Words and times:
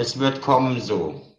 Es 0.00 0.18
wird 0.18 0.40
kommen 0.40 0.80
so. 0.80 1.29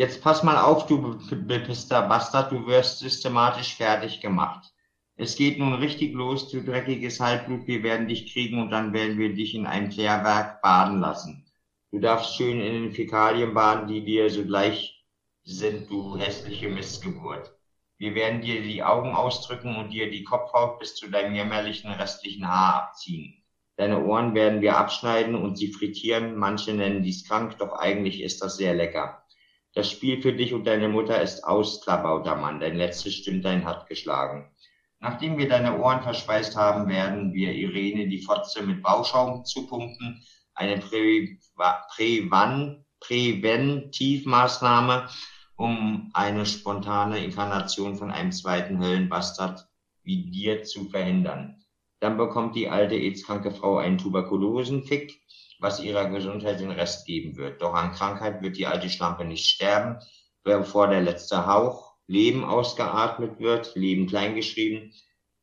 Jetzt 0.00 0.22
pass 0.22 0.42
mal 0.42 0.56
auf, 0.56 0.86
du 0.86 1.18
bepisster 1.30 2.00
Bastard, 2.00 2.52
du 2.52 2.66
wirst 2.66 3.00
systematisch 3.00 3.74
fertig 3.74 4.22
gemacht. 4.22 4.72
Es 5.16 5.36
geht 5.36 5.58
nun 5.58 5.74
richtig 5.74 6.14
los, 6.14 6.48
du 6.48 6.64
dreckiges 6.64 7.20
Halbblut, 7.20 7.66
wir 7.66 7.82
werden 7.82 8.08
dich 8.08 8.32
kriegen 8.32 8.62
und 8.62 8.70
dann 8.70 8.94
werden 8.94 9.18
wir 9.18 9.34
dich 9.34 9.54
in 9.54 9.66
ein 9.66 9.90
Klärwerk 9.90 10.62
baden 10.62 11.00
lassen. 11.00 11.44
Du 11.90 11.98
darfst 11.98 12.34
schön 12.34 12.62
in 12.62 12.72
den 12.84 12.92
Fäkalien 12.92 13.52
baden, 13.52 13.88
die 13.88 14.02
dir 14.02 14.30
so 14.30 14.42
gleich 14.42 15.04
sind, 15.42 15.90
du 15.90 16.16
hässliche 16.16 16.70
Missgeburt. 16.70 17.54
Wir 17.98 18.14
werden 18.14 18.40
dir 18.40 18.62
die 18.62 18.82
Augen 18.82 19.14
ausdrücken 19.14 19.76
und 19.76 19.90
dir 19.90 20.10
die 20.10 20.24
Kopfhaut 20.24 20.78
bis 20.78 20.94
zu 20.94 21.10
deinem 21.10 21.34
jämmerlichen 21.34 21.90
restlichen 21.90 22.48
Haar 22.48 22.84
abziehen. 22.84 23.34
Deine 23.76 24.02
Ohren 24.02 24.34
werden 24.34 24.62
wir 24.62 24.78
abschneiden 24.78 25.34
und 25.34 25.56
sie 25.56 25.70
frittieren. 25.70 26.36
Manche 26.36 26.72
nennen 26.72 27.02
dies 27.02 27.28
krank, 27.28 27.58
doch 27.58 27.74
eigentlich 27.74 28.22
ist 28.22 28.42
das 28.42 28.56
sehr 28.56 28.74
lecker. 28.74 29.19
Das 29.74 29.90
Spiel 29.90 30.20
für 30.20 30.32
dich 30.32 30.52
und 30.52 30.66
deine 30.66 30.88
Mutter 30.88 31.20
ist 31.22 31.44
aus, 31.44 31.82
klabauter 31.82 32.36
Mann. 32.36 32.60
Dein 32.60 32.76
letztes 32.76 33.14
Stündlein 33.14 33.64
hat 33.64 33.88
geschlagen. 33.88 34.50
Nachdem 34.98 35.38
wir 35.38 35.48
deine 35.48 35.78
Ohren 35.78 36.02
verspeist 36.02 36.56
haben, 36.56 36.88
werden 36.88 37.32
wir 37.32 37.52
Irene 37.52 38.08
die 38.08 38.22
Fotze 38.22 38.62
mit 38.62 38.82
Bauschaum 38.82 39.44
zupumpen. 39.44 40.22
Eine 40.54 40.78
Prä 40.78 41.38
Prävan 41.94 42.84
Präventivmaßnahme, 43.00 45.08
um 45.56 46.10
eine 46.12 46.46
spontane 46.46 47.24
Inkarnation 47.24 47.96
von 47.96 48.10
einem 48.10 48.32
zweiten 48.32 48.78
Höllenbastard 48.78 49.66
wie 50.02 50.30
dir 50.30 50.64
zu 50.64 50.90
verhindern. 50.90 51.64
Dann 52.00 52.16
bekommt 52.16 52.56
die 52.56 52.68
alte 52.68 52.94
AIDS-kranke 52.94 53.52
Frau 53.52 53.78
einen 53.78 53.98
Tuberkulosenfick, 53.98 55.20
was 55.60 55.80
ihrer 55.80 56.08
Gesundheit 56.08 56.60
den 56.60 56.70
Rest 56.70 57.06
geben 57.06 57.36
wird. 57.36 57.62
Doch 57.62 57.74
an 57.74 57.92
Krankheit 57.92 58.42
wird 58.42 58.56
die 58.56 58.66
alte 58.66 58.90
Schlampe 58.90 59.24
nicht 59.24 59.46
sterben, 59.46 59.98
bevor 60.42 60.88
der 60.88 61.02
letzte 61.02 61.46
Hauch 61.46 61.94
Leben 62.06 62.44
ausgeatmet 62.44 63.38
wird, 63.38 63.76
Leben 63.76 64.08
kleingeschrieben, 64.08 64.92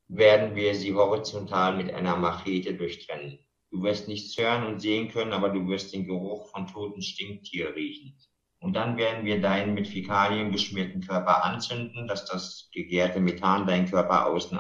werden 0.10 0.56
wir 0.56 0.76
sie 0.76 0.94
horizontal 0.94 1.78
mit 1.78 1.94
einer 1.94 2.18
Machete 2.18 2.74
durchtrennen. 2.74 3.40
Du 3.72 3.84
wirst 3.84 4.08
nichts 4.08 4.38
hören 4.38 4.66
und 4.66 4.82
sehen 4.82 5.10
können, 5.10 5.34
aber 5.34 5.50
du 5.50 5.68
wirst 5.68 5.94
den 5.94 6.06
Geruch 6.06 6.50
von 6.52 6.68
toten 6.68 7.02
Stinktier 7.02 7.76
riechen. 7.76 8.18
Und 8.60 8.74
dann 8.74 8.98
werden 8.98 9.24
wir 9.24 9.40
deinen 9.40 9.76
mit 9.76 9.88
Fäkalien 9.88 10.52
geschmierten 10.52 11.02
Körper 11.02 11.46
anzünden, 11.46 12.08
dass 12.08 12.26
das 12.26 12.70
gegärte 12.74 13.20
Methan 13.20 13.68
deinen 13.68 13.88
Körper 13.88 14.26
außen 14.26 14.58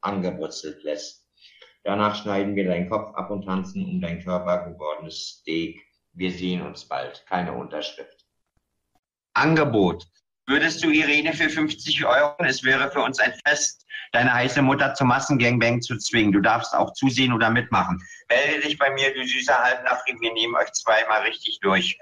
angebrutzelt 0.00 0.82
lässt. 0.82 1.27
Danach 1.88 2.16
schneiden 2.16 2.54
wir 2.54 2.66
deinen 2.66 2.90
Kopf 2.90 3.14
ab 3.14 3.30
und 3.30 3.46
tanzen 3.46 3.82
um 3.82 3.98
dein 3.98 4.22
Körper 4.22 4.70
gewordenes 4.70 5.38
Steak. 5.40 5.80
Wir 6.12 6.30
sehen 6.30 6.60
uns 6.60 6.84
bald. 6.84 7.24
Keine 7.26 7.54
Unterschrift. 7.54 8.26
Angebot. 9.32 10.04
Würdest 10.46 10.84
du 10.84 10.90
Irene 10.90 11.32
für 11.32 11.48
50 11.48 12.04
Euro, 12.04 12.34
es 12.40 12.62
wäre 12.62 12.90
für 12.90 13.00
uns 13.00 13.18
ein 13.20 13.32
Fest, 13.42 13.86
deine 14.12 14.34
heiße 14.34 14.60
Mutter 14.60 14.92
zum 14.92 15.08
Massengangbang 15.08 15.80
zu 15.80 15.96
zwingen. 15.96 16.32
Du 16.32 16.42
darfst 16.42 16.74
auch 16.74 16.92
zusehen 16.92 17.32
oder 17.32 17.48
mitmachen. 17.48 17.98
Melde 18.28 18.66
dich 18.66 18.76
bei 18.76 18.90
mir, 18.90 19.14
du 19.14 19.26
süßer 19.26 19.56
Halbnachri, 19.56 20.14
wir 20.20 20.34
nehmen 20.34 20.56
euch 20.56 20.70
zweimal 20.72 21.22
richtig 21.22 21.58
durch. 21.62 21.98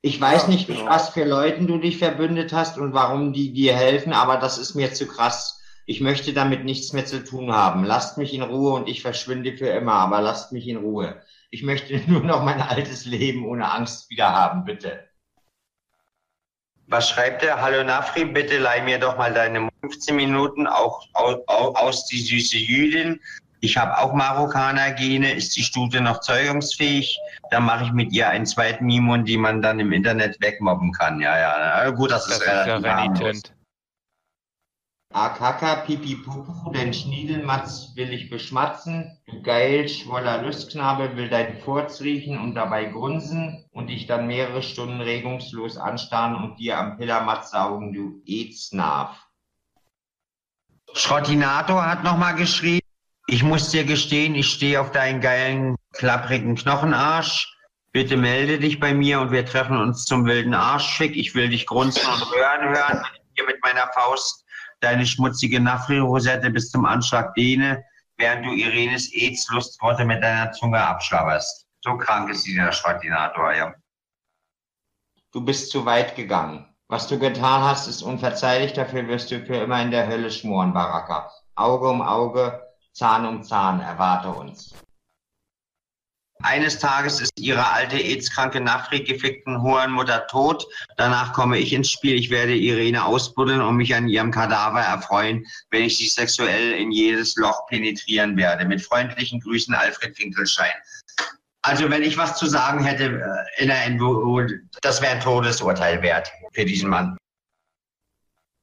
Ich 0.00 0.20
weiß 0.20 0.42
ja, 0.42 0.48
nicht, 0.48 0.68
mit 0.68 0.78
genau. 0.78 0.90
was 0.90 1.10
für 1.10 1.24
Leuten 1.24 1.68
du 1.68 1.78
dich 1.78 1.98
verbündet 1.98 2.52
hast 2.52 2.78
und 2.78 2.94
warum 2.94 3.32
die 3.32 3.52
dir 3.52 3.76
helfen, 3.76 4.12
aber 4.12 4.38
das 4.38 4.58
ist 4.58 4.74
mir 4.74 4.92
zu 4.92 5.06
krass. 5.06 5.57
Ich 5.88 6.02
möchte 6.02 6.34
damit 6.34 6.66
nichts 6.66 6.92
mehr 6.92 7.06
zu 7.06 7.24
tun 7.24 7.50
haben. 7.50 7.82
Lasst 7.82 8.18
mich 8.18 8.34
in 8.34 8.42
Ruhe 8.42 8.74
und 8.74 8.90
ich 8.90 9.00
verschwinde 9.00 9.56
für 9.56 9.68
immer, 9.68 9.94
aber 9.94 10.20
lasst 10.20 10.52
mich 10.52 10.68
in 10.68 10.76
Ruhe. 10.76 11.22
Ich 11.50 11.62
möchte 11.62 11.98
nur 12.06 12.20
noch 12.20 12.44
mein 12.44 12.60
altes 12.60 13.06
Leben 13.06 13.46
ohne 13.46 13.72
Angst 13.72 14.10
wieder 14.10 14.30
haben, 14.30 14.66
bitte. 14.66 15.08
Was 16.88 17.08
schreibt 17.08 17.42
er? 17.42 17.62
Hallo 17.62 17.82
Nafri, 17.84 18.26
bitte 18.26 18.58
leih 18.58 18.82
mir 18.82 18.98
doch 18.98 19.16
mal 19.16 19.32
deine 19.32 19.70
15 19.80 20.14
Minuten 20.14 20.66
auch 20.66 21.06
aus, 21.14 21.36
aus 21.46 22.04
die 22.04 22.20
süße 22.20 22.58
Jüdin. 22.58 23.18
Ich 23.60 23.78
habe 23.78 23.96
auch 23.96 24.12
Marokkaner-Gene. 24.12 25.32
Ist 25.32 25.56
die 25.56 25.62
Stute 25.62 26.02
noch 26.02 26.20
zeugungsfähig? 26.20 27.18
Dann 27.50 27.64
mache 27.64 27.84
ich 27.84 27.92
mit 27.92 28.12
ihr 28.12 28.28
einen 28.28 28.44
zweiten 28.44 28.84
Mimon, 28.84 29.24
die 29.24 29.38
man 29.38 29.62
dann 29.62 29.80
im 29.80 29.92
Internet 29.92 30.38
wegmobben 30.42 30.92
kann. 30.92 31.18
Ja, 31.22 31.38
ja. 31.38 31.90
Gut, 31.92 32.10
das, 32.10 32.26
das 32.26 32.40
ist, 32.40 32.42
ist 32.42 32.66
ja 32.66 32.76
renitent. 32.76 33.54
Akaka 35.10 35.86
pipi 35.86 36.16
pupu, 36.16 36.70
den 36.72 36.92
Schniedelmatz 36.92 37.92
will 37.94 38.12
ich 38.12 38.28
beschmatzen. 38.28 39.18
Du 39.26 39.40
geil, 39.42 39.88
schwoller 39.88 40.42
Lustknabe 40.42 41.16
will 41.16 41.30
deinen 41.30 41.60
Furz 41.62 42.02
riechen 42.02 42.38
und 42.38 42.54
dabei 42.54 42.84
grunzen 42.84 43.64
und 43.72 43.86
dich 43.86 44.06
dann 44.06 44.26
mehrere 44.26 44.62
Stunden 44.62 45.00
regungslos 45.00 45.78
anstarren 45.78 46.34
und 46.34 46.58
dir 46.58 46.78
am 46.78 46.98
Pillermatz 46.98 47.52
saugen, 47.52 47.94
du 47.94 48.22
Aidsnarf. 48.28 49.16
Schrottinator 50.92 51.86
hat 51.86 52.04
nochmal 52.04 52.34
geschrieben, 52.34 52.86
ich 53.26 53.42
muss 53.42 53.70
dir 53.70 53.84
gestehen, 53.84 54.34
ich 54.34 54.50
stehe 54.50 54.80
auf 54.80 54.90
deinen 54.90 55.22
geilen, 55.22 55.76
klapprigen 55.92 56.54
Knochenarsch. 56.56 57.54
Bitte 57.92 58.18
melde 58.18 58.58
dich 58.58 58.78
bei 58.78 58.92
mir 58.92 59.20
und 59.20 59.32
wir 59.32 59.46
treffen 59.46 59.78
uns 59.78 60.04
zum 60.04 60.26
wilden 60.26 60.52
Arschfick. 60.52 61.16
Ich 61.16 61.34
will 61.34 61.48
dich 61.48 61.66
grunzen 61.66 62.06
und 62.06 62.22
röhren 62.30 62.68
hören, 62.68 63.02
wenn 63.02 63.22
ich 63.22 63.34
dir 63.38 63.46
mit 63.46 63.62
meiner 63.62 63.90
Faust 63.94 64.44
deine 64.80 65.06
schmutzige 65.06 65.60
Nafri-Rosette 65.60 66.50
bis 66.50 66.70
zum 66.70 66.84
Anschlag 66.84 67.34
dehne, 67.34 67.84
während 68.16 68.46
du 68.46 68.52
Irenes 68.52 69.12
AIDS-Lustworte 69.12 70.04
mit 70.04 70.22
deiner 70.22 70.52
Zunge 70.52 70.80
abschlabberst. 70.80 71.66
So 71.82 71.96
krank 71.96 72.30
ist 72.30 72.46
dieser 72.46 72.72
Schwartinator, 72.72 73.54
ja. 73.54 73.74
Du 75.32 75.40
bist 75.44 75.70
zu 75.70 75.84
weit 75.84 76.16
gegangen. 76.16 76.66
Was 76.88 77.06
du 77.06 77.18
getan 77.18 77.62
hast, 77.62 77.86
ist 77.86 78.02
unverzeihlich. 78.02 78.72
Dafür 78.72 79.06
wirst 79.08 79.30
du 79.30 79.44
für 79.44 79.56
immer 79.56 79.80
in 79.82 79.90
der 79.90 80.06
Hölle 80.06 80.30
schmoren, 80.30 80.72
Baraka. 80.72 81.30
Auge 81.54 81.88
um 81.88 82.00
Auge, 82.00 82.66
Zahn 82.92 83.26
um 83.26 83.42
Zahn 83.42 83.80
erwarte 83.80 84.30
uns. 84.30 84.74
Eines 86.42 86.78
Tages 86.78 87.20
ist 87.20 87.32
ihre 87.36 87.66
alte 87.72 87.96
AIDS-kranke 87.96 88.60
Nafri-gefickten 88.60 89.60
Hurenmutter 89.60 90.26
tot. 90.28 90.66
Danach 90.96 91.32
komme 91.32 91.58
ich 91.58 91.72
ins 91.72 91.90
Spiel. 91.90 92.14
Ich 92.14 92.30
werde 92.30 92.54
Irene 92.54 93.04
ausbuddeln 93.04 93.60
und 93.60 93.76
mich 93.76 93.94
an 93.94 94.08
ihrem 94.08 94.30
Kadaver 94.30 94.80
erfreuen, 94.80 95.44
wenn 95.70 95.84
ich 95.84 95.96
sie 95.98 96.06
sexuell 96.06 96.72
in 96.72 96.92
jedes 96.92 97.34
Loch 97.36 97.66
penetrieren 97.66 98.36
werde. 98.36 98.64
Mit 98.64 98.80
freundlichen 98.82 99.40
Grüßen, 99.40 99.74
Alfred 99.74 100.16
Finkelschein. 100.16 100.70
Also, 101.62 101.90
wenn 101.90 102.02
ich 102.02 102.16
was 102.16 102.38
zu 102.38 102.46
sagen 102.46 102.84
hätte 102.84 103.20
äh, 103.20 103.62
in 103.62 103.68
der 103.68 103.90
NWO, 103.90 104.42
das 104.80 105.02
wäre 105.02 105.14
ein 105.14 105.20
Todesurteil 105.20 106.00
wert 106.02 106.30
für 106.52 106.64
diesen 106.64 106.88
Mann. 106.88 107.18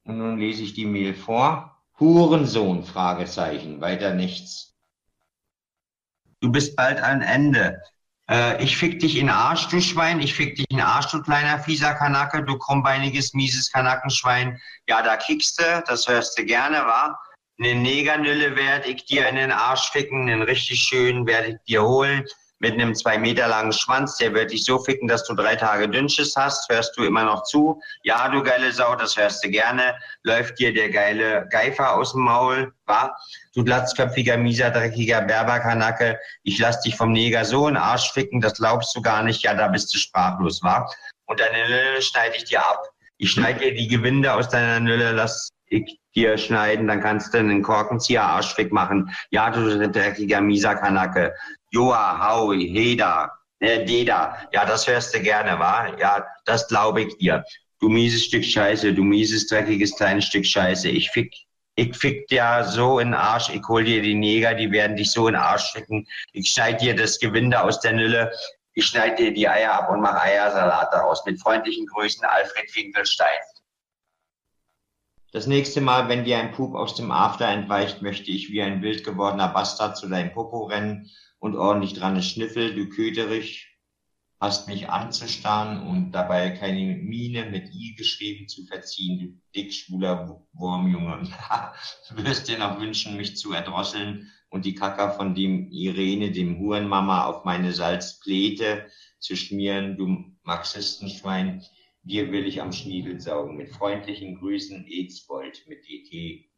Und 0.04 0.18
nun 0.18 0.38
lese 0.38 0.62
ich 0.62 0.72
die 0.72 0.86
Mail 0.86 1.14
vor. 1.14 1.76
Hurensohn, 2.00 2.84
Fragezeichen, 2.84 3.80
weiter 3.80 4.14
nichts. 4.14 4.75
Du 6.46 6.52
bist 6.52 6.76
bald 6.76 7.00
ein 7.00 7.22
Ende. 7.22 7.82
Äh, 8.30 8.62
ich 8.62 8.76
fick 8.76 9.00
dich 9.00 9.16
in 9.16 9.28
Arsch, 9.28 9.66
du 9.66 9.80
Schwein, 9.80 10.20
ich 10.20 10.32
fick 10.32 10.54
dich 10.54 10.66
in 10.70 10.80
Arsch, 10.80 11.10
du 11.10 11.20
kleiner 11.20 11.58
fieser 11.58 11.92
Kanacke, 11.94 12.40
du 12.44 12.56
krummbeiniges, 12.56 13.34
mieses 13.34 13.72
Kanackenschwein. 13.72 14.56
Ja, 14.86 15.02
da 15.02 15.16
kickst 15.16 15.58
du, 15.60 15.82
das 15.88 16.06
hörst 16.06 16.38
du 16.38 16.44
gerne, 16.44 16.76
wa? 16.86 17.18
Eine 17.58 17.74
Negernülle 17.74 18.54
werde 18.54 18.90
ich 18.90 19.06
dir 19.06 19.28
in 19.28 19.34
den 19.34 19.50
Arsch 19.50 19.90
ficken, 19.90 20.30
einen 20.30 20.42
richtig 20.42 20.78
schönen 20.78 21.26
werde 21.26 21.48
ich 21.48 21.56
dir 21.66 21.82
holen 21.82 22.24
mit 22.58 22.72
einem 22.72 22.94
zwei 22.94 23.18
Meter 23.18 23.48
langen 23.48 23.72
Schwanz, 23.72 24.16
der 24.16 24.32
wird 24.32 24.50
dich 24.50 24.64
so 24.64 24.78
ficken, 24.78 25.08
dass 25.08 25.24
du 25.24 25.34
drei 25.34 25.56
Tage 25.56 25.88
Dünnschiss 25.88 26.36
hast. 26.36 26.68
Hörst 26.70 26.96
du 26.96 27.04
immer 27.04 27.24
noch 27.24 27.42
zu? 27.42 27.80
Ja, 28.02 28.28
du 28.28 28.42
geile 28.42 28.72
Sau, 28.72 28.94
das 28.96 29.16
hörst 29.16 29.44
du 29.44 29.50
gerne. 29.50 29.94
Läuft 30.22 30.58
dir 30.58 30.72
der 30.72 30.90
geile 30.90 31.46
Geifer 31.50 31.94
aus 31.94 32.12
dem 32.12 32.22
Maul, 32.22 32.72
wa? 32.86 33.14
Du 33.56 33.64
glatzköpfiger, 33.64 34.36
mieser, 34.36 34.70
dreckiger 34.70 35.22
Berberkanacke. 35.22 36.20
Ich 36.42 36.58
lass 36.58 36.82
dich 36.82 36.94
vom 36.94 37.12
Neger 37.12 37.42
so 37.46 37.68
in 37.68 37.78
Arsch 37.78 38.12
ficken, 38.12 38.42
das 38.42 38.58
glaubst 38.58 38.94
du 38.94 39.00
gar 39.00 39.22
nicht. 39.22 39.42
Ja, 39.42 39.54
da 39.54 39.68
bist 39.68 39.94
du 39.94 39.98
sprachlos, 39.98 40.62
wa? 40.62 40.86
Und 41.24 41.40
deine 41.40 41.66
Nülle 41.66 42.02
schneide 42.02 42.36
ich 42.36 42.44
dir 42.44 42.60
ab. 42.60 42.82
Ich 43.16 43.30
schneide 43.30 43.60
dir 43.60 43.74
die 43.74 43.88
Gewinde 43.88 44.34
aus 44.34 44.50
deiner 44.50 44.78
Nülle, 44.78 45.12
lass 45.12 45.48
ich 45.68 45.98
dir 46.14 46.36
schneiden, 46.36 46.86
dann 46.86 47.00
kannst 47.00 47.32
du 47.32 47.38
einen 47.38 47.62
Korkenzieher 47.62 48.24
Arschfick 48.24 48.72
machen. 48.72 49.10
Ja, 49.30 49.48
du 49.48 49.88
dreckiger, 49.88 50.42
mieser 50.42 50.74
Kanacke. 50.74 51.34
Joa, 51.70 52.28
Howie, 52.28 52.68
Heda, 52.68 53.32
äh, 53.60 53.86
Deda, 53.86 54.36
ja, 54.52 54.66
das 54.66 54.86
hörst 54.86 55.14
du 55.14 55.20
gerne, 55.20 55.58
wa? 55.58 55.96
Ja, 55.98 56.26
das 56.44 56.68
glaube 56.68 57.04
ich 57.04 57.16
dir. 57.16 57.42
Du 57.80 57.88
mieses 57.88 58.26
Stück 58.26 58.44
Scheiße, 58.44 58.92
du 58.92 59.02
mieses, 59.02 59.46
dreckiges, 59.46 59.96
kleines 59.96 60.26
Stück 60.26 60.44
Scheiße. 60.44 60.90
Ich 60.90 61.10
fick, 61.10 61.34
ich 61.76 61.96
fick 61.96 62.26
dir 62.28 62.64
so 62.64 62.98
in 62.98 63.08
den 63.08 63.14
Arsch, 63.14 63.50
ich 63.50 63.62
hol 63.68 63.84
dir 63.84 64.02
die 64.02 64.14
Neger, 64.14 64.54
die 64.54 64.72
werden 64.72 64.96
dich 64.96 65.12
so 65.12 65.28
in 65.28 65.34
den 65.34 65.42
Arsch 65.42 65.72
ficken. 65.72 66.08
Ich 66.32 66.50
schneid 66.50 66.80
dir 66.80 66.96
das 66.96 67.18
Gewinde 67.18 67.62
aus 67.62 67.80
der 67.80 67.92
Nülle, 67.92 68.32
ich 68.72 68.86
schneid 68.86 69.18
dir 69.18 69.32
die 69.32 69.48
Eier 69.48 69.72
ab 69.72 69.90
und 69.90 70.00
mach 70.00 70.22
Eiersalat 70.22 70.92
daraus. 70.92 71.24
Mit 71.24 71.40
freundlichen 71.40 71.86
Grüßen, 71.86 72.24
Alfred 72.24 72.70
Finkelstein. 72.70 73.28
Das 75.32 75.46
nächste 75.46 75.82
Mal, 75.82 76.08
wenn 76.08 76.24
dir 76.24 76.38
ein 76.38 76.52
Pup 76.52 76.74
aus 76.74 76.94
dem 76.94 77.10
After 77.10 77.46
entweicht, 77.46 78.00
möchte 78.00 78.30
ich 78.30 78.50
wie 78.50 78.62
ein 78.62 78.80
wild 78.80 79.04
gewordener 79.04 79.48
Bastard 79.48 79.98
zu 79.98 80.08
deinem 80.08 80.32
Popo 80.32 80.64
rennen 80.64 81.10
und 81.38 81.56
ordentlich 81.56 81.92
dran 81.92 82.22
schnüffel, 82.22 82.74
du 82.74 82.88
Köterich, 82.88 83.75
hast 84.38 84.68
mich 84.68 84.88
anzustarren 84.88 85.86
und 85.86 86.12
dabei 86.12 86.50
keine 86.50 86.96
Miene 86.96 87.46
mit 87.46 87.74
I 87.74 87.94
geschrieben 87.94 88.48
zu 88.48 88.66
verziehen, 88.66 89.18
du 89.18 89.40
dickschwuler 89.54 90.42
Wurmjunge. 90.52 91.28
du 92.08 92.24
wirst 92.24 92.48
dir 92.48 92.58
noch 92.58 92.78
wünschen, 92.78 93.16
mich 93.16 93.36
zu 93.36 93.52
erdrosseln 93.52 94.30
und 94.50 94.64
die 94.64 94.74
Kacker 94.74 95.12
von 95.12 95.34
dem 95.34 95.70
Irene, 95.70 96.32
dem 96.32 96.58
Hurenmama, 96.58 97.24
auf 97.24 97.44
meine 97.44 97.72
Salzpläte 97.72 98.86
zu 99.18 99.36
schmieren, 99.36 99.96
du 99.96 100.24
Marxistenschwein. 100.42 101.62
Dir 102.02 102.30
will 102.30 102.46
ich 102.46 102.60
am 102.60 102.72
Schniedel 102.72 103.20
saugen. 103.20 103.56
Mit 103.56 103.70
freundlichen 103.70 104.38
Grüßen, 104.38 104.86
Edsbold 104.86 105.64
mit 105.66 105.84
DT. 105.88 106.48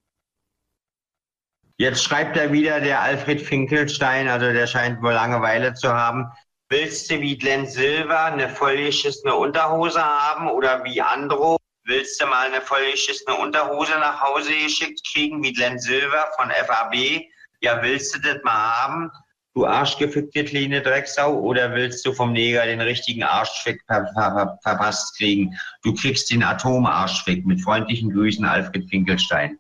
Jetzt 1.79 2.03
schreibt 2.03 2.37
er 2.37 2.53
wieder 2.53 2.81
der 2.81 3.01
Alfred 3.01 3.41
Finkelstein, 3.41 4.29
also 4.29 4.53
der 4.53 4.67
scheint 4.67 5.01
wohl 5.01 5.13
Langeweile 5.13 5.75
zu 5.75 5.89
haben. 5.89 6.27
Willst 6.71 7.11
du 7.11 7.19
wie 7.23 7.39
Glenn 7.39 7.67
Silver 7.67 8.25
eine 8.25 8.47
vollgeschissene 8.51 9.35
Unterhose 9.35 10.05
haben 10.05 10.51
oder 10.51 10.85
wie 10.85 11.01
Andro? 11.01 11.57
Willst 11.85 12.21
du 12.21 12.27
mal 12.27 12.49
eine 12.49 12.61
vollgeschissene 12.61 13.37
Unterhose 13.37 13.93
nach 13.93 14.21
Hause 14.21 14.53
geschickt 14.53 15.01
kriegen 15.11 15.43
wie 15.43 15.55
Glenn 15.55 15.79
Silver 15.79 16.27
von 16.37 16.51
FAB? 16.51 17.23
Ja, 17.63 17.83
willst 17.83 18.15
du 18.15 18.21
das 18.21 18.43
mal 18.45 18.53
haben? 18.53 19.11
Du 19.55 19.65
arschgefickte 19.65 20.45
kleine 20.45 20.83
Drecksau 20.83 21.39
oder 21.41 21.75
willst 21.75 22.05
du 22.05 22.13
vom 22.13 22.35
Neger 22.35 22.67
den 22.67 22.83
richtigen 22.83 23.23
Arschfick 23.23 23.83
ver 23.87 24.07
ver 24.13 24.59
verpasst 24.63 25.17
kriegen? 25.17 25.59
Du 25.83 25.95
kriegst 25.95 26.31
den 26.31 26.43
Atomarschfick. 26.43 27.47
Mit 27.47 27.63
freundlichen 27.63 28.13
Grüßen, 28.13 28.45
Alfred 28.45 28.91
Finkelstein. 28.91 29.59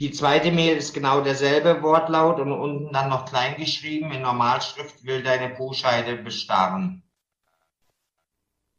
Die 0.00 0.12
zweite 0.12 0.50
Mail 0.50 0.78
ist 0.78 0.94
genau 0.94 1.20
derselbe 1.20 1.82
Wortlaut 1.82 2.40
und 2.40 2.52
unten 2.52 2.90
dann 2.90 3.10
noch 3.10 3.26
klein 3.26 3.56
geschrieben. 3.58 4.10
In 4.12 4.22
Normalschrift 4.22 5.04
will 5.04 5.22
deine 5.22 5.54
Po-Scheide 5.54 6.16
bestarren. 6.16 7.02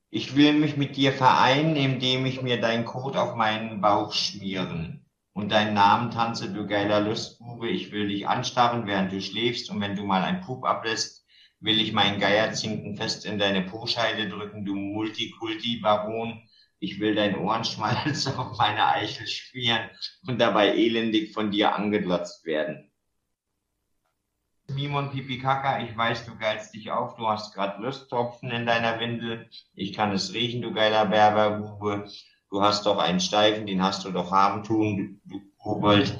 Ich 0.09 0.35
will 0.35 0.53
mich 0.53 0.77
mit 0.77 0.95
dir 0.95 1.13
vereinen, 1.13 1.75
indem 1.75 2.25
ich 2.25 2.41
mir 2.41 2.59
dein 2.59 2.85
Kot 2.85 3.15
auf 3.17 3.35
meinen 3.35 3.81
Bauch 3.81 4.13
schmieren. 4.13 5.05
Und 5.33 5.51
deinen 5.51 5.75
Namen 5.75 6.09
tanze, 6.09 6.51
du 6.51 6.65
geiler 6.65 7.01
Lustbube. 7.01 7.69
Ich 7.69 7.91
will 7.91 8.07
dich 8.07 8.27
anstarren, 8.27 8.87
während 8.87 9.11
du 9.11 9.21
schläfst. 9.21 9.69
Und 9.69 9.79
wenn 9.79 9.95
du 9.95 10.03
mal 10.03 10.23
ein 10.23 10.41
Pup 10.41 10.65
ablässt, 10.65 11.23
will 11.59 11.79
ich 11.79 11.93
meinen 11.93 12.19
Geierzinken 12.19 12.97
fest 12.97 13.27
in 13.27 13.37
deine 13.37 13.61
Po-Scheide 13.61 14.27
drücken, 14.27 14.65
du 14.65 14.73
Multikulti-Baron 14.73 16.41
ich 16.81 16.99
will 16.99 17.13
dein 17.15 17.37
Ohrenschmalz 17.37 18.27
auf 18.37 18.57
meine 18.57 18.87
Eichel 18.87 19.27
schmieren 19.27 19.89
und 20.27 20.41
dabei 20.41 20.75
elendig 20.75 21.31
von 21.31 21.51
dir 21.51 21.75
angeglotzt 21.75 22.43
werden. 22.45 22.91
Mimon 24.67 25.11
Pipikaka, 25.11 25.83
ich 25.83 25.95
weiß, 25.95 26.25
du 26.25 26.35
geilst 26.37 26.73
dich 26.73 26.91
auf, 26.91 27.15
du 27.17 27.27
hast 27.27 27.53
grad 27.53 27.79
Lusttropfen 27.79 28.49
in 28.51 28.65
deiner 28.65 28.99
Windel. 28.99 29.49
Ich 29.75 29.93
kann 29.93 30.11
es 30.11 30.33
riechen, 30.33 30.61
du 30.61 30.73
geiler 30.73 31.05
Berberbube. 31.05 32.09
Du 32.49 32.61
hast 32.61 32.85
doch 32.85 32.97
einen 32.97 33.19
Steifen, 33.19 33.67
den 33.67 33.83
hast 33.83 34.03
du 34.03 34.11
doch 34.11 34.31
haben 34.31 34.63
tun, 34.63 35.21
du 35.25 35.39
Kobold. 35.57 36.19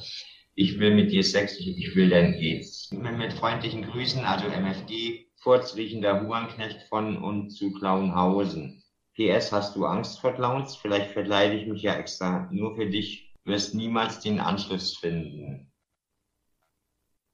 Ich 0.54 0.80
will 0.80 0.94
mit 0.94 1.12
dir 1.12 1.24
Sex, 1.24 1.58
ich 1.60 1.96
will 1.96 2.10
dein 2.10 2.34
Aids. 2.34 2.92
Mit 2.92 3.34
freundlichen 3.34 3.84
Grüßen, 3.84 4.24
also 4.26 4.48
MFG, 4.48 5.26
furzriechender 5.38 6.22
Hurenknecht 6.22 6.84
von 6.90 7.18
und 7.18 7.50
zu 7.50 7.72
Klauenhausen. 7.74 8.81
PS, 9.16 9.52
hast 9.52 9.76
du 9.76 9.86
Angst 9.86 10.20
vor 10.20 10.34
Clowns? 10.34 10.76
Vielleicht 10.76 11.12
verkleide 11.12 11.56
ich 11.56 11.68
mich 11.68 11.82
ja 11.82 11.96
extra 11.96 12.48
nur 12.52 12.76
für 12.76 12.90
dich. 12.90 13.36
Wirst 13.44 13.74
niemals 13.74 14.20
den 14.20 14.40
Anschluss 14.40 14.98
finden. 14.98 15.72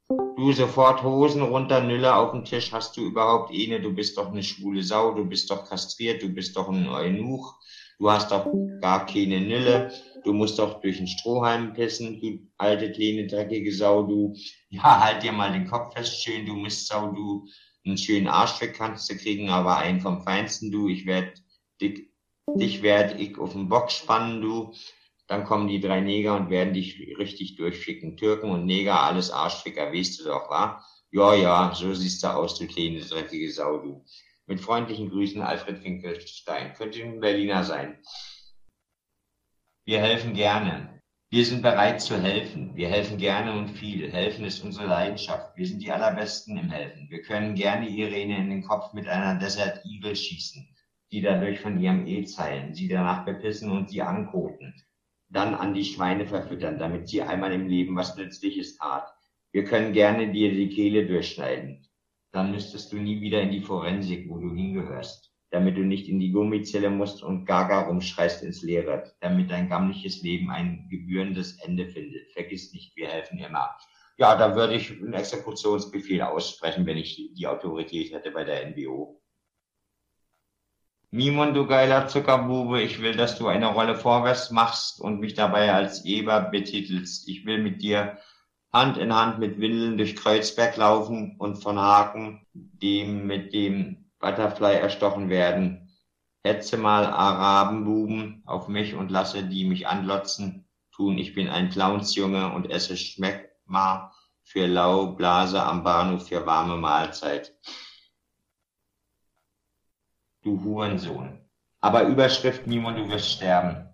Du 0.09 0.53
sofort 0.53 1.03
Hosen 1.03 1.41
runter, 1.41 1.81
Nülle 1.81 2.15
auf 2.15 2.31
den 2.31 2.45
Tisch, 2.45 2.71
hast 2.71 2.95
du 2.95 3.01
überhaupt 3.01 3.51
eine, 3.51 3.81
du 3.81 3.93
bist 3.93 4.17
doch 4.17 4.31
eine 4.31 4.41
schwule 4.41 4.81
Sau, 4.81 5.13
du 5.13 5.25
bist 5.25 5.51
doch 5.51 5.67
kastriert, 5.67 6.23
du 6.23 6.29
bist 6.29 6.55
doch 6.55 6.69
ein 6.69 6.87
Eunuch, 6.87 7.59
du 7.99 8.09
hast 8.09 8.31
doch 8.31 8.47
gar 8.79 9.05
keine 9.05 9.41
Nülle, 9.41 9.91
du 10.23 10.31
musst 10.33 10.59
doch 10.59 10.79
durch 10.79 10.97
den 10.97 11.07
Strohhalm 11.07 11.73
pissen, 11.73 12.21
du 12.21 12.39
alte, 12.57 12.91
kleine, 12.91 13.27
dreckige 13.27 13.73
Sau, 13.73 14.03
du, 14.03 14.33
ja, 14.69 15.01
halt 15.01 15.23
dir 15.23 15.33
mal 15.33 15.51
den 15.51 15.67
Kopf 15.67 15.93
fest, 15.93 16.23
schön, 16.23 16.45
du 16.45 16.55
Mistsau, 16.55 17.11
du, 17.11 17.45
einen 17.83 17.97
schönen 17.97 18.27
Arschfick 18.27 18.75
kannst 18.75 19.09
du 19.09 19.17
kriegen, 19.17 19.49
aber 19.49 19.77
einen 19.77 19.99
vom 19.99 20.21
Feinsten, 20.21 20.71
du, 20.71 20.87
ich 20.87 21.05
werd 21.05 21.41
dich, 21.81 22.09
dich 22.55 22.81
werd 22.81 23.19
ich 23.19 23.37
auf 23.37 23.53
den 23.53 23.69
Bock 23.69 23.91
spannen, 23.91 24.41
du. 24.41 24.73
Dann 25.27 25.43
kommen 25.43 25.67
die 25.67 25.81
drei 25.81 25.99
Neger 25.99 26.35
und 26.35 26.49
werden 26.49 26.73
dich 26.73 26.97
richtig 27.17 27.57
durchschicken. 27.57 28.15
Türken 28.15 28.49
und 28.49 28.65
Neger, 28.65 29.01
alles 29.01 29.29
Arschficker, 29.29 29.91
weißt 29.91 30.21
du 30.21 30.23
doch, 30.25 30.49
wa? 30.49 30.81
Ja, 31.11 31.35
ja, 31.35 31.73
so 31.75 31.93
siehst 31.93 32.23
du 32.23 32.27
aus, 32.27 32.57
du 32.57 32.65
kleine, 32.67 33.01
dreckige 33.01 33.51
Sau, 33.51 33.77
du. 33.79 34.05
Mit 34.45 34.61
freundlichen 34.61 35.09
Grüßen, 35.09 35.41
Alfred 35.41 35.79
Finkelstein. 35.79 36.73
Könnte 36.73 37.03
ein 37.03 37.19
Berliner 37.19 37.65
sein. 37.65 38.01
Wir 39.85 39.99
helfen 39.99 40.33
gerne. 40.33 41.01
Wir 41.29 41.45
sind 41.45 41.61
bereit 41.61 42.01
zu 42.01 42.21
helfen. 42.21 42.73
Wir 42.75 42.87
helfen 42.87 43.17
gerne 43.17 43.51
und 43.57 43.69
viel. 43.69 44.09
Helfen 44.09 44.45
ist 44.45 44.63
unsere 44.63 44.87
Leidenschaft. 44.87 45.57
Wir 45.57 45.67
sind 45.67 45.81
die 45.81 45.91
Allerbesten 45.91 46.57
im 46.57 46.69
Helfen. 46.69 47.09
Wir 47.09 47.21
können 47.21 47.55
gerne 47.55 47.89
Irene 47.89 48.37
in 48.37 48.49
den 48.49 48.63
Kopf 48.63 48.93
mit 48.93 49.09
einer 49.09 49.37
Desert 49.37 49.85
Eagle 49.85 50.15
schießen 50.15 50.76
die 51.11 51.21
dadurch 51.21 51.59
von 51.59 51.79
ihrem 51.79 52.05
E 52.05 52.25
zeilen, 52.25 52.73
sie 52.73 52.87
danach 52.87 53.25
bepissen 53.25 53.71
und 53.71 53.89
sie 53.89 54.01
ankoten, 54.01 54.73
dann 55.29 55.55
an 55.55 55.73
die 55.73 55.85
Schweine 55.85 56.25
verfüttern, 56.25 56.77
damit 56.77 57.07
sie 57.07 57.21
einmal 57.21 57.51
im 57.53 57.67
Leben 57.67 57.95
was 57.95 58.15
Nützliches 58.15 58.77
tat. 58.77 59.07
Wir 59.51 59.63
können 59.63 59.93
gerne 59.93 60.31
dir 60.31 60.51
die 60.51 60.69
Kehle 60.69 61.05
durchschneiden. 61.05 61.87
Dann 62.31 62.51
müsstest 62.51 62.91
du 62.91 62.97
nie 62.97 63.21
wieder 63.21 63.41
in 63.41 63.51
die 63.51 63.61
Forensik, 63.61 64.29
wo 64.29 64.37
du 64.37 64.53
hingehörst, 64.53 65.33
damit 65.49 65.77
du 65.77 65.81
nicht 65.81 66.07
in 66.09 66.19
die 66.19 66.31
Gummizelle 66.31 66.89
musst 66.89 67.23
und 67.23 67.45
gaga 67.45 67.81
rumschreist 67.81 68.43
ins 68.43 68.61
Leere, 68.61 69.15
damit 69.21 69.49
dein 69.49 69.69
gammliches 69.69 70.21
Leben 70.21 70.49
ein 70.49 70.87
gebührendes 70.89 71.57
Ende 71.63 71.87
findet. 71.87 72.31
Vergiss 72.33 72.73
nicht, 72.73 72.95
wir 72.95 73.07
helfen 73.07 73.39
immer. 73.39 73.75
Ja, 74.17 74.35
da 74.35 74.55
würde 74.55 74.75
ich 74.75 74.91
einen 74.91 75.13
Exekutionsbefehl 75.13 76.21
aussprechen, 76.21 76.85
wenn 76.85 76.97
ich 76.97 77.31
die 77.33 77.47
Autorität 77.47 78.11
hätte 78.11 78.31
bei 78.31 78.43
der 78.43 78.67
NBO. 78.69 79.21
Mimon, 81.09 81.53
du 81.53 81.65
geiler 81.65 82.09
Zuckerbube, 82.09 82.81
ich 82.81 83.01
will, 83.01 83.15
dass 83.15 83.37
du 83.37 83.47
eine 83.47 83.67
Rolle 83.67 83.95
vorwärts 83.95 84.51
machst 84.51 84.99
und 84.99 85.21
mich 85.21 85.33
dabei 85.35 85.73
als 85.73 86.03
Eber 86.03 86.41
betitelst. 86.41 87.29
Ich 87.29 87.45
will 87.45 87.63
mit 87.63 87.81
dir 87.81 88.17
Hand 88.73 88.97
in 88.97 89.15
Hand 89.15 89.39
mit 89.39 89.57
Windeln 89.57 89.97
durch 89.97 90.17
Kreuzberg 90.17 90.75
laufen 90.75 91.37
und 91.39 91.63
von 91.63 91.79
Haken, 91.79 92.45
dem 92.53 93.25
mit 93.25 93.53
dem 93.53 94.11
Butterfly 94.19 94.73
erstochen 94.73 95.29
werden. 95.29 95.93
Hetze 96.43 96.75
mal 96.75 97.05
Arabenbuben 97.05 98.43
auf 98.45 98.67
mich 98.67 98.93
und 98.93 99.09
lasse 99.09 99.43
die 99.43 99.63
mich 99.63 99.87
anlotzen, 99.87 100.67
tun. 100.91 101.17
Ich 101.17 101.33
bin 101.33 101.47
ein 101.47 101.69
Clownsjunge 101.69 102.51
und 102.53 102.69
esse 102.69 102.97
Schmeckma 102.97 104.11
für 104.43 104.67
Lau, 104.67 105.13
Blase 105.13 105.63
am 105.63 105.85
Bahnhof 105.85 106.27
für 106.27 106.45
warme 106.45 106.75
Mahlzeit 106.75 107.53
du 110.47 110.63
Hurensohn. 110.63 111.39
Aber 111.79 112.03
Überschrift, 112.03 112.65
Mimon, 112.65 112.95
du 112.95 113.09
wirst 113.09 113.29
sterben. 113.29 113.89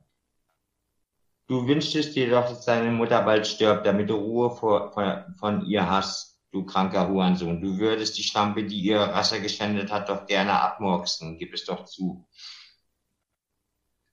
Du 1.48 1.68
wünschtest 1.68 2.16
dir 2.16 2.30
doch, 2.30 2.48
dass 2.48 2.66
deine 2.66 2.92
Mutter 2.92 3.22
bald 3.24 3.46
stirbt, 3.46 3.86
damit 3.86 4.10
du 4.10 4.16
Ruhe 4.16 4.56
vor, 4.56 4.94
von, 4.94 5.36
von 5.38 5.66
ihr 5.66 5.90
hast, 5.90 6.40
du 6.52 6.64
kranker 6.66 7.10
Hurensohn. 7.10 7.60
Du 7.60 7.78
würdest 7.78 8.18
die 8.18 8.24
Schlampe, 8.24 8.64
die 8.64 8.80
ihre 8.80 9.14
Rasse 9.14 9.42
geschändet 9.42 9.92
hat, 9.92 10.08
doch 10.08 10.26
gerne 10.26 10.54
abmurksen. 10.62 11.38
Gib 11.38 11.54
es 11.54 11.66
doch 11.66 11.86
zu. 11.86 12.26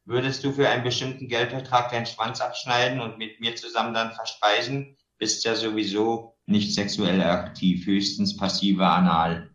Würdest 0.04 0.42
du 0.42 0.52
für 0.52 0.68
einen 0.68 0.82
bestimmten 0.82 1.28
Geldvertrag 1.28 1.90
deinen 1.90 2.06
Schwanz 2.06 2.40
abschneiden 2.40 3.00
und 3.00 3.18
mit 3.18 3.38
mir 3.40 3.54
zusammen 3.54 3.94
dann 3.94 4.12
verspeisen? 4.12 4.96
Bist 5.18 5.44
ja 5.44 5.54
sowieso 5.54 6.36
nicht 6.46 6.74
sexuell 6.74 7.22
aktiv, 7.22 7.86
höchstens 7.86 8.36
passive 8.36 8.86
Anal. 8.86 9.49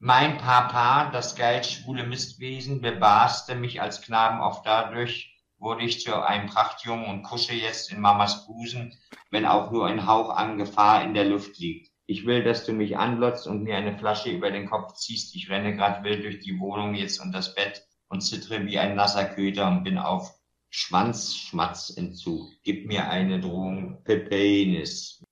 Mein 0.00 0.38
Papa, 0.38 1.10
das 1.10 1.34
geldschwule 1.34 2.04
Mistwesen, 2.04 2.80
bebaßte 2.80 3.56
mich 3.56 3.82
als 3.82 4.00
Knaben 4.00 4.40
oft 4.40 4.64
dadurch, 4.64 5.36
wurde 5.58 5.84
ich 5.84 6.00
zu 6.00 6.24
einem 6.24 6.48
Prachtjungen 6.48 7.06
und 7.06 7.24
kusche 7.24 7.54
jetzt 7.54 7.90
in 7.90 8.00
Mamas 8.00 8.46
Busen, 8.46 8.96
wenn 9.32 9.44
auch 9.44 9.72
nur 9.72 9.88
ein 9.88 10.06
Hauch 10.06 10.30
an 10.30 10.56
Gefahr 10.56 11.02
in 11.02 11.14
der 11.14 11.24
Luft 11.24 11.58
liegt. 11.58 11.90
Ich 12.06 12.26
will, 12.26 12.44
dass 12.44 12.64
du 12.64 12.72
mich 12.72 12.96
anlotzt 12.96 13.48
und 13.48 13.64
mir 13.64 13.76
eine 13.76 13.98
Flasche 13.98 14.30
über 14.30 14.52
den 14.52 14.70
Kopf 14.70 14.94
ziehst. 14.94 15.34
Ich 15.34 15.50
renne 15.50 15.74
gerade 15.74 16.04
wild 16.04 16.22
durch 16.22 16.38
die 16.38 16.60
Wohnung 16.60 16.94
jetzt 16.94 17.20
und 17.20 17.32
das 17.32 17.56
Bett 17.56 17.82
und 18.08 18.20
zittere 18.20 18.64
wie 18.66 18.78
ein 18.78 18.94
nasser 18.94 19.24
Köter 19.24 19.66
und 19.66 19.82
bin 19.82 19.98
auf 19.98 20.32
Schwanzschmatzentzug. 20.70 22.48
Gib 22.62 22.86
mir 22.86 23.10
eine 23.10 23.40
Drohung, 23.40 24.04
Pepenis. 24.04 25.24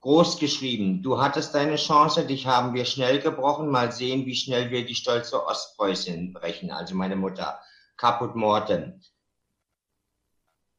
Groß 0.00 0.38
geschrieben, 0.38 1.02
du 1.02 1.20
hattest 1.20 1.56
deine 1.56 1.74
Chance, 1.74 2.24
dich 2.24 2.46
haben 2.46 2.72
wir 2.72 2.84
schnell 2.84 3.18
gebrochen. 3.18 3.68
Mal 3.68 3.90
sehen, 3.90 4.26
wie 4.26 4.36
schnell 4.36 4.70
wir 4.70 4.86
die 4.86 4.94
stolze 4.94 5.44
Ostpreußin 5.44 6.32
brechen, 6.32 6.70
also 6.70 6.94
meine 6.94 7.16
Mutter. 7.16 7.60
Kaput 7.96 8.36
Morten. 8.36 9.02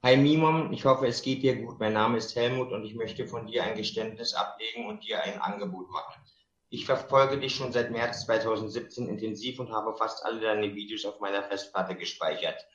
Hi 0.04 0.16
Mimom, 0.16 0.72
ich 0.72 0.86
hoffe, 0.86 1.06
es 1.08 1.22
geht 1.22 1.44
dir 1.44 1.58
gut. 1.58 1.82
Mein 1.82 1.92
Name 1.92 2.18
ist 2.18 2.34
Helmut 2.34 2.72
und 2.72 2.86
ich 2.86 2.96
möchte 2.96 3.28
von 3.28 3.46
dir 3.46 3.66
ein 3.66 3.76
Geständnis 3.76 4.34
ablegen 4.34 4.88
und 4.88 5.04
dir 5.04 5.22
ein 5.22 5.42
Angebot 5.42 5.92
machen. 5.92 6.24
Ich 6.70 6.86
verfolge 6.86 7.38
dich 7.38 7.54
schon 7.54 7.74
seit 7.74 7.92
März 7.92 8.26
2017 8.26 9.10
intensiv 9.10 9.60
und 9.60 9.74
habe 9.74 9.98
fast 9.98 10.24
alle 10.24 10.40
deine 10.40 10.74
Videos 10.74 11.04
auf 11.04 11.20
meiner 11.20 11.44
Festplatte 11.44 11.96
gespeichert. 11.96 12.66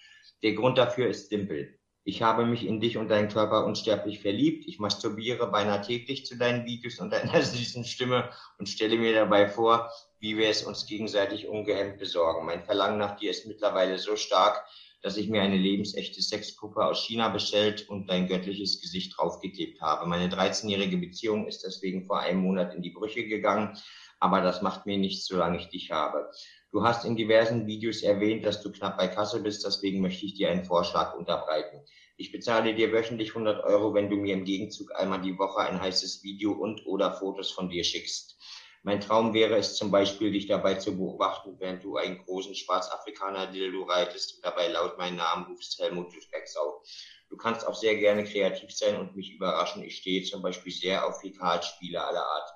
Der 0.43 0.53
Grund 0.53 0.77
dafür 0.77 1.09
ist 1.09 1.31
simpel. 1.31 1.79
Ich 2.07 2.21
habe 2.21 2.45
mich 2.45 2.67
in 2.67 2.81
dich 2.81 2.99
und 2.99 3.09
deinen 3.09 3.31
Körper 3.31 3.65
unsterblich 3.65 4.21
verliebt. 4.21 4.69
Ich 4.69 4.79
masturbiere 4.79 5.47
beinahe 5.51 5.81
täglich 5.81 6.27
zu 6.27 6.37
deinen 6.37 6.67
Videos 6.67 7.01
und 7.01 7.11
deiner 7.11 7.41
süßen 7.43 7.85
Stimme 7.85 8.29
und 8.59 8.69
stelle 8.69 8.99
mir 8.99 9.15
dabei 9.15 9.49
vor, 9.49 9.91
wie 10.21 10.37
wir 10.37 10.51
es 10.51 10.65
uns 10.65 10.85
gegenseitig 10.85 11.49
ungehemmt 11.49 11.99
besorgen. 11.99 12.45
Mein 12.45 12.63
Verlangen 12.63 12.99
nach 12.99 13.17
dir 13.17 13.31
ist 13.31 13.47
mittlerweile 13.47 13.99
so 13.99 14.17
stark, 14.17 14.67
dass 15.01 15.17
ich 15.17 15.29
mir 15.29 15.41
eine 15.41 15.57
lebensechte 15.57 16.21
Sexpuppe 16.21 16.85
aus 16.85 17.05
China 17.05 17.29
bestellt 17.31 17.89
und 17.89 18.09
dein 18.09 18.27
göttliches 18.27 18.83
Gesicht 18.83 19.17
draufgeklebt 19.17 19.81
habe. 19.81 20.07
Meine 20.07 20.35
13-jährige 20.35 20.99
Beziehung 20.99 21.47
ist 21.47 21.63
deswegen 21.65 22.05
vor 22.07 22.21
einem 22.21 22.41
Monat 22.41 22.75
in 22.75 22.83
die 22.83 22.91
Brüche 22.91 23.27
gegangen, 23.27 23.79
aber 24.19 24.41
das 24.41 24.63
macht 24.63 24.87
mir 24.87 24.97
nichts, 24.99 25.27
solange 25.27 25.59
ich 25.59 25.69
dich 25.69 25.91
habe. 25.91 26.31
Du 26.75 26.83
hast 26.83 27.05
in 27.05 27.15
diversen 27.15 27.69
Videos 27.69 28.03
erwähnt, 28.03 28.45
dass 28.45 28.61
du 28.61 28.73
knapp 28.73 28.99
bei 28.99 29.07
Kasse 29.07 29.41
bist, 29.41 29.65
deswegen 29.65 30.01
möchte 30.01 30.27
ich 30.27 30.35
dir 30.35 30.51
einen 30.51 30.65
Vorschlag 30.65 31.15
unterbreiten. 31.15 31.81
Ich 32.17 32.33
bezahle 32.33 32.75
dir 32.75 32.91
wöchentlich 32.91 33.29
100 33.29 33.63
Euro, 33.63 33.95
wenn 33.95 34.11
du 34.11 34.17
mir 34.17 34.35
im 34.35 34.45
Gegenzug 34.45 34.93
einmal 34.97 35.23
die 35.23 35.39
Woche 35.39 35.61
ein 35.61 35.81
heißes 35.81 36.25
Video 36.25 36.51
und 36.51 36.85
oder 36.85 37.13
Fotos 37.13 37.53
von 37.53 37.71
dir 37.71 37.85
schickst. 37.85 38.37
Mein 38.83 39.01
Traum 39.01 39.35
wäre 39.35 39.57
es 39.57 39.77
zum 39.77 39.93
Beispiel, 39.93 40.33
dich 40.33 40.49
dabei 40.49 40.75
zu 40.75 40.97
beobachten, 40.97 41.55
während 41.61 41.85
du 41.85 41.97
einen 41.97 42.19
großen 42.19 42.57
Schwarzafrikaner-Dildo 42.57 43.85
reitest 43.85 44.35
und 44.35 44.45
dabei 44.45 44.67
laut 44.67 44.99
meinen 44.99 45.19
Namen 45.19 45.47
rufst, 45.47 45.79
Helmut 45.79 46.13
Specksau. 46.13 46.83
Du 47.29 47.37
kannst 47.37 47.65
auch 47.69 47.77
sehr 47.77 47.95
gerne 47.99 48.25
kreativ 48.25 48.77
sein 48.77 48.99
und 48.99 49.15
mich 49.15 49.31
überraschen. 49.33 49.85
Ich 49.85 49.99
stehe 49.99 50.25
zum 50.25 50.43
Beispiel 50.43 50.73
sehr 50.73 51.07
auf 51.07 51.21
Fäkalspiele 51.21 52.05
aller 52.05 52.27
Art. 52.27 52.51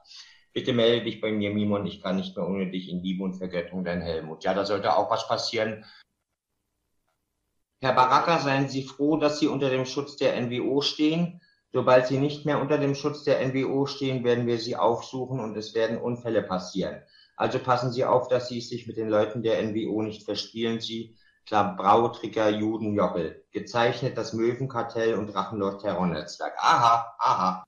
Bitte 0.53 0.73
melde 0.73 1.05
dich 1.05 1.21
bei 1.21 1.31
mir, 1.31 1.51
Mimon. 1.51 1.87
Ich 1.87 2.03
kann 2.03 2.17
nicht 2.17 2.37
mehr 2.37 2.47
ohne 2.47 2.71
dich 2.71 2.89
in 2.89 3.03
Liebe 3.03 3.25
und 3.25 3.35
Vergöttung, 3.35 3.85
dein 3.85 4.01
Helmut. 4.01 4.45
Ja, 4.45 4.55
da 4.55 4.65
sollte 4.65 4.97
auch 4.97 5.11
was 5.11 5.29
passieren. 5.29 5.85
Herr 7.81 7.93
Baraka, 7.93 8.39
seien 8.41 8.69
Sie 8.69 8.83
froh, 8.83 9.19
dass 9.19 9.39
Sie 9.39 9.47
unter 9.47 9.71
dem 9.71 9.85
Schutz 9.85 10.17
der 10.17 10.41
NWO 10.41 10.81
stehen. 10.81 11.41
Sobald 11.73 12.07
sie 12.07 12.19
nicht 12.19 12.47
mehr 12.47 12.61
unter 12.61 12.79
dem 12.79 12.95
Schutz 12.95 13.25
der 13.25 13.47
NWO 13.47 13.87
stehen, 13.87 14.25
werden 14.25 14.47
wir 14.47 14.59
sie 14.59 14.77
aufsuchen 14.77 15.39
und 15.39 15.57
es 15.57 15.75
werden 15.75 15.99
Unfälle 15.99 16.43
passieren. 16.43 17.03
Also 17.37 17.59
passen 17.59 17.93
Sie 17.93 18.05
auf, 18.05 18.29
dass 18.29 18.49
Sie 18.49 18.61
sich 18.61 18.87
mit 18.87 18.97
den 18.97 19.09
Leuten 19.09 19.43
der 19.43 19.63
NWO 19.63 20.03
nicht 20.03 20.25
verspielen. 20.25 20.81
Sie, 20.81 21.17
Brautricker, 21.49 22.49
Juden, 22.49 22.95
Joppel. 22.95 23.45
Gezeichnet 23.53 24.19
das 24.19 24.33
Möwenkartell 24.33 25.15
und 25.15 25.29
Drachenlord 25.29 25.81
Terrornetzwerk. 25.81 26.55
Aha, 26.59 27.15
aha. 27.19 27.65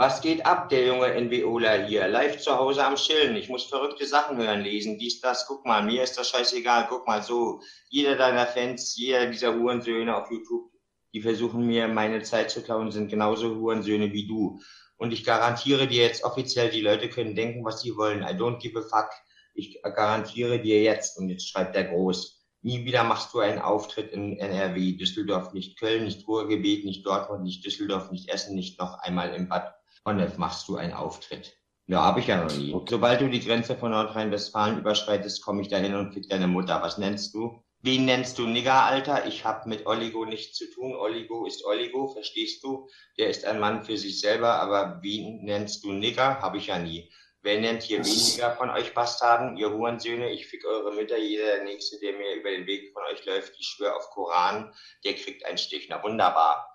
Was 0.00 0.22
geht 0.22 0.46
ab, 0.46 0.70
der 0.70 0.86
junge 0.86 1.14
NWOler 1.20 1.84
hier? 1.84 2.08
Live 2.08 2.38
zu 2.38 2.56
Hause 2.56 2.86
am 2.86 2.94
Chillen. 2.94 3.36
Ich 3.36 3.50
muss 3.50 3.64
verrückte 3.64 4.06
Sachen 4.06 4.38
hören, 4.38 4.62
lesen, 4.62 4.96
dies, 4.96 5.20
das. 5.20 5.44
Guck 5.46 5.66
mal, 5.66 5.82
mir 5.82 6.02
ist 6.02 6.16
das 6.16 6.30
scheißegal. 6.30 6.86
Guck 6.88 7.06
mal 7.06 7.22
so. 7.22 7.60
Jeder 7.90 8.16
deiner 8.16 8.46
Fans, 8.46 8.96
jeder 8.96 9.26
dieser 9.26 9.54
Hurensöhne 9.54 10.16
auf 10.16 10.30
YouTube 10.30 10.70
die 11.12 11.20
versuchen 11.20 11.66
mir 11.66 11.86
meine 11.86 12.22
Zeit 12.22 12.50
zu 12.50 12.62
klauen, 12.62 12.90
sind 12.90 13.10
genauso 13.10 13.56
Hurensöhne 13.56 14.10
wie 14.12 14.26
du. 14.26 14.60
Und 14.96 15.12
ich 15.12 15.22
garantiere 15.22 15.86
dir 15.86 16.04
jetzt 16.04 16.24
offiziell, 16.24 16.70
die 16.70 16.80
Leute 16.80 17.10
können 17.10 17.34
denken, 17.34 17.62
was 17.62 17.82
sie 17.82 17.94
wollen. 17.94 18.22
I 18.22 18.32
don't 18.32 18.58
give 18.58 18.78
a 18.78 18.82
fuck. 18.82 19.10
Ich 19.54 19.82
garantiere 19.82 20.60
dir 20.60 20.82
jetzt, 20.82 21.18
und 21.18 21.28
jetzt 21.28 21.46
schreibt 21.46 21.76
er 21.76 21.84
groß, 21.84 22.46
nie 22.62 22.86
wieder 22.86 23.04
machst 23.04 23.34
du 23.34 23.40
einen 23.40 23.58
Auftritt 23.58 24.12
in 24.12 24.38
NRW, 24.38 24.92
Düsseldorf, 24.92 25.52
nicht 25.52 25.78
Köln, 25.78 26.04
nicht 26.04 26.26
Ruhrgebiet, 26.26 26.86
nicht 26.86 27.04
Dortmund, 27.04 27.42
nicht 27.42 27.66
Düsseldorf, 27.66 28.10
nicht 28.10 28.30
Essen, 28.30 28.54
nicht 28.54 28.78
noch 28.78 28.98
einmal 29.00 29.34
im 29.34 29.48
Bad 29.48 29.74
Honnef 30.06 30.38
machst 30.38 30.68
du 30.68 30.76
einen 30.76 30.94
Auftritt. 30.94 31.56
Ja, 31.86 32.02
habe 32.02 32.20
ich 32.20 32.28
ja 32.28 32.42
noch 32.42 32.56
nie. 32.56 32.74
Sobald 32.88 33.20
du 33.20 33.28
die 33.28 33.44
Grenze 33.44 33.76
von 33.76 33.90
Nordrhein-Westfalen 33.90 34.78
überschreitest, 34.78 35.42
komme 35.42 35.62
ich 35.62 35.68
dahin 35.68 35.94
und 35.94 36.12
fick 36.12 36.28
deine 36.28 36.46
Mutter. 36.46 36.80
Was 36.82 36.98
nennst 36.98 37.34
du? 37.34 37.62
Wen 37.82 38.04
nennst 38.04 38.38
du 38.38 38.46
Nigger, 38.46 38.84
Alter? 38.84 39.26
Ich 39.26 39.44
habe 39.44 39.68
mit 39.68 39.86
Oligo 39.86 40.24
nichts 40.24 40.56
zu 40.58 40.70
tun. 40.70 40.94
Oligo 40.94 41.46
ist 41.46 41.64
Oligo, 41.64 42.08
verstehst 42.08 42.62
du? 42.62 42.88
Der 43.18 43.28
ist 43.28 43.44
ein 43.44 43.58
Mann 43.58 43.84
für 43.84 43.96
sich 43.96 44.20
selber, 44.20 44.60
aber 44.60 45.00
wen 45.02 45.44
nennst 45.44 45.82
du 45.82 45.92
Nigger? 45.92 46.40
Habe 46.40 46.58
ich 46.58 46.66
ja 46.66 46.78
nie. 46.78 47.10
Wer 47.42 47.58
nennt 47.58 47.82
hier 47.82 48.04
weniger 48.04 48.54
von 48.56 48.68
euch 48.68 48.92
Bastarden, 48.92 49.56
ihr 49.56 49.70
Hurensöhne? 49.70 50.30
Ich 50.30 50.46
fick 50.46 50.64
eure 50.66 50.92
Mütter. 50.92 51.16
Jeder 51.16 51.56
der 51.56 51.64
Nächste, 51.64 51.98
der 51.98 52.12
mir 52.12 52.34
über 52.34 52.50
den 52.50 52.66
Weg 52.66 52.92
von 52.92 53.02
euch 53.10 53.24
läuft, 53.24 53.54
ich 53.58 53.66
schwöre 53.66 53.96
auf 53.96 54.10
Koran, 54.10 54.74
der 55.04 55.14
kriegt 55.14 55.46
einen 55.46 55.56
Stich. 55.56 55.88
Na 55.88 56.02
wunderbar. 56.02 56.69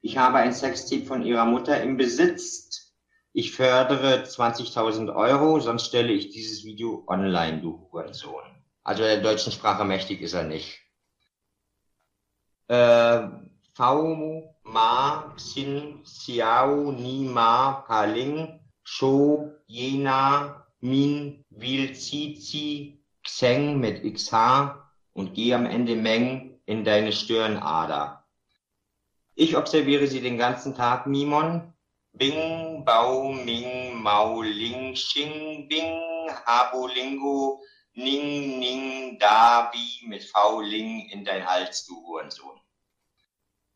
Ich 0.00 0.16
habe 0.16 0.38
ein 0.38 0.52
Sextape 0.52 1.04
von 1.04 1.22
ihrer 1.22 1.44
Mutter 1.44 1.80
im 1.82 1.96
Besitz. 1.96 2.94
Ich 3.32 3.52
fördere 3.52 4.24
20.000 4.24 5.14
Euro, 5.14 5.60
sonst 5.60 5.86
stelle 5.86 6.12
ich 6.12 6.30
dieses 6.30 6.64
Video 6.64 7.04
online, 7.06 7.60
du 7.60 7.88
Hurensohn. 7.90 8.44
Also 8.84 9.02
der 9.02 9.20
deutschen 9.20 9.52
Sprache 9.52 9.84
mächtig 9.84 10.22
ist 10.22 10.34
er 10.34 10.44
nicht. 10.44 10.78
Äh, 12.68 13.28
V, 13.74 14.54
Ma, 14.64 15.34
Xin, 15.36 16.02
Xiao, 16.04 16.92
Ni, 16.92 17.24
Ma, 17.24 17.84
Paling, 17.86 18.60
Sho, 18.82 19.52
Jena, 19.66 20.66
Min, 20.80 21.44
Wil, 21.50 21.94
Zizi, 21.94 23.04
Xeng 23.22 23.78
mit 23.78 24.02
XH 24.02 24.74
und 25.12 25.34
geh 25.34 25.54
am 25.54 25.66
Ende 25.66 25.96
Meng 25.96 26.60
in 26.66 26.84
deine 26.84 27.12
Stirnader. 27.12 28.17
Ich 29.40 29.56
observiere 29.56 30.08
sie 30.08 30.20
den 30.20 30.36
ganzen 30.36 30.74
Tag, 30.74 31.06
Mimon. 31.06 31.72
Bing, 32.12 32.84
Bao, 32.84 33.30
Ming, 33.32 33.94
Mao, 34.02 34.42
Ling, 34.42 34.94
Xing, 34.94 35.68
Bing, 35.68 36.00
Habo, 36.44 36.88
Lingo, 36.88 37.62
Ning, 37.94 38.58
Ning, 38.58 39.16
da, 39.20 39.70
wie 39.72 40.08
mit 40.08 40.24
V, 40.24 40.60
Ling 40.60 41.08
in 41.10 41.24
dein 41.24 41.46
Hals, 41.46 41.86
du 41.86 41.94
Hurensohn. 42.04 42.58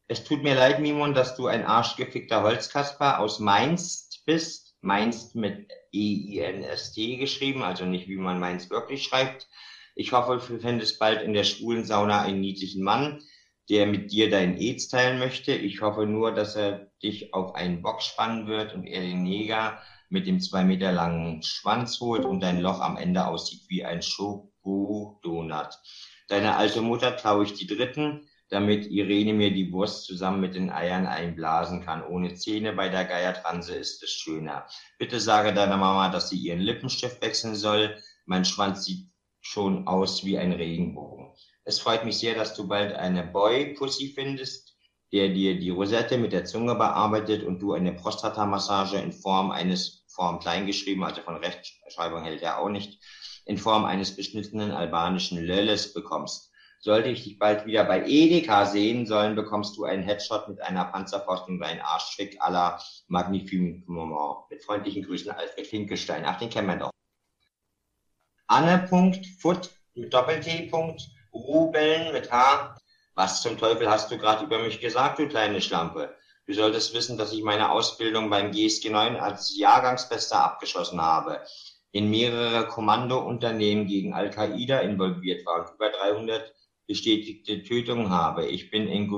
Es 0.08 0.24
tut 0.24 0.42
mir 0.42 0.56
leid, 0.56 0.80
Mimon, 0.80 1.14
dass 1.14 1.36
du 1.36 1.46
ein 1.46 1.64
arschgefickter 1.64 2.42
Holzkasper 2.42 3.20
aus 3.20 3.38
Mainz 3.38 4.20
bist. 4.26 4.74
Mainz 4.80 5.32
mit 5.36 5.70
E-I-N-S-T 5.92 7.18
geschrieben, 7.18 7.62
also 7.62 7.84
nicht 7.84 8.08
wie 8.08 8.16
man 8.16 8.40
Mainz 8.40 8.68
wirklich 8.68 9.04
schreibt. 9.04 9.48
Ich 9.94 10.10
hoffe, 10.10 10.44
du 10.44 10.58
findest 10.58 10.98
bald 10.98 11.22
in 11.22 11.34
der 11.34 11.44
schwulen 11.44 11.84
Sauna 11.84 12.22
einen 12.22 12.40
niedlichen 12.40 12.82
Mann, 12.82 13.22
der 13.68 13.86
mit 13.86 14.12
dir 14.12 14.30
dein 14.30 14.56
Aids 14.56 14.88
teilen 14.88 15.18
möchte. 15.18 15.52
Ich 15.52 15.80
hoffe 15.80 16.06
nur, 16.06 16.32
dass 16.32 16.56
er 16.56 16.90
dich 17.02 17.32
auf 17.34 17.54
einen 17.54 17.82
Bock 17.82 18.02
spannen 18.02 18.46
wird 18.46 18.74
und 18.74 18.86
er 18.86 19.00
den 19.00 19.22
Neger 19.22 19.80
mit 20.08 20.26
dem 20.26 20.40
zwei 20.40 20.64
Meter 20.64 20.92
langen 20.92 21.42
Schwanz 21.42 22.00
holt 22.00 22.24
und 22.24 22.40
dein 22.40 22.60
Loch 22.60 22.80
am 22.80 22.96
Ende 22.96 23.26
aussieht 23.26 23.62
wie 23.68 23.84
ein 23.84 24.02
Schokodonut. 24.02 25.70
Deine 26.28 26.56
alte 26.56 26.82
Mutter 26.82 27.16
traue 27.16 27.44
ich 27.44 27.54
die 27.54 27.66
dritten, 27.66 28.28
damit 28.50 28.86
Irene 28.86 29.32
mir 29.32 29.50
die 29.50 29.72
Wurst 29.72 30.04
zusammen 30.04 30.40
mit 30.40 30.54
den 30.54 30.70
Eiern 30.70 31.06
einblasen 31.06 31.82
kann. 31.82 32.04
Ohne 32.04 32.34
Zähne 32.34 32.74
bei 32.74 32.90
der 32.90 33.06
Geiertranse 33.06 33.74
ist 33.74 34.02
es 34.02 34.10
schöner. 34.10 34.66
Bitte 34.98 35.20
sage 35.20 35.54
deiner 35.54 35.78
Mama, 35.78 36.10
dass 36.10 36.28
sie 36.28 36.36
ihren 36.36 36.60
Lippenstift 36.60 37.22
wechseln 37.22 37.54
soll. 37.54 37.96
Mein 38.26 38.44
Schwanz 38.44 38.84
sieht 38.84 39.08
schon 39.40 39.86
aus 39.86 40.24
wie 40.24 40.36
ein 40.36 40.52
Regenbogen. 40.52 41.32
Es 41.64 41.78
freut 41.78 42.04
mich 42.04 42.18
sehr, 42.18 42.34
dass 42.34 42.54
du 42.54 42.66
bald 42.66 42.94
eine 42.94 43.22
Boy-Pussy 43.24 44.12
findest, 44.14 44.76
der 45.12 45.28
dir 45.28 45.58
die 45.58 45.70
Rosette 45.70 46.18
mit 46.18 46.32
der 46.32 46.44
Zunge 46.44 46.74
bearbeitet 46.74 47.44
und 47.44 47.60
du 47.60 47.74
eine 47.74 47.92
Prostatamassage 47.92 48.96
in 48.96 49.12
Form 49.12 49.50
eines 49.50 50.04
Form 50.08 50.40
klein 50.40 50.66
geschrieben, 50.66 51.04
also 51.04 51.22
von 51.22 51.36
Rechtschreibung 51.36 52.24
hält 52.24 52.42
er 52.42 52.58
auch 52.58 52.68
nicht, 52.68 53.00
in 53.44 53.58
Form 53.58 53.84
eines 53.84 54.16
beschnittenen 54.16 54.70
albanischen 54.70 55.38
Lölles 55.38 55.92
bekommst. 55.94 56.50
Sollte 56.80 57.10
ich 57.10 57.22
dich 57.22 57.38
bald 57.38 57.64
wieder 57.64 57.84
bei 57.84 58.04
Edeka 58.06 58.66
sehen 58.66 59.06
sollen, 59.06 59.36
bekommst 59.36 59.76
du 59.76 59.84
einen 59.84 60.02
Headshot 60.02 60.48
mit 60.48 60.60
einer 60.60 60.84
Panzerfaust 60.86 61.48
und 61.48 61.62
einen 61.62 61.80
Arschtrick 61.80 62.42
à 62.42 62.50
la 62.50 62.82
Magnifique 63.06 63.86
Moment. 63.86 64.50
Mit 64.50 64.64
freundlichen 64.64 65.04
Grüßen, 65.04 65.30
Alfred 65.30 65.66
Finkelstein. 65.66 66.24
Ach, 66.26 66.38
den 66.38 66.50
kennen 66.50 66.66
wir 66.66 66.76
doch. 66.76 66.90
Anne.foot 68.48 69.70
mit 69.94 70.12
Doppel-T. 70.12 70.70
Rubeln 71.32 72.12
mit 72.12 72.30
H. 72.30 72.76
Was 73.14 73.42
zum 73.42 73.58
Teufel 73.58 73.90
hast 73.90 74.10
du 74.10 74.18
gerade 74.18 74.44
über 74.44 74.58
mich 74.58 74.80
gesagt, 74.80 75.18
du 75.18 75.28
kleine 75.28 75.60
Schlampe? 75.60 76.14
Du 76.46 76.54
solltest 76.54 76.94
wissen, 76.94 77.16
dass 77.16 77.32
ich 77.32 77.42
meine 77.42 77.70
Ausbildung 77.70 78.28
beim 78.28 78.50
GSG 78.50 78.90
9 78.90 79.16
als 79.16 79.56
Jahrgangsbester 79.56 80.42
abgeschlossen 80.42 81.00
habe, 81.00 81.40
in 81.92 82.10
mehrere 82.10 82.66
Kommandounternehmen 82.66 83.86
gegen 83.86 84.12
Al-Qaida 84.12 84.80
involviert 84.80 85.46
war 85.46 85.60
und 85.60 85.74
über 85.74 85.90
300 85.90 86.52
bestätigte 86.86 87.62
Tötungen 87.62 88.10
habe. 88.10 88.46
Ich 88.46 88.70
bin 88.70 88.88
in, 88.88 89.08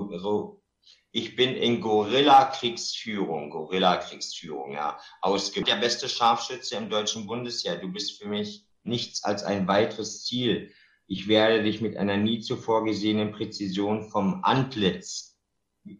ich 1.12 1.36
bin 1.36 1.56
in 1.56 1.80
Gorilla-Kriegsführung, 1.80 3.50
Gorilla-Kriegsführung, 3.50 4.72
ja, 4.72 4.98
ausgebildet. 5.20 5.72
Der 5.72 5.80
beste 5.80 6.08
Scharfschütze 6.08 6.76
im 6.76 6.90
deutschen 6.90 7.26
Bundesheer. 7.26 7.76
Du 7.76 7.90
bist 7.90 8.20
für 8.20 8.28
mich 8.28 8.66
nichts 8.82 9.24
als 9.24 9.44
ein 9.44 9.66
weiteres 9.66 10.24
Ziel. 10.24 10.72
Ich 11.06 11.28
werde 11.28 11.62
dich 11.62 11.80
mit 11.80 11.96
einer 11.96 12.16
nie 12.16 12.40
zuvor 12.40 12.84
gesehenen 12.84 13.32
Präzision 13.32 14.08
vom 14.08 14.40
Antlitz 14.42 15.34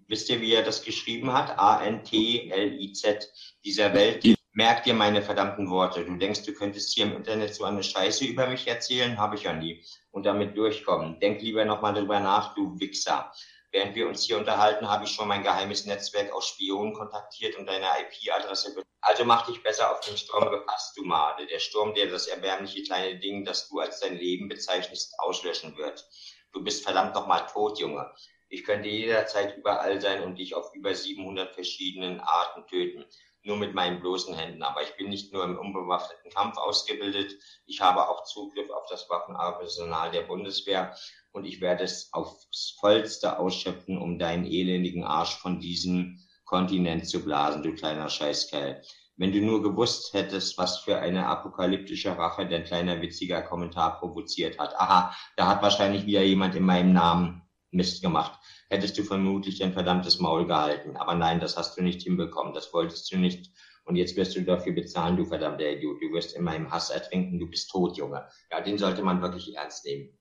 wisst 0.08 0.28
ihr, 0.30 0.40
wie 0.40 0.52
er 0.52 0.62
das 0.62 0.82
geschrieben 0.82 1.32
hat? 1.32 1.58
A-N-T-L-I-Z, 1.58 3.32
dieser 3.64 3.94
Welt. 3.94 4.24
Merk 4.52 4.84
dir 4.84 4.94
meine 4.94 5.20
verdammten 5.20 5.68
Worte. 5.68 6.04
Du 6.04 6.16
denkst, 6.16 6.44
du 6.44 6.54
könntest 6.54 6.94
hier 6.94 7.06
im 7.06 7.16
Internet 7.16 7.54
so 7.54 7.64
eine 7.64 7.82
Scheiße 7.82 8.24
über 8.24 8.46
mich 8.46 8.68
erzählen? 8.68 9.18
Habe 9.18 9.34
ich 9.34 9.42
ja 9.42 9.52
nie. 9.52 9.84
Und 10.12 10.26
damit 10.26 10.56
durchkommen. 10.56 11.18
Denk 11.18 11.42
lieber 11.42 11.64
nochmal 11.64 11.94
drüber 11.94 12.20
nach, 12.20 12.54
du 12.54 12.78
Wichser. 12.78 13.32
Während 13.74 13.96
wir 13.96 14.06
uns 14.06 14.22
hier 14.22 14.38
unterhalten, 14.38 14.88
habe 14.88 15.02
ich 15.02 15.10
schon 15.10 15.26
mein 15.26 15.42
geheimes 15.42 15.84
Netzwerk 15.84 16.32
aus 16.32 16.46
Spionen 16.46 16.92
kontaktiert 16.92 17.56
und 17.56 17.66
deine 17.66 17.86
IP-Adresse. 17.86 18.80
Also 19.00 19.24
mach 19.24 19.46
dich 19.46 19.64
besser 19.64 19.90
auf 19.90 19.98
den 19.98 20.16
Sturm 20.16 20.48
gefasst, 20.48 20.96
du 20.96 21.02
Made. 21.02 21.44
Der 21.48 21.58
Sturm, 21.58 21.92
der 21.92 22.06
das 22.06 22.28
erbärmliche 22.28 22.84
kleine 22.84 23.18
Ding, 23.18 23.44
das 23.44 23.68
du 23.68 23.80
als 23.80 23.98
dein 23.98 24.16
Leben 24.16 24.46
bezeichnest, 24.48 25.18
auslöschen 25.18 25.76
wird. 25.76 26.08
Du 26.52 26.62
bist 26.62 26.84
verdammt 26.84 27.16
nochmal 27.16 27.48
tot, 27.48 27.80
Junge. 27.80 28.14
Ich 28.48 28.62
könnte 28.62 28.88
jederzeit 28.88 29.56
überall 29.56 30.00
sein 30.00 30.22
und 30.22 30.36
dich 30.36 30.54
auf 30.54 30.72
über 30.72 30.94
700 30.94 31.52
verschiedenen 31.52 32.20
Arten 32.20 32.68
töten. 32.68 33.04
Nur 33.44 33.58
mit 33.58 33.74
meinen 33.74 34.00
bloßen 34.00 34.34
Händen. 34.34 34.62
Aber 34.62 34.82
ich 34.82 34.96
bin 34.96 35.10
nicht 35.10 35.32
nur 35.32 35.44
im 35.44 35.58
unbewaffneten 35.58 36.32
Kampf 36.32 36.56
ausgebildet. 36.56 37.32
Ich 37.66 37.80
habe 37.80 38.08
auch 38.08 38.24
Zugriff 38.24 38.70
auf 38.70 38.86
das 38.90 39.08
Waffenarsenal 39.10 40.10
der 40.10 40.22
Bundeswehr. 40.22 40.96
Und 41.32 41.44
ich 41.44 41.60
werde 41.60 41.84
es 41.84 42.12
aufs 42.12 42.76
Vollste 42.80 43.38
ausschöpfen, 43.38 43.98
um 43.98 44.18
deinen 44.18 44.46
elendigen 44.46 45.04
Arsch 45.04 45.36
von 45.36 45.60
diesem 45.60 46.18
Kontinent 46.44 47.08
zu 47.08 47.24
blasen, 47.24 47.62
du 47.62 47.74
kleiner 47.74 48.08
Scheißkerl. 48.08 48.82
Wenn 49.16 49.32
du 49.32 49.40
nur 49.40 49.62
gewusst 49.62 50.12
hättest, 50.12 50.58
was 50.58 50.78
für 50.78 50.98
eine 50.98 51.26
apokalyptische 51.26 52.16
Rache 52.16 52.48
dein 52.48 52.64
kleiner 52.64 53.00
witziger 53.00 53.42
Kommentar 53.42 54.00
provoziert 54.00 54.58
hat. 54.58 54.74
Aha, 54.76 55.14
da 55.36 55.46
hat 55.46 55.62
wahrscheinlich 55.62 56.06
wieder 56.06 56.22
jemand 56.22 56.54
in 56.56 56.64
meinem 56.64 56.92
Namen 56.92 57.43
Mist 57.74 58.02
gemacht 58.02 58.38
hättest 58.70 58.96
du 58.98 59.02
vermutlich 59.02 59.58
dein 59.58 59.72
verdammtes 59.72 60.18
Maul 60.20 60.46
gehalten. 60.46 60.96
Aber 60.96 61.14
nein, 61.14 61.40
das 61.40 61.56
hast 61.56 61.76
du 61.76 61.82
nicht 61.82 62.02
hinbekommen. 62.02 62.54
Das 62.54 62.72
wolltest 62.72 63.12
du 63.12 63.18
nicht. 63.18 63.52
Und 63.84 63.96
jetzt 63.96 64.16
wirst 64.16 64.34
du 64.34 64.42
dafür 64.42 64.72
bezahlen, 64.72 65.16
du 65.16 65.24
verdammter 65.26 65.70
Idiot. 65.70 66.00
Du 66.00 66.12
wirst 66.12 66.34
in 66.36 66.44
meinem 66.44 66.70
Hass 66.70 66.90
ertrinken. 66.90 67.38
Du 67.38 67.48
bist 67.48 67.70
tot, 67.70 67.96
Junge. 67.96 68.26
Ja, 68.50 68.60
den 68.60 68.78
sollte 68.78 69.02
man 69.02 69.20
wirklich 69.20 69.54
ernst 69.54 69.84
nehmen. 69.84 70.18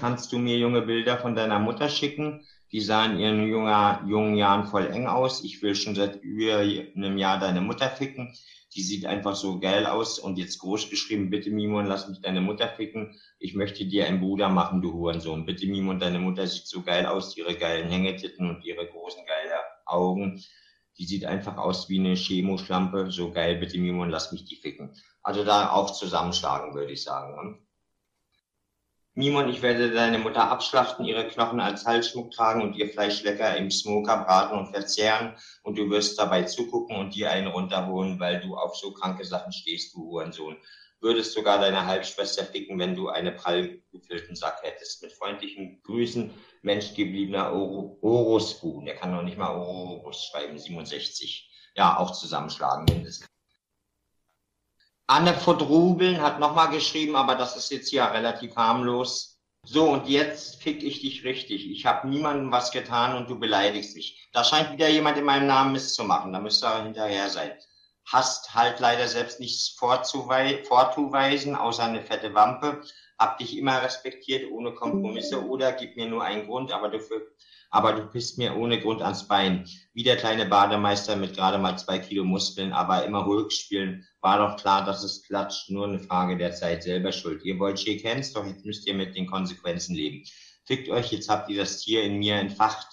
Kannst 0.00 0.32
du 0.32 0.38
mir 0.38 0.56
junge 0.58 0.82
Bilder 0.82 1.18
von 1.18 1.34
deiner 1.34 1.58
Mutter 1.58 1.88
schicken? 1.88 2.46
Die 2.70 2.80
sahen 2.80 3.14
in 3.14 3.20
ihren 3.20 3.48
junger, 3.48 4.04
jungen 4.06 4.36
Jahren 4.36 4.66
voll 4.66 4.86
eng 4.86 5.06
aus. 5.06 5.42
Ich 5.42 5.62
will 5.62 5.74
schon 5.74 5.94
seit 5.94 6.22
über 6.22 6.58
einem 6.58 7.18
Jahr 7.18 7.40
deine 7.40 7.62
Mutter 7.62 7.88
ficken 7.88 8.32
die 8.74 8.82
sieht 8.82 9.06
einfach 9.06 9.34
so 9.34 9.60
geil 9.60 9.86
aus 9.86 10.18
und 10.18 10.36
jetzt 10.38 10.58
groß 10.58 10.90
geschrieben, 10.90 11.30
bitte 11.30 11.50
Mimon, 11.50 11.86
lass 11.86 12.08
mich 12.08 12.20
deine 12.20 12.40
Mutter 12.40 12.68
ficken. 12.68 13.18
Ich 13.38 13.54
möchte 13.54 13.86
dir 13.86 14.06
einen 14.06 14.20
Bruder 14.20 14.48
machen, 14.50 14.82
du 14.82 14.92
Hurensohn. 14.92 15.46
Bitte 15.46 15.66
Mimon, 15.66 15.98
deine 15.98 16.18
Mutter 16.18 16.46
sieht 16.46 16.66
so 16.66 16.82
geil 16.82 17.06
aus, 17.06 17.36
ihre 17.36 17.56
geilen 17.56 17.88
Hängetitten 17.88 18.48
und 18.48 18.64
ihre 18.64 18.86
großen 18.86 19.24
geilen 19.24 19.58
Augen. 19.86 20.42
Die 20.98 21.06
sieht 21.06 21.24
einfach 21.24 21.56
aus 21.56 21.88
wie 21.88 21.98
eine 21.98 22.14
Chemoschlampe. 22.14 23.10
So 23.10 23.32
geil, 23.32 23.56
bitte 23.56 23.78
Mimon, 23.78 24.10
lass 24.10 24.32
mich 24.32 24.44
die 24.44 24.56
ficken. 24.56 24.94
Also 25.22 25.44
da 25.44 25.70
auch 25.70 25.92
zusammenschlagen, 25.92 26.74
würde 26.74 26.92
ich 26.92 27.02
sagen. 27.02 27.67
Mimon, 29.18 29.48
ich 29.48 29.62
werde 29.62 29.90
deine 29.90 30.20
Mutter 30.20 30.48
abschlachten, 30.48 31.04
ihre 31.04 31.26
Knochen 31.26 31.58
als 31.58 31.84
Halsschmuck 31.84 32.30
tragen 32.30 32.62
und 32.62 32.76
ihr 32.76 32.88
Fleisch 32.88 33.24
lecker 33.24 33.56
im 33.56 33.68
Smoker 33.68 34.18
braten 34.18 34.56
und 34.56 34.68
verzehren 34.68 35.34
und 35.64 35.76
du 35.76 35.90
wirst 35.90 36.16
dabei 36.20 36.44
zugucken 36.44 36.94
und 36.94 37.16
dir 37.16 37.32
einen 37.32 37.48
runterholen, 37.48 38.20
weil 38.20 38.40
du 38.40 38.56
auf 38.56 38.76
so 38.76 38.92
kranke 38.92 39.24
Sachen 39.24 39.52
stehst, 39.52 39.92
du 39.92 40.04
Hurensohn. 40.04 40.56
Würdest 41.00 41.32
sogar 41.32 41.58
deine 41.58 41.84
Halbschwester 41.84 42.44
ficken, 42.44 42.78
wenn 42.78 42.94
du 42.94 43.08
einen 43.08 43.34
prall 43.34 43.80
gefüllten 43.90 44.36
Sack 44.36 44.62
hättest. 44.62 45.02
Mit 45.02 45.12
freundlichen 45.12 45.82
Grüßen, 45.82 46.30
menschgebliebener 46.62 47.52
Orosbu. 47.52 48.82
Der 48.82 48.94
kann 48.94 49.10
noch 49.10 49.22
nicht 49.22 49.36
mal 49.36 49.50
Orobus 49.50 50.26
schreiben, 50.26 50.56
67. 50.56 51.72
Ja, 51.74 51.98
auch 51.98 52.12
zusammenschlagen 52.12 52.84
mindestens. 52.88 53.26
Anne 55.10 55.32
von 55.32 55.58
Rubeln 55.58 56.20
hat 56.20 56.38
nochmal 56.38 56.68
geschrieben, 56.68 57.16
aber 57.16 57.34
das 57.34 57.56
ist 57.56 57.70
jetzt 57.70 57.90
ja 57.92 58.08
relativ 58.08 58.54
harmlos. 58.56 59.40
So, 59.64 59.88
und 59.88 60.06
jetzt 60.06 60.62
fick 60.62 60.82
ich 60.82 61.00
dich 61.00 61.24
richtig. 61.24 61.70
Ich 61.70 61.86
habe 61.86 62.06
niemandem 62.08 62.52
was 62.52 62.72
getan 62.72 63.16
und 63.16 63.30
du 63.30 63.38
beleidigst 63.38 63.96
mich. 63.96 64.28
Da 64.34 64.44
scheint 64.44 64.70
wieder 64.70 64.88
jemand 64.90 65.16
in 65.16 65.24
meinem 65.24 65.46
Namen 65.46 65.72
Mist 65.72 65.94
zu 65.94 66.04
machen. 66.04 66.34
Da 66.34 66.40
müsste 66.40 66.66
er 66.66 66.82
hinterher 66.84 67.30
sein. 67.30 67.52
Hast 68.04 68.54
halt 68.54 68.80
leider 68.80 69.08
selbst 69.08 69.40
nichts 69.40 69.68
vorzuweisen, 69.70 71.56
außer 71.56 71.84
eine 71.84 72.02
fette 72.02 72.34
Wampe. 72.34 72.82
Hab 73.18 73.38
dich 73.38 73.56
immer 73.56 73.82
respektiert, 73.82 74.50
ohne 74.52 74.74
Kompromisse. 74.74 75.42
Oder 75.42 75.72
gib 75.72 75.96
mir 75.96 76.06
nur 76.06 76.22
einen 76.22 76.46
Grund, 76.46 76.70
aber 76.70 76.90
dafür 76.90 77.22
aber 77.70 77.92
du 77.92 78.06
pisst 78.06 78.38
mir 78.38 78.56
ohne 78.56 78.80
Grund 78.80 79.02
ans 79.02 79.28
Bein. 79.28 79.68
Wie 79.92 80.02
der 80.02 80.16
kleine 80.16 80.46
Bademeister 80.46 81.16
mit 81.16 81.34
gerade 81.34 81.58
mal 81.58 81.78
zwei 81.78 81.98
Kilo 81.98 82.24
Muskeln, 82.24 82.72
aber 82.72 83.04
immer 83.04 83.24
ruhig 83.24 83.52
spielen. 83.52 84.06
War 84.28 84.46
doch 84.46 84.60
klar, 84.60 84.84
dass 84.84 85.04
es 85.04 85.22
klatscht. 85.22 85.70
Nur 85.70 85.86
eine 85.86 86.00
Frage 86.00 86.36
der 86.36 86.52
Zeit 86.52 86.82
selber 86.82 87.12
schuld. 87.12 87.42
Ihr 87.46 87.58
wollt 87.58 87.80
Shake 87.80 88.02
doch 88.34 88.44
jetzt 88.44 88.66
müsst 88.66 88.86
ihr 88.86 88.92
mit 88.92 89.16
den 89.16 89.26
Konsequenzen 89.26 89.94
leben. 89.94 90.22
Fickt 90.66 90.90
euch, 90.90 91.10
jetzt 91.12 91.30
habt 91.30 91.48
ihr 91.48 91.56
das 91.56 91.78
Tier 91.78 92.02
in 92.02 92.18
mir 92.18 92.34
entfacht. 92.34 92.88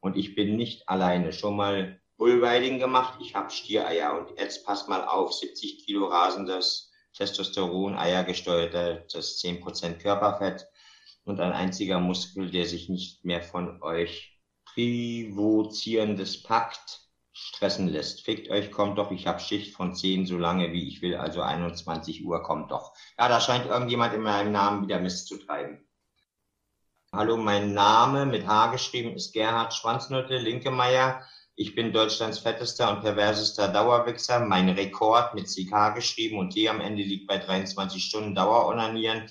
Und 0.00 0.16
ich 0.16 0.34
bin 0.34 0.56
nicht 0.56 0.88
alleine. 0.88 1.34
Schon 1.34 1.56
mal 1.56 2.00
Bullriding 2.16 2.78
gemacht. 2.78 3.18
Ich 3.20 3.34
hab 3.34 3.52
Stiereier. 3.52 4.18
Und 4.18 4.40
jetzt 4.40 4.64
passt 4.64 4.88
mal 4.88 5.04
auf. 5.04 5.34
70 5.34 5.84
Kilo 5.84 6.06
rasendes 6.06 6.90
Testosteron, 7.12 7.94
Eier 7.94 8.24
gesteuertes 8.24 9.42
10% 9.44 9.98
Körperfett 9.98 10.66
und 11.24 11.38
ein 11.38 11.52
einziger 11.52 12.00
Muskel, 12.00 12.50
der 12.50 12.64
sich 12.64 12.88
nicht 12.88 13.26
mehr 13.26 13.42
von 13.42 13.82
euch 13.82 14.40
provozierendes 14.64 16.42
Pakt 16.42 17.07
stressen 17.38 17.88
lässt. 17.88 18.24
Fickt 18.24 18.50
euch, 18.50 18.70
kommt 18.72 18.98
doch, 18.98 19.10
ich 19.10 19.26
habe 19.26 19.40
Schicht 19.40 19.74
von 19.74 19.94
10 19.94 20.26
so 20.26 20.36
lange 20.36 20.72
wie 20.72 20.88
ich 20.88 21.02
will, 21.02 21.16
also 21.16 21.40
21 21.40 22.24
Uhr, 22.24 22.42
kommt 22.42 22.70
doch. 22.72 22.92
Ja, 23.18 23.28
da 23.28 23.40
scheint 23.40 23.66
irgendjemand 23.66 24.12
in 24.14 24.22
meinem 24.22 24.52
Namen 24.52 24.82
wieder 24.82 24.98
Mist 24.98 25.28
zu 25.28 25.38
treiben. 25.38 25.84
Hallo, 27.12 27.36
mein 27.36 27.72
Name 27.72 28.26
mit 28.26 28.46
H 28.46 28.72
geschrieben 28.72 29.14
ist 29.14 29.32
Gerhard 29.32 29.72
Schwanznutte 29.72 30.36
Linkemeier. 30.36 31.22
Ich 31.54 31.74
bin 31.74 31.92
Deutschlands 31.92 32.40
fettester 32.40 32.90
und 32.90 33.00
perversester 33.00 33.68
Dauerwichser. 33.68 34.40
Mein 34.40 34.68
Rekord 34.68 35.34
mit 35.34 35.46
CK 35.46 35.94
geschrieben 35.94 36.38
und 36.38 36.50
T 36.50 36.68
am 36.68 36.80
Ende 36.80 37.02
liegt 37.02 37.26
bei 37.26 37.38
23 37.38 38.04
Stunden 38.04 38.34
Daueronanieren. 38.34 39.28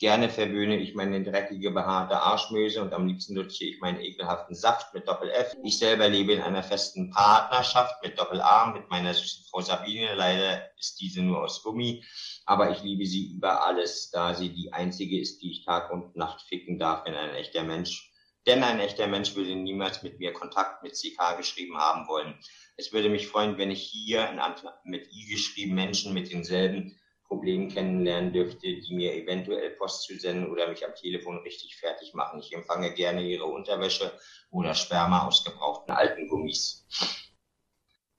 Gerne 0.00 0.30
verwöhne 0.30 0.78
ich 0.78 0.94
meine 0.94 1.22
dreckige, 1.22 1.72
behaarte 1.72 2.16
Arschmöse 2.16 2.80
und 2.80 2.94
am 2.94 3.06
liebsten 3.06 3.34
nutze 3.34 3.66
ich 3.66 3.80
meinen 3.80 4.00
ekelhaften 4.00 4.54
Saft 4.54 4.94
mit 4.94 5.06
Doppel-F. 5.06 5.54
Ich 5.62 5.78
selber 5.78 6.08
lebe 6.08 6.32
in 6.32 6.40
einer 6.40 6.62
festen 6.62 7.10
Partnerschaft 7.10 8.02
mit 8.02 8.18
Doppel-A 8.18 8.72
mit 8.72 8.88
meiner 8.88 9.12
süßen 9.12 9.44
Frau 9.50 9.60
Sabine. 9.60 10.14
Leider 10.14 10.74
ist 10.78 10.98
diese 11.02 11.20
nur 11.20 11.42
aus 11.42 11.62
Gummi, 11.62 12.02
aber 12.46 12.70
ich 12.70 12.82
liebe 12.82 13.04
sie 13.04 13.32
über 13.32 13.66
alles, 13.66 14.10
da 14.10 14.32
sie 14.34 14.48
die 14.48 14.72
einzige 14.72 15.20
ist, 15.20 15.42
die 15.42 15.50
ich 15.50 15.66
Tag 15.66 15.92
und 15.92 16.16
Nacht 16.16 16.40
ficken 16.48 16.78
darf, 16.78 17.04
wenn 17.04 17.14
ein 17.14 17.34
echter 17.34 17.62
Mensch 17.62 18.10
denn 18.46 18.62
ein 18.62 18.80
echter 18.80 19.06
Mensch 19.06 19.34
würde 19.36 19.54
niemals 19.54 20.02
mit 20.02 20.18
mir 20.18 20.32
Kontakt 20.32 20.82
mit 20.82 20.94
CK 20.94 21.36
geschrieben 21.36 21.76
haben 21.76 22.08
wollen. 22.08 22.38
Es 22.78 22.90
würde 22.90 23.10
mich 23.10 23.28
freuen, 23.28 23.58
wenn 23.58 23.70
ich 23.70 23.82
hier 23.82 24.30
in 24.30 24.40
mit 24.84 25.12
I 25.12 25.26
geschrieben 25.26 25.74
Menschen 25.74 26.14
mit 26.14 26.32
denselben 26.32 26.98
Problemen 27.30 27.68
kennenlernen 27.68 28.32
dürfte, 28.32 28.66
die 28.66 28.92
mir 28.92 29.14
eventuell 29.14 29.70
Post 29.70 30.02
zu 30.02 30.18
senden 30.18 30.50
oder 30.50 30.68
mich 30.68 30.84
am 30.84 30.96
Telefon 30.96 31.38
richtig 31.38 31.76
fertig 31.76 32.12
machen. 32.12 32.40
Ich 32.40 32.52
empfange 32.52 32.92
gerne 32.92 33.22
Ihre 33.22 33.44
Unterwäsche 33.44 34.12
oder 34.50 34.74
Sperma 34.74 35.28
aus 35.28 35.44
gebrauchten 35.44 35.92
alten 35.92 36.26
Gummis. 36.28 36.88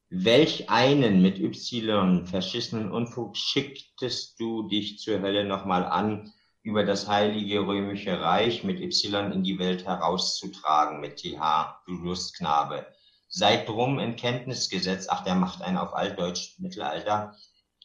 Welch 0.10 0.70
einen 0.70 1.22
mit 1.22 1.40
Y 1.40 2.26
verschissenen 2.26 2.90
Unfug 2.90 3.36
schicktest 3.36 4.40
du 4.40 4.70
dich 4.70 4.98
zur 5.00 5.20
Hölle 5.20 5.44
nochmal 5.44 5.84
an, 5.84 6.32
über 6.64 6.86
das 6.86 7.10
heilige 7.10 7.68
römische 7.68 8.22
Reich 8.22 8.64
mit 8.64 8.80
Y 8.80 9.34
in 9.34 9.44
die 9.44 9.60
Welt 9.60 9.86
herauszutragen, 9.86 11.02
mit 11.02 11.18
TH, 11.18 11.82
du 11.86 11.94
Lustknabe. 11.94 12.88
Seid 13.28 13.68
drum 13.68 14.00
in 14.00 14.16
Kenntnis 14.16 14.70
gesetzt, 14.70 15.10
ach, 15.12 15.26
der 15.26 15.36
macht 15.36 15.62
einen 15.62 15.78
auf 15.78 15.94
Altdeutsch 15.94 16.60
Mittelalter, 16.60 17.36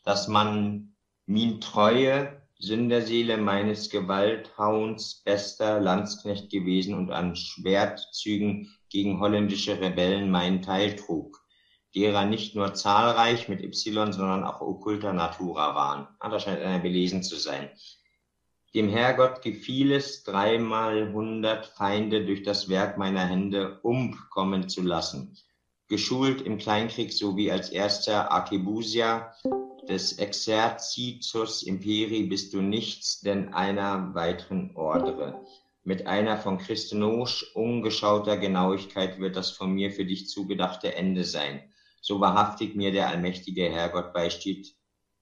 dass 0.05 0.29
man 0.29 0.96
Min 1.27 1.61
treue 1.61 2.41
Sünderseele 2.59 3.37
meines 3.37 3.91
Gewalthauens 3.91 5.23
bester 5.25 5.81
Landsknecht 5.81 6.51
gewesen 6.51 6.95
und 6.95 7.11
an 7.11 7.35
Schwertzügen 7.35 8.73
gegen 8.91 9.19
holländische 9.21 9.81
Rebellen 9.81 10.31
meinen 10.31 10.63
Teil 10.63 10.95
trug, 10.95 11.45
derer 11.97 12.25
nicht 12.25 12.55
nur 12.55 12.75
zahlreich 12.75 13.49
mit 13.49 13.61
Y, 13.61 14.13
sondern 14.13 14.45
auch 14.45 14.61
okkulter 14.61 15.13
Natura 15.13 15.75
waren. 15.75 16.09
Ah, 16.21 16.31
da 16.31 16.39
scheint 16.39 16.63
einer 16.63 16.79
belesen 16.79 17.23
zu 17.23 17.37
sein. 17.37 17.71
Dem 18.75 18.89
Herrgott 18.89 19.43
gefiel 19.43 19.93
es, 19.93 20.23
dreimal 20.23 21.13
hundert 21.13 21.67
Feinde 21.67 22.25
durch 22.25 22.43
das 22.43 22.69
Werk 22.69 22.99
meiner 22.99 23.27
Hände 23.27 23.81
umkommen 23.83 24.69
zu 24.69 24.83
lassen. 24.83 25.37
Geschult 25.89 26.41
im 26.43 26.59
Kleinkrieg 26.59 27.13
sowie 27.13 27.51
als 27.51 27.71
erster 27.71 28.31
Arkebusier 28.31 29.33
des 29.89 30.19
Exercitus 30.19 31.63
Imperi 31.63 32.25
bist 32.25 32.53
du 32.53 32.61
nichts 32.61 33.21
denn 33.21 33.55
einer 33.55 34.15
weiteren 34.15 34.75
Ordre. 34.75 35.45
Mit 35.85 36.07
einer 36.07 36.37
von 36.37 36.59
Christenosch 36.59 37.55
ungeschauter 37.55 38.37
Genauigkeit 38.37 39.21
wird 39.21 39.37
das 39.37 39.51
von 39.53 39.71
mir 39.71 39.93
für 39.93 40.05
dich 40.05 40.29
zugedachte 40.29 40.95
Ende 40.95 41.25
sein. 41.25 41.73
So 42.01 42.21
wahrhaftig 42.21 42.75
mir 42.75 42.91
der 42.91 43.09
allmächtige 43.09 43.71
Herrgott 43.71 44.13
beisteht, 44.13 44.75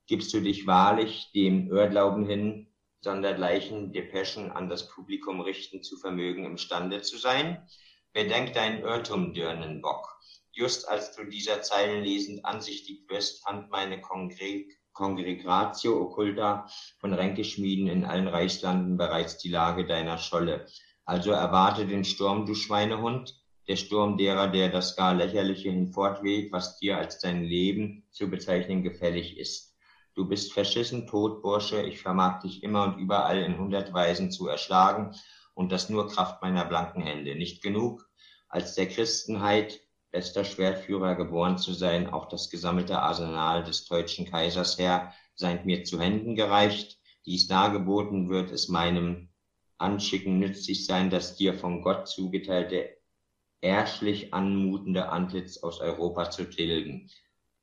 gibst 0.07 0.33
du 0.33 0.41
dich 0.41 0.67
wahrlich 0.67 1.31
dem 1.35 1.71
Irrglauben 1.71 2.27
hin, 2.27 2.69
sondergleichen 3.03 3.93
Depeschen 3.93 4.51
an 4.51 4.69
das 4.69 4.89
Publikum 4.89 5.41
richten 5.41 5.83
zu 5.83 5.99
vermögen 5.99 6.45
imstande 6.47 7.03
zu 7.03 7.19
sein? 7.19 7.67
Bedenk 8.15 8.55
deinen 8.55 8.81
Irrtum, 8.83 9.35
Dirnenbock. 9.35 10.19
Just 10.57 10.89
als 10.89 11.17
du 11.17 11.25
dieser 11.25 11.63
Zeilen 11.63 12.05
lesend 12.05 12.45
ansichtig 12.45 13.09
wirst, 13.09 13.43
fand 13.43 13.71
meine 13.71 14.01
Kongre 14.01 14.67
Congregatio 14.93 16.01
Occulta 16.01 16.69
von 17.01 17.13
Ränkeschmieden 17.13 17.89
in 17.89 18.05
allen 18.05 18.29
Reichslanden 18.29 18.97
bereits 18.97 19.37
die 19.39 19.49
Lage 19.49 19.85
deiner 19.85 20.17
Scholle. 20.17 20.67
Also 21.05 21.33
erwarte 21.33 21.89
den 21.89 22.05
Sturm, 22.05 22.47
du 22.47 22.55
Schweinehund, 22.55 23.35
der 23.67 23.75
Sturm 23.75 24.17
derer, 24.17 24.47
der 24.47 24.69
das 24.69 24.95
gar 24.95 25.13
Lächerliche 25.13 25.71
hinfortweht, 25.71 26.53
was 26.53 26.79
dir 26.79 26.99
als 26.99 27.19
dein 27.19 27.43
Leben 27.43 28.07
zu 28.13 28.31
bezeichnen 28.31 28.85
gefällig 28.85 29.37
ist. 29.37 29.75
Du 30.15 30.29
bist 30.29 30.53
verschissen 30.53 31.09
tot, 31.09 31.43
Bursche, 31.43 31.83
ich 31.83 32.01
vermag 32.01 32.43
dich 32.43 32.63
immer 32.63 32.85
und 32.85 32.99
überall 32.99 33.43
in 33.43 33.59
hundert 33.59 33.93
Weisen 33.93 34.31
zu 34.31 34.47
erschlagen, 34.47 35.17
und 35.55 35.73
das 35.73 35.89
nur 35.89 36.07
Kraft 36.09 36.41
meiner 36.43 36.65
blanken 36.65 37.03
Hände. 37.03 37.35
Nicht 37.35 37.63
genug, 37.63 38.09
als 38.49 38.75
der 38.75 38.87
Christenheit 38.87 39.81
bester 40.15 40.45
Schwertführer 40.45 41.17
geboren 41.17 41.59
zu 41.59 41.73
sein, 41.73 42.09
auch 42.09 42.27
das 42.27 42.49
gesammelte 42.49 43.01
Arsenal 43.01 43.65
des 43.65 43.85
deutschen 43.87 44.31
Kaisers 44.31 44.79
her 44.79 45.13
seid 45.35 45.67
mir 45.67 45.83
zu 45.83 46.01
Händen 46.01 46.37
gereicht. 46.37 47.01
Dies 47.27 47.49
dargeboten 47.49 48.29
wird 48.29 48.53
es 48.53 48.69
meinem 48.69 49.31
Anschicken 49.77 50.39
nützlich 50.39 50.87
sein, 50.87 51.11
das 51.11 51.35
dir 51.35 51.53
von 51.53 51.83
Gott 51.83 52.07
zugeteilte, 52.07 52.97
erschlich 53.61 54.33
anmutende 54.33 55.09
Antlitz 55.09 55.57
aus 55.59 55.81
Europa 55.81 56.31
zu 56.31 56.45
tilgen. 56.45 57.11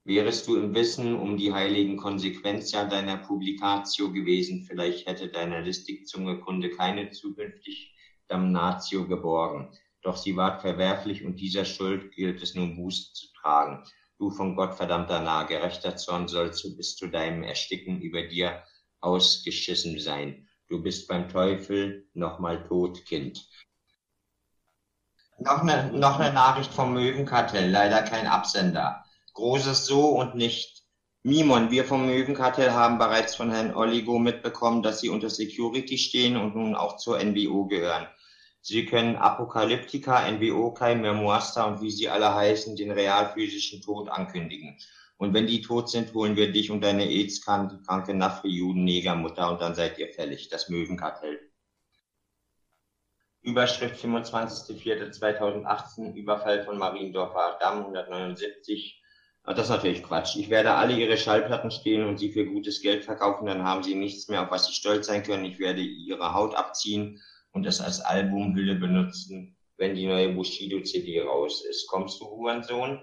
Wärest 0.04 0.46
du 0.50 0.58
im 0.58 0.76
Wissen 0.76 1.16
um 1.16 1.38
die 1.38 1.54
heiligen 1.54 1.96
Konsequenzien 1.96 2.90
deiner 2.90 3.16
Publikatio 3.16 4.12
gewesen, 4.12 4.66
vielleicht 4.66 5.08
hätte 5.08 5.30
deiner 5.30 5.62
listig 5.62 6.06
Zunge 6.06 6.42
Kunde 6.42 6.72
keine 6.72 7.12
zukünftig 7.12 7.96
Damnatio 8.28 9.08
geborgen 9.08 9.72
doch 10.02 10.18
sie 10.18 10.36
ward 10.36 10.62
verwerflich 10.62 11.24
und 11.24 11.40
dieser 11.40 11.66
Schuld 11.66 12.12
gilt 12.14 12.42
es 12.42 12.56
nun 12.56 12.76
Buße 12.76 13.14
zu 13.14 13.28
tragen. 13.34 13.84
Du 14.18 14.30
von 14.30 14.56
Gott 14.56 14.76
verdammter 14.76 15.20
nah, 15.20 15.44
gerechter 15.44 15.96
Zorn 15.98 16.28
sollst 16.28 16.64
du 16.64 16.76
bis 16.76 16.96
zu 16.96 17.08
deinem 17.08 17.44
Ersticken 17.44 18.02
über 18.02 18.24
dir 18.24 18.64
ausgeschissen 19.00 20.00
sein. 20.00 20.48
Du 20.68 20.82
bist 20.82 21.08
beim 21.08 21.28
Teufel 21.28 22.08
nochmal 22.14 22.64
tot, 22.68 23.06
Kind. 23.06 23.48
Noch 25.40 25.64
eine, 25.64 25.92
noch 25.92 26.20
eine 26.20 26.34
Nachricht 26.34 26.72
vom 26.72 26.94
Möwenkartell, 26.94 27.70
leider 27.70 28.04
kein 28.04 28.28
Absender. 28.28 29.04
Großes 29.34 29.86
So 29.86 30.10
und 30.10 30.36
nicht. 30.36 30.84
Mimon, 31.24 31.72
wir 31.72 31.86
vom 31.86 32.06
Möwenkartell 32.06 32.72
haben 32.72 32.98
bereits 32.98 33.36
von 33.36 33.52
Herrn 33.52 33.76
Oligo 33.76 34.18
mitbekommen, 34.18 34.82
dass 34.82 35.02
Sie 35.02 35.10
unter 35.10 35.30
Security 35.30 35.98
stehen 35.98 36.38
und 36.38 36.56
nun 36.56 36.76
auch 36.76 36.98
zur 36.98 37.24
NBO 37.24 37.66
gehören. 37.66 38.08
Sie 38.64 38.86
können 38.86 39.16
Apokalyptika, 39.16 40.30
NWO-Kai, 40.32 40.94
Memoasta 40.96 41.66
und 41.66 41.82
wie 41.82 41.90
sie 41.90 42.10
alle 42.10 42.36
heißen, 42.36 42.76
den 42.76 42.92
realphysischen 42.92 43.82
Tod 43.82 44.08
ankündigen. 44.10 44.78
Und 45.18 45.34
wenn 45.34 45.48
die 45.48 45.62
tot 45.62 45.90
sind, 45.90 46.14
holen 46.14 46.36
wir 46.36 46.52
dich 46.52 46.70
und 46.70 46.82
deine 46.82 47.06
AIDS-kranke 47.06 48.14
Nafri-Juden-Negermutter 48.14 49.50
und 49.52 49.62
dann 49.62 49.74
seid 49.74 49.98
ihr 49.98 50.10
fällig. 50.10 50.50
Das 50.50 50.70
Möwenkartell. 50.70 51.40
Überschrift 53.42 54.04
25.04.2018, 54.04 56.14
Überfall 56.14 56.64
von 56.64 56.78
Mariendorfer 56.78 57.58
Damm 57.60 57.80
179. 57.80 59.02
Das 59.44 59.60
ist 59.60 59.70
natürlich 59.70 60.04
Quatsch. 60.04 60.36
Ich 60.36 60.52
werde 60.52 60.74
alle 60.74 60.94
ihre 60.94 61.18
Schallplatten 61.18 61.72
stehlen 61.72 62.08
und 62.08 62.20
sie 62.20 62.32
für 62.32 62.46
gutes 62.46 62.84
Geld 62.84 63.04
verkaufen, 63.04 63.48
dann 63.48 63.64
haben 63.64 63.82
sie 63.82 63.96
nichts 63.96 64.28
mehr, 64.28 64.44
auf 64.44 64.52
was 64.52 64.68
sie 64.68 64.74
stolz 64.74 65.08
sein 65.08 65.24
können. 65.24 65.46
Ich 65.46 65.58
werde 65.58 65.82
ihre 65.82 66.36
Haut 66.36 66.54
abziehen 66.54 67.20
und 67.54 67.66
es 67.66 67.82
als 67.82 68.00
Albumhülle 68.00 68.76
benutzen, 68.76 69.58
wenn 69.78 69.96
die 69.96 70.08
neue 70.08 70.30
Bushido-CD 70.30 71.22
raus 71.22 71.66
ist. 71.66 71.88
Kommst 71.88 72.22
du, 72.22 72.26
Hurensohn? 72.26 73.02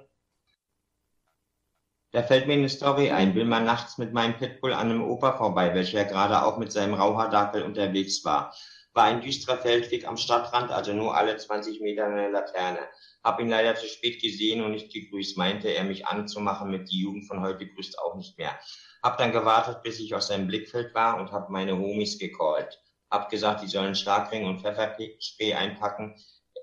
Da 2.13 2.23
fällt 2.23 2.47
mir 2.47 2.55
eine 2.55 2.69
Story 2.69 3.11
ein. 3.11 3.35
Will 3.35 3.45
man 3.45 3.65
nachts 3.65 3.99
mit 3.99 4.15
meinem 4.15 4.39
Pitbull 4.39 4.73
an 4.73 4.91
einem 4.91 5.03
Opa 5.03 5.37
vorbei, 5.37 5.75
welcher 5.75 6.05
gerade 6.05 6.43
auch 6.43 6.57
mit 6.57 6.73
seinem 6.73 6.95
Rauhardackel 6.95 7.63
unterwegs 7.63 8.25
war. 8.25 8.55
War 8.95 9.05
ein 9.05 9.21
düsterer 9.21 9.59
Feldweg 9.59 10.09
am 10.09 10.17
Stadtrand, 10.17 10.71
also 10.71 10.95
nur 10.95 11.15
alle 11.15 11.37
20 11.37 11.81
Meter 11.81 12.07
eine 12.07 12.31
Laterne. 12.31 12.81
Hab 13.23 13.39
ihn 13.41 13.51
leider 13.51 13.75
zu 13.75 13.87
spät 13.87 14.23
gesehen 14.23 14.63
und 14.63 14.73
nicht 14.73 14.91
gegrüßt, 14.91 15.37
meinte 15.37 15.69
er 15.69 15.85
mich 15.85 16.07
anzumachen 16.07 16.71
mit 16.71 16.91
die 16.91 17.03
Jugend 17.03 17.27
von 17.27 17.43
heute 17.43 17.67
grüßt 17.67 17.99
auch 17.99 18.17
nicht 18.17 18.39
mehr. 18.39 18.59
Hab 19.03 19.19
dann 19.19 19.33
gewartet, 19.33 19.83
bis 19.83 20.01
ich 20.01 20.15
aus 20.15 20.29
seinem 20.29 20.47
Blickfeld 20.47 20.95
war 20.95 21.21
und 21.21 21.31
hab 21.33 21.51
meine 21.51 21.77
Homies 21.77 22.19
gecallt 22.19 22.81
abgesagt, 23.11 23.63
die 23.63 23.69
sollen 23.69 23.95
Schlagring 23.95 24.47
und 24.47 24.61
Pfefferspray 24.61 25.55
einpacken. 25.55 26.15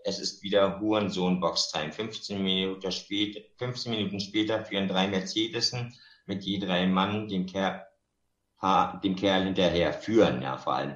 Es 0.03 0.19
ist 0.19 0.43
wieder 0.43 0.79
Hurensohn-Box-Time. 0.79 1.91
15 1.91 2.43
Minuten, 2.43 2.91
später, 2.91 3.41
15 3.57 3.91
Minuten 3.91 4.19
später 4.19 4.63
führen 4.63 4.87
drei 4.87 5.07
Mercedesen 5.07 5.97
mit 6.25 6.43
je 6.43 6.59
drei 6.59 6.85
Mann 6.87 7.27
dem 7.27 7.45
Kerl, 7.45 7.85
dem 9.03 9.15
Kerl 9.15 9.45
hinterher. 9.45 9.93
Führen, 9.93 10.41
ja, 10.41 10.57
vor 10.57 10.73
allem. 10.73 10.95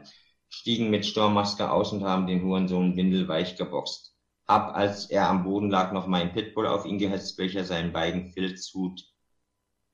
Stiegen 0.50 0.90
mit 0.90 1.06
Sturmmaske 1.06 1.70
aus 1.72 1.92
und 1.92 2.04
haben 2.04 2.28
den 2.28 2.44
Hurensohn 2.44 2.96
windelweich 2.96 3.56
geboxt. 3.56 4.16
Hab, 4.48 4.76
als 4.76 5.10
er 5.12 5.30
am 5.30 5.44
Boden 5.44 5.70
lag, 5.70 5.92
noch 5.92 6.08
meinen 6.08 6.34
Pitbull 6.34 6.66
auf 6.66 6.86
ihn 6.86 6.98
gehetzt, 6.98 7.38
welcher 7.38 7.66
seinen 7.66 7.94
beiden 7.94 8.32
Filzhut, 8.32 9.04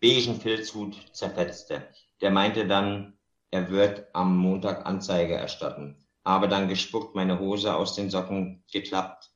beigen 0.01 0.39
Filzhut 0.39 0.95
zerfetzte. 1.13 1.89
Der 2.21 2.31
meinte 2.31 2.65
dann, 2.65 3.14
er 3.55 3.69
wird 3.69 4.05
am 4.13 4.35
Montag 4.35 4.85
Anzeige 4.85 5.35
erstatten. 5.35 5.95
Habe 6.25 6.49
dann 6.49 6.67
gespuckt, 6.67 7.15
meine 7.15 7.39
Hose 7.39 7.73
aus 7.73 7.95
den 7.95 8.09
Socken 8.09 8.65
geklappt, 8.69 9.31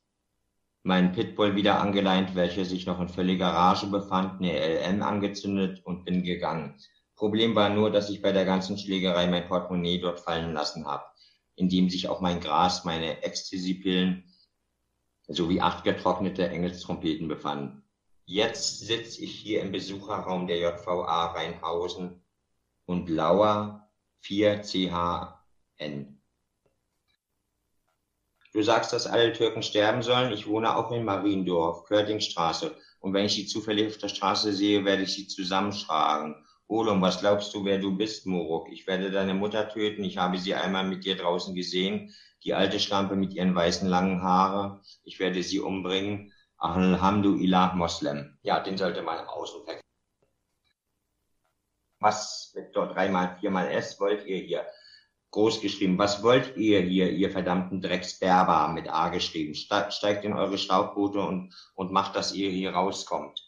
meinen 0.82 1.12
Pitbull 1.12 1.56
wieder 1.56 1.80
angeleint, 1.80 2.34
welcher 2.34 2.66
sich 2.66 2.84
noch 2.84 3.00
in 3.00 3.08
völliger 3.08 3.48
Rage 3.48 3.86
befand, 3.86 4.42
eine 4.42 4.52
LM 4.52 5.02
angezündet 5.02 5.80
und 5.86 6.04
bin 6.04 6.22
gegangen. 6.22 6.76
Problem 7.16 7.54
war 7.54 7.70
nur, 7.70 7.90
dass 7.90 8.10
ich 8.10 8.20
bei 8.20 8.32
der 8.32 8.44
ganzen 8.44 8.76
Schlägerei 8.76 9.26
mein 9.26 9.48
Portemonnaie 9.48 10.00
dort 10.02 10.20
fallen 10.20 10.52
lassen 10.52 10.84
habe, 10.86 11.04
in 11.56 11.70
dem 11.70 11.88
sich 11.88 12.08
auch 12.08 12.20
mein 12.20 12.40
Gras, 12.40 12.84
meine 12.84 13.22
Ecstasy-Pillen 13.22 14.24
sowie 15.28 15.62
acht 15.62 15.82
getrocknete 15.82 16.46
Engelstrompeten 16.46 17.26
befanden. 17.26 17.84
Jetzt 18.26 18.80
sitze 18.80 19.22
ich 19.22 19.32
hier 19.32 19.62
im 19.62 19.72
Besucherraum 19.72 20.46
der 20.46 20.58
JVA 20.58 21.32
Rheinhausen 21.32 22.22
und 22.84 23.08
lauer 23.08 23.89
4CHN. 24.22 26.16
Du 28.52 28.62
sagst, 28.62 28.92
dass 28.92 29.06
alle 29.06 29.32
Türken 29.32 29.62
sterben 29.62 30.02
sollen. 30.02 30.32
Ich 30.32 30.46
wohne 30.46 30.74
auch 30.76 30.90
in 30.90 31.04
Mariendorf, 31.04 31.84
Körtingstraße. 31.84 32.74
Und 32.98 33.14
wenn 33.14 33.26
ich 33.26 33.34
sie 33.34 33.46
zufällig 33.46 33.86
auf 33.88 33.98
der 33.98 34.08
Straße 34.08 34.52
sehe, 34.52 34.84
werde 34.84 35.04
ich 35.04 35.14
sie 35.14 35.28
zusammenschlagen. 35.28 36.34
Olum, 36.66 37.00
was 37.00 37.20
glaubst 37.20 37.54
du, 37.54 37.64
wer 37.64 37.78
du 37.78 37.96
bist, 37.96 38.26
Moruk? 38.26 38.68
Ich 38.70 38.86
werde 38.86 39.10
deine 39.10 39.34
Mutter 39.34 39.68
töten. 39.68 40.04
Ich 40.04 40.18
habe 40.18 40.38
sie 40.38 40.54
einmal 40.54 40.84
mit 40.84 41.04
dir 41.04 41.16
draußen 41.16 41.54
gesehen. 41.54 42.14
Die 42.44 42.54
alte 42.54 42.80
Schlampe 42.80 43.16
mit 43.16 43.34
ihren 43.34 43.54
weißen 43.54 43.88
langen 43.88 44.22
Haare. 44.22 44.80
Ich 45.04 45.20
werde 45.20 45.42
sie 45.42 45.60
umbringen. 45.60 46.32
Alhamdulillah 46.58 47.74
Moslem. 47.74 48.38
Ja, 48.42 48.60
den 48.60 48.76
sollte 48.76 49.02
man 49.02 49.26
außen 49.26 49.66
weg 49.66 49.80
was 52.00 52.56
dort 52.72 52.94
dreimal, 52.94 53.36
viermal 53.40 53.68
S 53.70 54.00
wollt 54.00 54.26
ihr 54.26 54.38
hier? 54.38 54.66
Groß 55.30 55.60
geschrieben, 55.60 55.96
was 55.96 56.22
wollt 56.24 56.56
ihr 56.56 56.80
hier, 56.80 57.10
ihr 57.12 57.30
verdammten 57.30 57.80
Drecksberber 57.80 58.68
mit 58.68 58.88
A 58.88 59.10
geschrieben? 59.10 59.54
Steigt 59.54 60.24
in 60.24 60.32
eure 60.32 60.58
Schlauchboote 60.58 61.20
und, 61.20 61.54
und 61.74 61.92
macht, 61.92 62.16
dass 62.16 62.34
ihr 62.34 62.50
hier 62.50 62.72
rauskommt. 62.72 63.40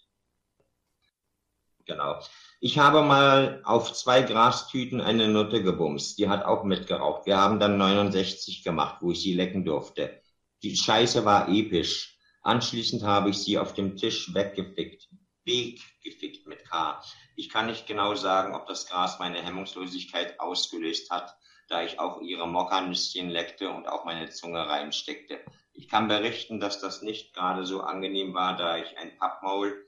Genau. 1.85 2.21
Ich 2.61 2.79
habe 2.79 3.03
mal 3.03 3.61
auf 3.65 3.93
zwei 3.93 4.23
Grastüten 4.23 5.01
eine 5.01 5.27
Nutte 5.27 5.65
gebumst. 5.65 6.19
Die 6.19 6.29
hat 6.29 6.45
auch 6.45 6.63
mitgeraucht. 6.63 7.27
Wir 7.27 7.39
haben 7.39 7.59
dann 7.59 7.77
69 7.77 8.63
gemacht, 8.63 8.99
wo 9.01 9.11
ich 9.11 9.21
sie 9.21 9.35
lecken 9.35 9.65
durfte. 9.65 10.21
Die 10.63 10.77
Scheiße 10.77 11.25
war 11.25 11.49
episch. 11.49 12.17
Anschließend 12.43 13.03
habe 13.03 13.31
ich 13.31 13.39
sie 13.39 13.59
auf 13.59 13.75
dem 13.75 13.97
Tisch 13.97 14.33
weggefickt. 14.33 15.09
Weggefickt 15.45 16.47
mit 16.47 16.69
K. 16.69 17.03
Ich 17.37 17.51
kann 17.51 17.67
nicht 17.67 17.87
genau 17.87 18.15
sagen, 18.15 18.55
ob 18.55 18.67
das 18.67 18.87
Gras 18.87 19.19
meine 19.19 19.43
Hemmungslosigkeit 19.43 20.41
ausgelöst 20.41 21.11
hat, 21.11 21.37
da 21.69 21.83
ich 21.83 21.99
auch 21.99 22.21
ihre 22.21 22.47
Mockernüsschen 22.47 23.31
leckte 23.31 23.71
und 23.71 23.89
auch 23.89 24.05
meine 24.05 24.31
Zunge 24.31 24.67
reinsteckte. 24.67 25.41
Ich 25.73 25.89
kann 25.89 26.09
berichten, 26.09 26.61
dass 26.61 26.81
das 26.81 27.03
nicht 27.03 27.35
gerade 27.35 27.65
so 27.65 27.81
angenehm 27.81 28.35
war, 28.35 28.57
da 28.57 28.77
ich 28.79 28.99
ein 28.99 29.17
Pappmaul 29.17 29.85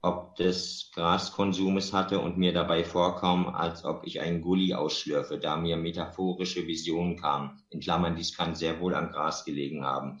ob 0.00 0.36
des 0.36 0.90
Graskonsumes 0.94 1.92
hatte 1.92 2.20
und 2.20 2.38
mir 2.38 2.52
dabei 2.52 2.84
vorkam, 2.84 3.48
als 3.48 3.84
ob 3.84 4.06
ich 4.06 4.20
einen 4.20 4.42
Gully 4.42 4.74
ausschlürfe, 4.74 5.38
da 5.38 5.56
mir 5.56 5.76
metaphorische 5.76 6.66
Visionen 6.66 7.16
kamen. 7.16 7.62
In 7.70 7.80
Klammern, 7.80 8.14
dies 8.14 8.36
kann 8.36 8.54
sehr 8.54 8.80
wohl 8.80 8.94
am 8.94 9.10
Gras 9.10 9.44
gelegen 9.44 9.84
haben. 9.84 10.18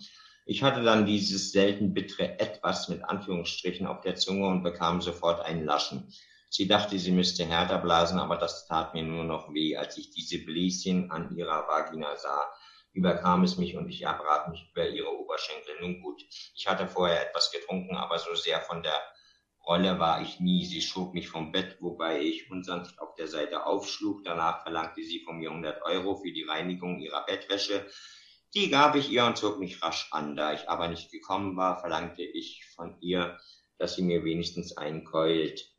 Ich 0.50 0.62
hatte 0.62 0.82
dann 0.82 1.04
dieses 1.04 1.52
selten 1.52 1.92
bittere 1.92 2.38
Etwas 2.40 2.88
mit 2.88 3.04
Anführungsstrichen 3.04 3.86
auf 3.86 4.00
der 4.00 4.16
Zunge 4.16 4.46
und 4.46 4.62
bekam 4.62 5.02
sofort 5.02 5.44
einen 5.44 5.66
Laschen. 5.66 6.10
Sie 6.48 6.66
dachte, 6.66 6.98
sie 6.98 7.12
müsste 7.12 7.44
härter 7.44 7.76
blasen, 7.76 8.18
aber 8.18 8.38
das 8.38 8.66
tat 8.66 8.94
mir 8.94 9.02
nur 9.02 9.24
noch 9.24 9.52
weh, 9.52 9.76
als 9.76 9.98
ich 9.98 10.10
diese 10.10 10.42
Bläschen 10.46 11.10
an 11.10 11.36
ihrer 11.36 11.68
Vagina 11.68 12.16
sah. 12.16 12.50
Überkam 12.94 13.44
es 13.44 13.58
mich 13.58 13.76
und 13.76 13.90
ich 13.90 14.00
erbrat 14.00 14.48
mich 14.48 14.70
über 14.72 14.88
ihre 14.88 15.14
Oberschenkel. 15.18 15.74
Nun 15.82 16.00
gut, 16.00 16.22
ich 16.56 16.66
hatte 16.66 16.88
vorher 16.88 17.28
etwas 17.28 17.52
getrunken, 17.52 17.98
aber 17.98 18.18
so 18.18 18.34
sehr 18.34 18.62
von 18.62 18.82
der 18.82 19.02
Rolle 19.66 19.98
war 19.98 20.22
ich 20.22 20.40
nie. 20.40 20.64
Sie 20.64 20.80
schob 20.80 21.12
mich 21.12 21.28
vom 21.28 21.52
Bett, 21.52 21.76
wobei 21.80 22.22
ich 22.22 22.50
unsanft 22.50 22.98
auf 23.00 23.14
der 23.16 23.28
Seite 23.28 23.66
aufschlug. 23.66 24.24
Danach 24.24 24.62
verlangte 24.62 25.02
sie 25.02 25.20
von 25.26 25.36
mir 25.36 25.50
100 25.50 25.82
Euro 25.82 26.16
für 26.16 26.32
die 26.32 26.44
Reinigung 26.44 27.00
ihrer 27.00 27.26
Bettwäsche. 27.26 27.86
Die 28.54 28.70
gab 28.70 28.96
ich 28.96 29.10
ihr 29.10 29.24
und 29.24 29.36
zog 29.36 29.58
mich 29.58 29.82
rasch 29.82 30.08
an. 30.10 30.36
Da 30.36 30.52
ich 30.52 30.68
aber 30.68 30.88
nicht 30.88 31.10
gekommen 31.10 31.56
war, 31.56 31.80
verlangte 31.80 32.22
ich 32.22 32.64
von 32.74 32.96
ihr, 33.00 33.38
dass 33.78 33.94
sie 33.94 34.02
mir 34.02 34.24
wenigstens 34.24 34.76
einen 34.76 35.04
keult. 35.04 35.72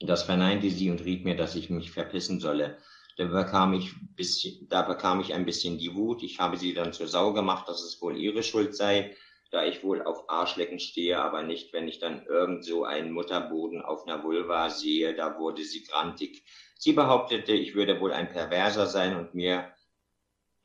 Das 0.00 0.22
verneinte 0.22 0.70
sie 0.70 0.90
und 0.90 1.04
riet 1.04 1.24
mir, 1.24 1.36
dass 1.36 1.54
ich 1.54 1.70
mich 1.70 1.90
verpissen 1.90 2.40
solle. 2.40 2.78
Da 3.16 3.24
bekam 3.24 3.72
ich, 3.72 3.92
bisschen, 4.14 4.68
da 4.68 4.82
bekam 4.82 5.20
ich 5.20 5.32
ein 5.32 5.46
bisschen 5.46 5.78
die 5.78 5.94
Wut. 5.94 6.22
Ich 6.22 6.38
habe 6.38 6.56
sie 6.56 6.74
dann 6.74 6.92
zur 6.92 7.08
Sau 7.08 7.32
gemacht, 7.32 7.68
dass 7.68 7.82
es 7.82 8.00
wohl 8.02 8.16
ihre 8.16 8.42
Schuld 8.42 8.76
sei 8.76 9.16
da 9.50 9.64
ich 9.64 9.84
wohl 9.84 10.02
auf 10.02 10.28
Arschlecken 10.28 10.80
stehe, 10.80 11.18
aber 11.18 11.42
nicht, 11.42 11.72
wenn 11.72 11.88
ich 11.88 11.98
dann 11.98 12.26
irgend 12.26 12.64
so 12.64 12.84
einen 12.84 13.12
Mutterboden 13.12 13.82
auf 13.82 14.06
einer 14.06 14.22
Vulva 14.22 14.70
sehe, 14.70 15.14
da 15.14 15.38
wurde 15.38 15.64
sie 15.64 15.84
grantig. 15.84 16.44
Sie 16.78 16.92
behauptete, 16.92 17.52
ich 17.52 17.74
würde 17.74 18.00
wohl 18.00 18.12
ein 18.12 18.28
Perverser 18.28 18.86
sein 18.86 19.16
und 19.16 19.34
mir 19.34 19.72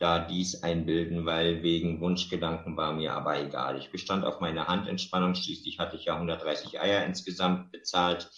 da 0.01 0.19
dies 0.19 0.63
einbilden, 0.63 1.25
weil 1.25 1.63
wegen 1.63 2.01
Wunschgedanken 2.01 2.75
war 2.77 2.93
mir 2.93 3.13
aber 3.13 3.39
egal. 3.41 3.77
Ich 3.77 3.91
bestand 3.91 4.25
auf 4.25 4.39
meine 4.39 4.67
Handentspannung, 4.67 5.35
schließlich 5.35 5.79
hatte 5.79 5.95
ich 5.95 6.05
ja 6.05 6.15
130 6.15 6.81
Eier 6.81 7.05
insgesamt 7.05 7.71
bezahlt. 7.71 8.29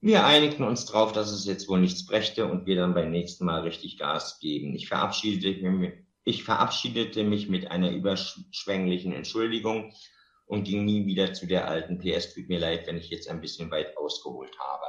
Wir 0.00 0.24
einigten 0.24 0.64
uns 0.64 0.86
drauf, 0.86 1.12
dass 1.12 1.30
es 1.30 1.44
jetzt 1.44 1.68
wohl 1.68 1.80
nichts 1.80 2.06
brächte 2.06 2.46
und 2.46 2.66
wir 2.66 2.76
dann 2.76 2.94
beim 2.94 3.10
nächsten 3.10 3.44
Mal 3.44 3.60
richtig 3.60 3.98
Gas 3.98 4.40
geben. 4.40 4.74
Ich 4.74 4.88
verabschiedete 4.88 5.70
mich 5.70 5.92
ich 6.24 6.44
verabschiedete 6.44 7.24
mich 7.24 7.48
mit 7.48 7.70
einer 7.70 7.90
überschwänglichen 7.90 9.12
Entschuldigung 9.12 9.92
und 10.46 10.64
ging 10.64 10.84
nie 10.84 11.06
wieder 11.06 11.32
zu 11.32 11.46
der 11.46 11.68
alten 11.68 11.98
PS. 11.98 12.34
Tut 12.34 12.48
mir 12.48 12.58
leid, 12.58 12.86
wenn 12.86 12.98
ich 12.98 13.08
jetzt 13.08 13.28
ein 13.28 13.40
bisschen 13.40 13.70
weit 13.70 13.96
ausgeholt 13.96 14.56
habe. 14.58 14.84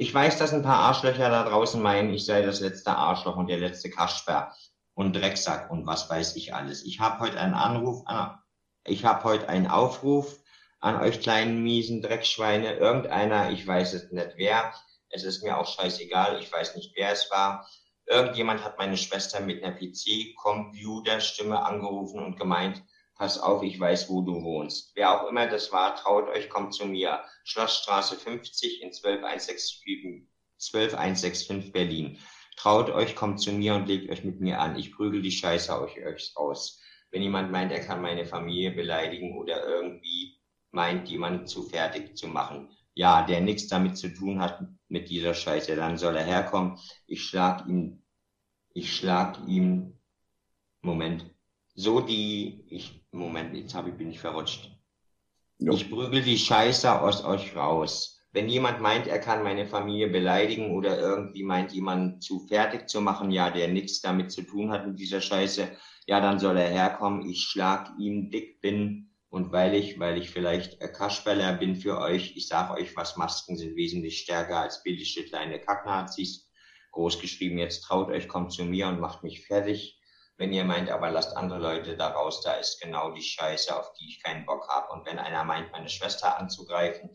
Ich 0.00 0.14
weiß, 0.14 0.38
dass 0.38 0.54
ein 0.54 0.62
paar 0.62 0.78
Arschlöcher 0.78 1.28
da 1.28 1.42
draußen 1.42 1.82
meinen, 1.82 2.14
ich 2.14 2.24
sei 2.24 2.40
das 2.42 2.60
letzte 2.60 2.92
Arschloch 2.92 3.36
und 3.36 3.48
der 3.48 3.58
letzte 3.58 3.90
Kasper 3.90 4.54
und 4.94 5.14
Drecksack 5.14 5.70
und 5.70 5.86
was 5.86 6.08
weiß 6.08 6.36
ich 6.36 6.54
alles. 6.54 6.84
Ich 6.84 7.00
habe 7.00 7.18
heute 7.18 7.38
einen 7.38 7.54
Anruf, 7.54 8.04
ich 8.84 9.04
habe 9.04 9.24
heute 9.24 9.48
einen 9.48 9.66
Aufruf 9.66 10.38
an 10.78 11.00
euch 11.00 11.20
kleinen 11.20 11.64
miesen 11.64 12.00
Dreckschweine. 12.00 12.74
Irgendeiner, 12.76 13.50
ich 13.50 13.66
weiß 13.66 13.92
es 13.94 14.12
nicht 14.12 14.34
wer, 14.36 14.72
es 15.10 15.24
ist 15.24 15.42
mir 15.42 15.58
auch 15.58 15.66
scheißegal, 15.66 16.40
ich 16.40 16.52
weiß 16.52 16.76
nicht 16.76 16.92
wer 16.96 17.10
es 17.10 17.28
war, 17.32 17.68
Irgendjemand 18.08 18.64
hat 18.64 18.78
meine 18.78 18.96
Schwester 18.96 19.40
mit 19.40 19.62
einer 19.62 19.76
PC-Computerstimme 19.76 21.62
angerufen 21.62 22.24
und 22.24 22.38
gemeint, 22.38 22.82
pass 23.18 23.38
auf, 23.38 23.62
ich 23.62 23.78
weiß, 23.78 24.08
wo 24.08 24.22
du 24.22 24.42
wohnst. 24.42 24.92
Wer 24.94 25.10
auch 25.20 25.28
immer 25.28 25.46
das 25.48 25.72
war, 25.72 25.96
traut 25.96 26.28
euch, 26.28 26.48
kommt 26.48 26.72
zu 26.72 26.86
mir. 26.86 27.24
Schlossstraße 27.44 28.16
50 28.16 28.82
in 28.82 28.92
12165, 28.92 30.28
12165 30.56 31.72
Berlin. 31.72 32.18
Traut 32.56 32.90
euch, 32.90 33.14
kommt 33.14 33.40
zu 33.40 33.52
mir 33.52 33.74
und 33.74 33.86
legt 33.86 34.10
euch 34.10 34.24
mit 34.24 34.40
mir 34.40 34.60
an. 34.60 34.76
Ich 34.76 34.92
prügel 34.92 35.20
die 35.20 35.32
Scheiße 35.32 35.80
euch, 35.80 36.04
euch 36.04 36.32
aus. 36.36 36.80
Wenn 37.10 37.22
jemand 37.22 37.50
meint, 37.50 37.72
er 37.72 37.80
kann 37.80 38.02
meine 38.02 38.24
Familie 38.24 38.70
beleidigen 38.70 39.36
oder 39.36 39.66
irgendwie 39.66 40.38
meint, 40.70 41.08
jemanden 41.08 41.46
zu 41.46 41.62
fertig 41.62 42.16
zu 42.16 42.28
machen, 42.28 42.70
ja, 42.94 43.22
der 43.22 43.40
nichts 43.40 43.68
damit 43.68 43.96
zu 43.96 44.08
tun 44.08 44.40
hat 44.40 44.60
mit 44.88 45.08
dieser 45.08 45.34
Scheiße, 45.34 45.74
dann 45.76 45.98
soll 45.98 46.16
er 46.16 46.24
herkommen. 46.24 46.78
Ich 47.06 47.24
schlag 47.24 47.66
ihm, 47.66 48.02
ich 48.74 48.94
schlag 48.94 49.38
ihm, 49.46 49.98
Moment, 50.82 51.24
so 51.74 52.00
die, 52.00 52.64
ich, 52.68 52.97
Moment, 53.12 53.54
jetzt 53.54 53.74
habe 53.74 53.90
ich, 53.90 53.96
bin 53.96 54.10
ich 54.10 54.20
verrutscht. 54.20 54.70
Jo. 55.58 55.72
Ich 55.72 55.90
prügel 55.90 56.22
die 56.22 56.38
Scheiße 56.38 57.00
aus 57.00 57.24
euch 57.24 57.56
raus. 57.56 58.20
Wenn 58.32 58.48
jemand 58.48 58.80
meint, 58.80 59.06
er 59.06 59.18
kann 59.18 59.42
meine 59.42 59.66
Familie 59.66 60.08
beleidigen 60.08 60.76
oder 60.76 60.98
irgendwie 60.98 61.42
meint, 61.42 61.72
jemanden 61.72 62.20
zu 62.20 62.46
fertig 62.46 62.88
zu 62.88 63.00
machen, 63.00 63.30
ja, 63.30 63.50
der 63.50 63.68
nichts 63.68 64.00
damit 64.00 64.30
zu 64.30 64.42
tun 64.42 64.70
hat 64.70 64.86
mit 64.86 64.98
dieser 64.98 65.20
Scheiße, 65.20 65.68
ja, 66.06 66.20
dann 66.20 66.38
soll 66.38 66.56
er 66.58 66.68
herkommen. 66.68 67.28
Ich 67.28 67.44
schlag 67.44 67.90
ihm 67.98 68.30
dick 68.30 68.60
bin 68.60 69.10
und 69.30 69.50
weil 69.50 69.74
ich, 69.74 69.98
weil 69.98 70.18
ich 70.18 70.30
vielleicht 70.30 70.80
Kasperler 70.92 71.54
bin 71.54 71.76
für 71.76 71.98
euch, 71.98 72.36
ich 72.36 72.48
sage 72.48 72.74
euch 72.74 72.96
was, 72.96 73.16
Masken 73.16 73.56
sind 73.56 73.76
wesentlich 73.76 74.20
stärker 74.20 74.60
als 74.60 74.82
bildliche 74.82 75.24
kleine 75.24 75.58
Kacknazis. 75.58 76.50
Groß 76.92 77.20
geschrieben, 77.20 77.58
jetzt 77.58 77.82
traut 77.82 78.10
euch, 78.10 78.28
kommt 78.28 78.52
zu 78.52 78.64
mir 78.64 78.88
und 78.88 79.00
macht 79.00 79.22
mich 79.22 79.46
fertig. 79.46 79.97
Wenn 80.38 80.52
ihr 80.52 80.64
meint, 80.64 80.88
aber 80.88 81.10
lasst 81.10 81.36
andere 81.36 81.58
Leute 81.58 81.96
da 81.96 82.10
raus, 82.10 82.40
da 82.42 82.54
ist 82.54 82.80
genau 82.80 83.10
die 83.10 83.22
Scheiße, 83.22 83.76
auf 83.76 83.92
die 83.94 84.08
ich 84.08 84.22
keinen 84.22 84.46
Bock 84.46 84.68
habe. 84.68 84.92
Und 84.92 85.04
wenn 85.04 85.18
einer 85.18 85.42
meint, 85.42 85.72
meine 85.72 85.88
Schwester 85.88 86.38
anzugreifen 86.38 87.10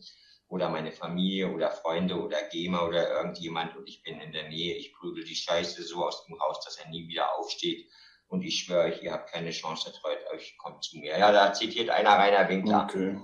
oder 0.48 0.68
meine 0.68 0.92
Familie 0.92 1.50
oder 1.50 1.70
Freunde 1.70 2.20
oder 2.20 2.42
Gamer 2.52 2.86
oder 2.86 3.10
irgendjemand 3.10 3.76
und 3.76 3.88
ich 3.88 4.02
bin 4.02 4.20
in 4.20 4.32
der 4.32 4.50
Nähe, 4.50 4.74
ich 4.74 4.92
prügel 4.92 5.24
die 5.24 5.34
Scheiße 5.34 5.82
so 5.84 6.04
aus 6.04 6.26
ihm 6.28 6.34
raus, 6.34 6.60
dass 6.66 6.76
er 6.76 6.90
nie 6.90 7.08
wieder 7.08 7.38
aufsteht 7.38 7.90
und 8.26 8.42
ich 8.42 8.58
schwöre 8.58 8.88
euch, 8.88 9.02
ihr 9.02 9.12
habt 9.12 9.32
keine 9.32 9.52
Chance, 9.52 9.90
treut 9.92 10.18
euch, 10.34 10.58
kommt 10.58 10.84
zu 10.84 10.98
mir. 10.98 11.16
Ja, 11.16 11.32
da 11.32 11.54
zitiert 11.54 11.88
einer 11.88 12.10
Rainer 12.10 12.46
Winkler. 12.50 12.84
Okay. 12.84 13.18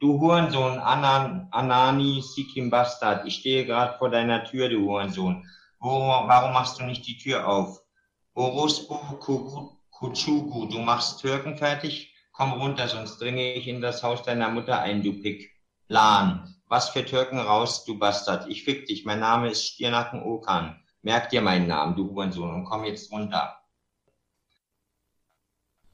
Du 0.00 0.20
Hurensohn, 0.20 0.78
Anan, 0.80 1.48
Anani, 1.50 2.20
Sikim 2.20 2.68
Bastard, 2.68 3.26
ich 3.26 3.36
stehe 3.36 3.64
gerade 3.64 3.96
vor 3.96 4.10
deiner 4.10 4.44
Tür, 4.44 4.68
du 4.68 4.80
Hurensohn. 4.80 5.48
Wo, 5.84 6.00
warum 6.00 6.54
machst 6.54 6.80
du 6.80 6.84
nicht 6.84 7.06
die 7.06 7.18
Tür 7.18 7.46
auf? 7.46 7.82
Orospu 8.32 8.96
Kuchugu, 9.90 10.64
du 10.64 10.78
machst 10.78 11.20
Türken 11.20 11.58
fertig? 11.58 12.10
Komm 12.32 12.54
runter, 12.54 12.88
sonst 12.88 13.18
dringe 13.18 13.52
ich 13.52 13.68
in 13.68 13.82
das 13.82 14.02
Haus 14.02 14.22
deiner 14.22 14.48
Mutter 14.48 14.80
ein, 14.80 15.02
du 15.02 15.12
Pick. 15.20 15.52
Lan, 15.88 16.56
was 16.68 16.88
für 16.88 17.04
Türken 17.04 17.38
raus, 17.38 17.84
du 17.84 17.98
Bastard. 17.98 18.48
Ich 18.48 18.64
fick 18.64 18.86
dich, 18.86 19.04
mein 19.04 19.20
Name 19.20 19.50
ist 19.50 19.66
Stirnacken 19.66 20.22
Okan. 20.22 20.82
Merk 21.02 21.28
dir 21.28 21.42
meinen 21.42 21.66
Namen, 21.66 21.94
du 21.96 22.08
Hurensohn, 22.08 22.54
und 22.54 22.64
komm 22.64 22.86
jetzt 22.86 23.12
runter. 23.12 23.60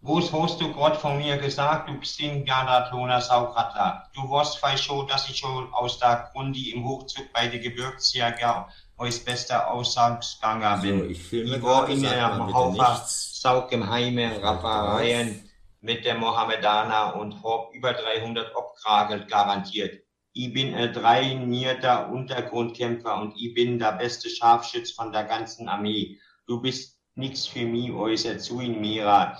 Was 0.02 0.32
hast 0.32 0.60
du 0.60 0.72
gerade 0.72 0.98
von 0.98 1.18
mir 1.18 1.36
gesagt, 1.36 1.88
du 1.88 1.98
Xingadatloner 1.98 3.20
Saugrattler? 3.20 4.08
Du 4.14 4.30
warst 4.30 4.58
falsch 4.58 4.88
dass 5.08 5.28
ich 5.28 5.36
schon 5.36 5.74
aus 5.74 5.98
der 5.98 6.30
Grundi 6.32 6.70
im 6.70 6.88
Hochzug 6.88 7.30
bei 7.34 7.48
der 7.48 7.58
Gebirgsjäger 7.58 8.68
als 9.00 9.18
bester 9.18 9.70
Aussagsganger 9.70 10.78
bin. 10.78 11.14
So, 11.14 11.36
ich 11.36 11.62
war 11.62 11.88
in 11.88 12.06
einem 12.06 12.54
Haufen 12.54 12.84
saugeheime 13.06 14.42
Rappereien 14.42 15.48
mit 15.80 16.04
der 16.04 16.16
Mohammedaner 16.16 17.16
und 17.16 17.42
hab 17.42 17.72
über 17.74 17.94
300 17.94 18.54
Obkragel 18.54 19.26
garantiert 19.26 20.02
ich 20.32 20.52
bin 20.52 20.74
ein 20.74 20.92
trainierter 20.92 22.08
Untergrundkämpfer 22.10 23.20
und 23.20 23.34
ich 23.36 23.52
bin 23.54 23.78
der 23.78 23.92
beste 23.92 24.30
Scharfschütz 24.30 24.92
von 24.92 25.12
der 25.12 25.24
ganzen 25.24 25.68
Armee. 25.68 26.18
Du 26.46 26.60
bist 26.60 27.00
nix 27.14 27.46
für 27.46 27.64
mich, 27.64 27.90
äußer 27.90 28.38
zu 28.38 28.60
in 28.60 28.80
Mira. 28.80 29.36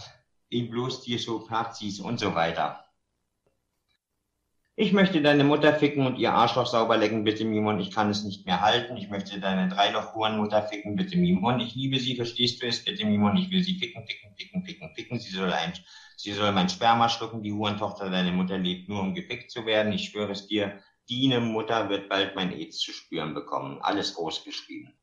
Ich 0.48 0.68
bloß 0.68 1.02
dir 1.02 1.18
so 1.18 1.40
Platzis 1.40 2.00
und 2.00 2.18
so 2.18 2.34
weiter. 2.34 2.84
Ich 4.82 4.94
möchte 4.94 5.20
deine 5.20 5.44
Mutter 5.44 5.74
ficken 5.74 6.06
und 6.06 6.18
ihr 6.18 6.32
Arschloch 6.32 6.64
sauber 6.64 6.96
lecken, 6.96 7.22
bitte 7.22 7.44
Mimon. 7.44 7.80
Ich 7.80 7.90
kann 7.90 8.08
es 8.08 8.24
nicht 8.24 8.46
mehr 8.46 8.62
halten. 8.62 8.96
Ich 8.96 9.10
möchte 9.10 9.38
deine 9.38 9.68
Dreiloch-Hurenmutter 9.68 10.62
ficken, 10.62 10.96
bitte 10.96 11.18
Mimon. 11.18 11.60
Ich 11.60 11.74
liebe 11.74 11.98
sie, 11.98 12.16
verstehst 12.16 12.62
du 12.62 12.66
es, 12.66 12.82
bitte 12.82 13.04
Mimon. 13.04 13.36
Ich 13.36 13.50
will 13.50 13.62
sie 13.62 13.78
ficken, 13.78 14.06
ficken, 14.06 14.34
ficken, 14.38 14.64
ficken, 14.64 14.94
ficken. 14.94 15.20
Sie 15.20 15.32
soll 15.32 15.52
ein, 15.52 15.74
Sie 16.16 16.32
soll 16.32 16.52
mein 16.52 16.70
Sperma 16.70 17.10
schlucken, 17.10 17.42
die 17.42 17.52
Hurentochter 17.52 18.08
deine 18.08 18.32
Mutter 18.32 18.56
lebt 18.56 18.88
nur, 18.88 19.00
um 19.00 19.12
gefickt 19.12 19.50
zu 19.50 19.66
werden. 19.66 19.92
Ich 19.92 20.08
schwöre 20.08 20.32
es 20.32 20.46
dir, 20.46 20.80
Diene 21.10 21.40
Mutter 21.40 21.90
wird 21.90 22.08
bald 22.08 22.34
mein 22.34 22.50
Aids 22.50 22.78
zu 22.78 22.92
spüren 22.92 23.34
bekommen. 23.34 23.82
Alles 23.82 24.14
groß 24.14 24.44
geschrieben. 24.44 24.94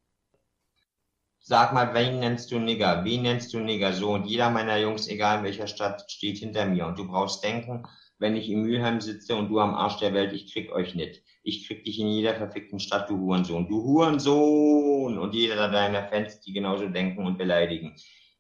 Sag 1.38 1.72
mal, 1.74 1.94
wen 1.94 2.18
nennst 2.18 2.52
du 2.52 2.58
Nigger? 2.58 3.04
Wen 3.06 3.22
nennst 3.22 3.54
du 3.54 3.60
Nigger? 3.60 3.94
So, 3.94 4.10
und 4.16 4.26
jeder 4.26 4.50
meiner 4.50 4.78
Jungs, 4.78 5.08
egal 5.08 5.38
in 5.38 5.44
welcher 5.44 5.68
Stadt, 5.68 6.10
steht 6.10 6.40
hinter 6.40 6.66
mir. 6.66 6.88
Und 6.88 6.98
du 6.98 7.08
brauchst 7.08 7.44
denken, 7.44 7.86
wenn 8.19 8.36
ich 8.36 8.49
in 8.49 8.63
Mülheim 8.63 8.99
sitze 8.99 9.36
und 9.36 9.49
du 9.49 9.60
am 9.60 9.75
Arsch 9.75 9.97
der 9.97 10.13
Welt, 10.13 10.34
ich 10.34 10.51
krieg 10.51 10.71
euch 10.71 10.95
nicht. 10.95 11.21
Ich 11.43 11.67
krieg 11.67 11.84
dich 11.84 11.99
in 11.99 12.08
jeder 12.08 12.36
verfickten 12.36 12.80
Stadt, 12.80 13.10
du 13.10 13.17
Hurensohn. 13.17 13.67
Du 13.67 13.84
Hurensohn! 13.84 15.17
Und 15.17 15.34
jeder 15.34 15.69
deiner 15.69 16.08
Fans, 16.08 16.39
die 16.41 16.53
genauso 16.53 16.88
denken 16.88 17.25
und 17.25 17.38
beleidigen. 17.38 17.95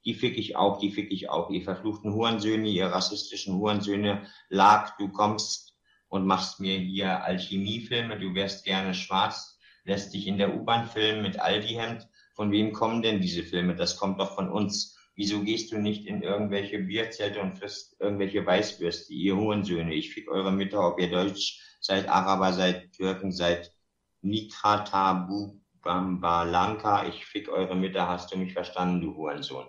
Die 0.05 0.13
fick 0.13 0.37
ich 0.37 0.55
auch, 0.55 0.79
die 0.79 0.91
fick 0.91 1.11
ich 1.11 1.29
auch. 1.29 1.49
Ihr 1.49 1.61
verfluchten 1.61 2.13
Hurensöhne, 2.13 2.69
ihr 2.69 2.87
rassistischen 2.87 3.55
Hurensöhne, 3.55 4.25
lag, 4.49 4.97
du 4.97 5.09
kommst 5.09 5.75
und 6.07 6.25
machst 6.25 6.59
mir 6.59 6.77
hier 6.79 7.23
Alchemiefilme, 7.23 8.17
du 8.17 8.33
wärst 8.33 8.65
gerne 8.65 8.93
schwarz, 8.93 9.59
lässt 9.83 10.13
dich 10.13 10.27
in 10.27 10.37
der 10.37 10.55
U-Bahn 10.55 10.87
filmen 10.87 11.21
mit 11.21 11.39
Aldi-Hemd. 11.39 12.07
Von 12.33 12.51
wem 12.51 12.71
kommen 12.71 13.01
denn 13.01 13.21
diese 13.21 13.43
Filme? 13.43 13.75
Das 13.75 13.97
kommt 13.97 14.19
doch 14.19 14.35
von 14.35 14.49
uns. 14.49 14.96
Wieso 15.17 15.41
gehst 15.41 15.71
du 15.71 15.79
nicht 15.79 16.05
in 16.05 16.21
irgendwelche 16.21 16.77
Bierzelte 16.77 17.41
und 17.41 17.57
frisst 17.57 17.99
irgendwelche 17.99 18.45
Weißwürste, 18.45 19.11
ihr 19.11 19.35
Hurensöhne? 19.35 19.91
Ich 19.95 20.13
fick 20.13 20.29
eure 20.29 20.51
Mütter, 20.51 20.87
ob 20.87 20.99
ihr 20.99 21.09
Deutsch 21.09 21.59
seid, 21.81 22.07
Araber 22.07 22.53
seid, 22.53 22.93
Türken 22.93 23.31
seid, 23.31 23.73
Nikratabu, 24.21 25.59
Bambalanka, 25.81 27.07
ich 27.07 27.25
fick 27.25 27.49
eure 27.49 27.75
Mütter, 27.75 28.07
hast 28.07 28.31
du 28.31 28.37
mich 28.37 28.53
verstanden, 28.53 29.01
du 29.01 29.15
Hurensohn? 29.15 29.65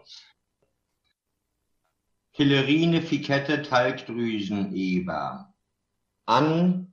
Pillerine, 2.35 3.01
Fikette, 3.01 3.63
Talgdrüsen, 3.63 4.77
Eber. 4.77 5.55
An, 6.27 6.93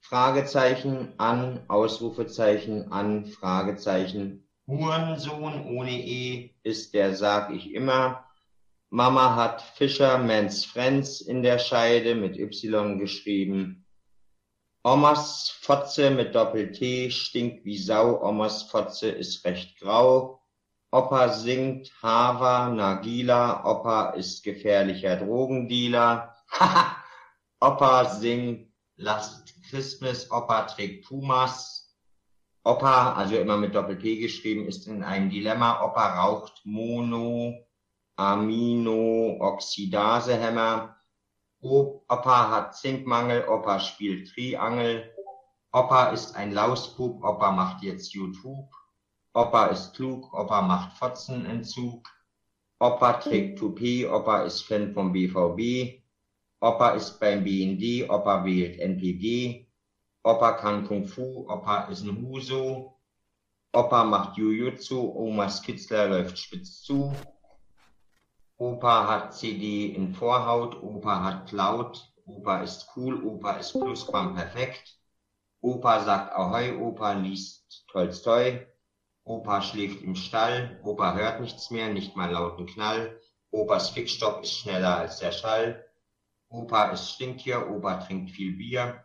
Fragezeichen, 0.00 1.14
an, 1.18 1.64
Ausrufezeichen, 1.68 2.90
an, 2.90 3.26
Fragezeichen, 3.26 4.48
Hurensohn 4.66 5.66
ohne 5.66 5.92
E 5.92 6.54
ist 6.62 6.94
der, 6.94 7.14
sag 7.14 7.52
ich 7.52 7.72
immer. 7.72 8.24
Mama 8.90 9.36
hat 9.36 9.62
Fisherman's 9.62 10.64
Friends 10.64 11.20
in 11.20 11.42
der 11.42 11.58
Scheide 11.58 12.14
mit 12.14 12.38
Y 12.38 12.98
geschrieben. 12.98 13.86
Omas 14.84 15.48
Fotze 15.60 16.10
mit 16.10 16.34
Doppel-T 16.34 17.10
stinkt 17.10 17.64
wie 17.64 17.78
Sau. 17.78 18.20
Omas 18.22 18.64
Fotze 18.64 19.08
ist 19.08 19.44
recht 19.44 19.78
grau. 19.78 20.42
Opa 20.90 21.30
singt 21.30 21.90
Hava 22.02 22.68
Nagila. 22.68 23.64
Opa 23.64 24.10
ist 24.10 24.42
gefährlicher 24.42 25.16
Drogendealer. 25.16 26.36
Opa 27.60 28.04
singt 28.04 28.70
Last 28.96 29.54
Christmas. 29.70 30.30
Opa 30.30 30.64
trägt 30.64 31.06
Pumas. 31.06 31.81
Opa, 32.64 33.14
also 33.14 33.36
immer 33.36 33.56
mit 33.56 33.74
Doppel-P 33.74 34.18
geschrieben, 34.18 34.68
ist 34.68 34.86
in 34.86 35.02
einem 35.02 35.30
Dilemma. 35.30 35.84
Opa 35.84 36.22
raucht 36.22 36.60
Mono, 36.64 37.66
Amino, 38.16 39.36
Oxidasehemmer. 39.40 40.96
Opa 41.60 42.50
hat 42.50 42.76
Zinkmangel, 42.76 43.48
Opa 43.48 43.80
spielt 43.80 44.28
Triangel. 44.28 45.12
Opa 45.72 46.10
ist 46.10 46.36
ein 46.36 46.52
Lausbub, 46.52 47.24
Opa 47.24 47.50
macht 47.50 47.82
jetzt 47.82 48.12
YouTube. 48.14 48.70
Opa 49.34 49.66
ist 49.66 49.94
klug, 49.94 50.32
Opa 50.32 50.62
macht 50.62 50.96
Fotzenentzug. 50.98 52.08
Opa 52.78 53.14
trägt 53.14 53.58
Toupet, 53.58 54.06
Opa 54.06 54.42
ist 54.42 54.62
Fan 54.62 54.92
vom 54.92 55.12
BVB. 55.12 56.00
Opa 56.60 56.90
ist 56.90 57.18
beim 57.18 57.42
BND, 57.42 58.08
Opa 58.08 58.44
wählt 58.44 58.78
NPG. 58.78 59.61
Opa 60.24 60.52
kann 60.52 60.86
Kung 60.86 61.06
Fu, 61.06 61.44
Opa 61.48 61.88
ist 61.88 62.04
ein 62.04 62.22
Huso, 62.22 62.96
Opa 63.72 64.04
macht 64.04 64.36
Jujutsu, 64.36 65.12
Omas 65.16 65.62
Kitzler 65.62 66.08
läuft 66.08 66.38
spitz 66.38 66.82
zu, 66.82 67.12
Opa 68.56 69.08
hat 69.08 69.34
CD 69.34 69.86
in 69.86 70.14
Vorhaut, 70.14 70.80
Opa 70.80 71.24
hat 71.24 71.48
Cloud, 71.48 72.08
Opa 72.24 72.62
ist 72.62 72.88
cool, 72.94 73.24
Opa 73.24 73.54
ist 73.54 73.72
plusquamperfekt, 73.72 74.96
Opa 75.60 76.04
sagt 76.04 76.32
Ahoi, 76.36 76.78
Opa 76.78 77.14
liest 77.14 77.84
Tolstoi, 77.88 78.64
Opa 79.24 79.60
schläft 79.60 80.02
im 80.02 80.14
Stall, 80.14 80.80
Opa 80.84 81.14
hört 81.14 81.40
nichts 81.40 81.72
mehr, 81.72 81.88
nicht 81.88 82.14
mal 82.14 82.30
lauten 82.30 82.66
Knall, 82.66 83.20
Opas 83.50 83.90
Fickstock 83.90 84.44
ist 84.44 84.52
schneller 84.52 84.98
als 84.98 85.18
der 85.18 85.32
Schall, 85.32 85.84
Opa 86.48 86.90
ist 86.92 87.10
Stinktier, 87.10 87.68
Opa 87.68 87.96
trinkt 87.96 88.30
viel 88.30 88.56
Bier, 88.56 89.04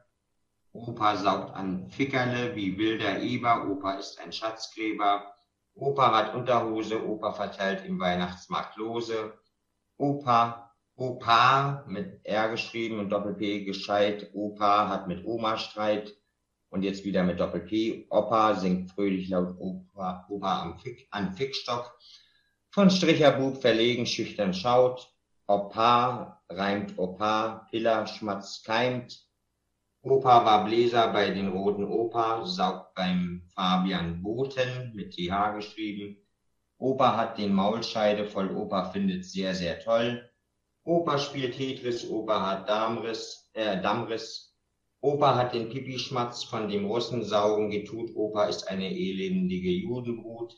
Opa 0.78 1.16
saugt 1.16 1.56
an 1.56 1.90
Fickerle 1.90 2.56
wie 2.56 2.78
wilder 2.78 3.20
Eber, 3.22 3.68
Opa 3.68 3.94
ist 3.94 4.20
ein 4.20 4.32
Schatzgräber, 4.32 5.34
Opa 5.74 6.16
hat 6.16 6.36
Unterhose, 6.36 7.04
Opa 7.04 7.34
verteilt 7.34 7.84
im 7.86 8.00
Weihnachtsmarkt 8.00 8.78
Lose, 8.78 9.34
Opa, 9.98 10.72
Opa 10.96 11.84
mit 11.88 12.24
R 12.24 12.50
geschrieben 12.50 13.00
und 13.00 13.10
Doppel-P 13.10 13.63
gescheit, 13.63 14.30
Opa 14.34 14.88
hat 14.90 15.08
mit 15.08 15.26
Oma 15.26 15.58
Streit. 15.58 16.16
Und 16.70 16.84
jetzt 16.84 17.06
wieder 17.06 17.24
mit 17.24 17.40
Doppel-P, 17.40 18.08
Opa 18.10 18.56
singt 18.56 18.92
fröhlich 18.92 19.30
laut 19.30 19.56
Opa, 19.60 20.28
Opa 20.30 20.62
am 20.62 20.80
Fick, 20.80 21.08
an 21.12 21.34
Fickstock, 21.34 21.98
von 22.70 22.92
Stricherbub 22.92 23.62
verlegen 23.62 24.06
schüchtern 24.06 24.54
schaut, 24.54 25.12
Opa 25.48 26.44
reimt 26.50 27.00
Opa, 27.00 27.68
Piller 27.72 28.06
schmatzt 28.06 28.66
keimt, 28.66 29.27
Opa 30.04 30.46
war 30.46 30.66
Bläser 30.66 31.08
bei 31.10 31.32
den 31.32 31.50
Roten 31.50 31.84
Oper, 31.84 32.46
saugt 32.46 32.94
beim 32.94 33.44
Fabian 33.54 34.22
Boten 34.22 34.94
mit 34.94 35.14
TH 35.14 35.56
geschrieben. 35.56 36.18
Opa 36.78 37.18
hat 37.18 37.38
den 37.38 37.54
Maulscheide 37.54 38.26
voll, 38.26 38.56
Opa 38.56 38.92
findet 38.92 39.26
sehr, 39.26 39.56
sehr 39.56 39.80
toll. 39.80 40.30
Opa 40.84 41.18
spielt 41.18 41.58
Tetris, 41.58 42.10
Opa 42.10 42.46
hat 42.46 42.70
Darmriss, 42.70 43.50
äh, 43.54 43.82
Dammriss. 43.82 44.56
Opa 45.02 45.36
hat 45.36 45.54
den 45.54 45.70
Pipischmatz 45.70 46.44
von 46.44 46.70
dem 46.70 46.86
Russensaugen 46.86 47.70
getut, 47.72 48.16
Opa 48.16 48.46
ist 48.46 48.68
eine 48.68 48.90
elendige 48.90 49.72
Judenbrut. 49.72 50.56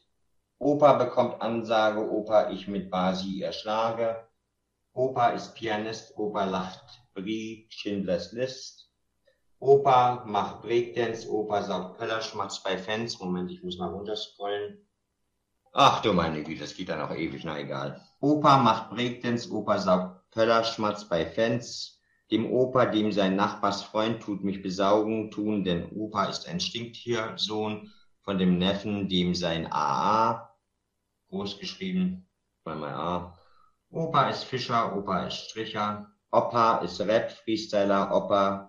Opa 0.59 0.93
bekommt 0.93 1.41
Ansage, 1.41 2.11
Opa 2.11 2.51
ich 2.51 2.67
mit 2.67 2.91
Basi 2.91 3.41
erschlage. 3.41 4.27
Opa 4.93 5.29
ist 5.29 5.55
Pianist, 5.55 6.17
Opa 6.17 6.43
lacht 6.43 7.01
Brie, 7.13 7.65
Schindlers 7.69 8.33
List. 8.33 8.88
Opa 9.59 10.23
macht 10.25 10.61
Breakdance, 10.61 11.29
Opa 11.29 11.61
saugt 11.63 11.97
Pöllerschmatz 11.97 12.63
bei 12.63 12.77
Fans. 12.77 13.19
Moment, 13.19 13.51
ich 13.51 13.61
muss 13.61 13.77
mal 13.77 13.89
runterscrollen. 13.89 14.77
Ach 15.73 16.01
du 16.01 16.13
meine 16.13 16.43
Güte, 16.43 16.61
das 16.61 16.75
geht 16.75 16.89
dann 16.89 17.01
auch 17.01 17.13
ewig, 17.13 17.43
na 17.43 17.59
egal. 17.59 18.01
Opa 18.21 18.57
macht 18.57 18.89
Breakdance, 18.89 19.51
Opa 19.51 19.77
saugt 19.77 20.31
Pöllerschmatz 20.31 21.09
bei 21.09 21.25
Fans. 21.25 21.99
Dem 22.31 22.51
Opa, 22.51 22.85
dem 22.85 23.11
sein 23.11 23.35
Nachbarsfreund 23.35 24.21
tut 24.21 24.43
mich 24.43 24.61
besaugen 24.61 25.29
tun, 25.29 25.63
denn 25.63 25.91
Opa 25.91 26.25
ist 26.25 26.47
ein 26.47 26.59
Stinktiersohn 26.59 27.91
von 28.21 28.37
dem 28.37 28.59
Neffen, 28.59 29.09
dem 29.09 29.35
sein 29.35 29.67
AA, 29.71 30.55
großgeschrieben, 31.29 32.27
zweimal 32.63 32.93
A. 32.93 33.37
Opa 33.89 34.29
ist 34.29 34.43
Fischer, 34.43 34.95
Opa 34.95 35.25
ist 35.25 35.49
Stricher, 35.49 36.11
Opa 36.31 36.77
ist 36.77 37.01
Rap, 37.01 37.31
Freestyler, 37.31 38.15
Opa 38.15 38.68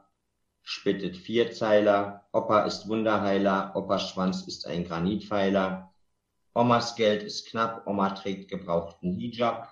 spittet 0.70 1.16
Vierzeiler, 1.16 2.28
Opa 2.30 2.60
ist 2.60 2.88
Wunderheiler, 2.88 3.72
Opas 3.74 4.10
Schwanz 4.10 4.46
ist 4.46 4.68
ein 4.68 4.84
Granitpfeiler, 4.84 5.92
Omas 6.54 6.94
Geld 6.94 7.24
ist 7.24 7.48
knapp, 7.48 7.84
Oma 7.88 8.10
trägt 8.10 8.48
gebrauchten 8.48 9.12
Hijab, 9.12 9.68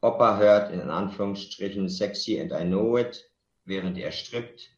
Opa 0.00 0.36
hört 0.36 0.72
in 0.72 0.90
Anführungsstrichen 0.90 1.88
sexy 1.88 2.40
and 2.40 2.50
I 2.50 2.64
know 2.64 2.96
it, 2.96 3.30
während 3.66 3.98
er 3.98 4.10
strippt, 4.10 4.68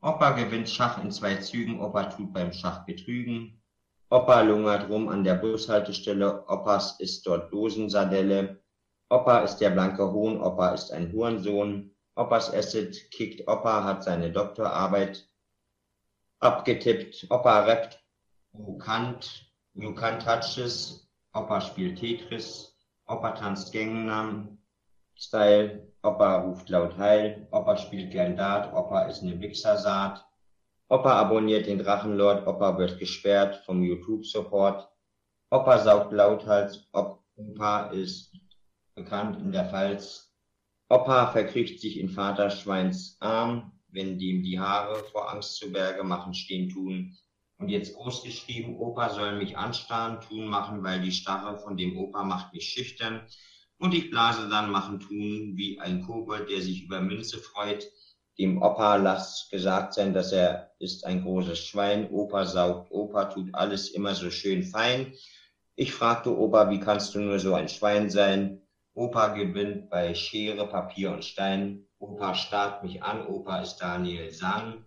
Opa 0.00 0.32
gewinnt 0.32 0.68
Schach 0.68 1.00
in 1.00 1.12
zwei 1.12 1.36
Zügen, 1.36 1.80
Opa 1.80 2.06
tut 2.06 2.32
beim 2.32 2.52
Schach 2.52 2.84
betrügen, 2.84 3.62
Opa 4.10 4.40
lungert 4.40 4.88
rum 4.88 5.08
an 5.08 5.22
der 5.22 5.36
Bushaltestelle, 5.36 6.44
Opas 6.48 6.98
ist 6.98 7.24
dort 7.24 7.52
Dosensardelle, 7.52 8.60
Opa 9.10 9.44
ist 9.44 9.58
der 9.58 9.70
blanke 9.70 10.10
Hohn, 10.10 10.40
Opa 10.40 10.74
ist 10.74 10.90
ein 10.90 11.12
Hurensohn, 11.12 11.91
Opas 12.14 12.52
Acid 12.52 13.10
kickt 13.10 13.48
Opa 13.48 13.84
hat 13.84 14.04
seine 14.04 14.30
Doktorarbeit 14.30 15.26
abgetippt. 16.40 17.26
Opa 17.30 17.60
rappt 17.60 17.98
You 18.52 18.76
can't, 18.76 19.24
you 19.74 19.94
can't 19.94 20.20
touch 20.20 20.56
this. 20.56 21.08
Opa 21.32 21.62
spielt 21.62 21.98
Tetris. 21.98 22.76
Opa 23.06 23.32
tanzt 23.32 23.72
Gangnam 23.72 24.58
Style. 25.14 25.88
Opa 26.02 26.40
ruft 26.40 26.68
laut 26.68 26.98
Heil. 26.98 27.48
Opa 27.50 27.78
spielt 27.78 28.10
gern 28.10 28.36
Dart. 28.36 28.74
Opa 28.74 29.06
ist 29.06 29.22
eine 29.22 29.40
Wichsersaat. 29.40 30.22
Opa 30.90 31.14
abonniert 31.14 31.66
den 31.66 31.78
Drachenlord. 31.78 32.46
Opa 32.46 32.76
wird 32.76 32.98
gesperrt 32.98 33.64
vom 33.64 33.82
YouTube-Support. 33.82 34.86
Opa 35.50 35.78
saugt 35.78 36.12
lauthals. 36.12 36.86
Opa 36.92 37.86
ist 37.86 38.32
bekannt 38.94 39.40
in 39.40 39.52
der 39.52 39.70
Pfalz 39.70 40.31
Opa 40.92 41.32
verkriecht 41.32 41.80
sich 41.80 41.98
in 41.98 42.10
Vaterschweins 42.10 43.16
Arm, 43.18 43.72
wenn 43.88 44.18
dem 44.18 44.42
die 44.42 44.60
Haare 44.60 45.02
vor 45.04 45.32
Angst 45.32 45.56
zu 45.56 45.72
Berge 45.72 46.04
machen 46.04 46.34
stehen 46.34 46.68
tun 46.68 47.16
Und 47.58 47.70
jetzt 47.70 47.94
groß 47.94 48.22
geschrieben, 48.24 48.76
Opa 48.76 49.08
soll 49.08 49.38
mich 49.38 49.56
anstarren, 49.56 50.20
tun, 50.20 50.44
machen, 50.44 50.84
weil 50.84 51.00
die 51.00 51.12
Starre 51.12 51.56
von 51.56 51.78
dem 51.78 51.96
Opa 51.96 52.24
macht 52.24 52.52
mich 52.52 52.68
schüchtern. 52.68 53.26
Und 53.78 53.94
ich 53.94 54.10
blase 54.10 54.50
dann 54.50 54.70
machen, 54.70 55.00
tun, 55.00 55.54
wie 55.56 55.80
ein 55.80 56.02
Kobold, 56.02 56.50
der 56.50 56.60
sich 56.60 56.82
über 56.82 57.00
Münze 57.00 57.38
freut. 57.38 57.90
Dem 58.38 58.60
Opa 58.60 58.96
lasst 58.96 59.50
gesagt 59.50 59.94
sein, 59.94 60.12
dass 60.12 60.30
er 60.30 60.72
ist 60.78 61.06
ein 61.06 61.22
großes 61.22 61.58
Schwein. 61.58 62.10
Opa 62.10 62.44
saugt, 62.44 62.90
Opa 62.90 63.24
tut 63.26 63.54
alles 63.54 63.88
immer 63.88 64.14
so 64.14 64.30
schön 64.30 64.62
fein. 64.62 65.14
Ich 65.74 65.94
fragte 65.94 66.36
Opa, 66.36 66.68
wie 66.68 66.80
kannst 66.80 67.14
du 67.14 67.20
nur 67.20 67.38
so 67.38 67.54
ein 67.54 67.70
Schwein 67.70 68.10
sein? 68.10 68.61
Opa 68.94 69.28
gewinnt 69.28 69.88
bei 69.88 70.14
Schere, 70.14 70.66
Papier 70.66 71.12
und 71.12 71.24
Stein. 71.24 71.86
Opa 71.98 72.34
starrt 72.34 72.82
mich 72.82 73.02
an, 73.02 73.26
Opa 73.26 73.60
ist 73.60 73.76
Daniel 73.76 74.30
Sang. 74.30 74.84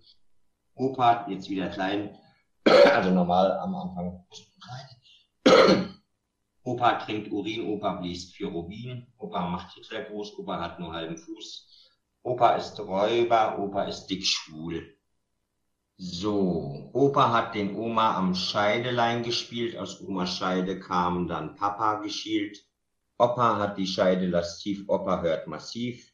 Opa, 0.75 1.25
jetzt 1.29 1.49
wieder 1.49 1.69
klein, 1.69 2.17
also 2.65 3.09
normal 3.11 3.53
am 3.53 3.73
Anfang. 3.75 4.25
Opa 6.63 6.93
trinkt 6.99 7.31
Urin, 7.31 7.65
Opa 7.67 7.93
bläst 7.93 8.35
für 8.35 8.47
Rubin, 8.47 9.07
Opa 9.17 9.49
macht 9.49 9.73
Hitler 9.73 10.03
groß, 10.03 10.37
Opa 10.37 10.59
hat 10.59 10.79
nur 10.79 10.93
halben 10.93 11.17
Fuß. 11.17 11.89
Opa 12.23 12.55
ist 12.55 12.79
Räuber, 12.79 13.59
Opa 13.59 13.83
ist 13.83 14.07
dickschwul. 14.07 14.97
So, 15.97 16.89
Opa 16.91 17.31
hat 17.31 17.55
den 17.55 17.75
Oma 17.75 18.17
am 18.17 18.35
Scheidelein 18.35 19.23
gespielt, 19.23 19.77
aus 19.77 20.01
Omas 20.01 20.35
Scheide 20.35 20.79
kam 20.79 21.27
dann 21.27 21.55
Papa 21.55 22.01
geschielt. 22.01 22.57
Opa 23.17 23.57
hat 23.59 23.77
die 23.77 23.87
Scheide 23.87 24.27
lastiv, 24.27 24.83
Opa 24.87 25.21
hört 25.21 25.47
massiv. 25.47 26.11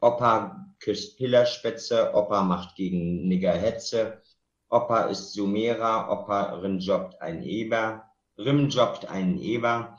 Opa 0.00 0.66
küsst 0.78 1.18
Pillerspätze, 1.18 2.14
Opa 2.14 2.42
macht 2.42 2.76
gegen 2.76 3.28
Nigger 3.28 3.52
Hetze. 3.52 4.22
Opa 4.70 5.02
ist 5.02 5.32
Sumerer, 5.34 6.08
Opa 6.10 6.54
rinjobbt 6.60 7.20
ein 7.20 7.42
Eber, 7.42 8.10
rimjobbt 8.38 9.06
einen 9.10 9.38
Eber. 9.38 9.98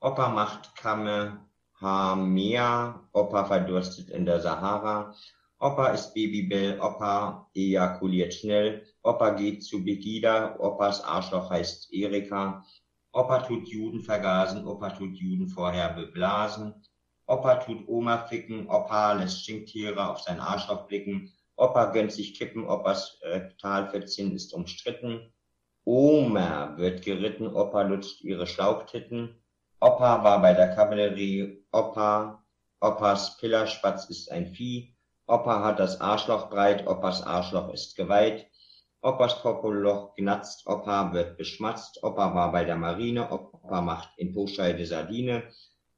Opa 0.00 0.28
macht 0.28 0.76
Kamme, 0.76 1.48
Hamea, 1.80 3.08
Opa 3.12 3.44
verdurstet 3.44 4.10
in 4.10 4.26
der 4.26 4.40
Sahara, 4.40 5.14
Opa 5.60 5.88
ist 5.88 6.12
Babybell, 6.12 6.80
Opa 6.80 7.48
ejakuliert 7.54 8.34
schnell, 8.34 8.84
Opa 9.02 9.30
geht 9.30 9.64
zu 9.64 9.84
Begida, 9.84 10.58
Opas 10.58 11.02
Arschloch 11.02 11.50
heißt 11.50 11.92
Erika, 11.92 12.64
Opa 13.18 13.40
tut 13.40 13.66
Juden 13.66 14.00
vergasen, 14.00 14.64
Opa 14.64 14.90
tut 14.90 15.16
Juden 15.16 15.48
vorher 15.48 15.88
beblasen, 15.88 16.72
Opa 17.26 17.56
tut 17.56 17.88
Oma 17.88 18.18
ficken, 18.28 18.68
Opa 18.68 19.14
lässt 19.14 19.42
Stinktiere 19.42 20.08
auf 20.08 20.20
sein 20.20 20.38
Arschloch 20.38 20.86
blicken, 20.86 21.32
Opa 21.56 21.86
gönnt 21.86 22.12
sich 22.12 22.38
Kippen, 22.38 22.64
Opas 22.64 23.18
Rektalfettchen 23.22 24.30
ist 24.36 24.54
umstritten, 24.54 25.32
Oma 25.82 26.76
wird 26.76 27.04
geritten, 27.04 27.48
Opa 27.48 27.82
lutscht 27.82 28.20
ihre 28.20 28.46
Schlauchtitten, 28.46 29.42
Opa 29.80 30.22
war 30.22 30.40
bei 30.40 30.54
der 30.54 30.76
Kavallerie, 30.76 31.66
Opa, 31.72 32.44
Opas 32.80 33.36
Pillerspatz 33.38 34.08
ist 34.10 34.30
ein 34.30 34.46
Vieh, 34.46 34.94
Opa 35.26 35.64
hat 35.64 35.80
das 35.80 36.00
Arschloch 36.00 36.50
breit, 36.50 36.86
Opas 36.86 37.24
Arschloch 37.24 37.74
ist 37.74 37.96
geweiht, 37.96 38.46
Opas 39.08 39.40
Popoloch 39.40 40.14
gnatzt, 40.16 40.66
Opa 40.66 41.14
wird 41.14 41.38
beschmatzt, 41.38 42.04
Opa 42.04 42.34
war 42.34 42.52
bei 42.52 42.66
der 42.66 42.76
Marine, 42.76 43.32
Opa 43.32 43.80
macht 43.80 44.10
in 44.18 44.34
Poscheide 44.34 44.84
Sardine, 44.84 45.44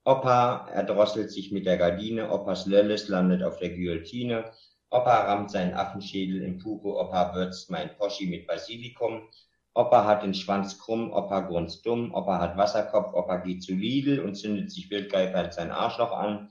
Opa 0.04 0.68
erdrosselt 0.72 1.32
sich 1.32 1.50
mit 1.50 1.66
der 1.66 1.76
Gardine, 1.76 2.30
Opas 2.30 2.66
Lölles 2.66 3.08
landet 3.08 3.42
auf 3.42 3.56
der 3.56 3.70
Guillotine, 3.70 4.52
Opa 4.90 5.22
rammt 5.22 5.50
seinen 5.50 5.74
Affenschädel 5.74 6.40
im 6.42 6.58
Puko, 6.58 7.00
Opa 7.00 7.34
würzt 7.34 7.68
mein 7.68 7.90
Poschi 7.96 8.26
mit 8.26 8.46
Basilikum, 8.46 9.28
Opa 9.74 10.04
hat 10.04 10.22
den 10.22 10.32
Schwanz 10.32 10.78
krumm, 10.78 11.12
Opa 11.12 11.40
grunzt 11.40 11.84
dumm, 11.84 12.14
Opa 12.14 12.38
hat 12.38 12.56
Wasserkopf, 12.56 13.12
Opa 13.12 13.38
geht 13.38 13.64
zu 13.64 13.72
Lidl 13.72 14.20
und 14.20 14.36
zündet 14.36 14.70
sich 14.70 14.88
wildgeifert 14.88 15.52
sein 15.52 15.72
Arschloch 15.72 16.12
an. 16.12 16.48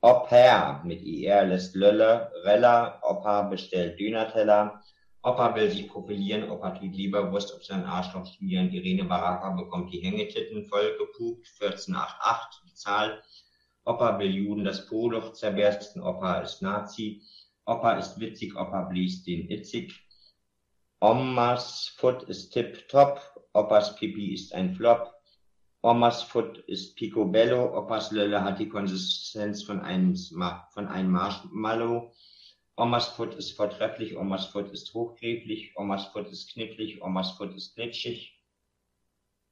Opa 0.00 0.80
mit 0.86 1.02
IR 1.02 1.44
lässt 1.44 1.76
Lölle, 1.76 2.32
Reller, 2.44 2.98
Opa 3.02 3.42
bestellt 3.42 4.00
Dönerteller, 4.00 4.80
Opa 5.24 5.54
will 5.54 5.70
sich 5.70 5.88
profilieren, 5.88 6.50
Opa 6.50 6.70
tut 6.70 6.94
lieber 6.94 7.30
Wurst 7.30 7.54
auf 7.54 7.64
sein 7.64 7.84
Arschloch 7.84 8.26
schmieren, 8.26 8.72
Irene 8.72 9.04
Baraka 9.04 9.50
bekommt 9.50 9.92
die 9.92 10.00
Hängetitten 10.00 10.64
voll 10.64 10.96
gepupt, 10.98 11.46
1488 11.60 12.62
die 12.66 12.74
Zahl, 12.74 13.22
Opa 13.84 14.18
will 14.18 14.34
Juden 14.34 14.64
das 14.64 14.86
Poloch 14.86 15.32
zerbersten, 15.32 16.02
Opa 16.02 16.40
ist 16.40 16.60
Nazi, 16.60 17.22
Opa 17.64 17.98
ist 17.98 18.18
witzig, 18.18 18.56
Opa 18.56 18.82
blies 18.82 19.22
den 19.22 19.48
Itzig, 19.48 19.94
Omas 20.98 21.94
Foot 21.98 22.24
ist 22.24 22.50
tipptopp, 22.50 23.20
Opas 23.52 23.94
Pipi 23.94 24.34
ist 24.34 24.52
ein 24.52 24.74
Flop, 24.74 25.14
Omas 25.82 26.24
Foot 26.24 26.58
ist 26.66 26.96
picobello, 26.96 27.76
Opas 27.78 28.10
Lölle 28.10 28.42
hat 28.42 28.58
die 28.58 28.68
Konsistenz 28.68 29.62
von 29.62 29.82
einem, 29.82 30.16
von 30.16 30.88
einem 30.88 31.12
Marshmallow, 31.12 32.12
Omas 32.76 33.08
Foot 33.08 33.34
ist 33.34 33.52
vortrefflich, 33.52 34.16
Omas 34.16 34.46
Foot 34.46 34.70
ist 34.72 34.94
hochgräflich, 34.94 35.76
Omas 35.76 36.06
Foot 36.06 36.28
ist 36.28 36.52
knicklig, 36.52 37.02
Omas 37.02 37.32
Foot 37.32 37.54
ist 37.54 37.74
glitschig, 37.74 38.42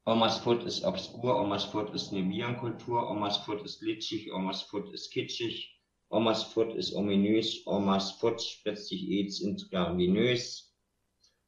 Omas 0.06 0.38
Foot 0.38 0.64
ist 0.64 0.84
obskur, 0.84 1.38
Omas 1.38 1.64
Foot 1.64 1.94
ist 1.94 2.12
eine 2.12 2.28
Virenkultur, 2.28 3.10
Omas 3.10 3.36
Foot 3.38 3.62
ist 3.62 3.80
glitschig, 3.80 4.32
Omas 4.32 4.62
Foot 4.62 4.92
ist 4.94 5.10
kitschig, 5.10 5.78
Omas 6.08 6.42
Foot 6.42 6.74
ist 6.74 6.94
ominös, 6.94 7.66
Omas 7.66 8.12
Foot 8.12 8.40
spitzt 8.40 8.88
sich 8.88 9.08
AIDS 9.10 9.40
intravenös, 9.40 10.74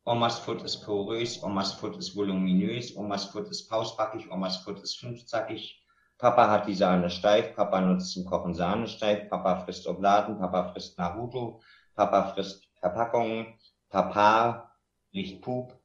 Omas 0.05 0.39
Foot 0.41 0.62
ist 0.62 0.85
porös, 0.85 1.43
Omas 1.43 1.73
Foot 1.73 1.97
ist 1.97 2.14
voluminös, 2.14 2.95
Omas 2.97 3.25
Foot 3.25 3.49
ist 3.49 3.68
pausbackig, 3.68 4.31
Omas 4.31 4.59
Foot 4.59 4.79
ist 4.81 5.01
fünfzackig. 5.01 5.82
Papa 6.23 6.49
hat 6.53 6.68
die 6.68 6.77
Sahne 6.77 7.11
steif, 7.11 7.57
Papa 7.57 7.81
nutzt 7.81 8.12
zum 8.12 8.25
Kochen 8.25 8.55
Sahne 8.55 8.87
steif, 8.87 9.29
Papa 9.29 9.57
frisst 9.64 9.89
Obladen, 9.89 10.39
Papa 10.39 10.68
frisst 10.68 10.97
Naruto, 10.97 11.61
Papa 11.97 12.29
frisst 12.29 12.68
Verpackungen, 12.79 13.59
Papa 13.89 14.70
riecht 15.12 15.43
Pup, 15.43 15.77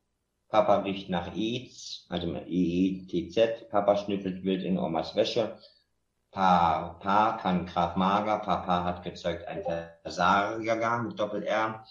Papa 0.50 0.82
riecht 0.82 1.10
nach 1.10 1.36
AIDS, 1.36 2.06
also 2.10 2.28
mit 2.28 2.46
EETZ, 2.48 3.68
Papa 3.72 3.98
schnüffelt 3.98 4.44
wild 4.44 4.62
in 4.62 4.78
Omas 4.78 5.16
Wäsche, 5.16 5.58
Papa 6.30 7.40
kann 7.42 7.66
Graf 7.66 7.96
Mager, 7.96 8.38
Papa 8.38 8.84
hat 8.84 9.02
gezeugt 9.02 9.48
ein 9.48 9.64
Versager 10.04 11.00
mit 11.00 11.20
Doppel-R, 11.20 11.84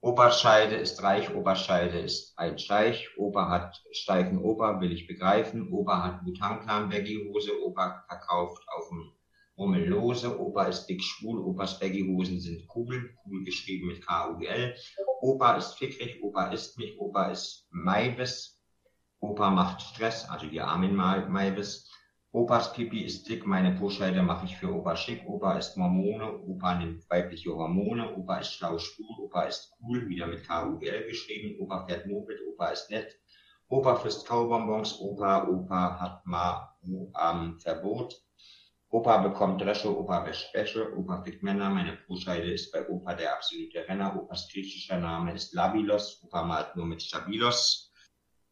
Oberscheide 0.00 0.76
ist 0.76 1.02
reich, 1.02 1.34
Oberscheide 1.34 1.98
ist 1.98 2.38
ein 2.38 2.56
Scheich, 2.56 3.08
Opa 3.16 3.48
hat 3.50 3.82
steifen 3.90 4.38
Opa, 4.38 4.80
will 4.80 4.92
ich 4.92 5.08
begreifen, 5.08 5.72
Opa 5.72 6.04
hat 6.04 6.24
Butanklam 6.24 6.88
Baggy-Hose, 6.88 7.60
Opa 7.64 8.04
verkauft 8.06 8.62
auf 8.68 8.88
dem 8.90 9.10
Rummel 9.56 9.88
lose, 9.88 10.38
Opa 10.38 10.66
ist 10.66 10.86
dick 10.86 11.02
schwul, 11.02 11.40
Opas 11.40 11.80
Baggy-Hosen 11.80 12.40
sind 12.40 12.64
cool, 12.76 13.12
cool 13.24 13.42
geschrieben 13.42 13.88
mit 13.88 14.06
K-U-L, 14.06 14.76
Opa 15.20 15.56
ist 15.56 15.74
fickrig, 15.74 16.22
Opa 16.22 16.46
isst 16.52 16.78
mich, 16.78 16.96
Opa 17.00 17.32
ist 17.32 17.66
Maivis, 17.70 18.56
Opa 19.18 19.50
macht 19.50 19.82
Stress, 19.82 20.28
also 20.28 20.46
die 20.46 20.60
Armin 20.60 20.94
Maivis, 20.94 21.90
Opas 22.30 22.74
Pipi 22.74 23.04
ist 23.04 23.26
dick, 23.26 23.46
meine 23.46 23.74
Po-Scheide 23.74 24.22
mache 24.22 24.44
ich 24.44 24.56
für 24.58 24.70
Opa 24.70 24.96
schick. 24.96 25.26
Opa 25.26 25.56
ist 25.56 25.78
Mormone, 25.78 26.38
Opa 26.46 26.74
nimmt 26.74 27.08
weibliche 27.08 27.54
Hormone. 27.54 28.14
Opa 28.16 28.40
ist 28.40 28.52
schlau 28.52 28.78
schwul, 28.78 29.24
Opa 29.24 29.44
ist 29.44 29.72
cool, 29.80 30.06
wieder 30.08 30.26
mit 30.26 30.46
K-U-L 30.46 31.06
geschrieben. 31.06 31.58
Opa 31.58 31.86
fährt 31.86 32.06
Moped, 32.06 32.38
Opa 32.46 32.68
ist 32.68 32.90
nett. 32.90 33.18
Opa 33.68 33.96
frisst 33.96 34.26
Kaubonbons, 34.26 35.00
Opa, 35.00 35.48
Opa 35.48 35.98
hat 35.98 36.26
mal 36.26 36.68
am 37.14 37.58
Verbot. 37.60 38.14
Opa 38.90 39.18
bekommt 39.18 39.62
Dresche, 39.62 39.88
Opa 39.88 40.26
wäscht 40.26 40.52
Wäsche, 40.54 40.94
Opa 40.98 41.22
fickt 41.22 41.42
Männer, 41.42 41.70
meine 41.70 41.96
Po-Scheide 42.06 42.52
ist 42.52 42.70
bei 42.72 42.86
Opa 42.88 43.14
der 43.14 43.34
absolute 43.34 43.88
Renner. 43.88 44.14
Opas 44.16 44.50
griechischer 44.52 44.98
Name 44.98 45.32
ist 45.32 45.54
Labilos, 45.54 46.22
Opa 46.22 46.42
malt 46.44 46.76
nur 46.76 46.84
mit 46.84 47.02
Stabilos. 47.02 47.90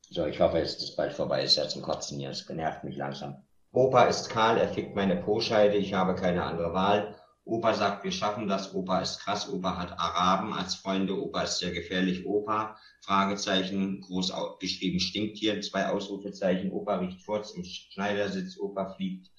So, 0.08 0.24
ich 0.24 0.40
hoffe, 0.40 0.60
es 0.60 0.76
ist 0.76 0.96
bald 0.96 1.12
vorbei, 1.12 1.44
ist 1.44 1.56
ja 1.56 1.68
zum 1.68 1.82
Kotzen 1.82 2.18
hier, 2.18 2.30
es 2.30 2.48
nervt 2.48 2.82
mich 2.84 2.96
langsam. 2.96 3.45
Opa 3.76 4.04
ist 4.04 4.30
kahl, 4.30 4.56
er 4.56 4.68
fickt 4.68 4.96
meine 4.96 5.16
Po-Scheide, 5.16 5.76
ich 5.76 5.92
habe 5.92 6.14
keine 6.14 6.44
andere 6.44 6.72
Wahl. 6.72 7.14
Opa 7.44 7.74
sagt, 7.74 8.04
wir 8.04 8.10
schaffen 8.10 8.48
das. 8.48 8.74
Opa 8.74 9.00
ist 9.00 9.18
krass. 9.18 9.52
Opa 9.52 9.76
hat 9.76 10.00
Araben 10.00 10.54
als 10.54 10.76
Freunde. 10.76 11.14
Opa 11.22 11.42
ist 11.42 11.58
sehr 11.58 11.72
gefährlich. 11.72 12.24
Opa, 12.24 12.78
Fragezeichen, 13.02 14.00
groß 14.00 14.32
geschrieben 14.60 14.98
Stinktier, 14.98 15.60
zwei 15.60 15.90
Ausrufezeichen. 15.90 16.72
Opa 16.72 16.96
riecht 16.96 17.20
Furz 17.20 17.50
im 17.50 17.64
Schneidersitz. 17.64 18.58
Opa 18.58 18.94
fliegt. 18.94 19.30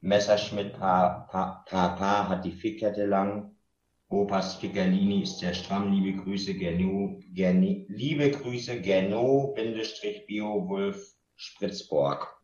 Messerschmidt, 0.00 0.72
Pa, 0.72 1.28
Pa, 1.30 1.64
Pa, 1.68 1.90
pa 1.90 2.28
hat 2.28 2.44
die 2.44 2.50
Fickkette 2.50 3.06
lang. 3.06 3.54
Opas 4.08 4.56
Fickerlini 4.56 5.22
ist 5.22 5.38
sehr 5.38 5.54
stramm. 5.54 5.92
Liebe 5.92 6.20
Grüße, 6.20 6.54
Geno, 6.54 7.20
Gerne, 7.32 7.86
liebe 7.86 8.28
Grüße, 8.32 8.80
Geno, 8.80 9.52
Bindestrich, 9.54 10.26
Bio, 10.26 10.68
Wolf, 10.68 11.14
Spritzborg. 11.36 12.37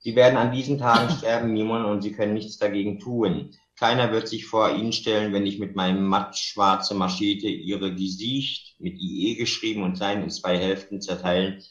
Sie 0.00 0.14
werden 0.14 0.36
an 0.36 0.52
diesen 0.52 0.78
Tagen 0.78 1.10
sterben, 1.10 1.52
Mimon, 1.52 1.84
und 1.84 2.02
Sie 2.02 2.12
können 2.12 2.34
nichts 2.34 2.56
dagegen 2.56 3.00
tun. 3.00 3.50
Keiner 3.76 4.12
wird 4.12 4.28
sich 4.28 4.46
vor 4.46 4.74
Ihnen 4.74 4.92
stellen, 4.92 5.32
wenn 5.32 5.46
ich 5.46 5.58
mit 5.58 5.74
meinem 5.74 6.06
matt-schwarze 6.06 6.94
Maschete 6.94 7.48
Ihre 7.48 7.94
Gesicht 7.94 8.76
mit 8.80 8.98
IE 8.98 9.34
geschrieben 9.36 9.82
und 9.82 9.96
klein 9.96 10.22
in 10.22 10.30
zwei 10.30 10.56
Hälften 10.56 11.00
zerteilen 11.00 11.62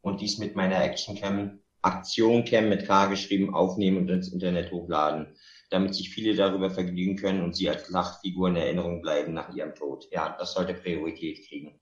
und 0.00 0.20
dies 0.20 0.38
mit 0.38 0.56
meiner 0.56 0.82
Actioncam, 0.82 1.60
Aktioncam 1.82 2.68
mit 2.68 2.86
K 2.86 3.06
geschrieben 3.06 3.54
aufnehmen 3.54 3.98
und 3.98 4.10
ins 4.10 4.32
Internet 4.32 4.72
hochladen, 4.72 5.36
damit 5.70 5.94
sich 5.94 6.10
viele 6.10 6.34
darüber 6.34 6.70
vergnügen 6.70 7.16
können 7.16 7.42
und 7.42 7.54
Sie 7.54 7.68
als 7.68 7.88
Lachfigur 7.88 8.48
in 8.48 8.56
Erinnerung 8.56 9.00
bleiben 9.02 9.32
nach 9.32 9.54
Ihrem 9.54 9.74
Tod. 9.74 10.06
Ja, 10.10 10.36
das 10.38 10.54
sollte 10.54 10.74
Priorität 10.74 11.46
kriegen. 11.48 11.80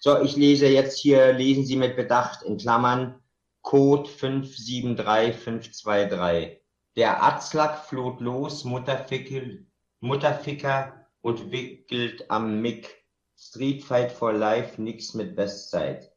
So, 0.00 0.20
ich 0.22 0.36
lese 0.36 0.66
jetzt 0.68 0.98
hier, 0.98 1.32
lesen 1.32 1.64
Sie 1.64 1.76
mit 1.76 1.96
Bedacht 1.96 2.42
in 2.42 2.58
Klammern 2.58 3.20
Code 3.64 4.08
573523. 4.08 6.60
Der 6.96 7.24
Atzlack 7.24 7.86
floht 7.86 8.20
los, 8.20 8.62
Mutterfickel, 8.64 9.66
Mutterficker 10.00 11.06
und 11.22 11.50
wickelt 11.50 12.30
am 12.30 12.60
Mick. 12.60 13.02
Street 13.36 13.82
Fight 13.82 14.12
for 14.12 14.34
Life, 14.34 14.80
nix 14.80 15.14
mit 15.14 15.36
Westside. 15.36 16.08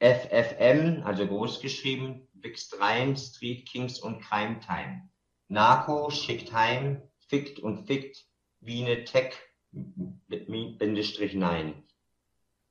FFM, 0.00 1.02
also 1.04 1.24
groß 1.26 1.60
geschrieben, 1.60 2.26
wächst 2.32 2.80
rein, 2.80 3.16
Street 3.16 3.68
Kings 3.68 4.00
und 4.00 4.22
Crime 4.22 4.58
Time. 4.60 5.08
Narco 5.48 6.08
schickt 6.10 6.54
heim, 6.54 7.02
fickt 7.28 7.60
und 7.60 7.86
fickt, 7.86 8.24
wie 8.60 8.82
ne 8.82 9.04
Tech, 9.04 9.34
Bindestrich 9.70 11.34
nein. 11.34 11.84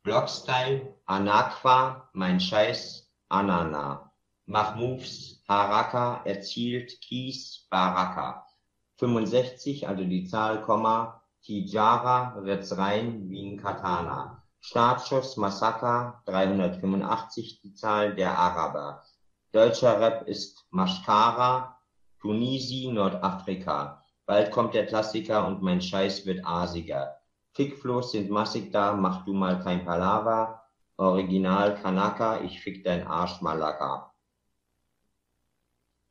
Blockstyle, 0.02 0.96
Anaqua, 1.06 2.10
mein 2.14 2.40
Scheiß, 2.40 3.08
Anana. 3.30 4.07
Mach 4.50 4.78
Moves, 4.78 5.44
Haraka, 5.50 6.22
erzielt, 6.24 7.02
Kies, 7.02 7.68
Baraka. 7.70 8.48
65, 8.96 9.90
also 9.90 10.06
die 10.06 10.24
Zahl, 10.24 10.62
Komma, 10.62 11.22
Tijara, 11.44 12.34
wird's 12.46 12.78
rein, 12.78 13.30
wie 13.30 13.46
ein 13.46 13.58
Katana. 13.58 14.42
Startschuss, 14.62 15.36
Massaker, 15.36 16.22
385, 16.28 17.60
die 17.62 17.74
Zahl 17.74 18.16
der 18.16 18.38
Araber. 18.38 19.04
Deutscher 19.52 20.00
Rap 20.00 20.26
ist 20.30 20.66
Maschkara, 20.70 21.78
Tunisi, 22.22 22.90
Nordafrika. 22.90 24.02
Bald 24.26 24.52
kommt 24.52 24.74
der 24.74 24.86
Klassiker 24.86 25.46
und 25.46 25.62
mein 25.62 25.82
Scheiß 25.82 26.26
wird 26.26 26.46
asiger. 26.46 27.18
Fickflos 27.52 28.14
sind 28.14 28.30
massig 28.30 28.72
da, 28.72 28.94
mach 28.94 29.26
du 29.26 29.34
mal 29.34 29.60
kein 29.60 29.84
Palaver. 29.84 30.64
Original 30.96 31.76
Kanaka, 31.76 32.40
ich 32.40 32.62
fick 32.62 32.86
dein 32.86 33.06
Arsch 33.06 33.42
Malaka. 33.42 34.14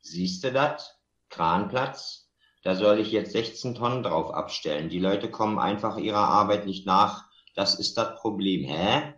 Siehste 0.01 0.51
dat? 0.51 0.99
Kranplatz? 1.29 2.29
Da 2.63 2.75
soll 2.75 2.99
ich 2.99 3.11
jetzt 3.11 3.31
16 3.31 3.75
Tonnen 3.75 4.03
drauf 4.03 4.33
abstellen. 4.33 4.89
Die 4.89 4.99
Leute 4.99 5.31
kommen 5.31 5.59
einfach 5.59 5.97
ihrer 5.97 6.27
Arbeit 6.27 6.65
nicht 6.65 6.85
nach. 6.85 7.29
Das 7.55 7.79
ist 7.79 7.97
das 7.97 8.19
Problem. 8.19 8.63
Hä? 8.65 9.13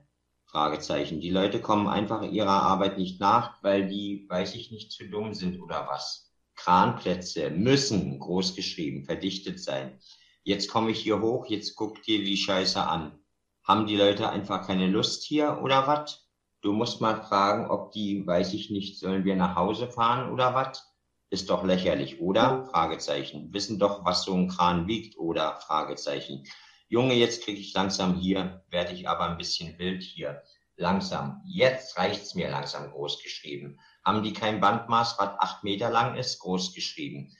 Fragezeichen. 0.46 1.20
Die 1.22 1.30
Leute 1.30 1.62
kommen 1.62 1.88
einfach 1.88 2.24
ihrer 2.24 2.64
Arbeit 2.64 2.98
nicht 2.98 3.20
nach, 3.20 3.62
weil 3.64 3.88
die, 3.88 4.26
weiß 4.30 4.56
ich 4.56 4.72
nicht, 4.72 4.92
zu 4.92 5.08
dumm 5.08 5.34
sind 5.34 5.62
oder 5.62 5.88
was. 5.88 6.34
Kranplätze 6.56 7.52
müssen, 7.52 8.20
groß 8.20 8.56
geschrieben, 8.56 9.06
verdichtet 9.06 9.60
sein. 9.60 10.00
Jetzt 10.44 10.70
komme 10.70 10.92
ich 10.92 11.00
hier 11.00 11.22
hoch, 11.22 11.46
jetzt 11.48 11.76
guck 11.76 12.02
dir 12.04 12.24
die 12.24 12.38
Scheiße 12.38 12.82
an. 12.82 13.20
Haben 13.64 13.86
die 13.86 13.96
Leute 13.96 14.30
einfach 14.30 14.66
keine 14.66 14.88
Lust 14.88 15.24
hier 15.24 15.60
oder 15.62 15.88
was? 15.88 16.29
Du 16.62 16.74
musst 16.74 17.00
mal 17.00 17.24
fragen, 17.24 17.70
ob 17.70 17.94
die, 17.94 18.28
weiß 18.28 18.54
ich 18.54 18.70
nicht, 18.70 19.00
sollen 19.00 19.24
wir 19.24 19.36
nach 19.36 19.56
Hause 19.56 19.88
fahren 19.88 20.32
oder 20.32 20.54
was? 20.54 20.86
Ist 21.30 21.50
doch 21.50 21.64
lächerlich, 21.64 22.20
oder? 22.20 22.66
Fragezeichen. 22.66 23.54
Wissen 23.54 23.80
doch, 23.80 24.04
was 24.04 24.24
so 24.24 24.34
ein 24.34 24.50
Kran 24.50 24.88
wiegt, 24.88 25.18
oder? 25.18 25.60
Fragezeichen. 25.62 26.44
Junge, 26.90 27.14
jetzt 27.14 27.44
krieg 27.44 27.58
ich 27.60 27.74
langsam 27.74 28.16
hier, 28.16 28.66
werde 28.70 28.94
ich 28.94 29.08
aber 29.08 29.30
ein 29.30 29.38
bisschen 29.38 29.78
wild 29.78 30.04
hier. 30.04 30.42
Langsam. 30.76 31.42
Jetzt 31.46 31.98
reicht's 31.98 32.36
mir 32.36 32.50
langsam 32.50 32.90
groß 32.92 33.22
geschrieben. 33.22 33.80
Haben 34.04 34.24
die 34.24 34.34
kein 34.34 34.60
Bandmaß, 34.60 35.16
was 35.20 35.40
acht 35.40 35.64
Meter 35.64 35.90
lang 35.90 36.16
ist? 36.16 36.40
Groß 36.40 36.74
geschrieben. 36.74 37.32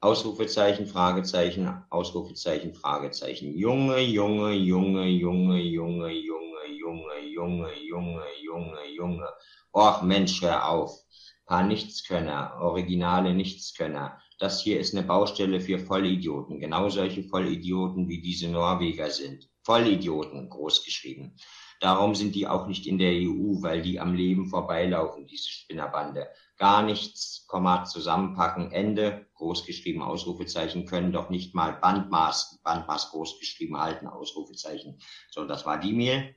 Ausrufezeichen, 0.00 0.86
Fragezeichen, 0.86 1.84
Ausrufezeichen, 1.90 2.72
Fragezeichen. 2.74 3.52
Junge, 3.56 3.98
Junge, 4.00 4.52
Junge, 4.52 5.06
Junge, 5.06 5.58
Junge, 5.58 6.12
Junge, 6.12 6.37
Junge, 6.88 7.20
Junge, 7.34 7.68
Junge, 7.86 8.24
Junge, 8.42 8.84
Junge. 8.96 9.28
Och 9.74 10.02
Mensch, 10.02 10.40
hör 10.40 10.68
auf. 10.68 10.90
Paar 11.44 11.62
Nichtskönner, 11.62 12.56
originale 12.60 13.34
Nichtskönner. 13.34 14.18
Das 14.38 14.62
hier 14.62 14.80
ist 14.80 14.94
eine 14.94 15.06
Baustelle 15.06 15.60
für 15.60 15.78
Vollidioten. 15.78 16.60
Genau 16.60 16.88
solche 16.88 17.24
Vollidioten, 17.24 18.08
wie 18.08 18.22
diese 18.22 18.48
Norweger 18.48 19.10
sind. 19.10 19.48
Vollidioten, 19.64 20.48
großgeschrieben. 20.48 21.36
Darum 21.80 22.14
sind 22.14 22.34
die 22.34 22.46
auch 22.46 22.66
nicht 22.66 22.86
in 22.86 22.98
der 22.98 23.12
EU, 23.12 23.62
weil 23.62 23.82
die 23.82 24.00
am 24.00 24.14
Leben 24.14 24.46
vorbeilaufen, 24.46 25.26
diese 25.26 25.50
Spinnerbande 25.50 26.28
gar 26.58 26.82
nichts, 26.82 27.46
Komma, 27.46 27.84
zusammenpacken, 27.84 28.72
Ende, 28.72 29.26
großgeschrieben, 29.34 30.02
Ausrufezeichen, 30.02 30.86
können 30.86 31.12
doch 31.12 31.30
nicht 31.30 31.54
mal 31.54 31.72
Bandmaß, 31.72 32.60
Bandmaß 32.62 33.10
großgeschrieben 33.12 33.78
halten, 33.80 34.06
Ausrufezeichen. 34.06 35.00
So, 35.30 35.46
das 35.46 35.64
war 35.64 35.78
die 35.78 35.92
Mail. 35.92 36.34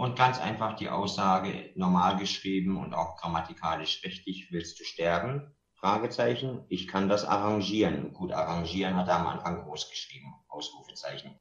Und 0.00 0.16
ganz 0.16 0.40
einfach 0.40 0.76
die 0.76 0.88
Aussage, 0.88 1.72
normal 1.74 2.16
geschrieben 2.16 2.78
und 2.78 2.94
auch 2.94 3.18
grammatikalisch 3.18 4.02
richtig, 4.02 4.48
willst 4.50 4.80
du 4.80 4.84
sterben? 4.84 5.54
Fragezeichen. 5.74 6.64
Ich 6.70 6.88
kann 6.88 7.10
das 7.10 7.26
arrangieren. 7.26 8.14
Gut, 8.14 8.32
arrangieren 8.32 8.96
hat 8.96 9.08
er 9.08 9.18
am 9.18 9.26
Anfang 9.26 9.62
groß 9.62 9.90
geschrieben, 9.90 10.32
Ausrufezeichen. 10.48 11.38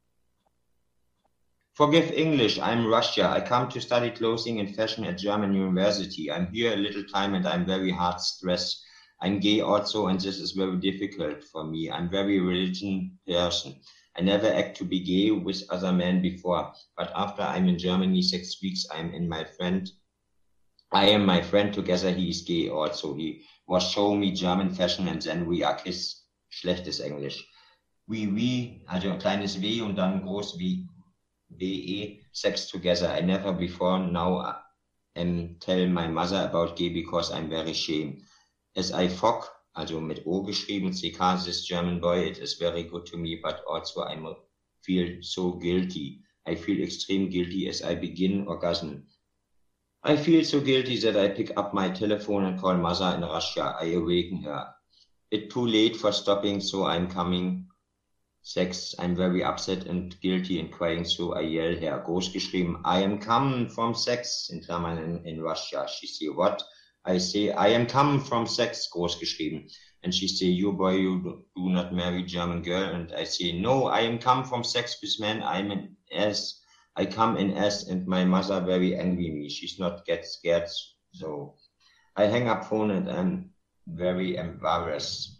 Forgive 1.71 2.13
English, 2.13 2.59
I'm 2.59 2.85
Russia. 2.93 3.33
I 3.33 3.39
come 3.39 3.69
to 3.69 3.79
study 3.79 4.11
clothing 4.11 4.59
and 4.59 4.75
fashion 4.75 5.05
at 5.05 5.19
German 5.19 5.53
university. 5.53 6.29
I'm 6.29 6.51
here 6.51 6.73
a 6.73 6.75
little 6.75 7.05
time 7.05 7.35
and 7.35 7.47
I'm 7.47 7.65
very 7.65 7.91
hard 7.91 8.19
stressed. 8.19 8.83
I'm 9.21 9.39
gay 9.39 9.61
also 9.61 10.07
and 10.07 10.19
this 10.19 10.37
is 10.37 10.51
very 10.51 10.75
difficult 10.81 11.45
for 11.45 11.63
me. 11.63 11.89
I'm 11.89 12.09
very 12.09 12.41
religion 12.41 13.19
person. 13.25 13.79
I 14.19 14.21
never 14.21 14.51
act 14.51 14.75
to 14.77 14.83
be 14.83 14.99
gay 14.99 15.31
with 15.31 15.63
other 15.69 15.93
men 15.93 16.21
before, 16.21 16.73
but 16.97 17.09
after 17.15 17.41
I'm 17.41 17.69
in 17.69 17.79
Germany 17.79 18.21
six 18.21 18.61
weeks, 18.61 18.85
I'm 18.91 19.13
in 19.13 19.29
my 19.29 19.45
friend. 19.45 19.89
I 20.91 21.05
am 21.05 21.25
my 21.25 21.41
friend 21.41 21.73
together. 21.73 22.11
He 22.11 22.27
is 22.27 22.41
gay 22.41 22.67
also. 22.67 23.15
He 23.15 23.45
was 23.65 23.89
showing 23.89 24.19
me 24.19 24.33
German 24.33 24.71
fashion 24.71 25.07
and 25.07 25.21
then 25.21 25.47
we 25.47 25.63
are 25.63 25.75
kiss. 25.75 26.23
Schlechtes 26.51 26.99
Englisch. 26.99 27.39
We, 28.09 28.27
we, 28.27 28.83
also 28.89 29.15
kleines 29.19 29.53
W 29.53 29.85
und 29.85 29.95
dann 29.95 30.21
groß 30.21 30.57
BE 31.49 32.19
sex 32.33 32.67
together. 32.69 33.07
I 33.07 33.21
never 33.21 33.53
before 33.53 33.99
now 33.99 34.53
um, 35.15 35.55
tell 35.61 35.87
my 35.87 36.07
mother 36.07 36.43
about 36.43 36.75
gay 36.75 36.89
because 36.89 37.31
I'm 37.31 37.49
very 37.49 37.73
shame. 37.73 38.21
As 38.75 38.91
I 38.91 39.07
fuck, 39.07 39.49
also 39.79 39.99
mit 40.01 40.25
O 40.25 40.43
geschrieben, 40.43 40.91
CK, 40.91 41.43
this 41.45 41.65
German 41.65 41.99
boy, 42.01 42.27
it 42.27 42.37
is 42.37 42.55
very 42.55 42.83
good 42.83 43.05
to 43.05 43.17
me, 43.17 43.39
but 43.41 43.63
also 43.65 44.01
I 44.01 44.17
feel 44.83 45.21
so 45.21 45.53
guilty. 45.53 46.21
I 46.45 46.55
feel 46.55 46.83
extreme 46.83 47.29
guilty 47.29 47.69
as 47.69 47.81
I 47.81 47.95
begin 47.95 48.47
orgasm. 48.47 49.07
I 50.03 50.17
feel 50.17 50.43
so 50.43 50.59
guilty 50.59 50.97
that 50.99 51.15
I 51.15 51.29
pick 51.29 51.51
up 51.57 51.73
my 51.73 51.89
telephone 51.89 52.45
and 52.45 52.59
call 52.59 52.75
mother 52.75 53.15
in 53.15 53.21
Russia. 53.21 53.75
I 53.79 53.93
awaken 53.93 54.43
her. 54.43 54.67
It 55.31 55.49
too 55.49 55.65
late 55.65 55.95
for 55.95 56.11
stopping, 56.11 56.59
so 56.61 56.85
I'm 56.85 57.07
coming 57.09 57.69
Sex, 58.41 58.95
I'm 58.97 59.15
very 59.15 59.43
upset 59.43 59.85
and 59.85 60.19
guilty 60.21 60.59
and 60.59 60.71
crying, 60.71 61.03
so 61.03 61.33
I 61.33 61.41
yell 61.41 61.75
her. 61.75 62.03
Groß 62.07 62.31
geschrieben, 62.31 62.81
I 62.85 63.01
am 63.01 63.19
come 63.19 63.69
from 63.69 63.93
sex, 63.93 64.49
in 64.49 64.61
Klammern 64.61 64.97
in, 65.03 65.25
in 65.25 65.41
Russia. 65.41 65.85
She 65.87 66.07
say, 66.07 66.29
what? 66.29 66.63
I 67.05 67.17
say, 67.17 67.51
I 67.51 67.67
am 67.69 67.85
come 67.85 68.19
from 68.19 68.45
sex, 68.45 68.87
groß 68.93 69.19
geschrieben. 69.19 69.69
And 70.03 70.13
she 70.13 70.27
say, 70.27 70.45
you 70.45 70.71
boy, 70.71 70.95
you 70.95 71.45
do 71.55 71.69
not 71.69 71.93
marry 71.93 72.23
German 72.23 72.61
girl. 72.61 72.83
And 72.95 73.11
I 73.13 73.23
say, 73.23 73.51
no, 73.51 73.87
I 73.87 74.01
am 74.01 74.19
come 74.19 74.43
from 74.43 74.63
sex 74.63 74.97
with 75.01 75.19
men. 75.19 75.43
I'm 75.43 75.71
in 75.71 75.95
S. 76.11 76.61
I 76.95 77.05
come 77.05 77.37
in 77.37 77.57
S 77.57 77.87
and 77.87 78.07
my 78.07 78.25
mother 78.25 78.61
very 78.61 78.95
angry 78.95 79.29
me. 79.29 79.49
She's 79.49 79.79
not 79.79 80.05
get 80.05 80.25
scared. 80.25 80.69
So 81.13 81.55
I 82.15 82.25
hang 82.25 82.47
up 82.47 82.65
phone 82.65 82.91
and 82.91 83.09
I'm 83.09 83.51
very 83.87 84.35
embarrassed 84.35 85.39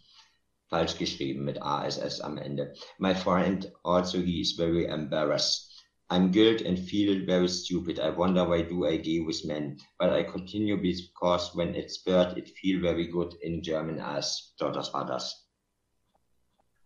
falsch 0.70 0.98
geschrieben 0.98 1.46
mit 1.46 1.62
ASS 1.62 2.22
am 2.22 2.38
Ende. 2.38 2.74
My 3.00 3.14
friend 3.14 3.72
also 3.84 4.20
he 4.20 4.42
is 4.42 4.54
very 4.54 4.86
embarrassed. 4.86 5.69
I'm 6.12 6.32
guilt 6.32 6.62
and 6.62 6.80
feel 6.80 7.26
very 7.26 7.48
stupid. 7.48 8.00
I 8.00 8.10
wonder 8.10 8.44
why 8.44 8.64
do 8.64 8.88
I 8.88 8.98
gay 8.98 9.20
with 9.20 9.46
men. 9.46 9.78
But 10.00 10.12
I 10.12 10.24
continue 10.24 10.78
because 10.78 11.56
when 11.56 11.76
it's 11.76 12.00
bird, 12.00 12.38
it 12.38 12.50
feel 12.58 12.82
very 12.82 13.08
good 13.08 13.36
in 13.42 13.62
German 13.62 14.00
as. 14.00 14.54
So, 14.58 14.72
das 14.72 14.92
war 14.92 15.06
das. 15.06 15.46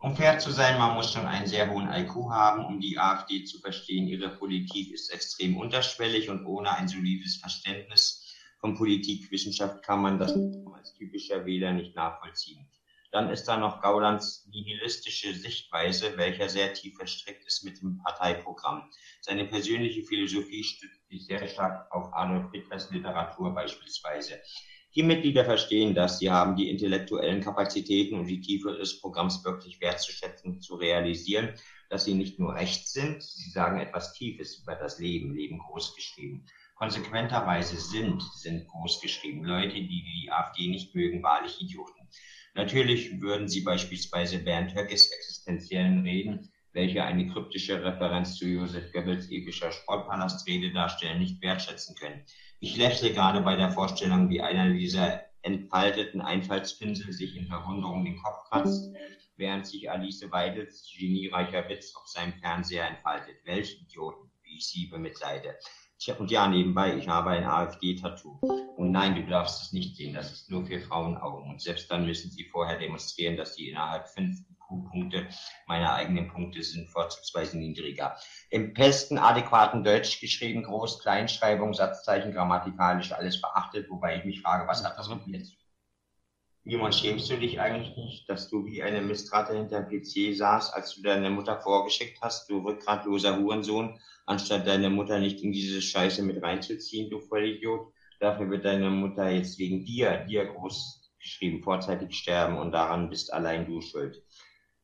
Um 0.01 0.17
fair 0.17 0.37
zu 0.37 0.51
sein, 0.51 0.77
man 0.77 0.95
muss 0.95 1.13
schon 1.13 1.25
einen 1.25 1.47
sehr 1.47 1.71
hohen 1.71 1.87
IQ 1.87 2.29
haben, 2.29 2.65
um 2.65 2.81
die 2.81 2.99
AfD 2.99 3.45
zu 3.45 3.59
verstehen. 3.59 4.05
Ihre 4.05 4.35
Politik 4.35 4.91
ist 4.91 5.13
extrem 5.13 5.55
unterschwellig 5.55 6.29
und 6.29 6.45
ohne 6.45 6.71
ein 6.71 6.89
solides 6.89 7.37
Verständnis 7.37 8.35
von 8.59 8.75
Politikwissenschaft 8.75 9.81
kann 9.83 10.01
man 10.01 10.19
das 10.19 10.33
als 10.73 10.93
typischer 10.95 11.45
Wähler 11.45 11.71
nicht 11.71 11.95
nachvollziehen. 11.95 12.67
Dann 13.13 13.29
ist 13.29 13.45
da 13.45 13.57
noch 13.57 13.79
Gaulands 13.79 14.49
nihilistische 14.51 15.35
Sichtweise, 15.35 16.17
welcher 16.17 16.49
sehr 16.49 16.73
tief 16.73 16.95
verstrickt 16.95 17.45
ist 17.45 17.63
mit 17.63 17.79
dem 17.79 17.99
Parteiprogramm. 17.99 18.89
Seine 19.21 19.45
persönliche 19.45 20.01
Philosophie 20.03 20.63
stützt 20.63 21.07
sich 21.07 21.27
sehr 21.27 21.47
stark 21.47 21.91
auf 21.91 22.11
Adolf 22.11 22.51
Hitlers 22.51 22.89
Literatur 22.89 23.53
beispielsweise. 23.53 24.41
Die 24.95 25.03
Mitglieder 25.03 25.45
verstehen 25.45 25.93
das, 25.93 26.17
sie 26.17 26.31
haben 26.31 26.55
die 26.55 26.71
intellektuellen 26.71 27.41
Kapazitäten 27.41 28.17
und 28.17 28.25
die 28.25 28.41
Tiefe 28.41 28.75
des 28.75 28.99
Programms 28.99 29.45
wirklich 29.45 29.79
wertzuschätzen, 29.79 30.59
zu 30.59 30.73
realisieren, 30.73 31.53
dass 31.89 32.05
sie 32.05 32.15
nicht 32.15 32.39
nur 32.39 32.55
rechts 32.55 32.93
sind, 32.93 33.21
sie 33.21 33.51
sagen 33.51 33.79
etwas 33.79 34.13
Tiefes 34.13 34.57
über 34.63 34.73
das 34.73 34.97
Leben, 34.97 35.35
Leben 35.35 35.59
großgeschrieben. 35.59 36.47
Konsequenterweise 36.73 37.77
sind, 37.77 38.23
sind 38.35 38.67
großgeschrieben. 38.67 39.43
Leute, 39.43 39.75
die 39.75 40.03
die 40.03 40.31
AfD 40.31 40.67
nicht 40.67 40.95
mögen, 40.95 41.21
wahrlich 41.21 41.61
Idioten. 41.61 42.09
Natürlich 42.55 43.19
würden 43.19 43.47
sie 43.47 43.61
beispielsweise 43.61 44.37
Bernd 44.39 44.75
Höckes 44.75 45.11
existenziellen 45.11 46.03
Reden, 46.03 46.51
welche 46.71 47.03
eine 47.03 47.27
kryptische 47.27 47.83
Referenz 47.83 48.35
zu 48.35 48.47
Josef 48.47 48.91
Goebbels 48.91 49.29
epischer 49.29 49.71
Sportpalastrede 49.71 50.71
darstellen, 50.71 51.19
nicht 51.19 51.41
wertschätzen 51.41 51.95
können. 51.95 52.23
Ich 52.59 52.77
lächle 52.77 53.11
gerade 53.11 53.41
bei 53.41 53.55
der 53.55 53.71
Vorstellung, 53.71 54.29
wie 54.29 54.41
einer 54.41 54.71
dieser 54.71 55.21
entfalteten 55.41 56.21
Einfallspinsel 56.21 57.11
sich 57.11 57.35
in 57.35 57.47
Verwunderung 57.47 58.05
den 58.05 58.17
Kopf 58.21 58.49
kratzt, 58.49 58.93
während 59.35 59.67
sich 59.67 59.89
Alice 59.89 60.25
Weidels 60.31 60.87
geniereicher 60.97 61.67
Witz 61.69 61.95
auf 61.95 62.07
seinem 62.07 62.33
Fernseher 62.33 62.87
entfaltet. 62.87 63.35
Welch 63.45 63.81
Idioten, 63.81 64.31
wie 64.43 64.57
ich 64.57 64.67
sie 64.67 64.87
bemitleide. 64.87 65.57
Und 66.17 66.31
ja, 66.31 66.47
nebenbei, 66.47 66.97
ich 66.97 67.07
habe 67.07 67.29
ein 67.29 67.45
AfD-Tattoo. 67.45 68.39
Und 68.75 68.91
nein, 68.91 69.15
du 69.15 69.25
darfst 69.25 69.61
es 69.61 69.73
nicht 69.73 69.95
sehen, 69.95 70.13
das 70.13 70.31
ist 70.31 70.51
nur 70.51 70.65
für 70.65 70.79
Frauenaugen. 70.79 71.51
Und 71.51 71.61
selbst 71.61 71.89
dann 71.89 72.05
müssen 72.05 72.29
sie 72.31 72.43
vorher 72.45 72.77
demonstrieren, 72.77 73.37
dass 73.37 73.55
sie 73.55 73.69
innerhalb 73.69 74.09
fünf 74.09 74.39
Punkte 74.67 75.27
meine 75.67 75.93
eigenen 75.93 76.27
Punkte 76.29 76.63
sind 76.63 76.89
vorzugsweise 76.89 77.57
niedriger. 77.57 78.17
Im 78.49 78.73
besten 78.73 79.17
adäquaten 79.17 79.83
Deutsch 79.83 80.19
geschrieben, 80.19 80.65
Groß-, 80.65 81.01
Kleinschreibung, 81.01 81.73
Satzzeichen, 81.73 82.33
grammatikalisch 82.33 83.11
alles 83.11 83.39
beachtet, 83.39 83.89
wobei 83.89 84.17
ich 84.17 84.25
mich 84.25 84.41
frage, 84.41 84.67
was 84.67 84.83
hat 84.83 84.97
das 84.97 85.09
mit 85.09 85.27
mir 85.27 85.43
zu 85.43 85.53
Niemand 86.65 86.95
schämst 86.95 87.29
du 87.29 87.37
dich 87.37 87.59
eigentlich 87.59 87.95
nicht, 87.97 88.29
dass 88.29 88.49
du 88.49 88.65
wie 88.65 88.83
eine 88.83 89.01
Mistratte 89.01 89.53
hinter 89.53 89.81
dem 89.81 90.01
PC 90.01 90.35
saß, 90.37 90.71
als 90.71 90.95
du 90.95 91.01
deine 91.01 91.29
Mutter 91.29 91.59
vorgeschickt 91.59 92.19
hast, 92.21 92.49
du 92.49 92.59
rückgratloser 92.59 93.37
Hurensohn, 93.37 93.99
anstatt 94.25 94.65
deine 94.65 94.89
Mutter 94.89 95.19
nicht 95.19 95.41
in 95.41 95.51
diese 95.51 95.81
Scheiße 95.81 96.23
mit 96.23 96.41
reinzuziehen, 96.41 97.09
du 97.09 97.19
Vollidiot. 97.19 97.91
Dafür 98.21 98.49
wird 98.49 98.63
deine 98.63 98.89
Mutter 98.89 99.29
jetzt 99.29 99.59
wegen 99.59 99.83
dir, 99.83 100.23
dir 100.25 100.45
groß 100.45 101.11
geschrieben, 101.19 101.61
vorzeitig 101.61 102.15
sterben 102.15 102.57
und 102.57 102.71
daran 102.71 103.09
bist 103.09 103.33
allein 103.33 103.65
du 103.65 103.81
schuld. 103.81 104.23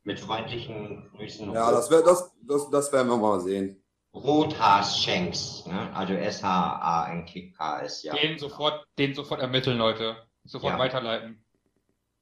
Mit 0.03 0.19
freundlichen 0.19 1.09
Grüßen. 1.15 1.53
Ja, 1.53 1.71
das, 1.71 1.89
wär, 1.89 2.01
das, 2.01 2.35
das, 2.45 2.69
das 2.69 2.91
werden 2.91 3.07
wir 3.07 3.17
mal 3.17 3.39
sehen. 3.39 3.81
Rothaas-Schenks, 4.13 5.65
ne? 5.67 5.95
also 5.95 6.13
S-H-A-N-K-S, 6.13 8.03
ja. 8.03 8.15
Den 8.15 8.37
sofort, 8.37 8.83
den 8.97 9.13
sofort 9.13 9.39
ermitteln, 9.39 9.77
Leute. 9.77 10.17
Sofort 10.43 10.73
ja. 10.73 10.79
weiterleiten. 10.79 11.45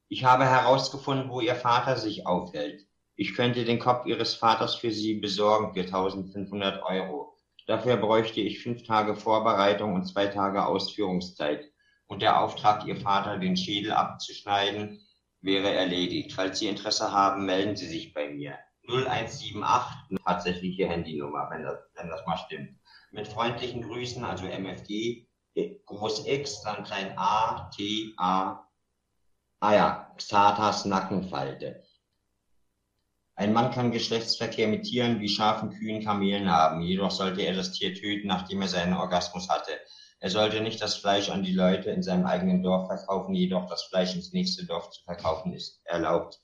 Ich 0.10 0.24
habe 0.24 0.46
herausgefunden, 0.46 1.30
wo 1.30 1.42
Ihr 1.42 1.56
Vater 1.56 1.98
sich 1.98 2.26
aufhält. 2.26 2.88
Ich 3.16 3.36
könnte 3.36 3.66
den 3.66 3.80
Kopf 3.80 4.06
Ihres 4.06 4.36
Vaters 4.36 4.76
für 4.76 4.92
Sie 4.92 5.16
besorgen 5.16 5.74
für 5.74 5.82
1500 5.82 6.82
Euro. 6.84 7.36
Dafür 7.66 7.98
bräuchte 7.98 8.40
ich 8.40 8.64
fünf 8.64 8.84
Tage 8.84 9.16
Vorbereitung 9.16 9.96
und 9.96 10.06
zwei 10.06 10.28
Tage 10.28 10.66
Ausführungszeit. 10.66 11.66
Und 12.06 12.22
der 12.22 12.42
Auftrag, 12.42 12.86
Ihr 12.86 12.96
Vater 12.96 13.38
den 13.38 13.58
Schädel 13.58 13.92
abzuschneiden, 13.92 15.06
wäre 15.42 15.74
erledigt. 15.74 16.32
Falls 16.32 16.60
Sie 16.60 16.68
Interesse 16.68 17.12
haben, 17.12 17.46
melden 17.46 17.76
Sie 17.76 17.88
sich 17.88 18.14
bei 18.14 18.30
mir. 18.30 18.58
0178, 18.88 20.20
tatsächliche 20.26 20.88
Handynummer, 20.88 21.50
wenn 21.52 21.64
das, 21.64 21.80
wenn 21.96 22.08
das 22.08 22.26
mal 22.26 22.38
stimmt. 22.38 22.80
Mit 23.12 23.28
freundlichen 23.28 23.82
Grüßen, 23.82 24.24
also 24.24 24.46
MFG, 24.46 25.28
Groß 25.86 26.26
X, 26.28 26.62
dann 26.62 26.86
klein 26.86 27.14
a, 27.18 27.70
T, 27.76 28.14
A, 28.18 28.67
Ah 29.60 29.74
ja, 29.74 30.14
Xatas 30.18 30.86
Nackenfalte. 30.86 31.84
Ein 33.34 33.54
Mann 33.54 33.72
kann 33.72 33.92
Geschlechtsverkehr 33.92 34.68
mit 34.68 34.84
Tieren 34.84 35.20
wie 35.20 35.30
Schafen, 35.30 35.72
Kühen, 35.72 36.04
Kamelen 36.04 36.52
haben, 36.52 36.82
jedoch 36.82 37.10
sollte 37.10 37.42
er 37.42 37.56
das 37.56 37.72
Tier 37.72 37.96
töten, 37.96 38.28
nachdem 38.28 38.62
er 38.62 38.68
seinen 38.68 38.94
Orgasmus 38.94 39.50
hatte. 39.50 39.72
Er 40.20 40.30
sollte 40.30 40.62
nicht 40.62 40.80
das 40.80 40.98
Fleisch 40.98 41.32
an 41.32 41.42
die 41.42 41.54
Leute 41.54 41.90
in 41.90 42.04
seinem 42.04 42.28
eigenen 42.28 42.62
Dorf 42.62 42.86
verkaufen, 42.86 43.34
jedoch 43.34 43.68
das 43.68 43.86
Fleisch 43.86 44.14
ins 44.14 44.32
nächste 44.32 44.64
Dorf 44.68 44.92
zu 44.92 45.04
verkaufen 45.06 45.54
ist 45.54 45.82
erlaubt. 45.86 46.40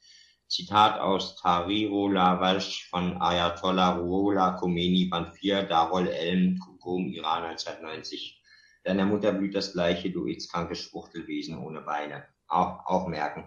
Zitat 0.48 1.00
aus 1.00 1.36
Tariro 1.36 2.08
Lavash 2.08 2.90
von 2.90 3.22
Ayatollah 3.22 3.98
Ruhollah 3.98 4.58
Khomeini, 4.58 5.06
Band 5.06 5.36
4, 5.36 5.64
Darol 5.64 6.08
Elm, 6.08 6.58
Kukum, 6.58 7.14
Iran 7.14 7.44
1990. 7.44 8.42
Deiner 8.84 9.06
Mutter 9.06 9.34
blüht 9.34 9.54
das 9.54 9.74
gleiche, 9.74 10.10
du 10.10 10.26
AIDS-krankes 10.26 10.80
Schwuchtelwesen 10.80 11.60
ohne 11.60 11.82
Beine 11.82 12.33
auch, 12.54 12.86
auch 12.86 13.08
merken. 13.08 13.46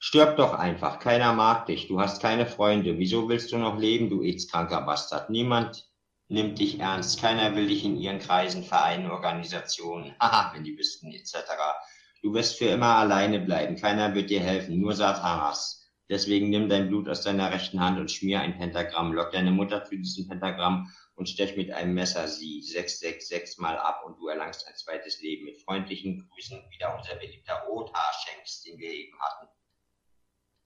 Stirb 0.00 0.36
doch 0.36 0.54
einfach, 0.54 1.00
keiner 1.00 1.32
mag 1.32 1.66
dich, 1.66 1.88
du 1.88 2.00
hast 2.00 2.22
keine 2.22 2.46
Freunde, 2.46 2.98
wieso 2.98 3.28
willst 3.28 3.50
du 3.50 3.58
noch 3.58 3.78
leben, 3.78 4.08
du 4.08 4.22
AIDS-kranker 4.22 4.82
Bastard? 4.82 5.28
Niemand 5.28 5.88
nimmt 6.28 6.58
dich 6.60 6.78
ernst, 6.78 7.20
keiner 7.20 7.56
will 7.56 7.66
dich 7.66 7.84
in 7.84 7.96
ihren 7.96 8.20
Kreisen, 8.20 8.62
Vereinen, 8.62 9.10
Organisationen, 9.10 10.14
haha, 10.20 10.54
wenn 10.54 10.64
die 10.64 10.78
wüssten, 10.78 11.10
etc. 11.12 11.34
Du 12.22 12.32
wirst 12.32 12.58
für 12.58 12.66
immer 12.66 12.96
alleine 12.96 13.40
bleiben, 13.40 13.76
keiner 13.76 14.14
wird 14.14 14.30
dir 14.30 14.40
helfen, 14.40 14.78
nur 14.80 14.94
Satanas. 14.94 15.77
Deswegen 16.08 16.48
nimm 16.48 16.70
dein 16.70 16.88
Blut 16.88 17.08
aus 17.08 17.22
deiner 17.22 17.52
rechten 17.52 17.80
Hand 17.80 17.98
und 17.98 18.10
schmier 18.10 18.40
ein 18.40 18.56
Pentagramm, 18.56 19.12
lock 19.12 19.32
deine 19.32 19.50
Mutter 19.50 19.84
zu 19.84 19.96
diesem 19.96 20.26
Pentagramm 20.26 20.90
und 21.14 21.28
stech 21.28 21.56
mit 21.56 21.70
einem 21.70 21.92
Messer 21.92 22.26
sie 22.28 22.62
666 22.62 23.58
mal 23.58 23.76
ab 23.76 24.02
und 24.06 24.18
du 24.18 24.28
erlangst 24.28 24.66
ein 24.66 24.74
zweites 24.76 25.20
Leben. 25.20 25.44
Mit 25.44 25.60
freundlichen 25.60 26.26
Grüßen 26.30 26.62
wieder 26.70 26.96
unser 26.96 27.16
beliebter 27.16 27.68
Otar 27.68 28.12
Schenks, 28.24 28.62
den 28.62 28.78
wir 28.78 28.90
eben 28.90 29.18
hatten. 29.20 29.48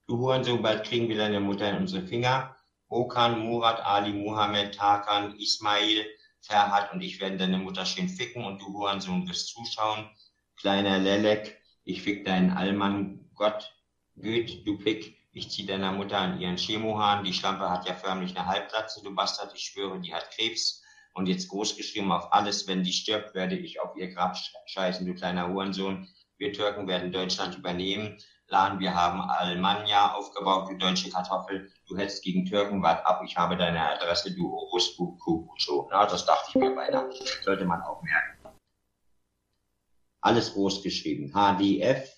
Du 0.07 0.17
Hurensohn, 0.17 0.61
bald 0.61 0.85
kriegen 0.85 1.09
wir 1.09 1.17
deine 1.17 1.39
Mutter 1.39 1.69
in 1.69 1.77
unsere 1.77 2.05
Finger. 2.07 2.55
Okan, 2.87 3.39
Murat, 3.39 3.83
Ali, 3.83 4.13
Muhammad, 4.13 4.75
Tarkan, 4.75 5.35
Ismail, 5.39 6.05
Ferhat 6.39 6.93
und 6.93 7.01
ich 7.01 7.19
werden 7.19 7.37
deine 7.37 7.57
Mutter 7.57 7.85
schön 7.85 8.07
ficken 8.07 8.45
und 8.45 8.61
du 8.61 8.67
Hurensohn 8.67 9.27
wirst 9.27 9.47
zuschauen. 9.47 10.09
Kleiner 10.57 10.99
Lelek, 10.99 11.57
ich 11.83 12.01
fick 12.01 12.23
deinen 12.23 12.51
Allmann, 12.51 13.29
Gott, 13.33 13.73
Güt, 14.15 14.65
du 14.67 14.77
Pick, 14.77 15.17
ich 15.33 15.49
zieh 15.49 15.65
deiner 15.65 15.91
Mutter 15.91 16.19
an 16.19 16.39
ihren 16.39 16.57
Chemohahn. 16.57 17.23
Die 17.23 17.33
Schlampe 17.33 17.69
hat 17.69 17.87
ja 17.87 17.95
förmlich 17.95 18.37
eine 18.37 18.45
Halbplatze, 18.45 19.01
du 19.03 19.13
Bastard. 19.15 19.53
Ich 19.55 19.63
schwöre, 19.63 19.99
die 19.99 20.13
hat 20.13 20.29
Krebs. 20.31 20.83
Und 21.13 21.27
jetzt 21.27 21.49
groß 21.49 21.75
geschrieben 21.75 22.11
auf 22.11 22.31
alles, 22.31 22.67
wenn 22.67 22.83
die 22.83 22.93
stirbt, 22.93 23.33
werde 23.33 23.57
ich 23.57 23.79
auf 23.81 23.95
ihr 23.95 24.13
Grab 24.13 24.37
scheißen, 24.65 25.05
du 25.05 25.13
kleiner 25.13 25.47
Hurensohn. 25.49 26.07
Wir 26.37 26.53
Türken 26.53 26.87
werden 26.87 27.11
Deutschland 27.11 27.57
übernehmen. 27.57 28.17
Lan, 28.47 28.79
wir 28.79 28.93
haben 28.93 29.21
Almanja 29.21 30.13
aufgebaut, 30.13 30.69
du 30.69 30.77
deutsche 30.77 31.09
Kartoffel. 31.09 31.71
Du 31.87 31.97
hältst 31.97 32.23
gegen 32.23 32.45
Türken, 32.45 32.83
wart 32.83 33.05
ab, 33.05 33.21
ich 33.25 33.35
habe 33.35 33.57
deine 33.57 33.81
Adresse, 33.81 34.35
du 34.35 34.53
Orusbu 34.53 35.17
Kukucho. 35.17 35.87
Na, 35.91 36.05
das 36.05 36.25
dachte 36.25 36.49
ich 36.49 36.55
mir 36.55 36.75
beinahe. 36.75 37.09
Sollte 37.43 37.65
man 37.65 37.81
auch 37.81 38.01
merken. 38.03 38.39
Alles 40.21 40.53
groß 40.53 40.83
geschrieben. 40.83 41.31
HDF, 41.33 42.11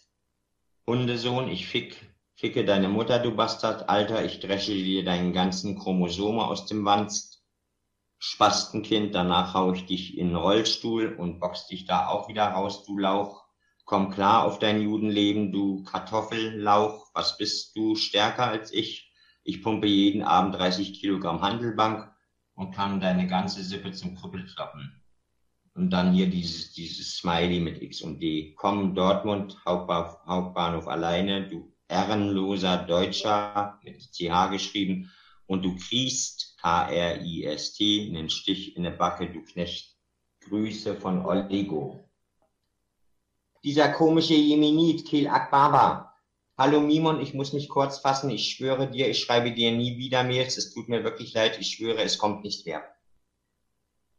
Hundesohn, 0.85 1.47
ich 1.47 1.67
fick 1.67 2.14
Ficke 2.37 2.65
deine 2.65 2.89
Mutter, 2.89 3.19
du 3.19 3.33
Bastard, 3.33 3.87
Alter, 3.87 4.25
ich 4.25 4.41
dresche 4.41 4.73
dir 4.73 5.05
deinen 5.05 5.31
ganzen 5.31 5.79
Chromosome 5.79 6.45
aus 6.45 6.65
dem 6.65 6.83
Wanst. 6.83 7.41
Spastenkind, 8.19 9.15
danach 9.15 9.53
hau 9.53 9.71
ich 9.71 9.85
dich 9.85 10.17
in 10.17 10.27
den 10.29 10.35
Rollstuhl 10.35 11.15
und 11.17 11.39
box 11.39 11.67
dich 11.67 11.85
da 11.85 12.07
auch 12.07 12.27
wieder 12.27 12.47
raus, 12.47 12.83
du 12.83 12.97
Lauch. 12.97 13.45
Komm 13.85 14.11
klar 14.11 14.43
auf 14.43 14.59
dein 14.59 14.81
Judenleben, 14.81 15.53
du 15.53 15.83
Kartoffellauch, 15.83 17.09
was 17.13 17.37
bist 17.37 17.73
du 17.77 17.95
stärker 17.95 18.47
als 18.47 18.73
ich? 18.73 19.13
Ich 19.45 19.63
pumpe 19.63 19.87
jeden 19.87 20.21
Abend 20.21 20.55
30 20.55 20.99
Kilogramm 20.99 21.41
Handelbank 21.41 22.11
und 22.53 22.75
kann 22.75 22.99
deine 22.99 23.27
ganze 23.27 23.63
Sippe 23.63 23.93
zum 23.93 24.13
Krüppel 24.15 24.45
kloppen. 24.45 25.01
Und 25.73 25.91
dann 25.91 26.11
hier 26.11 26.29
dieses, 26.29 26.73
dieses 26.73 27.15
Smiley 27.15 27.61
mit 27.61 27.81
X 27.81 28.01
und 28.01 28.19
D. 28.19 28.55
Komm, 28.55 28.93
Dortmund, 28.93 29.57
Hauptbahnhof, 29.65 30.17
Hauptbahnhof 30.25 30.87
alleine, 30.89 31.47
du 31.47 31.74
ehrenloser 31.87 32.77
Deutscher 32.77 33.79
mit 33.83 34.11
CH 34.11 34.49
geschrieben 34.51 35.11
und 35.47 35.63
du 35.63 35.75
kriegst 35.75 36.57
K-R-I-S-T 36.61 38.09
einen 38.09 38.29
Stich 38.29 38.75
in 38.75 38.83
der 38.83 38.91
Backe, 38.91 39.31
du 39.31 39.43
Knecht. 39.43 39.95
Grüße 40.41 40.95
von 40.95 41.25
Oligo. 41.25 42.07
Dieser 43.63 43.89
komische 43.89 44.35
Jemenit, 44.35 45.07
Kel 45.07 45.27
Akbaba. 45.27 46.13
Hallo 46.57 46.79
Mimon, 46.79 47.19
ich 47.19 47.33
muss 47.33 47.51
mich 47.51 47.67
kurz 47.67 47.97
fassen. 47.97 48.29
Ich 48.29 48.51
schwöre 48.51 48.89
dir, 48.89 49.09
ich 49.09 49.19
schreibe 49.19 49.51
dir 49.51 49.71
nie 49.71 49.97
wieder 49.97 50.23
Mails. 50.23 50.57
Es 50.57 50.71
tut 50.71 50.87
mir 50.87 51.03
wirklich 51.03 51.33
leid. 51.33 51.59
Ich 51.59 51.71
schwöre, 51.71 52.01
es 52.03 52.17
kommt 52.19 52.43
nicht 52.43 52.65
mehr. 52.65 52.83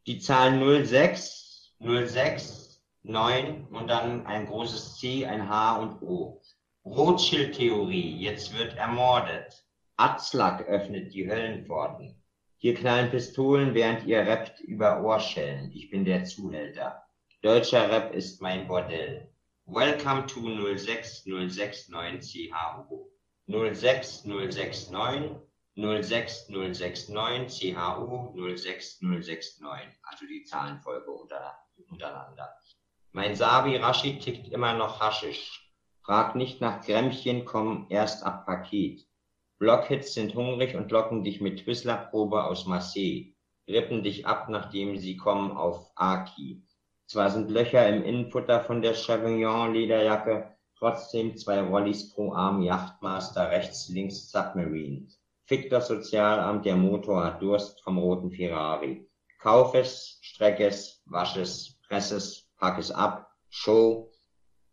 Die 0.05 0.19
Zahl 0.19 0.85
06, 0.85 1.75
06, 1.79 2.81
9 3.03 3.67
und 3.67 3.87
dann 3.87 4.25
ein 4.25 4.45
großes 4.45 4.97
C, 4.97 5.25
ein 5.25 5.47
H 5.47 5.77
und 5.77 6.01
O. 6.01 6.41
Rothschild-Theorie, 6.89 8.17
jetzt 8.17 8.57
wird 8.57 8.77
ermordet. 8.77 9.65
Atzlack 9.97 10.65
öffnet 10.67 11.13
die 11.13 11.29
Höllenpforten. 11.29 12.23
Hier 12.55 12.75
knallen 12.75 13.11
Pistolen, 13.11 13.73
während 13.73 14.05
ihr 14.05 14.25
rappt 14.25 14.61
über 14.61 15.03
Ohrschellen. 15.03 15.69
Ich 15.73 15.89
bin 15.89 16.05
der 16.05 16.23
Zuhälter. 16.23 17.03
Deutscher 17.41 17.91
Rap 17.91 18.15
ist 18.15 18.41
mein 18.41 18.67
Bordell. 18.67 19.29
Welcome 19.65 20.27
to 20.27 20.39
06069 20.77 22.51
CHU. 22.51 23.09
06069 23.47 25.35
06069 25.75 27.75
CHU 27.75 28.33
06069. 28.55 29.99
Also 30.03 30.25
die 30.25 30.45
Zahlenfolge 30.45 31.11
untereinander. 31.11 32.57
Mein 33.11 33.35
Sabi 33.35 33.75
Rashid 33.75 34.21
tickt 34.21 34.47
immer 34.47 34.73
noch 34.73 35.01
Haschisch. 35.01 35.66
Frag 36.07 36.35
nicht 36.35 36.61
nach 36.61 36.85
Grämmchen, 36.85 37.43
komm 37.43 37.85
erst 37.89 38.25
ab 38.25 38.45
Paket. 38.45 39.05
Blockhits 39.59 40.13
sind 40.13 40.35
hungrig 40.35 40.73
und 40.73 40.89
locken 40.89 41.21
dich 41.21 41.41
mit 41.41 41.65
Twizzler-Probe 41.65 42.45
aus 42.45 42.65
Marseille. 42.65 43.33
Rippen 43.67 44.03
dich 44.03 44.25
ab, 44.25 44.47
nachdem 44.47 44.97
sie 44.97 45.17
kommen 45.17 45.51
auf 45.51 45.91
Aki. 45.95 46.63
Zwar 47.07 47.29
sind 47.29 47.51
Löcher 47.51 47.85
im 47.89 48.05
Innenfutter 48.05 48.61
von 48.61 48.81
der 48.81 48.93
Chavignon-Lederjacke, 48.93 50.55
trotzdem 50.79 51.35
zwei 51.35 51.59
Rollis 51.59 52.13
pro 52.13 52.31
Arm 52.31 52.61
Yachtmaster, 52.61 53.51
rechts, 53.51 53.89
links 53.89 54.31
Submarine. 54.31 55.09
Fick 55.43 55.69
das 55.69 55.89
Sozialamt, 55.89 56.63
der 56.63 56.77
Motor 56.77 57.25
hat 57.25 57.41
Durst 57.41 57.83
vom 57.83 57.97
roten 57.97 58.31
Ferrari. 58.31 59.05
Kauf 59.39 59.73
es, 59.73 60.19
streck 60.21 60.61
es, 60.61 61.01
wasch 61.05 61.35
es, 61.35 61.77
press 61.85 62.11
es, 62.11 62.49
pack 62.57 62.77
es 62.77 62.91
ab, 62.91 63.29
show, 63.49 64.09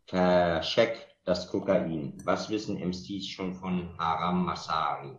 vercheck 0.05 1.14
das 1.25 1.47
Kokain. 1.47 2.17
Was 2.23 2.49
wissen 2.49 2.77
MCs 2.77 3.27
schon 3.27 3.55
von 3.55 3.97
Haram 3.97 4.45
Masari? 4.45 5.17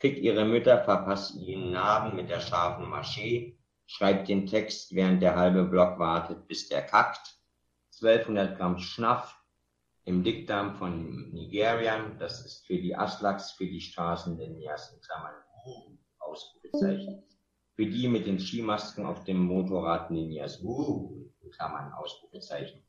Fick 0.00 0.18
ihre 0.18 0.44
Mütter, 0.44 0.82
verpasst 0.84 1.36
ihnen 1.36 1.72
Narben 1.72 2.16
mit 2.16 2.28
der 2.28 2.40
scharfen 2.40 2.88
Maschee, 2.88 3.58
schreibt 3.86 4.28
den 4.28 4.46
Text, 4.46 4.94
während 4.94 5.22
der 5.22 5.36
halbe 5.36 5.64
Block 5.64 5.98
wartet, 5.98 6.46
bis 6.46 6.68
der 6.68 6.82
kackt. 6.82 7.36
1200 8.00 8.56
Gramm 8.56 8.78
Schnaff 8.78 9.36
im 10.04 10.22
Dickdarm 10.22 10.74
von 10.76 11.30
Nigeria. 11.32 11.98
Das 12.18 12.44
ist 12.44 12.66
für 12.66 12.76
die 12.76 12.94
Aslaks, 12.94 13.52
für 13.52 13.66
die 13.66 13.80
Straßen 13.80 14.38
in 14.38 14.60
Klammern 14.60 15.34
Ausrufezeichen. 16.18 17.22
Für 17.74 17.86
die 17.86 18.08
mit 18.08 18.26
den 18.26 18.38
Skimasken 18.38 19.06
auf 19.06 19.24
dem 19.24 19.38
Motorrad 19.38 20.10
Ninjas 20.10 20.60
in 20.60 21.50
Klammern 21.50 21.92
Ausrufezeichen. 21.92 22.82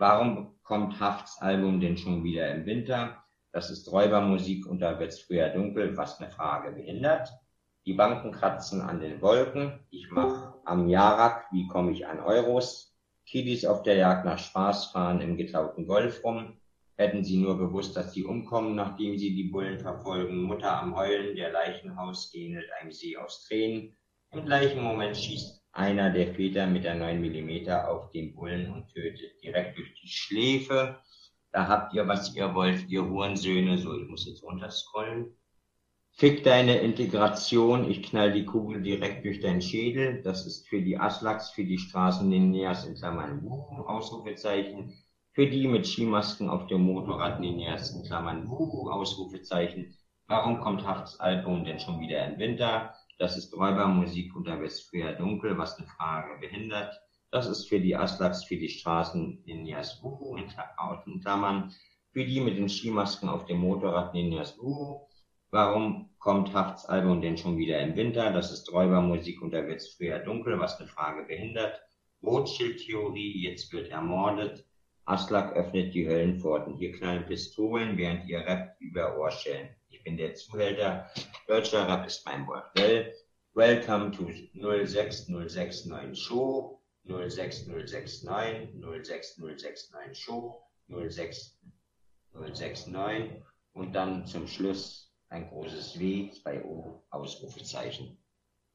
Warum 0.00 0.54
kommt 0.62 1.00
Hafts 1.00 1.42
Album 1.42 1.80
denn 1.80 1.96
schon 1.96 2.22
wieder 2.22 2.54
im 2.54 2.66
Winter? 2.66 3.24
Das 3.50 3.68
ist 3.68 3.90
Räubermusik 3.90 4.64
und 4.64 4.78
da 4.78 5.00
wird's 5.00 5.18
früher 5.18 5.48
dunkel, 5.48 5.96
was 5.96 6.20
eine 6.20 6.30
Frage 6.30 6.70
behindert. 6.70 7.28
Die 7.84 7.94
Banken 7.94 8.30
kratzen 8.30 8.80
an 8.80 9.00
den 9.00 9.20
Wolken. 9.20 9.80
Ich 9.90 10.08
mach 10.12 10.54
am 10.64 10.88
Jarak, 10.88 11.46
wie 11.50 11.66
komme 11.66 11.90
ich 11.90 12.06
an 12.06 12.20
Euros? 12.20 12.96
Kiddies 13.26 13.64
auf 13.64 13.82
der 13.82 13.96
Jagd 13.96 14.24
nach 14.24 14.38
Spaß 14.38 14.92
fahren 14.92 15.20
im 15.20 15.36
getauten 15.36 15.84
Golf 15.84 16.22
rum. 16.22 16.60
Hätten 16.94 17.24
sie 17.24 17.38
nur 17.38 17.58
gewusst, 17.58 17.96
dass 17.96 18.12
sie 18.12 18.22
umkommen, 18.22 18.76
nachdem 18.76 19.18
sie 19.18 19.34
die 19.34 19.50
Bullen 19.50 19.80
verfolgen. 19.80 20.44
Mutter 20.44 20.80
am 20.80 20.94
Heulen, 20.94 21.34
der 21.34 21.50
Leichenhaus 21.50 22.32
ähnelt 22.34 22.70
einem 22.80 22.92
See 22.92 23.16
aus 23.16 23.42
Tränen. 23.48 23.96
Im 24.30 24.44
gleichen 24.44 24.80
Moment 24.80 25.16
schießt 25.16 25.60
einer 25.72 26.10
der 26.10 26.34
Väter 26.34 26.66
mit 26.66 26.84
der 26.84 26.94
9 26.94 27.20
mm 27.20 27.70
auf 27.70 28.10
den 28.10 28.34
Bullen 28.34 28.72
und 28.72 28.88
tötet 28.92 29.42
direkt 29.42 29.78
durch 29.78 29.94
die 30.00 30.08
Schläfe. 30.08 30.98
Da 31.52 31.68
habt 31.68 31.94
ihr, 31.94 32.06
was 32.06 32.34
ihr 32.34 32.54
wollt, 32.54 32.88
ihr 32.88 33.04
Hurensöhne. 33.08 33.78
So, 33.78 33.98
ich 33.98 34.08
muss 34.08 34.26
jetzt 34.26 34.42
runterscrollen. 34.42 35.34
Fick 36.12 36.42
deine 36.42 36.78
Integration, 36.78 37.88
ich 37.88 38.02
knall 38.02 38.32
die 38.32 38.44
Kugel 38.44 38.82
direkt 38.82 39.24
durch 39.24 39.40
deinen 39.40 39.62
Schädel. 39.62 40.20
Das 40.22 40.46
ist 40.46 40.68
für 40.68 40.82
die 40.82 40.98
Aslaks, 40.98 41.50
für 41.50 41.64
die 41.64 41.78
Straßenninjas 41.78 42.86
in 42.86 42.96
Klammern 42.96 43.42
Wuhu, 43.42 43.82
Ausrufezeichen. 43.86 44.94
Für 45.32 45.46
die 45.46 45.68
mit 45.68 45.86
Skimasken 45.86 46.50
auf 46.50 46.66
dem 46.66 46.82
Motorrad 46.82 47.38
Ninjas 47.38 47.94
in 47.94 48.02
Klammern 48.02 48.48
Wuhu, 48.48 48.90
Ausrufezeichen. 48.90 49.96
Warum 50.26 50.58
kommt 50.58 50.84
Hafts 50.84 51.20
Album 51.20 51.64
denn 51.64 51.78
schon 51.78 52.00
wieder 52.00 52.26
im 52.26 52.40
Winter? 52.40 52.92
Das 53.18 53.36
ist 53.36 53.54
Räubermusik 53.54 54.34
und 54.34 54.46
da 54.46 54.58
wird 54.60 54.70
es 54.70 54.80
früher 54.80 55.12
dunkel, 55.12 55.58
was 55.58 55.78
eine 55.78 55.88
Frage 55.88 56.38
behindert. 56.40 56.94
Das 57.30 57.46
ist 57.46 57.68
für 57.68 57.80
die 57.80 57.96
Aslaks, 57.96 58.44
für 58.44 58.56
die 58.56 58.68
Straßen-Ninjas 58.68 60.02
Wuhu 60.02 60.36
in 60.36 61.20
Klammern. 61.20 61.74
Für 62.12 62.24
die 62.24 62.40
mit 62.40 62.56
den 62.56 62.68
Skimasken 62.68 63.28
auf 63.28 63.44
dem 63.44 63.58
Motorrad 63.58 64.14
Ninjas 64.14 64.56
Wuhu 64.58 65.08
Warum 65.50 66.10
kommt 66.18 66.52
Hafts 66.52 66.84
Album 66.84 67.22
denn 67.22 67.38
schon 67.38 67.56
wieder 67.56 67.80
im 67.80 67.96
Winter? 67.96 68.32
Das 68.32 68.52
ist 68.52 68.70
Räubermusik 68.70 69.40
und 69.40 69.50
da 69.52 69.66
wird's 69.66 69.94
früher 69.94 70.18
dunkel, 70.18 70.60
was 70.60 70.78
eine 70.78 70.88
Frage 70.90 71.24
behindert. 71.24 71.80
Rothschild-Theorie, 72.22 73.44
jetzt 73.44 73.72
wird 73.72 73.88
ermordet. 73.88 74.66
Aslak 75.06 75.56
öffnet 75.56 75.94
die 75.94 76.06
Höllenpforten. 76.06 76.74
Hier 76.76 76.92
knallen 76.92 77.24
Pistolen, 77.24 77.96
während 77.96 78.28
ihr 78.28 78.40
rappt 78.40 78.78
über 78.82 79.16
Ohrschellen. 79.18 79.70
Ich 79.88 80.04
bin 80.04 80.16
der 80.16 80.34
Zuhälter. 80.34 81.10
Deutscher 81.46 81.88
Rap 81.88 82.06
ist 82.06 82.24
mein 82.24 82.46
Bordell. 82.46 83.14
Welcome 83.54 84.12
to 84.12 84.30
06069 84.54 86.18
Show. 86.18 86.78
06069, 87.08 88.68
06069 89.02 90.14
Show, 90.14 90.62
06069 90.88 93.42
und 93.72 93.94
dann 93.94 94.26
zum 94.26 94.46
Schluss 94.46 95.10
ein 95.30 95.48
großes 95.48 95.98
W, 95.98 96.30
zwei 96.30 96.62
O, 96.64 97.02
Ausrufezeichen. 97.10 98.22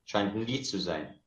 Scheint 0.05 0.35
ein 0.35 0.45
Lied 0.45 0.67
zu 0.67 0.79
sein. 0.79 1.17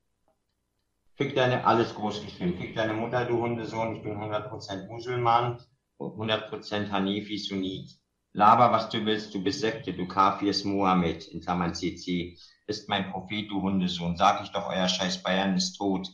Fick 1.15 1.35
deine, 1.35 1.65
alles 1.65 1.95
groß 1.95 2.23
geschrieben. 2.25 2.59
Fick 2.59 2.75
deine 2.75 2.93
Mutter, 2.93 3.25
du 3.25 3.41
Hundesohn, 3.41 3.97
ich 3.97 4.03
bin 4.03 4.19
100% 4.19 4.89
Musulman, 4.89 5.59
100% 5.99 6.91
Hanifi 6.91 7.39
Sunnit. 7.39 7.99
Laber, 8.37 8.71
was 8.71 8.91
du 8.91 9.03
willst, 9.07 9.35
du 9.35 9.43
bist 9.43 9.61
Sekte, 9.61 9.95
du 9.95 10.07
Kafirs 10.07 10.63
Mohammed, 10.65 11.27
in 11.29 11.41
Klammern 11.41 11.75
CC, 11.75 12.37
ist 12.67 12.87
mein 12.87 13.11
Prophet, 13.11 13.51
du 13.51 13.63
Hundesohn. 13.63 14.19
Sag 14.19 14.43
ich 14.43 14.51
doch, 14.51 14.69
euer 14.69 14.89
scheiß 14.89 15.23
Bayern 15.23 15.57
ist 15.57 15.79
tot. 15.79 16.07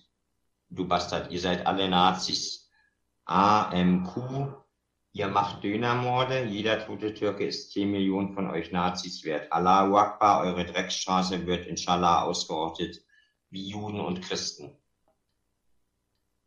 Du 0.70 0.86
Bastard, 0.86 1.32
ihr 1.32 1.40
seid 1.40 1.66
alle 1.66 1.88
Nazis. 1.88 2.70
AMQ, 3.24 4.54
Ihr 5.14 5.26
macht 5.26 5.64
Dönermorde, 5.64 6.44
jeder 6.44 6.86
tote 6.86 7.12
Türke 7.12 7.44
ist 7.44 7.72
10 7.72 7.90
Millionen 7.90 8.34
von 8.34 8.48
euch 8.48 8.70
Nazis 8.70 9.24
wert. 9.24 9.52
Allahu 9.52 9.96
Akbar, 9.96 10.44
eure 10.44 10.64
Drecksstraße 10.64 11.44
wird 11.44 11.66
inshallah 11.66 12.22
ausgerottet, 12.22 13.04
wie 13.50 13.68
Juden 13.68 14.00
und 14.00 14.22
Christen. 14.22 14.78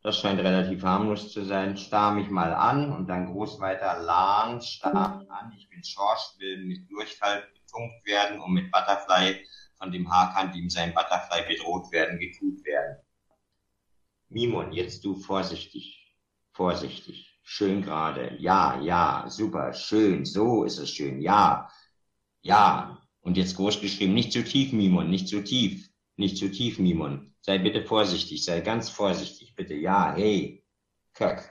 Das 0.06 0.20
scheint 0.20 0.38
relativ 0.38 0.84
harmlos 0.84 1.32
zu 1.32 1.44
sein. 1.44 1.76
Starr 1.76 2.14
mich 2.14 2.30
mal 2.30 2.54
an 2.54 2.92
und 2.92 3.08
dann 3.08 3.26
groß 3.26 3.58
weiter. 3.58 4.00
Lan, 4.04 4.62
starr 4.62 5.18
mich 5.18 5.28
an. 5.28 5.52
Ich 5.58 5.68
bin 5.68 5.82
Schorsch, 5.82 6.38
will 6.38 6.64
mit 6.64 6.88
Durchfall 6.88 7.42
betunkt 7.52 8.06
werden 8.06 8.40
und 8.40 8.52
mit 8.52 8.70
Butterfly 8.70 9.44
von 9.76 9.90
dem 9.90 10.08
Haarkant, 10.08 10.54
ihm 10.54 10.70
sein 10.70 10.94
Butterfly 10.94 11.52
bedroht 11.52 11.90
werden, 11.90 12.20
getut 12.20 12.64
werden. 12.64 12.98
Mimon, 14.28 14.72
jetzt 14.72 15.04
du 15.04 15.16
vorsichtig, 15.16 16.14
vorsichtig. 16.52 17.40
Schön 17.42 17.82
gerade. 17.82 18.36
Ja, 18.38 18.80
ja, 18.80 19.24
super, 19.26 19.72
schön. 19.72 20.24
So 20.24 20.62
ist 20.62 20.78
es 20.78 20.92
schön. 20.92 21.20
Ja, 21.20 21.68
ja. 22.42 23.02
Und 23.22 23.36
jetzt 23.36 23.56
groß 23.56 23.80
geschrieben, 23.80 24.14
nicht 24.14 24.30
zu 24.30 24.44
tief, 24.44 24.72
Mimon, 24.72 25.10
nicht 25.10 25.26
zu 25.26 25.42
tief. 25.42 25.90
Nicht 26.16 26.38
zu 26.38 26.50
tief, 26.50 26.78
Mimon. 26.78 27.34
Sei 27.42 27.58
bitte 27.58 27.82
vorsichtig, 27.82 28.44
sei 28.44 28.60
ganz 28.60 28.88
vorsichtig, 28.88 29.54
bitte. 29.54 29.74
Ja, 29.74 30.14
hey. 30.14 30.64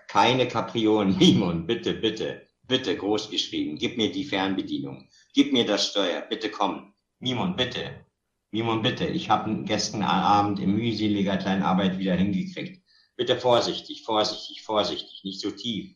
Keine 0.07 0.47
Kapriolen, 0.47 1.17
Mimon, 1.19 1.65
bitte, 1.65 1.93
bitte, 1.93 2.47
bitte, 2.63 2.97
groß 2.97 3.29
geschrieben. 3.29 3.77
Gib 3.77 3.97
mir 3.97 4.11
die 4.11 4.23
Fernbedienung. 4.23 5.07
Gib 5.33 5.53
mir 5.53 5.65
das 5.65 5.89
Steuer. 5.89 6.21
Bitte 6.21 6.49
komm. 6.49 6.93
Mimon, 7.19 7.55
bitte. 7.55 8.05
Mimon, 8.51 8.81
bitte. 8.81 9.05
Ich 9.05 9.29
habe 9.29 9.63
gestern 9.63 10.01
Abend 10.01 10.59
in 10.59 10.75
mühseliger 10.75 11.37
kleinen 11.37 11.63
Arbeit 11.63 11.97
wieder 11.99 12.15
hingekriegt. 12.15 12.83
Bitte 13.15 13.37
vorsichtig, 13.37 14.03
vorsichtig, 14.03 14.63
vorsichtig, 14.63 15.21
nicht 15.23 15.39
so 15.39 15.51
tief. 15.51 15.95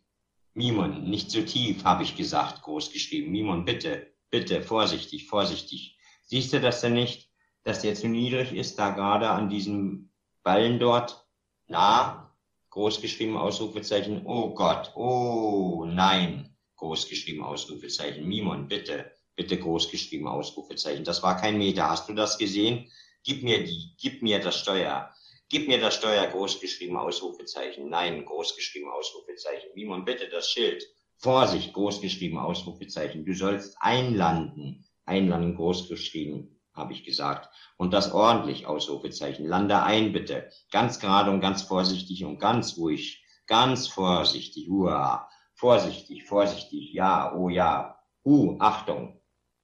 Mimon, 0.53 1.09
nicht 1.09 1.31
so 1.31 1.41
tief, 1.41 1.83
habe 1.83 2.03
ich 2.03 2.15
gesagt, 2.15 2.61
groß 2.63 2.91
geschrieben. 2.91 3.31
Mimon, 3.31 3.65
bitte, 3.65 4.13
bitte, 4.29 4.61
vorsichtig, 4.61 5.27
vorsichtig. 5.27 5.97
Siehst 6.23 6.53
du 6.53 6.59
das 6.59 6.81
denn 6.81 6.93
nicht, 6.93 7.28
dass 7.63 7.81
der 7.81 7.95
zu 7.95 8.07
niedrig 8.07 8.53
ist, 8.53 8.79
da 8.79 8.91
gerade 8.91 9.29
an 9.29 9.49
diesem 9.49 10.11
Ballen 10.43 10.79
dort? 10.79 11.25
Na, 11.67 12.35
groß 12.69 13.01
geschrieben, 13.01 13.37
Ausrufezeichen. 13.37 14.25
Oh 14.25 14.53
Gott, 14.53 14.91
oh 14.95 15.85
nein, 15.85 16.55
groß 16.77 17.07
geschrieben, 17.09 17.43
Ausrufezeichen. 17.43 18.27
Mimon, 18.27 18.67
bitte, 18.67 19.11
bitte 19.35 19.57
groß 19.57 19.91
geschrieben, 19.91 20.27
Ausrufezeichen. 20.27 21.03
Das 21.03 21.21
war 21.23 21.37
kein 21.39 21.57
Meter. 21.57 21.89
Hast 21.89 22.09
du 22.09 22.13
das 22.13 22.37
gesehen? 22.37 22.89
Gib 23.23 23.43
mir 23.43 23.63
die, 23.63 23.95
gib 23.97 24.21
mir 24.21 24.39
das 24.39 24.57
Steuer. 24.57 25.13
Gib 25.49 25.67
mir 25.67 25.79
das 25.79 25.95
Steuer, 25.95 26.27
großgeschrieben, 26.27 26.95
Ausrufezeichen. 26.95 27.89
Nein, 27.89 28.23
großgeschrieben, 28.23 28.89
Ausrufezeichen. 28.89 29.69
Wie 29.73 29.85
man 29.85 30.05
bitte 30.05 30.29
das 30.29 30.49
Schild. 30.49 30.83
Vorsicht, 31.17 31.73
großgeschrieben, 31.73 32.37
Ausrufezeichen. 32.37 33.25
Du 33.25 33.33
sollst 33.33 33.75
einlanden. 33.79 34.85
Einlanden, 35.05 35.55
großgeschrieben, 35.55 36.58
habe 36.79 36.93
ich 36.93 37.03
gesagt. 37.03 37.49
Und 37.77 37.93
das 37.93 38.11
ordentlich, 38.11 38.65
Ausrufezeichen. 38.65 39.45
Lande 39.45 39.83
ein, 39.83 40.11
bitte. 40.11 40.49
Ganz 40.71 40.99
gerade 40.99 41.29
und 41.31 41.41
ganz 41.41 41.61
vorsichtig 41.61 42.25
und 42.25 42.39
ganz 42.39 42.77
ruhig. 42.77 43.23
Ganz 43.47 43.87
vorsichtig. 43.87 44.67
Hurra. 44.67 45.29
Vorsichtig, 45.53 46.25
vorsichtig. 46.25 46.93
Ja, 46.93 47.35
oh 47.35 47.49
ja. 47.49 47.99
Uh, 48.25 48.57
Achtung. 48.59 49.21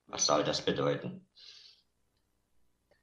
Was 0.07 0.25
soll 0.25 0.43
das 0.43 0.61
bedeuten? 0.61 1.25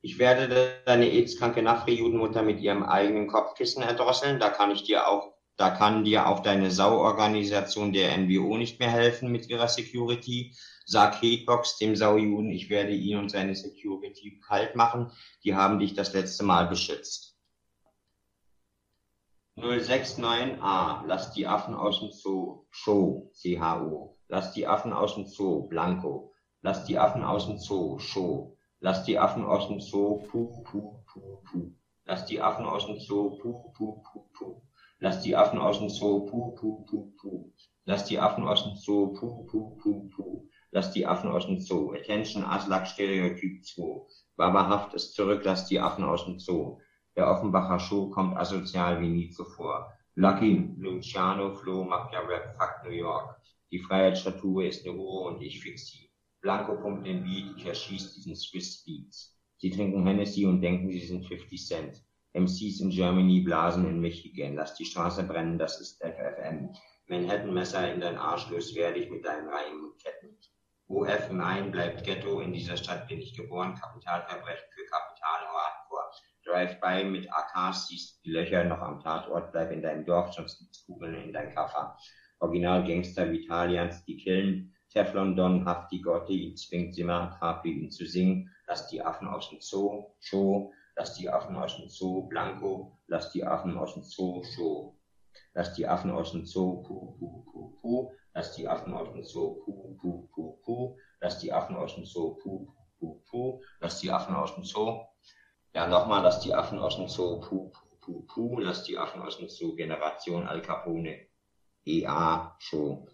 Ich 0.00 0.18
werde 0.18 0.82
deine 0.84 1.06
AIDS-kranke 1.06 1.62
Nafri-Judenmutter 1.62 2.42
mit 2.42 2.60
ihrem 2.60 2.82
eigenen 2.82 3.28
Kopfkissen 3.28 3.82
erdrosseln. 3.82 4.40
Da 4.40 4.50
kann 4.50 4.72
ich 4.72 4.82
dir 4.82 5.08
auch 5.08 5.31
da 5.62 5.70
kann 5.70 6.02
dir 6.02 6.26
auch 6.26 6.40
deine 6.40 6.72
Sauorganisation 6.72 7.92
der 7.92 8.18
NWO 8.18 8.56
nicht 8.56 8.80
mehr 8.80 8.90
helfen 8.90 9.30
mit 9.30 9.48
ihrer 9.48 9.68
Security. 9.68 10.56
Sag 10.86 11.22
Hatebox 11.22 11.78
dem 11.78 11.94
Saujuden, 11.94 12.50
ich 12.50 12.68
werde 12.68 12.90
ihn 12.90 13.16
und 13.16 13.30
seine 13.30 13.54
Security 13.54 14.40
kalt 14.44 14.74
machen. 14.74 15.12
Die 15.44 15.54
haben 15.54 15.78
dich 15.78 15.94
das 15.94 16.14
letzte 16.14 16.42
Mal 16.42 16.66
beschützt. 16.66 17.38
069a, 19.56 21.06
lass 21.06 21.32
die 21.32 21.46
Affen 21.46 21.76
aus 21.76 22.00
dem 22.00 22.10
Zoo, 22.10 22.64
Show, 22.70 23.30
CHO. 23.40 24.18
Lass 24.26 24.52
die 24.54 24.66
Affen 24.66 24.92
aus 24.92 25.14
dem 25.14 25.26
Zoo, 25.26 25.68
Blanco. 25.68 26.32
Lass 26.62 26.86
die 26.86 26.98
Affen 26.98 27.22
aus 27.22 27.46
dem 27.46 27.58
Zoo, 27.58 28.00
Show. 28.00 28.56
Lass 28.80 29.04
die 29.04 29.16
Affen 29.16 29.44
aus 29.44 29.68
dem 29.68 29.80
Zoo, 29.80 30.26
puh, 30.28 30.60
puh, 30.64 31.04
puh, 31.06 31.36
puh. 31.44 31.70
Lass 32.04 32.26
die 32.26 32.40
Affen 32.40 32.66
aus 32.66 32.86
dem 32.86 32.98
Zoo, 32.98 33.38
puh, 33.38 33.70
puh, 33.74 34.02
puh, 34.02 34.24
puh. 34.32 34.62
Lass 35.04 35.20
die 35.20 35.34
Affen 35.34 35.58
aus 35.58 35.80
dem 35.80 35.90
Zoo, 35.90 36.26
puh, 36.26 36.54
puh, 36.54 36.84
puh, 36.84 37.12
puh. 37.20 37.52
Lass 37.86 38.04
die 38.04 38.20
Affen 38.20 38.46
aus 38.46 38.62
dem 38.62 38.76
Zoo, 38.76 39.12
puh, 39.12 39.44
puh, 39.46 39.76
puh, 39.78 40.08
puh. 40.10 40.48
Lass 40.70 40.92
die 40.92 41.04
Affen 41.04 41.28
aus 41.28 41.46
dem 41.46 41.58
Zoo. 41.58 41.92
Attention, 41.92 42.44
Aslak, 42.44 42.86
Stereotyp 42.86 43.64
2. 43.64 43.82
Barbarhaft 44.36 44.94
ist 44.94 45.14
zurück, 45.14 45.42
lass 45.44 45.66
die 45.66 45.80
Affen 45.80 46.04
aus 46.04 46.24
dem 46.24 46.38
Zoo. 46.38 46.78
Der 47.16 47.28
Offenbacher 47.28 47.80
Show 47.80 48.10
kommt 48.10 48.36
asozial 48.36 49.00
wie 49.00 49.08
nie 49.08 49.30
zuvor. 49.30 49.92
Lucky, 50.14 50.72
Luciano, 50.76 51.52
Flo 51.56 51.82
macht 51.82 52.12
ja 52.12 52.20
Rap, 52.20 52.54
fuck 52.56 52.84
New 52.84 52.96
York. 52.96 53.40
Die 53.72 53.80
Freiheitsstatue 53.80 54.68
ist 54.68 54.86
eine 54.86 54.96
Hure 54.96 55.34
und 55.34 55.42
ich 55.42 55.60
fix 55.60 55.88
sie. 55.88 56.12
Blanco 56.42 56.80
pumpt 56.80 57.08
den 57.08 57.24
Beat, 57.24 57.56
ich 57.56 57.66
erschieß 57.66 58.14
diesen 58.14 58.36
Swiss 58.36 58.84
Beats. 58.84 59.36
Sie 59.56 59.70
trinken 59.70 60.06
Hennessy 60.06 60.46
und 60.46 60.60
denken, 60.60 60.92
sie 60.92 61.04
sind 61.04 61.26
50 61.26 61.66
Cent. 61.66 62.04
MCs 62.34 62.80
in 62.80 62.90
Germany 62.90 63.40
blasen 63.40 63.86
in 63.86 64.00
Michigan. 64.00 64.54
Lass 64.56 64.74
die 64.74 64.84
Straße 64.84 65.24
brennen, 65.24 65.58
das 65.58 65.80
ist 65.80 66.02
FFM. 66.02 66.72
Manhattan-Messer 67.08 67.92
in 67.92 68.00
dein 68.00 68.16
Arsch 68.16 68.50
werde 68.50 68.98
ich 69.00 69.10
mit 69.10 69.24
deinen 69.24 69.48
Reihen 69.48 69.84
und 69.84 70.02
Ketten. 70.02 70.38
OF 70.88 71.30
Main 71.30 71.70
bleibt 71.70 72.04
Ghetto, 72.04 72.40
in 72.40 72.52
dieser 72.52 72.76
Stadt 72.76 73.06
bin 73.08 73.20
ich 73.20 73.36
geboren. 73.36 73.74
Kapitalverbrechen 73.74 74.68
für 74.70 74.84
Kapital 74.86 75.46
Hardcore. 75.48 76.10
Drive-by 76.44 77.04
mit 77.04 77.28
AKs, 77.30 77.88
siehst 77.88 78.24
die 78.24 78.30
Löcher 78.30 78.64
noch 78.64 78.80
am 78.80 79.00
Tatort, 79.00 79.52
bleib 79.52 79.70
in 79.70 79.82
deinem 79.82 80.04
Dorf, 80.04 80.32
sonst 80.32 80.58
gibt's 80.58 80.84
Kugeln 80.86 81.14
in 81.14 81.32
dein 81.32 81.54
Kaffer. 81.54 81.96
Original 82.40 82.84
Gangster 82.84 83.30
Vitalians, 83.30 84.04
die 84.04 84.16
killen. 84.16 84.74
Teflon 84.90 85.36
Don, 85.36 85.64
Hafti 85.64 86.00
Gotti, 86.00 86.54
zwingt 86.54 86.94
Simmer, 86.94 87.36
Capri 87.38 87.72
ihn 87.72 87.90
zu 87.90 88.04
singen. 88.04 88.50
Lass 88.66 88.88
die 88.88 89.00
Affen 89.00 89.28
aus 89.28 89.48
dem 89.50 89.60
Zoo, 89.60 90.14
Show 90.20 90.72
lass 90.96 91.14
die 91.14 91.28
Affen 91.30 91.56
aus 91.56 91.76
dem 91.76 91.88
Zoo, 91.88 92.28
Blanco, 92.28 92.98
lass 93.06 93.32
die 93.32 93.44
Affen 93.44 93.76
aus 93.76 93.94
dem 93.94 94.02
Zoo, 94.02 94.42
Show. 94.42 94.96
Lass 95.54 95.74
die 95.74 95.86
Affen 95.86 96.10
aus 96.10 96.32
dem 96.32 96.44
Zoo, 96.44 96.82
pu, 96.82 97.16
pu, 97.18 97.44
pu, 97.44 97.80
pu, 97.80 98.12
lass 98.34 98.54
die 98.54 98.68
Affen 98.68 98.94
aus 98.94 99.12
dem 99.12 99.24
Zoo, 99.24 99.62
pu, 99.64 99.96
pu, 99.96 100.28
pu, 100.32 100.58
pu, 100.62 100.96
lass 101.20 101.38
die 101.38 101.52
Affen 101.52 101.76
aus 101.76 101.94
dem 101.94 102.04
Zoo, 102.04 102.34
pu, 102.42 102.66
pu, 102.98 103.20
pu, 103.30 103.60
lass 103.80 104.00
die 104.00 104.10
Affen 104.10 104.34
aus 104.34 104.54
dem 104.54 104.64
Zoo. 104.64 105.00
Ja, 105.74 105.86
nochmal, 105.86 106.22
lass 106.22 106.40
die 106.40 106.54
Affen 106.54 106.78
aus 106.78 106.96
dem 106.96 107.08
Zoo, 107.08 107.40
pu, 107.40 107.70
pu, 107.70 107.96
pu, 108.00 108.22
pu, 108.26 108.60
lass 108.60 108.84
die 108.84 108.98
Affen 108.98 109.22
aus 109.22 109.38
dem 109.38 109.48
Zoo, 109.48 109.74
Generation 109.74 110.46
Al 110.46 110.60
Capone, 110.60 111.28
EA, 111.84 112.54
Show. 112.58 113.06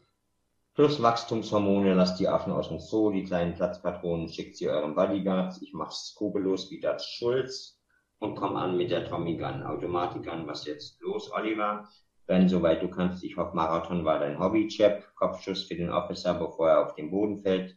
Plus 0.79 1.03
Wachstumshormone, 1.03 1.93
lasst 1.95 2.21
die 2.21 2.29
Affen 2.29 2.53
aus 2.53 2.69
dem 2.69 2.79
Zoo, 2.79 3.11
die 3.11 3.25
kleinen 3.25 3.57
Platzpatronen 3.57 4.29
schickt 4.29 4.57
sie 4.57 4.69
euren 4.69 4.95
Bodyguards. 4.95 5.61
Ich 5.61 5.73
mach's 5.73 6.11
skrupellos 6.11 6.71
wie 6.71 6.79
das 6.79 7.05
Schulz 7.05 7.83
und 8.21 8.37
komm 8.37 8.55
an 8.55 8.77
mit 8.77 8.93
der 8.93 9.05
Tommy 9.05 9.37
Gun. 9.37 9.65
Automatikgun, 9.65 10.47
was 10.47 10.67
jetzt 10.67 11.01
los, 11.01 11.33
Oliver? 11.33 11.89
Renn 12.29 12.49
soweit 12.49 12.81
du 12.81 12.89
kannst. 12.89 13.25
Ich 13.25 13.37
hoffe, 13.37 13.57
Marathon 13.57 14.05
war 14.05 14.21
dein 14.21 14.39
Hobby, 14.39 14.69
Chap. 14.69 15.03
Kopfschuss 15.17 15.65
für 15.65 15.75
den 15.75 15.91
Officer, 15.91 16.35
bevor 16.35 16.69
er 16.71 16.87
auf 16.87 16.95
den 16.95 17.11
Boden 17.11 17.41
fällt. 17.41 17.77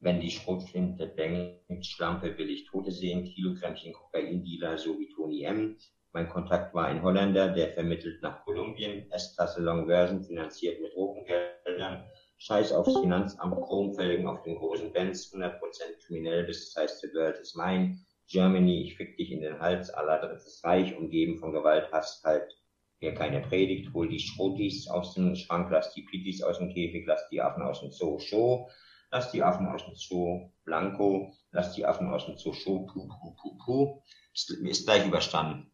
Wenn 0.00 0.20
die 0.20 0.32
Schrotflinte 0.32 1.06
bängt, 1.06 1.86
Schlampe 1.86 2.36
will 2.38 2.50
ich 2.50 2.66
Tote 2.68 2.90
sehen. 2.90 3.22
Kilogrammchen 3.22 3.92
Kokain-Dealer, 3.92 4.78
so 4.78 4.98
wie 4.98 5.08
Tony 5.14 5.44
M. 5.44 5.76
Mein 6.12 6.28
Kontakt 6.28 6.74
war 6.74 6.86
ein 6.86 7.04
Holländer, 7.04 7.50
der 7.50 7.68
vermittelt 7.68 8.20
nach 8.20 8.44
Kolumbien. 8.44 9.08
S-Klasse 9.12 9.62
Long 9.62 9.86
Version, 9.86 10.24
finanziert 10.24 10.80
mit 10.80 10.92
Drogengeldern. 10.92 12.02
Scheiß 12.44 12.72
aufs 12.72 12.98
Finanzamt, 12.98 13.54
Chromfelgen 13.54 14.26
auf 14.26 14.42
den 14.42 14.56
großen 14.56 14.92
Benz, 14.92 15.32
100% 15.32 15.60
kriminell, 16.04 16.42
bis 16.42 16.72
das 16.74 16.82
heißt, 16.82 17.00
the 17.00 17.14
world 17.14 17.38
is 17.38 17.54
mine. 17.54 17.98
Germany, 18.26 18.82
ich 18.82 18.96
fick 18.96 19.16
dich 19.16 19.30
in 19.30 19.42
den 19.42 19.60
Hals, 19.60 19.90
aller 19.90 20.18
drittes 20.18 20.60
Reich, 20.64 20.96
umgeben 20.96 21.38
von 21.38 21.52
Gewalt, 21.52 21.92
hast 21.92 22.24
halt 22.24 22.52
hier 22.98 23.14
keine 23.14 23.42
Predigt, 23.42 23.94
hol 23.94 24.08
die 24.08 24.18
Schrotis 24.18 24.88
aus 24.88 25.14
dem 25.14 25.36
Schrank, 25.36 25.70
lass 25.70 25.94
die 25.94 26.02
Pitis 26.02 26.42
aus 26.42 26.58
dem 26.58 26.70
Käfig, 26.70 27.04
lass 27.06 27.28
die 27.28 27.40
Affen 27.40 27.62
aus 27.62 27.78
dem 27.78 27.92
Zoo, 27.92 28.18
Show, 28.18 28.68
lass 29.12 29.30
die 29.30 29.44
Affen 29.44 29.68
aus 29.68 29.84
dem 29.84 29.94
Zoo, 29.94 30.50
Blanco, 30.64 31.32
lass 31.52 31.74
die 31.74 31.86
Affen 31.86 32.08
aus 32.08 32.26
dem 32.26 32.36
Zoo, 32.36 32.54
Show, 32.54 32.86
pu, 32.86 33.06
pu, 33.06 33.36
pu, 33.36 33.58
pu, 33.64 34.02
ist, 34.34 34.50
ist 34.50 34.84
gleich 34.84 35.06
überstanden. 35.06 35.70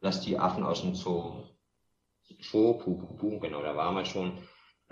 Lass 0.00 0.20
die 0.20 0.38
Affen 0.38 0.62
aus 0.62 0.82
dem 0.82 0.94
Zoo, 0.94 1.44
Show, 2.40 2.74
pu, 2.74 2.98
pu, 2.98 3.16
pu, 3.16 3.40
genau, 3.40 3.62
da 3.62 3.74
waren 3.74 3.94
wir 3.94 4.04
schon. 4.04 4.36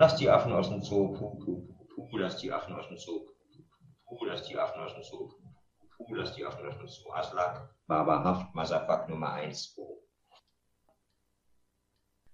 Lass 0.00 0.14
die 0.14 0.30
Affen 0.30 0.52
aus 0.52 0.68
dem 0.68 0.80
Zoo, 0.80 1.12
puh, 1.12 1.40
puh, 1.44 1.66
puh, 1.92 2.08
puh, 2.08 2.18
lass 2.18 2.36
die 2.36 2.52
Affen 2.52 2.72
aus 2.72 2.86
dem 2.86 2.98
Zoo, 2.98 3.18
puh, 3.18 3.64
puh, 4.06 4.16
puh, 4.16 4.24
lass 4.26 4.44
die 4.44 4.56
Affen 4.56 4.80
aus 4.80 4.94
dem 4.94 5.02
Zoo, 5.02 5.26
puh, 5.26 5.88
puh, 5.96 6.04
puh, 6.06 6.14
lass 6.14 6.36
die 6.36 6.46
Affen 6.46 6.68
aus 6.68 6.78
dem 6.78 6.86
Zoo, 6.86 7.10
Aslak, 7.10 7.74
Barbarhaft, 7.88 8.54
Masafak 8.54 9.08
Nummer 9.08 9.32
1, 9.32 9.74
2. 9.74 9.82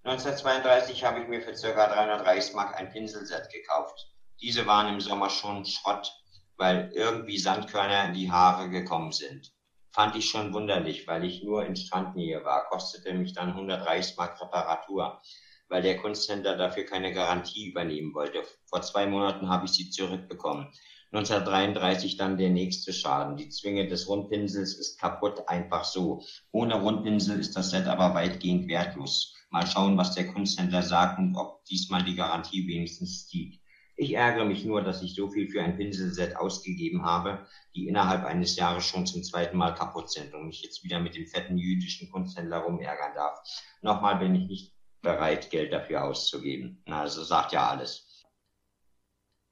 1932 0.02 1.04
habe 1.06 1.22
ich 1.22 1.28
mir 1.28 1.40
für 1.40 1.54
ca. 1.54 1.86
300 1.86 2.26
Reichsmark 2.26 2.76
ein 2.76 2.90
Pinselset 2.90 3.50
gekauft. 3.50 4.14
Diese 4.42 4.66
waren 4.66 4.92
im 4.92 5.00
Sommer 5.00 5.30
schon 5.30 5.64
Schrott, 5.64 6.12
weil 6.58 6.90
irgendwie 6.92 7.38
Sandkörner 7.38 8.08
in 8.08 8.12
die 8.12 8.30
Haare 8.30 8.68
gekommen 8.68 9.12
sind. 9.12 9.54
Fand 9.90 10.14
ich 10.16 10.28
schon 10.28 10.52
wunderlich, 10.52 11.06
weil 11.06 11.24
ich 11.24 11.42
nur 11.42 11.64
in 11.64 11.76
Strandnähe 11.76 12.44
war, 12.44 12.66
kostete 12.66 13.14
mich 13.14 13.32
dann 13.32 13.52
100 13.52 13.86
Reichsmark 13.86 14.38
Reparatur 14.38 15.22
weil 15.68 15.82
der 15.82 15.96
Kunsthändler 15.96 16.56
dafür 16.56 16.84
keine 16.84 17.12
Garantie 17.12 17.68
übernehmen 17.68 18.14
wollte. 18.14 18.42
Vor 18.66 18.82
zwei 18.82 19.06
Monaten 19.06 19.48
habe 19.48 19.66
ich 19.66 19.72
sie 19.72 19.90
zurückbekommen. 19.90 20.68
1933 21.12 22.16
dann 22.16 22.38
der 22.38 22.50
nächste 22.50 22.92
Schaden. 22.92 23.36
Die 23.36 23.48
Zwinge 23.48 23.86
des 23.86 24.08
Rundpinsels 24.08 24.74
ist 24.74 24.98
kaputt, 24.98 25.48
einfach 25.48 25.84
so. 25.84 26.24
Ohne 26.50 26.80
Rundpinsel 26.80 27.38
ist 27.38 27.56
das 27.56 27.70
Set 27.70 27.86
aber 27.86 28.14
weitgehend 28.14 28.66
wertlos. 28.68 29.34
Mal 29.50 29.66
schauen, 29.66 29.96
was 29.96 30.14
der 30.14 30.26
Kunsthändler 30.26 30.82
sagt 30.82 31.20
und 31.20 31.36
ob 31.36 31.64
diesmal 31.66 32.02
die 32.02 32.16
Garantie 32.16 32.66
wenigstens 32.66 33.28
zieht. 33.28 33.60
Ich 33.96 34.14
ärgere 34.14 34.44
mich 34.44 34.64
nur, 34.64 34.82
dass 34.82 35.02
ich 35.02 35.14
so 35.14 35.30
viel 35.30 35.48
für 35.48 35.62
ein 35.62 35.76
Pinselset 35.76 36.36
ausgegeben 36.36 37.04
habe, 37.04 37.46
die 37.76 37.86
innerhalb 37.86 38.24
eines 38.24 38.56
Jahres 38.56 38.84
schon 38.84 39.06
zum 39.06 39.22
zweiten 39.22 39.56
Mal 39.56 39.72
kaputt 39.72 40.10
sind 40.10 40.34
und 40.34 40.48
mich 40.48 40.62
jetzt 40.62 40.82
wieder 40.82 40.98
mit 40.98 41.14
dem 41.14 41.28
fetten 41.28 41.56
jüdischen 41.56 42.10
Kunsthändler 42.10 42.58
rumärgern 42.58 43.14
darf. 43.14 43.38
Nochmal 43.82 44.16
bin 44.16 44.34
ich 44.34 44.48
nicht 44.48 44.73
bereit, 45.04 45.50
Geld 45.50 45.72
dafür 45.72 46.04
auszugeben. 46.04 46.82
Also 46.86 47.22
sagt 47.22 47.52
ja 47.52 47.68
alles. 47.68 48.24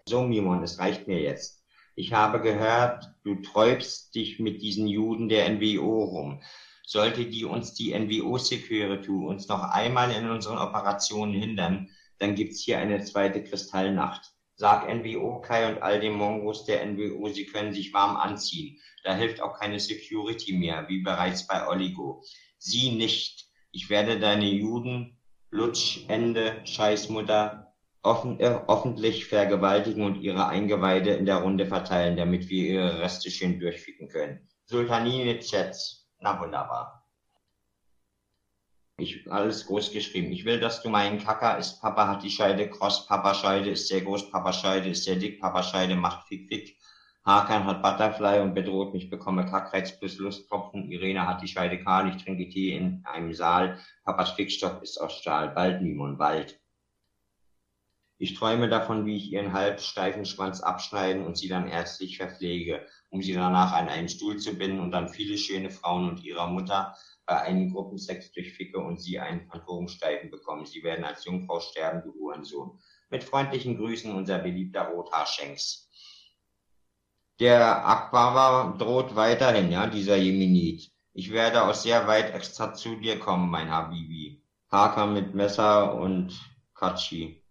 So, 0.08 0.22
Mimon, 0.22 0.64
es 0.64 0.80
reicht 0.80 1.06
mir 1.06 1.20
jetzt. 1.20 1.62
Ich 1.94 2.12
habe 2.12 2.40
gehört, 2.40 3.14
du 3.22 3.36
träubst 3.36 4.14
dich 4.14 4.40
mit 4.40 4.62
diesen 4.62 4.88
Juden 4.88 5.28
der 5.28 5.48
NWO 5.50 6.04
rum. 6.04 6.42
Sollte 6.84 7.26
die 7.26 7.44
uns 7.44 7.74
die 7.74 7.96
NWO 7.96 8.38
Security 8.38 9.10
uns 9.10 9.46
noch 9.46 9.62
einmal 9.62 10.10
in 10.10 10.28
unseren 10.28 10.58
Operationen 10.58 11.34
hindern, 11.34 11.88
dann 12.18 12.34
gibt's 12.34 12.62
hier 12.62 12.78
eine 12.78 13.02
zweite 13.04 13.44
Kristallnacht. 13.44 14.32
Sag 14.54 14.88
NWO 14.88 15.40
Kai 15.40 15.68
und 15.68 15.82
all 15.82 16.00
den 16.00 16.14
Mongos 16.14 16.64
der 16.64 16.84
NWO, 16.86 17.28
sie 17.28 17.46
können 17.46 17.72
sich 17.72 17.92
warm 17.92 18.16
anziehen. 18.16 18.78
Da 19.04 19.14
hilft 19.14 19.40
auch 19.40 19.58
keine 19.58 19.80
Security 19.80 20.52
mehr, 20.52 20.88
wie 20.88 21.02
bereits 21.02 21.46
bei 21.46 21.66
Oligo. 21.66 22.22
Sie 22.58 22.92
nicht. 22.92 23.46
Ich 23.72 23.90
werde 23.90 24.20
deine 24.20 24.46
Juden 24.46 25.18
Lutsch, 25.52 26.06
Ende, 26.08 26.62
Scheißmutter, 26.64 27.74
offen, 28.02 28.40
äh, 28.40 28.58
öffentlich 28.66 29.26
vergewaltigen 29.26 30.02
und 30.02 30.16
ihre 30.22 30.46
Eingeweide 30.48 31.10
in 31.12 31.26
der 31.26 31.36
Runde 31.36 31.66
verteilen, 31.66 32.16
damit 32.16 32.48
wir 32.48 32.68
ihre 32.68 33.00
Reste 33.00 33.30
schön 33.30 33.60
durchficken 33.60 34.08
können. 34.08 34.48
Sultanine 34.64 35.38
Chats. 35.40 36.08
Na 36.20 36.40
wunderbar. 36.40 37.06
Ich, 38.96 39.30
alles 39.30 39.66
groß 39.66 39.92
geschrieben. 39.92 40.32
Ich 40.32 40.46
will, 40.46 40.58
dass 40.58 40.82
du 40.82 40.88
meinen 40.88 41.18
Kacker 41.18 41.58
ist. 41.58 41.82
Papa 41.82 42.08
hat 42.08 42.22
die 42.22 42.30
Scheide 42.30 42.70
kross. 42.70 43.06
Papa 43.06 43.34
Scheide 43.34 43.70
ist 43.70 43.88
sehr 43.88 44.00
groß. 44.00 44.30
Papa 44.30 44.54
Scheide 44.54 44.88
ist 44.88 45.04
sehr 45.04 45.16
dick. 45.16 45.38
Papa 45.38 45.62
Scheide 45.62 45.96
macht 45.96 46.28
fick 46.28 46.48
fick. 46.48 46.78
Hakan 47.24 47.66
hat 47.66 47.82
Butterfly 47.82 48.40
und 48.40 48.52
bedroht 48.54 48.92
mich, 48.92 49.08
bekomme 49.08 49.46
Kackreiz 49.46 49.96
plus 49.96 50.18
Lusttropfen. 50.18 50.90
Irene 50.90 51.26
hat 51.26 51.40
die 51.40 51.46
Scheide 51.46 51.78
kahl. 51.78 52.08
Ich 52.08 52.24
trinke 52.24 52.48
Tee 52.48 52.76
in 52.76 53.04
einem 53.04 53.32
Saal. 53.32 53.78
Papas 54.02 54.32
Fickstock 54.32 54.82
ist 54.82 54.98
aus 54.98 55.18
Stahl. 55.18 55.50
Bald, 55.50 55.82
Mimon, 55.82 56.18
bald. 56.18 56.60
Ich 58.18 58.34
träume 58.34 58.68
davon, 58.68 59.06
wie 59.06 59.16
ich 59.16 59.32
ihren 59.32 59.52
halbsteifen 59.52 60.24
Schwanz 60.24 60.60
abschneiden 60.60 61.24
und 61.24 61.36
sie 61.36 61.48
dann 61.48 61.68
ärztlich 61.68 62.16
verpflege, 62.16 62.86
um 63.10 63.22
sie 63.22 63.34
danach 63.34 63.72
an 63.72 63.88
einen 63.88 64.08
Stuhl 64.08 64.38
zu 64.38 64.56
binden 64.56 64.80
und 64.80 64.90
dann 64.90 65.08
viele 65.08 65.38
schöne 65.38 65.70
Frauen 65.70 66.08
und 66.08 66.24
ihrer 66.24 66.48
Mutter 66.48 66.96
bei 67.26 67.40
einem 67.40 67.72
Gruppensex 67.72 68.32
durchficke 68.32 68.78
und 68.78 69.00
sie 69.00 69.20
einen 69.20 69.46
Phantomsteifen 69.46 70.30
bekommen. 70.30 70.66
Sie 70.66 70.82
werden 70.82 71.04
als 71.04 71.24
Jungfrau 71.24 71.60
sterben, 71.60 72.02
du 72.02 72.12
Uhrensohn. 72.18 72.80
Mit 73.10 73.22
freundlichen 73.22 73.76
Grüßen, 73.76 74.12
unser 74.12 74.38
beliebter 74.38 74.88
Rothaarschenks. 74.88 75.88
Der 77.40 77.86
Aquara 77.86 78.76
droht 78.78 79.16
weiterhin, 79.16 79.72
ja, 79.72 79.86
dieser 79.86 80.16
Jemenit. 80.16 80.90
Ich 81.14 81.32
werde 81.32 81.62
aus 81.62 81.82
sehr 81.82 82.06
weit 82.06 82.34
extra 82.34 82.72
zu 82.74 82.96
dir 82.96 83.18
kommen, 83.18 83.50
mein 83.50 83.70
Habibi. 83.70 84.42
Parker 84.68 85.06
mit 85.06 85.34
Messer 85.34 85.94
und 85.94 86.32
Katschi. 86.74 87.42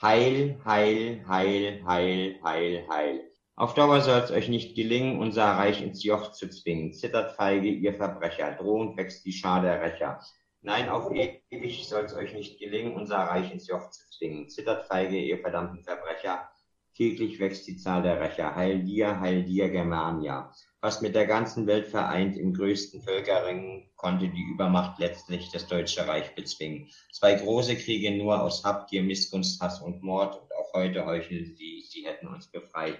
Heil, 0.00 0.60
heil, 0.64 1.24
heil, 1.26 1.82
heil, 1.86 2.40
heil, 2.42 2.86
heil. 2.88 3.32
Auf 3.54 3.74
Dauer 3.74 4.00
soll 4.00 4.20
es 4.20 4.30
euch 4.30 4.48
nicht 4.48 4.74
gelingen, 4.74 5.18
unser 5.18 5.44
Reich 5.44 5.82
ins 5.82 6.02
Joch 6.02 6.32
zu 6.32 6.48
zwingen. 6.48 6.92
Zittert 6.92 7.36
feige, 7.36 7.68
ihr 7.68 7.94
Verbrecher, 7.94 8.52
drohend 8.52 8.96
wächst 8.96 9.24
die 9.24 9.32
Schar 9.32 9.62
der 9.62 9.80
Rächer. 9.80 10.20
Nein, 10.60 10.88
auf 10.88 11.10
ewig 11.12 11.86
soll 11.86 12.04
es 12.04 12.14
euch 12.14 12.34
nicht 12.34 12.58
gelingen, 12.58 12.94
unser 12.94 13.18
Reich 13.18 13.52
ins 13.52 13.68
Joch 13.68 13.90
zu 13.90 14.08
zwingen. 14.10 14.48
Zittert 14.48 14.86
feige, 14.86 15.18
ihr 15.18 15.38
verdammten 15.38 15.82
Verbrecher, 15.82 16.48
täglich 16.94 17.38
wächst 17.40 17.66
die 17.66 17.76
Zahl 17.76 18.02
der 18.02 18.20
Rächer. 18.20 18.54
Heil 18.54 18.82
dir, 18.84 19.20
heil 19.20 19.44
dir, 19.44 19.68
Germania. 19.68 20.52
Was 20.80 21.00
mit 21.00 21.14
der 21.14 21.26
ganzen 21.26 21.66
Welt 21.66 21.88
vereint 21.88 22.36
im 22.36 22.52
größten 22.54 23.02
Völkerring, 23.02 23.90
konnte 23.96 24.28
die 24.28 24.42
Übermacht 24.52 24.98
letztlich 24.98 25.50
das 25.50 25.66
Deutsche 25.66 26.06
Reich 26.06 26.34
bezwingen. 26.34 26.90
Zwei 27.12 27.34
große 27.34 27.76
Kriege 27.76 28.10
nur 28.16 28.42
aus 28.42 28.64
Habgier, 28.64 29.02
Missgunst, 29.02 29.60
Hass 29.60 29.80
und 29.80 30.02
Mord 30.02 30.40
und 30.40 30.52
auch 30.54 30.72
heute 30.74 31.06
heucheln 31.06 31.54
sie, 31.56 31.84
sie 31.88 32.04
hätten 32.04 32.28
uns 32.28 32.48
befreit. 32.48 32.98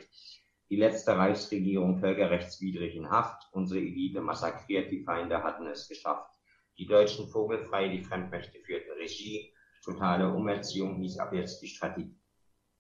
Die 0.70 0.76
letzte 0.76 1.16
Reichsregierung 1.16 1.98
völkerrechtswidrig 1.98 2.94
in 2.94 3.10
Haft, 3.10 3.48
unsere 3.52 3.80
Elite 3.80 4.20
massakriert, 4.20 4.90
die 4.90 5.02
Feinde 5.04 5.42
hatten 5.42 5.66
es 5.66 5.88
geschafft. 5.88 6.30
Die 6.78 6.86
Deutschen 6.86 7.28
vogelfrei, 7.28 7.88
die 7.88 8.02
Fremdmächte 8.02 8.58
führten 8.60 8.92
Regie, 8.92 9.52
totale 9.84 10.32
Umerziehung 10.32 10.96
hieß 10.96 11.18
ab 11.18 11.34
jetzt 11.34 11.60
die 11.60 11.68
Strategie. 11.68 12.21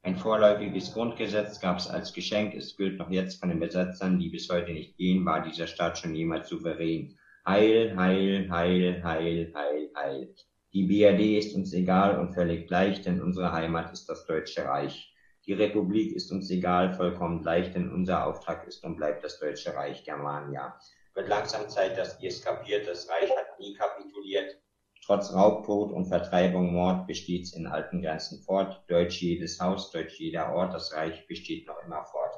Ein 0.04 0.16
vorläufiges 0.16 0.92
Grundgesetz 0.92 1.60
gab 1.60 1.78
es 1.78 1.86
als 1.86 2.12
Geschenk, 2.12 2.54
es 2.54 2.76
gilt 2.76 2.98
noch 2.98 3.08
jetzt 3.10 3.38
von 3.38 3.50
den 3.50 3.60
Besetzern, 3.60 4.18
die 4.18 4.30
bis 4.30 4.48
heute 4.50 4.72
nicht 4.72 4.96
gehen, 4.96 5.24
war 5.24 5.44
dieser 5.44 5.68
Staat 5.68 5.96
schon 5.96 6.12
jemals 6.12 6.48
souverän. 6.48 7.16
Heil, 7.46 7.96
heil, 7.96 8.50
heil, 8.50 9.00
heil, 9.04 9.52
heil, 9.54 9.90
heil. 9.96 10.34
Die 10.72 10.82
BRD 10.82 11.38
ist 11.38 11.54
uns 11.54 11.72
egal 11.72 12.18
und 12.18 12.34
völlig 12.34 12.66
gleich, 12.66 13.00
denn 13.02 13.22
unsere 13.22 13.52
Heimat 13.52 13.92
ist 13.92 14.08
das 14.08 14.26
Deutsche 14.26 14.64
Reich. 14.64 15.14
Die 15.46 15.52
Republik 15.52 16.16
ist 16.16 16.32
uns 16.32 16.50
egal, 16.50 16.94
vollkommen 16.94 17.40
gleich, 17.40 17.70
denn 17.70 17.92
unser 17.92 18.26
Auftrag 18.26 18.66
ist 18.66 18.82
und 18.82 18.96
bleibt 18.96 19.22
das 19.22 19.38
Deutsche 19.38 19.72
Reich 19.72 20.02
Germania. 20.02 20.76
Wird 21.14 21.28
langsam 21.28 21.68
Zeit, 21.68 21.96
dass 21.96 22.20
ihr 22.20 22.30
es 22.30 22.42
kapiert, 22.42 22.88
das 22.88 23.08
Reich 23.08 23.30
hat 23.30 23.58
nie 23.60 23.74
kapituliert. 23.74 24.56
Trotz 25.04 25.32
Raubtod 25.32 25.90
und 25.90 26.06
Vertreibung, 26.06 26.72
Mord 26.74 27.08
besteht's 27.08 27.54
in 27.54 27.66
alten 27.66 28.02
Grenzen 28.02 28.40
fort. 28.40 28.84
Deutsch 28.88 29.20
jedes 29.20 29.58
Haus, 29.60 29.90
Deutsch 29.90 30.20
jeder 30.20 30.54
Ort, 30.54 30.72
das 30.74 30.92
Reich 30.92 31.26
besteht 31.26 31.66
noch 31.66 31.82
immer 31.84 32.04
fort. 32.04 32.36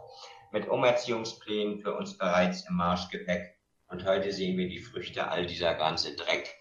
Mit 0.50 0.68
Umerziehungsplänen 0.68 1.80
für 1.80 1.94
uns 1.94 2.16
bereits 2.16 2.66
im 2.66 2.76
Marschgepäck 2.76 3.58
und 3.88 4.06
heute 4.06 4.32
sehen 4.32 4.56
wir 4.56 4.68
die 4.68 4.78
Früchte 4.78 5.28
all 5.28 5.44
dieser 5.44 5.74
ganze 5.74 6.16
Dreck. 6.16 6.54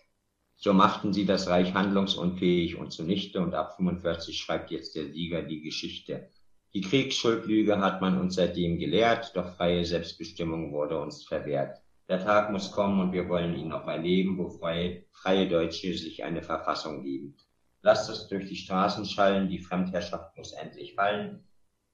So 0.57 0.73
machten 0.73 1.13
sie 1.13 1.25
das 1.25 1.47
Reich 1.47 1.73
handlungsunfähig 1.73 2.75
und 2.75 2.91
zunichte 2.91 3.39
und 3.39 3.53
ab 3.53 3.77
45 3.77 4.37
schreibt 4.37 4.71
jetzt 4.71 4.95
der 4.95 5.05
Sieger 5.05 5.41
die 5.41 5.61
Geschichte. 5.61 6.29
Die 6.73 6.81
Kriegsschuldlüge 6.81 7.79
hat 7.79 8.01
man 8.01 8.19
uns 8.19 8.35
seitdem 8.35 8.77
gelehrt, 8.77 9.35
doch 9.35 9.55
freie 9.55 9.85
Selbstbestimmung 9.85 10.73
wurde 10.73 10.99
uns 10.99 11.23
verwehrt. 11.23 11.82
Der 12.09 12.19
Tag 12.19 12.51
muss 12.51 12.71
kommen 12.71 12.99
und 12.99 13.13
wir 13.13 13.29
wollen 13.29 13.55
ihn 13.55 13.69
noch 13.69 13.87
erleben, 13.87 14.37
wo 14.37 14.49
freie, 14.49 15.05
freie 15.11 15.47
Deutsche 15.47 15.93
sich 15.97 16.23
eine 16.23 16.43
Verfassung 16.43 17.01
geben. 17.03 17.37
Lasst 17.81 18.09
es 18.09 18.27
durch 18.27 18.47
die 18.47 18.55
Straßen 18.55 19.05
schallen, 19.05 19.47
die 19.47 19.59
Fremdherrschaft 19.59 20.35
muss 20.37 20.53
endlich 20.53 20.95
fallen. 20.95 21.43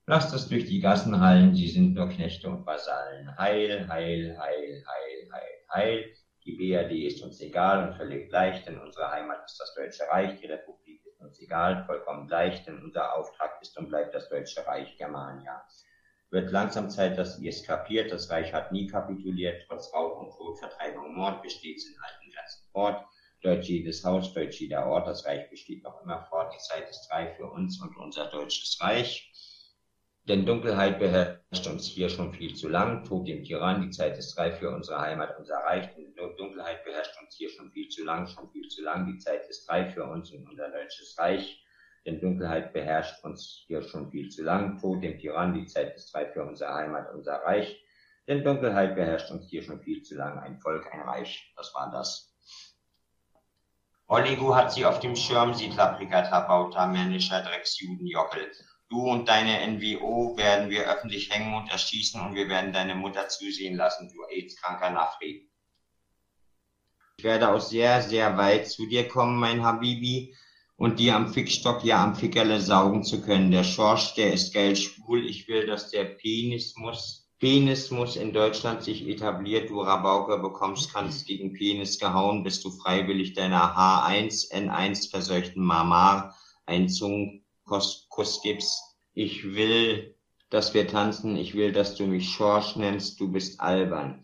Lasst 0.07 0.33
es 0.33 0.47
durch 0.47 0.65
die 0.65 0.79
Gassen 0.79 1.19
hallen, 1.19 1.53
sie 1.53 1.67
sind 1.67 1.93
nur 1.93 2.09
Knechte 2.09 2.49
und 2.49 2.65
Vasallen. 2.65 3.37
Heil, 3.37 3.87
heil, 3.87 4.35
heil, 4.39 4.83
heil, 4.87 5.31
heil, 5.31 5.65
heil. 5.71 6.13
Die 6.45 6.55
BRD 6.55 7.05
ist 7.05 7.21
uns 7.21 7.39
egal 7.41 7.87
und 7.87 7.95
völlig 7.95 8.29
gleich, 8.29 8.63
denn 8.63 8.79
unsere 8.79 9.11
Heimat 9.11 9.45
ist 9.45 9.59
das 9.59 9.75
Deutsche 9.75 10.09
Reich, 10.09 10.39
die 10.39 10.47
Republik 10.47 11.05
ist 11.05 11.21
uns 11.21 11.39
egal, 11.39 11.83
vollkommen 11.85 12.27
gleich, 12.27 12.63
denn 12.63 12.81
unser 12.81 13.15
Auftrag 13.15 13.61
ist 13.61 13.77
und 13.77 13.89
bleibt 13.89 14.15
das 14.15 14.29
Deutsche 14.29 14.65
Reich 14.65 14.97
Germania. 14.97 15.63
Wird 16.31 16.51
langsam 16.51 16.91
Zeit, 16.91 17.17
dass 17.17 17.39
ihr 17.39 17.49
es 17.49 17.63
kapiert, 17.63 18.11
das 18.11 18.29
Reich 18.29 18.53
hat 18.53 18.71
nie 18.71 18.85
kapituliert, 18.85 19.63
trotz 19.67 19.91
Rauch 19.93 20.21
und 20.21 20.37
Tod, 20.37 20.59
Vertreibung 20.59 21.05
und 21.05 21.15
Mord 21.15 21.41
besteht 21.41 21.83
in 21.83 21.95
alten 21.99 22.31
Grenzen 22.31 22.63
fort. 22.71 23.03
Deutsch 23.41 23.67
jedes 23.69 24.03
Haus, 24.03 24.33
Deutsch 24.33 24.59
jeder 24.59 24.85
Ort, 24.85 25.07
das 25.07 25.25
Reich 25.25 25.49
besteht 25.49 25.83
noch 25.83 26.01
immer 26.03 26.21
fort. 26.29 26.53
Die 26.53 26.59
Zeit 26.59 26.89
ist 26.89 27.09
reif 27.11 27.35
für 27.37 27.49
uns 27.49 27.81
und 27.81 27.95
unser 27.97 28.27
deutsches 28.27 28.79
Reich. 28.79 29.31
Denn 30.27 30.45
Dunkelheit 30.45 30.99
beherrscht 30.99 31.65
uns 31.65 31.87
hier 31.87 32.09
schon 32.09 32.31
viel 32.33 32.53
zu 32.53 32.67
lang, 32.67 33.03
Tod 33.05 33.27
dem 33.27 33.43
Tyrann, 33.43 33.81
die 33.81 33.89
Zeit 33.89 34.17
ist 34.17 34.37
reif 34.37 34.59
für 34.59 34.69
unsere 34.69 34.99
Heimat, 34.99 35.35
unser 35.39 35.57
Reich. 35.57 35.89
Denn 35.95 36.13
Dunkelheit 36.37 36.83
beherrscht 36.83 37.19
uns 37.19 37.35
hier 37.35 37.49
schon 37.49 37.71
viel 37.71 37.87
zu 37.87 38.03
lang, 38.03 38.27
schon 38.27 38.51
viel 38.51 38.67
zu 38.67 38.83
lang, 38.83 39.07
die 39.07 39.17
Zeit 39.17 39.47
ist 39.49 39.67
reif 39.67 39.93
für 39.95 40.03
uns 40.03 40.31
und 40.31 40.47
unser 40.47 40.69
deutsches 40.69 41.17
Reich. 41.17 41.63
Denn 42.09 42.21
Dunkelheit 42.21 42.73
beherrscht 42.73 43.23
uns 43.23 43.65
hier 43.67 43.83
schon 43.83 44.09
viel 44.09 44.29
zu 44.29 44.41
lang, 44.41 44.79
Tod 44.79 45.03
dem 45.03 45.19
Tyrann, 45.19 45.53
die 45.53 45.67
Zeit 45.67 45.95
ist 45.95 46.15
reif 46.15 46.33
für 46.33 46.43
unsere 46.43 46.73
Heimat, 46.73 47.13
unser 47.13 47.35
Reich. 47.43 47.79
Denn 48.27 48.43
Dunkelheit 48.43 48.95
beherrscht 48.95 49.29
uns 49.29 49.47
hier 49.47 49.61
schon 49.61 49.79
viel 49.83 50.01
zu 50.01 50.15
lang, 50.15 50.39
ein 50.39 50.59
Volk, 50.59 50.91
ein 50.91 51.01
Reich. 51.01 51.53
Das 51.55 51.71
war 51.75 51.91
das. 51.91 52.33
Oligo 54.07 54.55
hat 54.55 54.73
sie 54.73 54.87
auf 54.87 54.99
dem 54.99 55.15
Schirm, 55.15 55.53
Siedlerbrigata 55.53 56.39
Bauta, 56.47 56.87
männischer 56.87 57.43
Drecksjuden 57.43 58.07
Jockel. 58.07 58.51
Du 58.89 59.07
und 59.07 59.29
deine 59.29 59.67
NWO 59.67 60.35
werden 60.35 60.71
wir 60.71 60.91
öffentlich 60.91 61.29
hängen 61.29 61.53
und 61.53 61.69
erschießen 61.69 62.19
und 62.21 62.33
wir 62.33 62.49
werden 62.49 62.73
deine 62.73 62.95
Mutter 62.95 63.27
zusehen 63.27 63.75
lassen, 63.75 64.11
du 64.11 64.23
AIDS-kranker 64.23 64.89
Nafri. 64.89 65.47
Ich 67.17 67.23
werde 67.23 67.53
auch 67.53 67.61
sehr, 67.61 68.01
sehr 68.01 68.35
weit 68.35 68.67
zu 68.67 68.87
dir 68.87 69.07
kommen, 69.07 69.37
mein 69.37 69.63
Habibi, 69.63 70.35
und 70.79 70.97
dir 70.97 71.15
am 71.17 71.31
Fickstock 71.33 71.83
ja 71.83 72.01
am 72.01 72.15
Fickerle 72.15 72.61
saugen 72.61 73.03
zu 73.03 73.21
können. 73.21 73.51
Der 73.51 73.65
Schorsch, 73.65 74.13
der 74.15 74.33
ist 74.33 74.53
geil 74.53 74.77
schwul. 74.77 75.25
Ich 75.25 75.49
will, 75.49 75.67
dass 75.67 75.91
der 75.91 76.05
Penismus, 76.05 77.29
Penismus 77.37 78.15
in 78.15 78.31
Deutschland 78.31 78.81
sich 78.83 79.05
etabliert. 79.05 79.69
Du 79.69 79.81
Rabauke 79.81 80.39
bekommst, 80.39 80.93
kannst 80.93 81.27
gegen 81.27 81.51
Penis 81.51 81.99
gehauen, 81.99 82.43
bis 82.43 82.61
du 82.61 82.71
freiwillig 82.71 83.33
deiner 83.33 83.75
H1, 83.75 84.53
N1 84.53 85.09
verseuchten 85.09 85.63
Mama 85.63 86.33
einen 86.65 86.87
Zungen 86.87 87.43
Kuss 87.65 88.41
gibst. 88.41 88.81
Ich 89.13 89.43
will, 89.53 90.15
dass 90.49 90.73
wir 90.73 90.87
tanzen. 90.87 91.35
Ich 91.35 91.55
will, 91.55 91.73
dass 91.73 91.95
du 91.95 92.07
mich 92.07 92.29
Schorsch 92.29 92.77
nennst. 92.77 93.19
Du 93.19 93.29
bist 93.29 93.59
albern. 93.59 94.23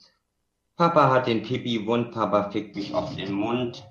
Papa 0.77 1.11
hat 1.11 1.27
den 1.27 1.43
Pipi 1.43 1.85
wund. 1.85 2.13
Papa 2.13 2.49
fickt 2.49 2.77
mich 2.77 2.93
auf 2.93 3.13
den 3.17 3.33
Mund. 3.33 3.85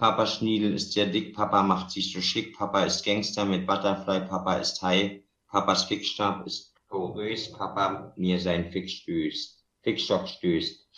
Papa 0.00 0.26
Schniedel 0.26 0.72
ist 0.72 0.94
sehr 0.94 1.04
dick. 1.04 1.36
Papa 1.36 1.62
macht 1.62 1.90
sich 1.90 2.10
so 2.10 2.22
schick. 2.22 2.56
Papa 2.56 2.84
ist 2.84 3.04
Gangster 3.04 3.44
mit 3.44 3.66
Butterfly. 3.66 4.20
Papa 4.20 4.54
ist 4.54 4.80
High. 4.80 5.20
Papas 5.46 5.84
Fickstab 5.84 6.46
ist 6.46 6.74
porös. 6.88 7.52
Papa 7.52 8.14
mir 8.16 8.40
sein 8.40 8.72
Fickstöß. 8.72 9.62
Fickstock 9.82 10.26
stößt. 10.26 10.88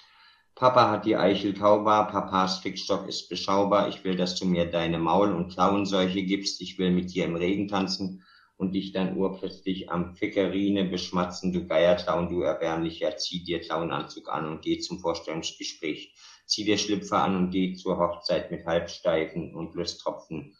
Papa 0.54 0.88
hat 0.88 1.04
die 1.04 1.16
Eichel 1.16 1.52
taubar, 1.52 2.12
Papas 2.12 2.60
Fickstock 2.60 3.08
ist 3.08 3.28
beschaubar. 3.28 3.88
Ich 3.88 4.04
will, 4.04 4.14
dass 4.14 4.38
du 4.38 4.46
mir 4.46 4.66
deine 4.66 5.00
Maul- 5.00 5.34
und 5.34 5.52
Klauenseuche 5.52 6.22
gibst. 6.22 6.60
Ich 6.60 6.78
will 6.78 6.92
mit 6.92 7.12
dir 7.12 7.24
im 7.24 7.34
Regen 7.34 7.66
tanzen 7.66 8.22
und 8.56 8.72
dich 8.72 8.92
dann 8.92 9.16
urplötzlich 9.16 9.90
am 9.90 10.14
Fickerine 10.14 10.84
beschmatzen. 10.84 11.52
Du 11.52 11.66
Geierclown, 11.66 12.28
du 12.28 12.42
erbärmlicher, 12.42 13.16
zieh 13.16 13.42
dir 13.42 13.58
Clownanzug 13.58 14.28
an 14.28 14.46
und 14.46 14.62
geh 14.62 14.78
zum 14.78 15.00
Vorstellungsgespräch. 15.00 16.14
Zieh 16.46 16.64
dir 16.64 16.78
Schlüpfer 16.78 17.22
an 17.22 17.36
und 17.36 17.50
geh 17.50 17.74
zur 17.74 17.98
Hochzeit 17.98 18.50
mit 18.50 18.66
Halbsteifen 18.66 19.54
und 19.54 19.74
Lusttropfen 19.74 20.56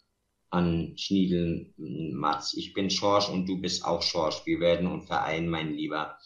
an 0.51 0.93
Schniedeln, 0.97 1.72
Matz. 1.76 2.55
Ich 2.55 2.74
bin 2.74 2.91
Schorsch 2.91 3.28
und 3.28 3.49
du 3.49 3.61
bist 3.61 3.85
auch 3.85 4.03
Schorsch. 4.03 4.43
Wir 4.45 4.61
werden 4.61 4.87
uns 4.87 5.07
vereinen, 5.07 5.49
mein 5.49 5.72
Lieber. 5.72 6.18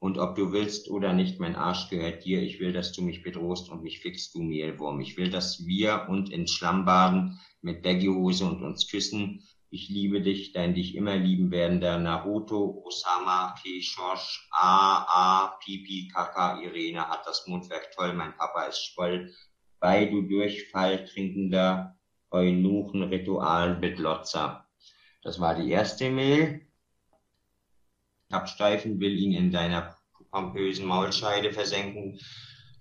Und 0.00 0.18
ob 0.18 0.34
du 0.34 0.50
willst 0.50 0.90
oder 0.90 1.12
nicht, 1.12 1.38
mein 1.38 1.54
Arsch 1.54 1.88
gehört 1.88 2.24
dir. 2.24 2.42
Ich 2.42 2.58
will, 2.58 2.72
dass 2.72 2.92
du 2.92 3.02
mich 3.02 3.22
bedrohst 3.22 3.70
und 3.70 3.82
mich 3.82 4.00
fickst, 4.00 4.34
du 4.34 4.42
Mehlwurm. 4.42 5.00
Ich 5.00 5.16
will, 5.16 5.30
dass 5.30 5.66
wir 5.66 6.06
und 6.08 6.30
in 6.30 6.48
Schlamm 6.48 6.84
baden 6.84 7.38
mit 7.60 7.82
Baggyhose 7.82 8.46
und 8.46 8.62
uns 8.62 8.88
küssen. 8.88 9.46
Ich 9.72 9.88
liebe 9.88 10.20
dich, 10.20 10.50
dein 10.50 10.74
dich 10.74 10.96
immer 10.96 11.14
lieben 11.14 11.52
werdender 11.52 11.96
Naruto, 11.96 12.82
Osama, 12.84 13.54
P. 13.62 13.80
Schorsch, 13.80 14.48
A, 14.50 15.04
A, 15.06 15.58
Pipi, 15.64 16.08
Kaka, 16.12 16.60
Irene 16.60 17.08
hat 17.08 17.24
das 17.24 17.46
Mundwerk 17.46 17.92
toll, 17.92 18.12
mein 18.12 18.36
Papa 18.36 18.64
ist 18.64 18.92
voll. 18.96 19.32
Bei 19.78 20.06
du 20.06 20.22
Durchfall 20.22 21.04
trinkender 21.04 21.96
Eunuchen, 22.32 23.04
Ritual, 23.04 23.76
Betlotzer. 23.76 24.66
Das 25.22 25.38
war 25.38 25.54
die 25.54 25.70
erste 25.70 26.10
Mail. 26.10 26.66
Absteifen 28.32 28.98
will 28.98 29.16
ihn 29.16 29.34
in 29.34 29.52
deiner 29.52 29.96
pompösen 30.32 30.86
Maulscheide 30.86 31.52
versenken. 31.52 32.18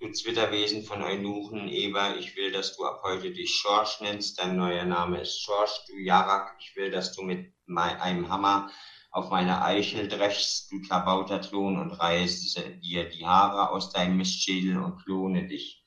Du 0.02 0.10
Zwitterwesen 0.14 0.84
von 0.84 1.04
Eunuchen, 1.04 1.68
Eber, 1.68 2.16
ich 2.18 2.38
will, 2.38 2.54
dass 2.54 2.78
du 2.78 2.86
ab 2.86 3.02
heute 3.04 3.32
dich 3.32 3.54
Schorsch 3.54 4.00
nennst. 4.00 4.40
Dein 4.40 4.56
neuer 4.56 4.86
Name 4.86 5.20
ist 5.20 5.42
Schorsch, 5.42 5.84
du 5.90 5.98
Jarak. 5.98 6.56
Ich 6.62 6.74
will, 6.78 6.90
dass 6.90 7.14
du 7.14 7.24
mit 7.24 7.54
einem 7.68 8.30
Hammer 8.30 8.70
auf 9.12 9.30
meine 9.30 9.62
Eichel 9.62 10.08
drechst, 10.08 10.72
du 10.72 10.80
klabauter 10.80 11.40
Klon, 11.40 11.78
und 11.78 11.92
reiße 11.92 12.78
dir 12.78 13.10
die 13.10 13.26
Haare 13.26 13.72
aus 13.72 13.92
deinem 13.92 14.16
Mistschädel 14.16 14.78
und 14.78 15.04
klone 15.04 15.50
dich 15.50 15.84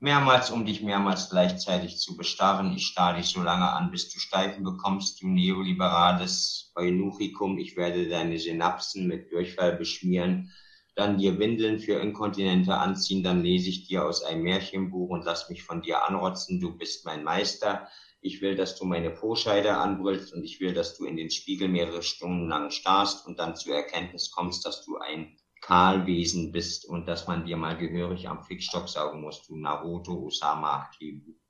mehrmals, 0.00 0.50
um 0.50 0.66
dich 0.66 0.82
mehrmals 0.82 1.30
gleichzeitig 1.30 1.98
zu 1.98 2.16
bestarren. 2.16 2.74
Ich 2.74 2.88
starr 2.88 3.14
dich 3.14 3.26
so 3.26 3.42
lange 3.42 3.70
an, 3.70 3.92
bis 3.92 4.08
du 4.08 4.18
Steifen 4.18 4.64
bekommst, 4.64 5.22
du 5.22 5.28
neoliberales 5.28 6.72
Eunuchikum. 6.74 7.58
Ich 7.58 7.76
werde 7.76 8.08
deine 8.08 8.40
Synapsen 8.40 9.06
mit 9.06 9.30
Durchfall 9.30 9.76
beschmieren, 9.76 10.52
dann 10.96 11.18
dir 11.18 11.38
Windeln 11.38 11.78
für 11.78 12.00
Inkontinente 12.00 12.74
anziehen, 12.74 13.22
dann 13.22 13.42
lese 13.42 13.68
ich 13.68 13.86
dir 13.86 14.06
aus 14.06 14.24
einem 14.24 14.42
Märchenbuch 14.42 15.10
und 15.10 15.26
lass 15.26 15.50
mich 15.50 15.62
von 15.62 15.82
dir 15.82 16.04
anrotzen. 16.08 16.58
Du 16.58 16.76
bist 16.76 17.04
mein 17.04 17.22
Meister. 17.22 17.86
Ich 18.22 18.40
will, 18.40 18.56
dass 18.56 18.76
du 18.78 18.86
meine 18.86 19.10
Poscheide 19.10 19.76
anbrüllst 19.76 20.32
und 20.32 20.42
ich 20.42 20.58
will, 20.58 20.72
dass 20.72 20.96
du 20.96 21.04
in 21.04 21.16
den 21.16 21.30
Spiegel 21.30 21.68
mehrere 21.68 22.02
Stunden 22.02 22.48
lang 22.48 22.70
starrst 22.70 23.26
und 23.26 23.38
dann 23.38 23.56
zur 23.56 23.74
Erkenntnis 23.74 24.30
kommst, 24.30 24.64
dass 24.64 24.84
du 24.84 24.96
ein 24.96 25.36
Kahlwesen 25.60 26.50
bist 26.50 26.86
und 26.88 27.06
dass 27.06 27.26
man 27.26 27.44
dir 27.44 27.58
mal 27.58 27.76
gehörig 27.76 28.28
am 28.28 28.42
Fixstock 28.42 28.88
saugen 28.88 29.20
muss, 29.20 29.42
du 29.46 29.56
Naruto, 29.56 30.26
Osama, 30.26 30.88
Kibuke. 30.96 31.45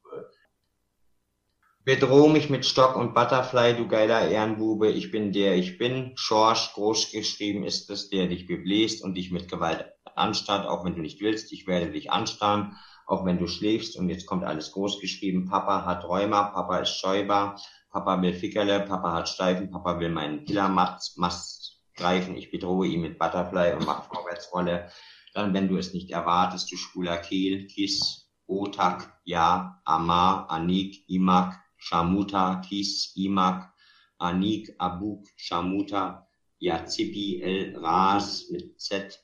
Bedroh 1.86 2.26
mich 2.26 2.50
mit 2.50 2.66
Stock 2.66 2.96
und 2.96 3.14
Butterfly, 3.14 3.76
du 3.76 3.86
geiler 3.86 4.28
Ehrenbube, 4.28 4.90
ich 4.90 5.12
bin 5.12 5.30
der 5.30 5.54
ich 5.54 5.78
bin. 5.78 6.10
Schorsch, 6.16 6.72
groß 6.72 7.12
geschrieben 7.12 7.62
ist 7.62 7.88
es, 7.90 8.08
der 8.08 8.26
dich 8.26 8.48
bebläst 8.48 9.04
und 9.04 9.14
dich 9.14 9.30
mit 9.30 9.48
Gewalt 9.48 9.92
anstarrt, 10.16 10.66
auch 10.66 10.84
wenn 10.84 10.96
du 10.96 11.00
nicht 11.00 11.20
willst, 11.20 11.52
ich 11.52 11.68
werde 11.68 11.92
dich 11.92 12.10
anstarren, 12.10 12.76
auch 13.06 13.24
wenn 13.24 13.38
du 13.38 13.46
schläfst 13.46 13.96
und 13.96 14.08
jetzt 14.08 14.26
kommt 14.26 14.42
alles 14.42 14.72
groß 14.72 15.00
geschrieben. 15.00 15.48
Papa 15.48 15.84
hat 15.84 16.02
Rheuma, 16.02 16.50
Papa 16.50 16.78
ist 16.78 16.98
scheubar, 16.98 17.54
Papa 17.92 18.20
will 18.20 18.34
Fickerle, 18.34 18.80
Papa 18.80 19.12
hat 19.12 19.28
Steifen, 19.28 19.70
Papa 19.70 20.00
will 20.00 20.10
meinen 20.10 20.44
Pillermast 20.44 21.78
greifen, 21.94 22.36
ich 22.36 22.50
bedrohe 22.50 22.88
ihn 22.88 23.02
mit 23.02 23.16
Butterfly 23.16 23.74
und 23.74 23.86
mache 23.86 24.12
Vorwärtsrolle. 24.12 24.90
Dann, 25.34 25.54
wenn 25.54 25.68
du 25.68 25.76
es 25.76 25.94
nicht 25.94 26.10
erwartest, 26.10 26.68
du 26.72 26.76
schwuler 26.76 27.18
Kehl, 27.18 27.68
Kiss, 27.68 28.28
Otak, 28.48 29.20
Ja, 29.22 29.80
Amar, 29.84 30.50
Anik, 30.50 31.08
Imak, 31.08 31.62
Shamuta, 31.86 32.60
Kis, 32.62 33.12
Imak, 33.16 33.70
Anik, 34.20 34.74
Abuk, 34.80 35.24
Shamuta, 35.36 36.26
Yazibi, 36.60 37.40
El, 37.42 37.78
Ras 37.78 38.50
mit 38.50 38.80
Z, 38.80 39.20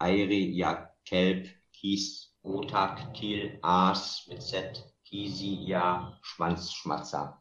Airi, 0.00 0.52
Ja, 0.56 0.90
Kelb, 1.04 1.46
Kis, 1.72 2.34
Otak, 2.42 3.14
Til, 3.14 3.60
As 3.62 4.26
mit 4.28 4.42
Z, 4.42 4.82
Kisi, 5.04 5.64
Ja, 5.64 6.18
Schwanzschmatzer. 6.22 7.40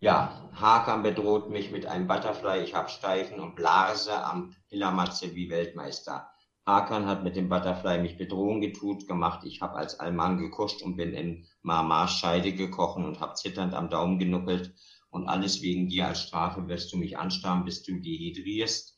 Ja, 0.00 0.50
Hakan 0.54 1.02
bedroht 1.02 1.50
mich 1.50 1.70
mit 1.70 1.84
einem 1.86 2.06
Butterfly, 2.06 2.64
ich 2.64 2.74
habe 2.74 2.88
Steifen 2.88 3.38
und 3.40 3.54
Blase 3.54 4.24
am 4.24 4.56
Pillermatze 4.68 5.34
wie 5.34 5.50
Weltmeister. 5.50 6.31
Hakan 6.64 7.06
hat 7.06 7.24
mit 7.24 7.34
dem 7.34 7.48
Butterfly 7.48 8.00
mich 8.00 8.16
Bedrohung 8.16 8.60
getut 8.60 9.08
gemacht. 9.08 9.44
Ich 9.44 9.60
habe 9.60 9.74
als 9.74 9.98
Alman 9.98 10.38
gekuscht 10.38 10.82
und 10.82 10.96
bin 10.96 11.12
in 11.12 11.46
Mamas 11.62 12.12
Scheide 12.12 12.52
gekochen 12.52 13.04
und 13.04 13.20
habe 13.20 13.34
zitternd 13.34 13.74
am 13.74 13.90
Daumen 13.90 14.18
genuckelt. 14.18 14.74
Und 15.10 15.28
alles 15.28 15.60
wegen 15.60 15.88
dir 15.88 16.06
als 16.06 16.22
Strafe 16.22 16.68
wirst 16.68 16.92
du 16.92 16.96
mich 16.96 17.18
anstarren, 17.18 17.64
bis 17.64 17.82
du 17.82 18.00
dehydrierst. 18.00 18.96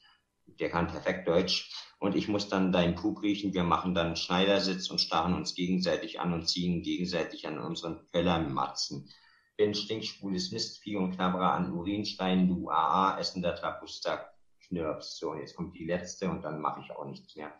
Der 0.61 0.71
kann 0.71 0.89
perfekt 0.89 1.27
Deutsch. 1.27 1.73
Und 1.99 2.17
ich 2.17 2.29
muss 2.29 2.49
dann 2.49 2.71
deinen 2.71 2.97
Pup 2.97 3.23
riechen. 3.23 3.55
Wir 3.55 3.65
machen 3.65 3.95
dann 3.95 4.09
einen 4.09 4.17
Schneidersitz 4.17 4.91
und 4.91 5.01
starren 5.01 5.35
uns 5.35 5.55
gegenseitig 5.55 6.21
an 6.21 6.35
und 6.35 6.47
ziehen 6.47 6.83
gegenseitig 6.83 7.49
an 7.49 7.59
unseren 7.59 8.07
Pöllermatzen 8.13 9.09
bin 9.57 9.75
stinkschwules 9.75 10.51
Mistvieh 10.51 10.97
und 10.97 11.15
knabbere 11.15 11.51
an 11.51 11.73
Urinstein, 11.73 12.49
du 12.49 12.71
AA, 12.71 13.19
essender 13.19 13.55
Trapuster, 13.55 14.34
Knirps. 14.75 15.17
So, 15.17 15.35
jetzt 15.35 15.55
kommt 15.55 15.77
die 15.79 15.87
letzte 15.87 16.29
und 16.29 16.43
dann 16.43 16.61
mache 16.61 16.81
ich 16.81 16.91
auch 16.91 17.05
nichts 17.05 17.37
mehr. 17.37 17.53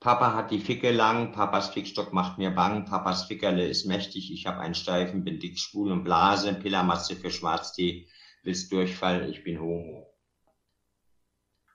Papa 0.00 0.34
hat 0.34 0.50
die 0.50 0.58
Ficke 0.58 0.90
lang, 0.90 1.30
Papas 1.30 1.68
Fickstock 1.68 2.12
macht 2.12 2.36
mir 2.36 2.50
bang, 2.50 2.86
Papas 2.86 3.26
Fickerle 3.26 3.64
ist 3.64 3.86
mächtig, 3.86 4.32
ich 4.32 4.46
habe 4.46 4.58
einen 4.58 4.74
Steifen, 4.74 5.22
bin 5.22 5.38
dick, 5.38 5.60
schwul 5.60 5.92
und 5.92 6.02
Blase, 6.02 6.52
Pillermasse 6.54 7.14
für 7.14 7.30
Schwarztee, 7.30 8.08
willst 8.42 8.72
Durchfall, 8.72 9.30
ich 9.30 9.44
bin 9.44 9.60
Homo. 9.60 10.12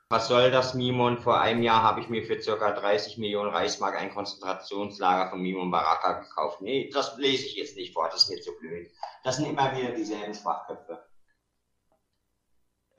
Was 0.09 0.27
soll 0.27 0.51
das, 0.51 0.73
Mimon? 0.73 1.17
Vor 1.17 1.39
einem 1.39 1.63
Jahr 1.63 1.83
habe 1.83 2.01
ich 2.01 2.09
mir 2.09 2.25
für 2.25 2.41
circa 2.41 2.71
30 2.71 3.17
Millionen 3.17 3.49
Reichsmark 3.49 3.95
ein 3.97 4.13
Konzentrationslager 4.13 5.29
von 5.29 5.41
Mimon 5.41 5.71
Baraka 5.71 6.19
gekauft. 6.21 6.61
Nee, 6.61 6.89
das 6.93 7.17
lese 7.17 7.45
ich 7.45 7.55
jetzt 7.55 7.77
nicht 7.77 7.93
vor, 7.93 8.09
das 8.09 8.23
ist 8.23 8.29
mir 8.29 8.41
zu 8.41 8.57
blöd. 8.57 8.89
Das 9.23 9.37
sind 9.37 9.49
immer 9.49 9.75
wieder 9.75 9.91
dieselben 9.91 10.33
Schwachköpfe. 10.33 11.06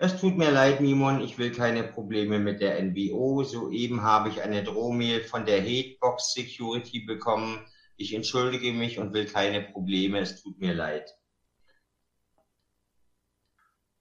Es 0.01 0.21
tut 0.21 0.39
mir 0.39 0.53
leid, 0.53 0.81
Mimon, 0.81 1.21
ich 1.21 1.39
will 1.39 1.51
keine 1.51 1.83
Probleme 1.83 2.39
mit 2.39 2.61
der 2.61 2.81
NWO. 2.81 3.43
Soeben 3.43 4.03
habe 4.03 4.29
ich 4.29 4.41
eine 4.41 4.63
Drohmail 4.63 5.25
von 5.25 5.45
der 5.45 5.61
Hatebox 5.61 6.35
Security 6.35 7.01
bekommen. 7.01 7.67
Ich 7.97 8.15
entschuldige 8.15 8.73
mich 8.73 9.01
und 9.01 9.13
will 9.13 9.27
keine 9.27 9.61
Probleme. 9.61 10.21
Es 10.21 10.41
tut 10.41 10.57
mir 10.61 10.73
leid. 10.73 11.13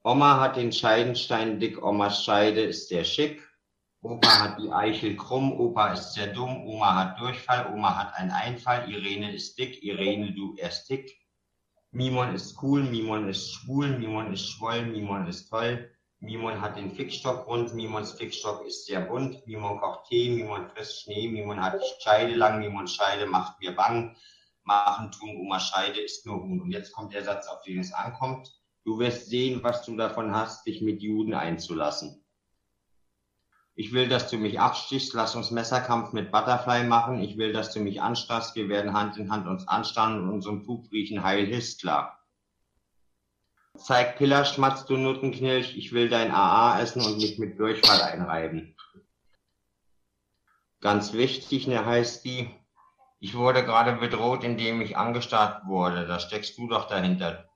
Oma 0.04 0.40
hat 0.40 0.56
den 0.56 0.72
Scheidenstein 0.72 1.60
dick, 1.60 1.82
Omas 1.84 2.24
Scheide 2.24 2.62
ist 2.62 2.90
sehr 2.90 3.04
schick. 3.04 3.42
Opa 4.02 4.40
hat 4.40 4.60
die 4.62 4.72
Eichel 4.72 5.18
krumm, 5.18 5.52
Opa 5.60 5.94
ist 5.94 6.14
sehr 6.14 6.28
dumm, 6.28 6.64
Oma 6.68 6.96
hat 6.96 7.20
Durchfall, 7.20 7.74
Oma 7.74 7.98
hat 7.98 8.14
einen 8.14 8.30
Einfall, 8.30 8.88
Irene 8.88 9.34
ist 9.34 9.58
dick, 9.58 9.82
Irene, 9.82 10.32
du 10.32 10.56
erst 10.58 10.88
dick. 10.92 11.12
Mimon 11.92 12.36
ist 12.36 12.62
cool, 12.62 12.84
Mimon 12.84 13.30
ist 13.30 13.54
schwul, 13.54 13.98
Mimon 13.98 14.34
ist 14.34 14.50
schwoll, 14.50 14.86
Mimon 14.86 15.28
ist 15.28 15.50
toll. 15.50 15.90
Mimon 16.20 16.60
hat 16.60 16.76
den 16.78 16.92
Fickstock 16.92 17.48
rund, 17.48 17.74
Mimons 17.76 18.14
Fickstock 18.14 18.66
ist 18.66 18.88
sehr 18.88 19.02
bunt, 19.02 19.46
Mimon 19.48 19.80
kocht 19.80 20.10
Tee, 20.10 20.30
Mimon 20.36 20.68
frisst 20.70 21.04
Schnee, 21.04 21.28
Mimon 21.28 21.62
hat 21.62 21.80
Scheide 22.02 22.34
lang, 22.34 22.60
Mimon 22.60 22.88
Scheide 22.88 23.26
macht 23.28 23.60
mir 23.62 23.76
bang. 23.76 24.16
Machen 24.64 25.12
tun, 25.12 25.38
Oma 25.38 25.60
Scheide 25.60 26.02
ist 26.02 26.26
nur 26.26 26.44
Huhn. 26.44 26.60
Und 26.60 26.72
jetzt 26.72 26.92
kommt 26.92 27.14
der 27.14 27.24
Satz, 27.24 27.48
auf 27.48 27.62
den 27.64 27.80
es 27.80 27.94
ankommt. 27.94 28.52
Du 28.84 29.00
wirst 29.00 29.30
sehen, 29.30 29.64
was 29.64 29.86
du 29.86 29.96
davon 29.96 30.36
hast, 30.36 30.66
dich 30.66 30.82
mit 30.82 31.02
Juden 31.02 31.34
einzulassen. 31.34 32.26
Ich 33.80 33.94
will, 33.94 34.10
dass 34.10 34.30
du 34.30 34.38
mich 34.38 34.60
abstichst. 34.60 35.14
Lass 35.14 35.36
uns 35.36 35.52
Messerkampf 35.52 36.12
mit 36.12 36.32
Butterfly 36.32 36.84
machen. 36.86 37.22
Ich 37.22 37.38
will, 37.38 37.54
dass 37.54 37.72
du 37.72 37.80
mich 37.80 38.02
anstarrst. 38.02 38.56
Wir 38.56 38.70
werden 38.70 38.94
Hand 38.94 39.18
in 39.18 39.32
Hand 39.32 39.48
uns 39.48 39.68
anstarren 39.68 40.24
und 40.24 40.30
unseren 40.30 40.64
Pup 40.64 40.92
riechen. 40.92 41.24
Heil 41.24 41.46
Histler. 41.46 42.18
Zeig 43.78 44.18
Piller, 44.18 44.46
schmatzt 44.46 44.90
du 44.90 44.98
Nuttenknilch. 44.98 45.78
Ich 45.78 45.94
will 45.94 46.10
dein 46.10 46.32
AA 46.32 46.82
essen 46.82 47.06
und 47.06 47.18
mich 47.18 47.38
mit 47.38 47.60
Durchfall 47.60 48.02
einreiben. 48.02 48.76
Ganz 50.82 51.14
wichtig, 51.14 51.68
ne, 51.68 51.86
heißt 51.86 52.26
die. 52.26 52.50
Ich 53.20 53.36
wurde 53.36 53.64
gerade 53.64 53.94
bedroht, 53.94 54.44
indem 54.44 54.82
ich 54.82 54.98
angestarrt 54.98 55.68
wurde. 55.68 56.08
Da 56.08 56.20
steckst 56.20 56.58
du 56.58 56.68
doch 56.68 56.88
dahinter 56.88 57.48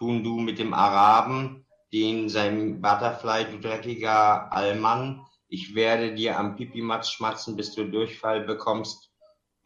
tun 0.00 0.24
du 0.24 0.40
mit 0.40 0.58
dem 0.58 0.72
Araben, 0.72 1.66
den 1.92 2.30
sein 2.30 2.80
Butterfly, 2.80 3.44
du 3.50 3.60
dreckiger 3.60 4.50
Allmann, 4.50 5.26
ich 5.50 5.74
werde 5.74 6.14
dir 6.14 6.38
am 6.38 6.56
Pipimax 6.56 7.10
schmatzen, 7.10 7.56
bis 7.56 7.74
du 7.74 7.84
Durchfall 7.84 8.42
bekommst. 8.42 9.10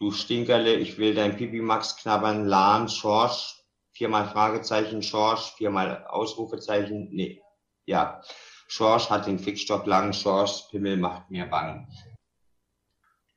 Du 0.00 0.10
Stinkerle, 0.10 0.76
ich 0.76 0.98
will 0.98 1.14
dein 1.14 1.36
Pipimax 1.36 1.96
knabbern, 1.98 2.46
Lahn, 2.46 2.88
Schorsch, 2.88 3.62
viermal 3.92 4.28
Fragezeichen, 4.28 5.02
Schorsch, 5.02 5.52
viermal 5.56 6.04
Ausrufezeichen, 6.06 7.10
nee, 7.12 7.40
ja. 7.86 8.22
Schorsch 8.66 9.10
hat 9.10 9.26
den 9.26 9.38
Fickstock 9.38 9.86
lang, 9.86 10.14
Schorsch, 10.14 10.64
Pimmel 10.70 10.96
macht 10.96 11.30
mir 11.30 11.44
bang. 11.46 11.86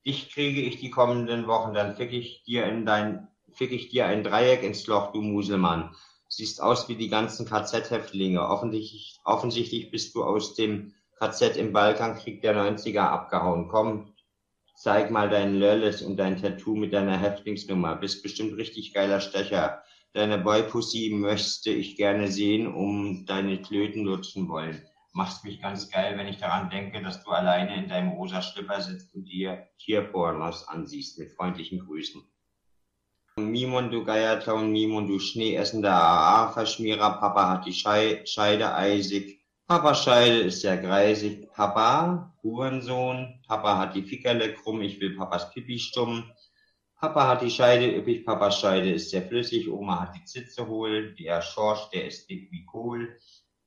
Dich 0.06 0.32
kriege 0.32 0.61
ich 0.61 0.80
die 0.80 0.90
kommenden 0.90 1.48
Wochen, 1.48 1.74
dann 1.74 1.98
fick 1.98 2.14
ich 2.14 2.44
dir 2.44 2.65
in 2.65 2.86
dein, 2.86 3.28
fick 3.52 3.72
ich 3.72 3.90
dir 3.90 4.06
ein 4.06 4.24
Dreieck 4.24 4.64
ins 4.64 4.88
Loch, 4.88 5.11
du 5.11 5.22
Muselmann 5.22 5.94
siehst 6.30 6.61
aus 6.61 6.90
wie 6.90 6.95
die 6.95 7.10
ganzen 7.10 7.45
KZ-Häftlinge. 7.45 8.48
Offensichtlich, 8.48 9.19
offensichtlich 9.24 9.91
bist 9.91 10.15
du 10.15 10.24
aus 10.24 10.56
dem 10.56 10.94
KZ 11.19 11.57
im 11.57 11.73
Balkankrieg 11.73 12.41
der 12.41 12.56
90er 12.56 13.02
abgehauen. 13.02 13.68
Komm, 13.68 14.14
zeig 14.76 15.10
mal 15.10 15.30
deinen 15.30 15.56
Lölles 15.56 16.02
und 16.02 16.18
dein 16.18 16.39
Tattoo 16.39 16.76
mit 16.76 16.94
deiner 16.94 17.18
Häftlingsnummer. 17.18 17.95
Bist 17.95 18.22
bestimmt 18.22 18.56
richtig 18.57 18.94
geiler 18.94 19.19
Stecher. 19.19 19.84
Deine 20.14 20.38
Boypussy 20.38 21.11
möchte 21.14 21.72
ich 21.72 21.95
gerne 21.95 22.27
sehen, 22.27 22.73
um 22.73 23.26
deine 23.26 23.61
Klöten 23.61 24.03
nutzen 24.03 24.48
wollen. 24.48 24.81
Machst 25.14 25.44
mich 25.44 25.61
ganz 25.61 25.89
geil, 25.89 26.15
wenn 26.18 26.27
ich 26.27 26.38
daran 26.38 26.69
denke, 26.69 27.02
dass 27.02 27.23
du 27.23 27.31
alleine 27.31 27.76
in 27.76 27.89
deinem 27.89 28.10
rosa 28.10 28.41
Schlipper 28.41 28.81
sitzt 28.81 29.15
und 29.15 29.26
dir 29.26 29.68
Tierpornos 29.80 30.68
ansiehst. 30.68 31.18
Mit 31.18 31.31
freundlichen 31.31 31.80
Grüßen. 31.80 32.23
Mimon, 33.38 33.91
du 33.91 34.03
Geiertown, 34.03 34.72
Mimon, 34.72 35.07
du 35.07 35.19
schneeessender 35.19 35.94
AA-Verschmierer, 35.94 37.19
Papa 37.19 37.49
hat 37.49 37.65
die 37.65 37.73
Schei 37.73 38.23
Scheide 38.26 38.73
eisig, 38.73 39.36
Papa 39.68 39.94
Scheide 39.94 40.44
ist 40.44 40.61
sehr 40.61 40.77
greisig, 40.77 41.52
Papa, 41.52 42.34
Hurensohn, 42.41 43.41
Papa 43.49 43.77
hat 43.77 43.95
die 43.95 44.02
Fickerle 44.02 44.53
krumm, 44.53 44.81
ich 44.81 44.98
will 45.02 45.18
Papas 45.18 45.52
Pipi 45.52 45.77
stumm, 45.77 46.23
Papa 46.95 47.27
hat 47.27 47.41
die 47.41 47.49
Scheide 47.49 47.98
üppig, 47.98 48.26
Papas 48.26 48.61
Scheide 48.61 48.94
ist 48.94 49.10
sehr 49.10 49.23
flüssig, 49.23 49.68
Oma 49.69 50.03
hat 50.03 50.15
die 50.15 50.23
Zitze 50.23 50.65
hohl, 50.65 51.14
der 51.15 51.41
Schorsch, 51.41 51.89
der 51.89 52.07
ist 52.07 52.30
dick 52.30 52.49
wie 52.49 52.65
Kohl, 52.65 53.19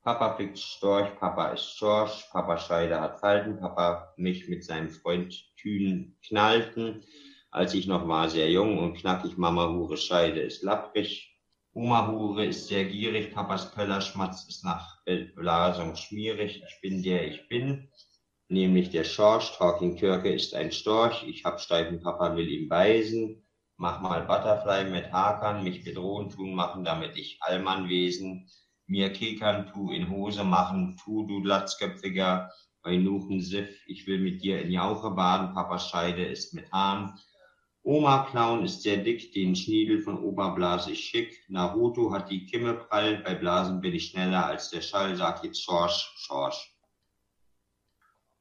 Papa 0.03 0.37
fickt 0.37 0.59
Storch, 0.59 1.19
Papa 1.19 1.49
ist 1.49 1.77
Schorsch, 1.77 2.25
Papa 2.33 2.57
Scheide 2.57 2.99
hat 2.99 3.21
Falten, 3.21 3.61
Papa 3.61 4.15
mich 4.17 4.49
mit 4.49 4.65
seinem 4.65 4.89
Freund 4.89 5.55
Thünen 5.57 6.17
knallten, 6.27 7.05
als 7.51 7.75
ich 7.75 7.87
noch 7.87 8.09
war, 8.09 8.31
sehr 8.31 8.51
jung 8.51 8.79
und 8.79 8.95
knackig, 8.95 9.37
Mama 9.37 9.69
Hure 9.69 9.99
Scheide 9.99 10.41
ist 10.41 10.63
lapprig. 10.63 11.30
Oma 11.73 12.09
Hure 12.09 12.47
ist 12.47 12.67
sehr 12.67 12.85
gierig, 12.85 13.33
Papas 13.33 13.71
Pöllerschmatz 13.73 14.49
ist 14.49 14.65
nach 14.65 14.99
Blasung 15.37 15.95
schmierig. 15.95 16.63
Ich 16.69 16.81
bin 16.81 17.03
der 17.03 17.29
ich 17.29 17.49
bin, 17.49 17.89
nämlich 18.49 18.91
der 18.91 19.05
Schorsch. 19.05 19.57
Talking 19.57 19.97
Türke 19.97 20.33
ist 20.33 20.55
ein 20.55 20.73
Storch. 20.73 21.23
Ich 21.29 21.45
hab 21.45 21.61
steifen 21.61 22.01
Papa, 22.01 22.35
will 22.35 22.49
ihm 22.49 22.69
weisen. 22.69 23.47
Mach 23.77 24.01
mal 24.01 24.27
Butterfly 24.27 24.91
mit 24.91 25.13
Hakern, 25.13 25.63
mich 25.63 25.85
bedrohen 25.85 26.29
tun 26.29 26.55
machen, 26.55 26.85
damit 26.85 27.17
ich 27.17 27.39
Allmann 27.41 27.89
wesen. 27.89 28.49
Mir 28.87 29.13
Kekern 29.13 29.67
tu 29.73 29.93
in 29.93 30.11
Hose 30.11 30.43
machen, 30.43 30.97
tu 31.03 31.25
du 31.27 31.39
Latzköpfiger, 31.45 32.51
bei 32.83 32.97
Nuchen 32.97 33.41
Siff, 33.41 33.69
ich 33.87 34.07
will 34.07 34.19
mit 34.19 34.43
dir 34.43 34.61
in 34.63 34.73
Jauche 34.73 35.11
baden, 35.11 35.55
Papas 35.55 35.89
Scheide 35.89 36.25
ist 36.25 36.55
mit 36.55 36.71
Hahn. 36.73 37.19
Oma 37.83 38.25
Clown 38.31 38.65
ist 38.65 38.83
sehr 38.83 38.99
dick, 38.99 39.33
den 39.33 39.57
Schniedel 39.57 40.03
von 40.03 40.23
Opa 40.23 40.51
blase 40.51 40.93
ich 40.93 41.01
schick. 41.01 41.45
Naruto 41.49 42.13
hat 42.13 42.31
die 42.31 42.45
Kimme 42.45 42.75
prall, 42.75 43.23
bei 43.23 43.35
Blasen 43.35 43.81
bin 43.81 43.95
ich 43.95 44.09
schneller 44.09 44.45
als 44.45 44.69
der 44.69 44.83
Schall, 44.83 45.17
sag 45.17 45.43
jetzt 45.43 45.63
Schorsch, 45.63 46.13
Schorsch. 46.17 46.75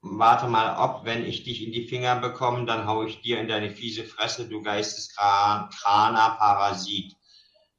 Warte 0.01 0.47
mal 0.47 0.77
ob, 0.77 1.05
wenn 1.05 1.25
ich 1.25 1.43
dich 1.43 1.65
in 1.65 1.71
die 1.71 1.87
Finger 1.87 2.15
bekomme, 2.17 2.65
dann 2.65 2.85
hau 2.85 3.03
ich 3.03 3.21
dir 3.21 3.39
in 3.39 3.47
deine 3.47 3.69
fiese 3.69 4.03
Fresse, 4.03 4.49
du 4.49 4.61
Geisteskraner 4.61 6.35
Parasit. 6.37 7.15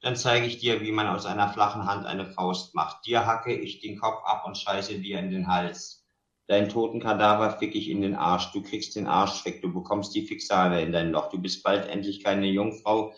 Dann 0.01 0.17
zeige 0.17 0.47
ich 0.47 0.59
dir, 0.59 0.81
wie 0.81 0.93
man 0.93 1.09
aus 1.09 1.27
einer 1.27 1.53
flachen 1.53 1.87
Hand 1.87 2.07
eine 2.07 2.27
Faust 2.27 2.75
macht. 2.75 3.05
Dir 3.05 3.27
hacke 3.27 3.55
ich 3.55 3.81
den 3.81 3.99
Kopf 3.99 4.23
ab 4.25 4.45
und 4.47 4.57
scheiße 4.57 4.99
dir 4.99 5.19
in 5.19 5.31
den 5.31 5.47
Hals. 5.47 6.07
Deinen 6.51 6.69
toten 6.69 6.99
Kadaver 6.99 7.57
fick 7.61 7.77
ich 7.77 7.89
in 7.89 8.03
den 8.03 8.17
Arsch. 8.17 8.51
Du 8.51 8.61
kriegst 8.61 8.97
den 8.97 9.07
Arsch 9.07 9.45
weg. 9.45 9.63
Du 9.63 9.73
bekommst 9.73 10.17
die 10.17 10.27
Fixale 10.27 10.83
in 10.83 10.91
dein 10.91 11.13
Loch. 11.13 11.29
Du 11.29 11.39
bist 11.39 11.63
bald 11.63 11.89
endlich 11.89 12.25
keine 12.25 12.49
Jungfrau 12.49 13.15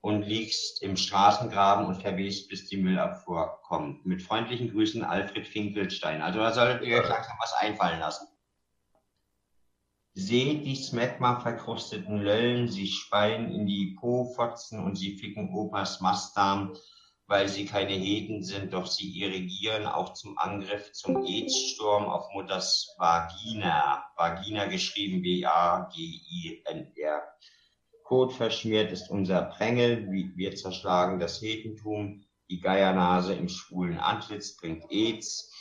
und 0.00 0.22
liegst 0.22 0.82
im 0.82 0.96
Straßengraben 0.96 1.84
und 1.84 2.00
verwehst, 2.00 2.48
bis 2.48 2.68
die 2.68 2.78
Müllabfuhr 2.78 3.60
kommt. 3.64 4.06
Mit 4.06 4.22
freundlichen 4.22 4.70
Grüßen, 4.70 5.04
Alfred 5.04 5.46
Finkelstein. 5.46 6.22
Also 6.22 6.38
da 6.38 6.54
solltet 6.54 6.88
ihr 6.88 6.96
euch 6.96 7.08
langsam 7.10 7.36
was 7.38 7.52
einfallen 7.52 8.00
lassen. 8.00 8.26
Seht 10.14 10.64
die 10.64 10.74
Smegma 10.74 11.38
verkrusteten 11.38 12.16
Löllen, 12.16 12.68
sie 12.68 12.86
speien 12.86 13.52
in 13.52 13.66
die 13.66 13.94
Po-Fotzen 14.00 14.82
und 14.82 14.96
sie 14.96 15.18
ficken 15.18 15.54
Opas 15.54 16.00
Mastdarm 16.00 16.72
weil 17.30 17.48
sie 17.48 17.64
keine 17.64 17.92
Heden 17.92 18.42
sind, 18.42 18.72
doch 18.72 18.88
sie 18.88 19.16
irrigieren 19.20 19.86
auch 19.86 20.14
zum 20.14 20.36
Angriff 20.36 20.90
zum 20.92 21.24
AIDS-Sturm 21.24 22.06
auf 22.06 22.26
Mutters 22.34 22.92
Vagina. 22.98 24.04
Vagina 24.16 24.64
geschrieben 24.64 25.22
B-A-G-I-N-R. 25.22 25.62
Kot 28.02 28.32
verschmiert 28.32 28.90
ist 28.90 29.10
unser 29.10 29.42
Prängel, 29.42 30.10
wir 30.10 30.56
zerschlagen 30.56 31.20
das 31.20 31.40
Hetentum, 31.40 32.24
die 32.50 32.58
Geiernase 32.58 33.34
im 33.34 33.48
schwulen 33.48 34.00
Antlitz 34.00 34.56
bringt 34.56 34.90
AIDS. 34.90 35.54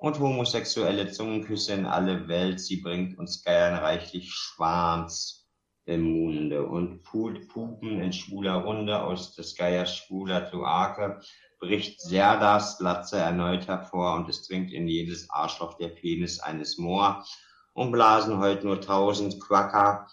Und 0.00 0.20
homosexuelle 0.20 1.10
Zungenküsse 1.10 1.72
in 1.72 1.86
alle 1.86 2.28
Welt, 2.28 2.60
sie 2.60 2.76
bringt 2.76 3.18
uns 3.18 3.42
Geiern 3.42 3.74
reichlich 3.74 4.30
Schwans 4.30 5.45
im 5.86 6.02
Munde 6.02 6.66
und 6.66 7.02
Pupen 7.02 8.00
in 8.00 8.12
schwuler 8.12 8.56
Runde 8.56 9.02
aus 9.02 9.34
des 9.34 9.54
Geiers 9.56 9.96
schwuler 9.96 10.42
Kloake 10.42 11.20
bricht 11.60 12.00
Serdas 12.00 12.78
Glatze 12.78 13.18
erneut 13.18 13.66
hervor 13.66 14.16
und 14.16 14.28
es 14.28 14.46
dringt 14.46 14.72
in 14.72 14.88
jedes 14.88 15.30
Arschloch 15.30 15.78
der 15.78 15.88
Penis 15.88 16.40
eines 16.40 16.76
Moor. 16.76 17.24
Und 17.72 17.92
blasen 17.92 18.38
heut 18.38 18.64
nur 18.64 18.80
tausend 18.80 19.40
Quacker, 19.40 20.06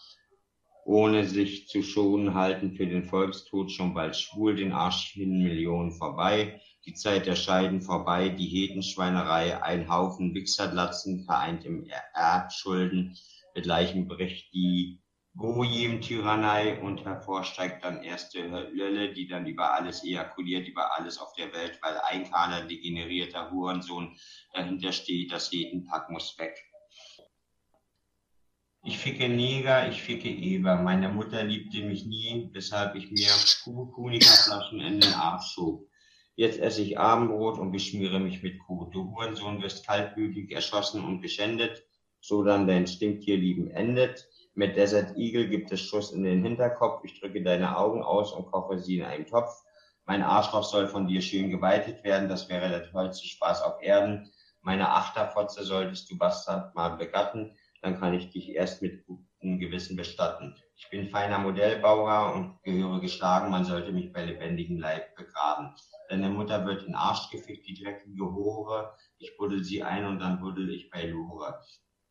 ohne 0.86 1.26
sich 1.26 1.68
zu 1.68 1.82
schonen, 1.82 2.34
halten 2.34 2.74
für 2.74 2.86
den 2.86 3.06
Volkstod 3.06 3.72
schon 3.72 3.94
bald 3.94 4.16
schwul 4.16 4.56
den 4.56 4.74
Arsch 4.74 5.14
hin 5.14 5.42
Millionen 5.42 5.94
vorbei, 5.94 6.62
die 6.86 6.94
Zeit 6.94 7.26
der 7.26 7.36
Scheiden 7.36 7.82
vorbei, 7.82 8.30
die 8.30 8.48
Hetenschweinerei, 8.48 9.64
ein 9.64 9.90
Haufen 9.90 10.34
Wichserglatzen 10.34 11.24
vereint 11.26 11.64
im 11.66 11.88
Erdschulden, 12.14 13.18
mit 13.56 13.66
Leichen 13.66 14.08
bricht 14.08 14.52
die 15.34 15.40
Gojim-Tyrannei 15.40 16.80
und 16.82 17.06
hervorsteigt 17.06 17.84
dann 17.84 18.04
erste 18.04 18.52
Hölle, 18.52 19.14
die 19.14 19.28
dann 19.28 19.46
über 19.46 19.74
alles 19.74 20.04
ejakuliert, 20.04 20.68
über 20.68 20.98
alles 20.98 21.18
auf 21.18 21.34
der 21.34 21.52
Welt, 21.54 21.80
weil 21.82 21.98
ein 22.10 22.30
Kader 22.30 22.66
degenerierter 22.68 23.52
Hurensohn 23.52 24.16
dahinter 24.54 24.92
steht, 24.92 25.32
das 25.32 25.52
Hetenpack 25.52 26.10
muss 26.10 26.38
weg. 26.38 26.56
Ich 28.86 28.98
ficke 28.98 29.30
Neger, 29.30 29.90
ich 29.90 30.04
ficke 30.04 30.30
Eber. 30.30 30.76
Meine 30.76 31.08
Mutter 31.08 31.44
liebte 31.44 31.82
mich 31.84 32.06
nie, 32.06 32.50
weshalb 32.52 32.96
ich 32.96 33.10
mir 33.12 33.30
Kunika-Flaschen 33.64 34.82
in 34.82 35.00
den 35.00 35.14
Arsch 35.14 35.54
schob. 35.54 35.88
Jetzt 36.36 36.60
esse 36.60 36.82
ich 36.82 37.00
Abendbrot 37.00 37.60
und 37.60 37.72
beschmiere 37.72 38.20
mich 38.20 38.44
mit 38.44 38.60
Kuh. 38.60 38.90
Du 38.92 39.12
Hurensohn 39.12 39.62
wirst 39.62 39.88
kaltblütig 39.88 40.52
erschossen 40.52 41.04
und 41.06 41.22
geschändet, 41.22 41.86
so 42.20 42.44
dann 42.44 42.68
dein 42.68 42.86
Stinktierlieben 42.86 43.72
endet. 43.72 44.28
Mit 44.56 44.76
Desert 44.78 45.18
Eagle 45.18 45.50
gibt 45.50 45.72
es 45.72 45.82
Schuss 45.82 46.12
in 46.12 46.24
den 46.24 46.44
Hinterkopf. 46.44 47.04
Ich 47.04 47.20
drücke 47.20 47.42
deine 47.42 47.76
Augen 47.76 48.04
aus 48.04 48.32
und 48.34 48.52
koche 48.52 48.78
sie 48.78 49.00
in 49.00 49.06
einen 49.06 49.26
Topf. 49.26 49.50
Mein 50.06 50.22
Arschloch 50.22 50.64
soll 50.64 50.88
von 50.88 51.08
dir 51.08 51.22
schön 51.22 51.50
geweitet 51.50 52.04
werden. 52.04 52.30
Das 52.30 52.50
wäre 52.50 52.70
der 52.70 52.92
tollste 52.92 53.26
Spaß 53.26 53.64
auf 53.64 53.82
Erden. 53.82 54.32
Meine 54.62 54.90
Achterfotze 54.90 55.64
solltest 55.64 56.12
du 56.12 56.18
Bastard 56.20 56.76
mal 56.76 56.98
begatten. 56.98 57.58
Dann 57.82 58.00
kann 58.00 58.14
ich 58.14 58.30
dich 58.30 58.50
erst 58.50 58.84
mit 58.84 59.06
gutem 59.08 59.60
Gewissen 59.60 59.96
bestatten. 59.96 60.56
Ich 60.76 60.88
bin 60.92 61.10
feiner 61.10 61.40
Modellbauer 61.40 62.36
und 62.36 62.62
gehöre 62.64 63.02
geschlagen. 63.02 63.50
Man 63.50 63.66
sollte 63.66 63.92
mich 63.92 64.14
bei 64.14 64.24
lebendigem 64.24 64.78
Leib 64.78 65.16
begraben. 65.16 65.74
Deine 66.10 66.30
Mutter 66.30 66.64
wird 66.66 66.84
in 66.84 66.94
Arsch 66.94 67.32
gefickt, 67.32 67.66
die 67.66 67.82
dreckige 67.82 68.24
Hure. 68.24 68.96
Ich 69.18 69.36
buddel 69.36 69.64
sie 69.64 69.82
ein 69.82 70.06
und 70.06 70.20
dann 70.20 70.40
buddel 70.40 70.70
ich 70.70 70.92
bei 70.92 71.08
Lore. 71.08 71.60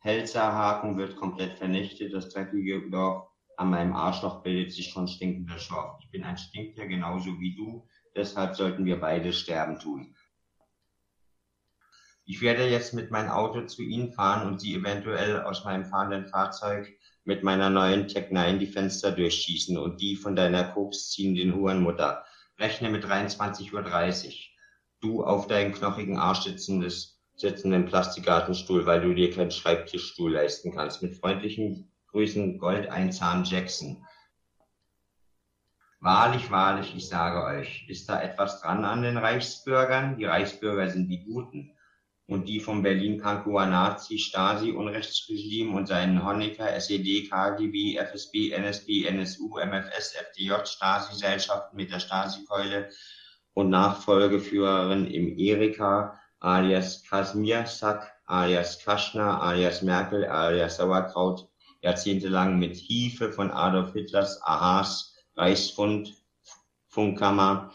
Pelzerhaken 0.03 0.99
wird 0.99 1.16
komplett 1.16 1.59
vernichtet. 1.59 2.12
Das 2.12 2.29
dreckige 2.29 2.91
Dorf 2.91 3.29
an 3.57 3.70
meinem 3.70 3.95
Arschloch 3.95 4.43
bildet 4.43 4.73
sich 4.73 4.91
schon 4.91 5.07
stinkender 5.07 5.59
Schorf. 5.59 5.97
Ich 6.03 6.11
bin 6.11 6.24
ein 6.24 6.37
Stinktier 6.37 6.87
genauso 6.87 7.39
wie 7.39 7.55
du. 7.55 7.87
Deshalb 8.16 8.57
sollten 8.57 8.85
wir 8.85 9.01
beide 9.01 9.33
sterben 9.33 9.79
tun. 9.79 10.16
Ich 12.24 12.41
werde 12.41 12.69
jetzt 12.69 12.95
mit 12.95 13.11
meinem 13.11 13.31
Auto 13.31 13.62
zu 13.66 13.83
Ihnen 13.83 14.12
fahren 14.12 14.47
und 14.47 14.61
Sie 14.61 14.74
eventuell 14.74 15.43
aus 15.43 15.65
meinem 15.65 15.85
fahrenden 15.85 16.27
Fahrzeug 16.27 16.93
mit 17.24 17.45
meiner 17.45 17.70
neuen 17.70 18.09
Tech 18.09 18.31
9 18.31 18.59
die 18.59 18.66
Fenster 18.66 19.12
durchschießen 19.12 19.79
und 19.79 20.01
die 20.01 20.16
von 20.16 20.35
deiner 20.35 20.65
Koks 20.65 21.11
ziehenden 21.11 21.55
Hurenmutter. 21.55 22.24
Rechne 22.59 22.91
mit 22.91 23.05
23.30 23.05 24.27
Uhr. 24.27 24.33
Du 25.01 25.24
auf 25.24 25.47
deinen 25.47 25.73
knochigen 25.73 26.16
Arsch 26.16 26.43
sitzendes 26.43 27.12
sitzenden 27.43 27.85
Plastikgartenstuhl, 27.85 28.86
weil 28.86 29.02
du 29.02 29.12
dir 29.12 29.31
keinen 29.31 29.51
Schreibtischstuhl 29.51 30.32
leisten 30.32 30.73
kannst. 30.73 31.02
Mit 31.02 31.16
freundlichen 31.16 31.93
Grüßen 32.06 32.59
Gold 32.59 32.89
Einzahn 32.89 33.44
Jackson. 33.44 34.06
Wahrlich, 36.01 36.51
wahrlich, 36.51 36.94
ich 36.97 37.09
sage 37.09 37.44
euch, 37.44 37.85
ist 37.89 38.09
da 38.09 38.20
etwas 38.20 38.60
dran 38.60 38.85
an 38.85 39.02
den 39.02 39.19
Reichsbürgern? 39.19 40.16
Die 40.16 40.24
Reichsbürger 40.24 40.89
sind 40.89 41.09
die 41.09 41.24
Guten. 41.24 41.77
Und 42.27 42.48
die 42.48 42.60
vom 42.60 42.82
Berlin-Pankower 42.82 43.66
Nazi, 43.66 44.19
Stasi, 44.19 44.70
Unrechtsregime 44.70 45.77
und 45.77 45.86
seinen 45.86 46.24
Honecker, 46.24 46.73
SED, 46.73 47.28
KGB, 47.28 47.97
FSB, 47.98 48.52
NSB, 48.52 49.05
NSU, 49.05 49.59
MFS, 49.59 50.14
FDJ, 50.14 50.64
Stasi-Gesellschaften 50.64 51.77
mit 51.77 51.90
der 51.90 51.98
Stasi-Keule 51.98 52.89
und 53.55 53.69
Nachfolgeführerin 53.69 55.06
im 55.06 55.36
Erika 55.36 56.22
alias 56.43 57.05
Kasimiersack, 57.09 58.10
alias 58.27 58.85
Kaschner, 58.85 59.40
alias 59.40 59.82
Merkel, 59.82 60.24
alias 60.24 60.77
Sauerkraut, 60.77 61.48
jahrzehntelang 61.82 62.59
mit 62.59 62.77
Hiefe 62.77 63.32
von 63.32 63.51
Adolf 63.51 63.93
Hitlers 63.93 64.40
Ahas, 64.43 65.14
Reichsfund, 65.36 66.14
Funkkammer, 66.89 67.73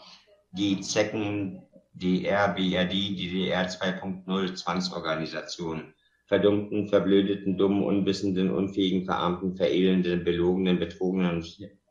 die 0.52 0.80
Zecken, 0.80 1.62
DR, 1.94 2.48
BRD, 2.48 2.92
DDR 2.92 3.68
2.0, 3.68 4.54
Zwangsorganisation, 4.54 5.94
verdummten, 6.26 6.88
verblödeten, 6.88 7.56
dummen, 7.56 7.82
unwissenden, 7.82 8.50
unfähigen, 8.50 9.04
verarmten, 9.04 9.56
verelenden, 9.56 10.24
belogenen, 10.24 10.78
betrogenen 10.78 11.42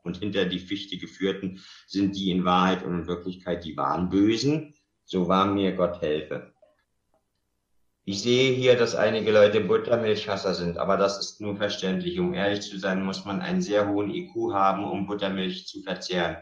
und 0.04 0.16
hinter 0.16 0.46
die 0.46 0.60
Fichte 0.60 0.96
geführten 0.96 1.60
sind 1.86 2.16
die 2.16 2.30
in 2.30 2.44
Wahrheit 2.44 2.84
und 2.84 3.00
in 3.00 3.06
Wirklichkeit 3.06 3.64
die 3.64 3.76
wahren 3.76 4.08
Bösen. 4.08 4.74
So 5.04 5.28
wahr 5.28 5.46
mir 5.46 5.72
Gott 5.72 6.00
helfe. 6.00 6.54
Ich 8.10 8.22
sehe 8.22 8.54
hier, 8.54 8.74
dass 8.74 8.94
einige 8.94 9.30
Leute 9.32 9.60
Buttermilchhasser 9.60 10.54
sind, 10.54 10.78
aber 10.78 10.96
das 10.96 11.18
ist 11.18 11.42
nur 11.42 11.56
verständlich. 11.56 12.18
Um 12.18 12.32
ehrlich 12.32 12.62
zu 12.62 12.78
sein, 12.78 13.04
muss 13.04 13.26
man 13.26 13.42
einen 13.42 13.60
sehr 13.60 13.86
hohen 13.86 14.08
IQ 14.08 14.54
haben, 14.54 14.84
um 14.84 15.06
Buttermilch 15.06 15.66
zu 15.66 15.82
verzehren. 15.82 16.38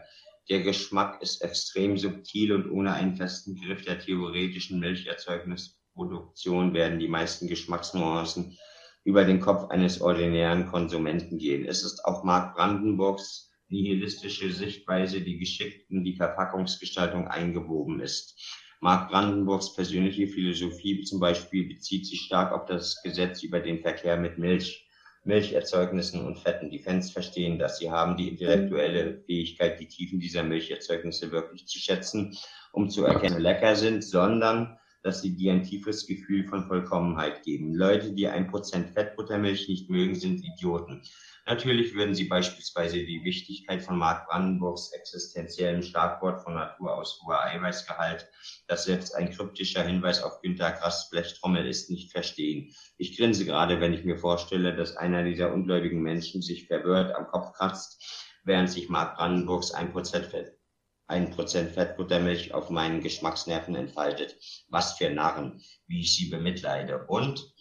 Der 0.49 0.61
Geschmack 0.61 1.21
ist 1.21 1.41
extrem 1.41 1.97
subtil 1.97 2.53
und 2.53 2.71
ohne 2.71 2.93
einen 2.93 3.17
festen 3.17 3.57
Griff 3.57 3.83
der 3.83 3.99
theoretischen 3.99 4.79
Milcherzeugnisproduktion 4.79 6.73
werden 6.73 6.99
die 6.99 7.09
meisten 7.09 7.49
Geschmacksnuancen 7.49 8.57
über 9.03 9.25
den 9.25 9.41
Kopf 9.41 9.69
eines 9.69 9.99
ordinären 9.99 10.67
Konsumenten 10.67 11.37
gehen. 11.37 11.65
Es 11.65 11.83
ist 11.83 12.05
auch 12.05 12.23
Mark 12.23 12.55
Brandenburgs 12.55 13.51
nihilistische 13.67 14.53
Sichtweise, 14.53 15.19
die 15.19 15.37
geschickt 15.37 15.91
in 15.91 16.05
die 16.05 16.15
Verpackungsgestaltung 16.15 17.27
eingewoben 17.27 17.99
ist. 17.99 18.41
Mark 18.79 19.09
Brandenburgs 19.09 19.73
persönliche 19.73 20.27
Philosophie 20.27 21.03
zum 21.03 21.19
Beispiel 21.19 21.67
bezieht 21.67 22.05
sich 22.05 22.21
stark 22.21 22.51
auf 22.51 22.65
das 22.65 23.01
Gesetz 23.01 23.43
über 23.43 23.59
den 23.59 23.81
Verkehr 23.81 24.17
mit 24.17 24.37
Milch, 24.37 24.87
Milcherzeugnissen 25.23 26.23
und 26.25 26.37
Fetten. 26.37 26.69
Die 26.69 26.79
Fans 26.79 27.11
verstehen 27.11 27.57
dass 27.57 27.79
Sie 27.79 27.89
haben 27.89 28.17
die 28.17 28.29
intellektuelle 28.29 29.23
Fähigkeit, 29.25 29.79
die 29.79 29.87
Tiefen 29.87 30.19
dieser 30.19 30.43
Milcherzeugnisse 30.43 31.31
wirklich 31.31 31.67
zu 31.67 31.79
schätzen, 31.79 32.37
um 32.71 32.89
zu 32.89 33.03
erkennen, 33.03 33.41
lecker 33.41 33.75
sind, 33.75 34.03
sondern 34.03 34.77
dass 35.03 35.21
sie 35.21 35.35
dir 35.35 35.53
ein 35.53 35.63
tiefes 35.63 36.05
Gefühl 36.05 36.45
von 36.47 36.67
Vollkommenheit 36.67 37.43
geben. 37.43 37.73
Leute, 37.73 38.13
die 38.13 38.27
ein 38.27 38.47
Prozent 38.47 38.89
Fettbuttermilch 38.89 39.69
nicht 39.69 39.89
mögen, 39.89 40.15
sind 40.15 40.43
Idioten. 40.43 41.01
Natürlich 41.47 41.93
würden 41.93 42.13
sie 42.13 42.25
beispielsweise 42.25 42.97
die 43.05 43.23
Wichtigkeit 43.23 43.81
von 43.81 43.97
Mark 43.97 44.27
Brandenburgs 44.27 44.91
existenziellem 44.91 45.81
Schlagwort 45.81 46.43
von 46.43 46.55
Natur 46.55 46.93
aus 46.93 47.21
hoher 47.23 47.41
Eiweißgehalt, 47.41 48.29
das 48.67 48.83
selbst 48.83 49.15
ein 49.15 49.31
kryptischer 49.31 49.81
Hinweis 49.81 50.21
auf 50.21 50.41
Günter 50.41 50.71
Grass 50.71 51.09
Blechtrommel 51.09 51.65
ist, 51.65 51.89
nicht 51.89 52.11
verstehen. 52.11 52.75
Ich 52.97 53.17
grinse 53.17 53.45
gerade, 53.45 53.79
wenn 53.79 53.93
ich 53.93 54.03
mir 54.03 54.17
vorstelle, 54.17 54.75
dass 54.75 54.97
einer 54.97 55.23
dieser 55.23 55.53
ungläubigen 55.53 56.01
Menschen 56.01 56.41
sich 56.41 56.67
verwirrt 56.67 57.15
am 57.15 57.27
Kopf 57.27 57.53
kratzt, 57.53 58.03
während 58.43 58.69
sich 58.69 58.89
Mark 58.89 59.15
Brandenburgs 59.15 59.71
ein 59.71 59.93
Prozent 59.93 60.25
Fett 60.25 60.57
ein 61.09 61.31
Prozent 61.31 61.71
Fettbuttermilch 61.71 62.53
auf 62.53 62.69
meinen 62.69 63.01
Geschmacksnerven 63.01 63.75
entfaltet. 63.75 64.35
Was 64.67 64.97
für 64.97 65.09
Narren, 65.09 65.61
wie 65.87 66.01
ich 66.01 66.13
sie 66.13 66.29
bemitleide. 66.29 67.05
Und 67.07 67.53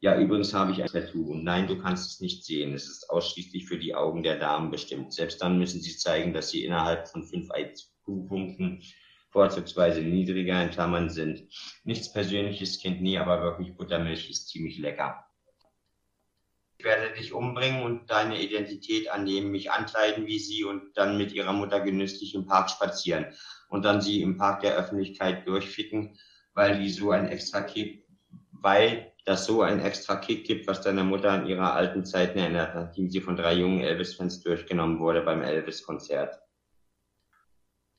ja, 0.00 0.18
übrigens 0.18 0.54
habe 0.54 0.72
ich 0.72 0.82
ein 0.82 0.88
Tattoo. 0.88 1.32
Und 1.32 1.44
nein, 1.44 1.66
du 1.66 1.78
kannst 1.78 2.10
es 2.10 2.20
nicht 2.20 2.44
sehen. 2.44 2.72
Es 2.72 2.88
ist 2.88 3.10
ausschließlich 3.10 3.66
für 3.66 3.78
die 3.78 3.94
Augen 3.94 4.22
der 4.22 4.38
Damen 4.38 4.70
bestimmt. 4.70 5.12
Selbst 5.12 5.42
dann 5.42 5.58
müssen 5.58 5.80
sie 5.82 5.96
zeigen, 5.96 6.32
dass 6.32 6.48
sie 6.48 6.64
innerhalb 6.64 7.06
von 7.08 7.22
fünf 7.24 7.48
IQ-Punkten 7.54 8.82
vorzugsweise 9.28 10.00
niedriger 10.00 10.62
in 10.62 10.70
Klammern 10.70 11.10
sind. 11.10 11.46
Nichts 11.84 12.12
Persönliches, 12.12 12.80
Kind, 12.80 13.02
nie, 13.02 13.18
aber 13.18 13.42
wirklich 13.42 13.76
Buttermilch 13.76 14.30
ist 14.30 14.48
ziemlich 14.48 14.78
lecker. 14.78 15.26
Ich 16.78 16.84
werde 16.86 17.14
dich 17.14 17.34
umbringen 17.34 17.82
und 17.82 18.10
deine 18.10 18.40
Identität 18.40 19.10
annehmen, 19.10 19.50
mich 19.50 19.70
ankleiden 19.70 20.26
wie 20.26 20.38
sie 20.38 20.64
und 20.64 20.96
dann 20.96 21.18
mit 21.18 21.32
ihrer 21.32 21.52
Mutter 21.52 21.80
genüsslich 21.80 22.34
im 22.34 22.46
Park 22.46 22.70
spazieren 22.70 23.26
und 23.68 23.84
dann 23.84 24.00
sie 24.00 24.22
im 24.22 24.38
Park 24.38 24.62
der 24.62 24.76
Öffentlichkeit 24.76 25.46
durchficken, 25.46 26.18
weil 26.54 26.80
die 26.80 26.88
so 26.88 27.10
ein 27.10 27.28
extra 27.28 27.60
Kick, 27.60 28.06
weil 28.50 29.09
das 29.24 29.44
so 29.44 29.62
ein 29.62 29.80
extra 29.80 30.16
Kick 30.16 30.46
gibt, 30.46 30.66
was 30.66 30.80
deiner 30.80 31.04
Mutter 31.04 31.30
an 31.30 31.46
ihrer 31.46 31.74
alten 31.74 32.04
Zeiten 32.04 32.38
erinnert, 32.38 32.74
nachdem 32.74 33.10
sie 33.10 33.20
von 33.20 33.36
drei 33.36 33.54
jungen 33.54 33.80
Elvis-Fans 33.80 34.42
durchgenommen 34.42 34.98
wurde 34.98 35.22
beim 35.22 35.42
Elvis-Konzert. 35.42 36.40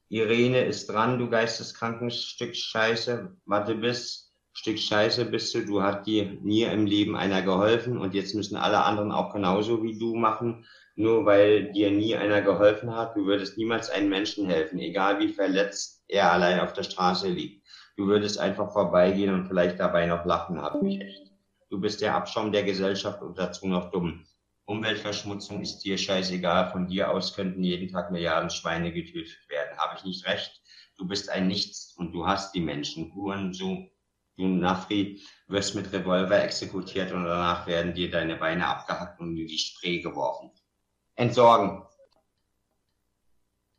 Irene 0.09 0.65
ist 0.65 0.87
dran, 0.87 1.19
du 1.19 1.29
geisteskrankes 1.29 2.23
Stück 2.23 2.53
Scheiße. 2.53 3.33
Warte 3.45 3.75
bis. 3.75 4.33
Stück 4.53 4.77
Scheiße 4.77 5.23
bist 5.23 5.55
du, 5.55 5.65
du 5.65 5.81
hat 5.81 6.05
dir 6.05 6.37
nie 6.41 6.63
im 6.63 6.85
Leben 6.85 7.15
einer 7.15 7.41
geholfen 7.41 7.97
und 7.97 8.13
jetzt 8.13 8.35
müssen 8.35 8.57
alle 8.57 8.83
anderen 8.83 9.13
auch 9.13 9.31
genauso 9.31 9.81
wie 9.81 9.97
du 9.97 10.15
machen, 10.15 10.65
nur 10.95 11.25
weil 11.25 11.71
dir 11.71 11.89
nie 11.89 12.17
einer 12.17 12.41
geholfen 12.41 12.93
hat. 12.93 13.15
Du 13.15 13.25
würdest 13.25 13.57
niemals 13.57 13.89
einem 13.89 14.09
Menschen 14.09 14.45
helfen, 14.47 14.79
egal 14.79 15.19
wie 15.19 15.29
verletzt 15.29 16.03
er 16.09 16.33
allein 16.33 16.59
auf 16.59 16.73
der 16.73 16.83
Straße 16.83 17.29
liegt. 17.29 17.60
Du 18.01 18.07
würdest 18.07 18.39
einfach 18.39 18.73
vorbeigehen 18.73 19.31
und 19.31 19.45
vielleicht 19.45 19.79
dabei 19.79 20.07
noch 20.07 20.25
lachen, 20.25 20.59
hab 20.59 20.81
mich 20.81 20.99
echt. 20.99 21.31
Du 21.69 21.79
bist 21.79 22.01
der 22.01 22.15
Abschaum 22.15 22.51
der 22.51 22.63
Gesellschaft 22.63 23.21
und 23.21 23.37
dazu 23.37 23.67
noch 23.67 23.91
dumm. 23.91 24.25
Umweltverschmutzung 24.65 25.61
ist 25.61 25.81
dir 25.81 25.99
scheißegal. 25.99 26.71
Von 26.71 26.87
dir 26.87 27.11
aus 27.11 27.35
könnten 27.35 27.63
jeden 27.63 27.89
Tag 27.89 28.09
Milliarden 28.09 28.49
Schweine 28.49 28.91
getötet 28.91 29.47
werden. 29.49 29.77
Habe 29.77 29.99
ich 29.99 30.03
nicht 30.03 30.25
recht? 30.25 30.63
Du 30.97 31.07
bist 31.07 31.29
ein 31.29 31.47
Nichts 31.47 31.93
und 31.95 32.11
du 32.11 32.25
hast 32.25 32.55
die 32.55 32.61
Menschen. 32.61 33.13
Huren 33.13 33.53
so 33.53 33.77
Du 34.35 34.47
Nafri 34.47 35.21
wirst 35.47 35.75
mit 35.75 35.93
Revolver 35.93 36.43
exekutiert 36.43 37.11
und 37.11 37.25
danach 37.25 37.67
werden 37.67 37.93
dir 37.93 38.09
deine 38.09 38.35
Beine 38.35 38.65
abgehackt 38.65 39.19
und 39.19 39.37
in 39.37 39.45
die 39.45 39.59
Spree 39.59 40.01
geworfen. 40.01 40.49
Entsorgen. 41.13 41.83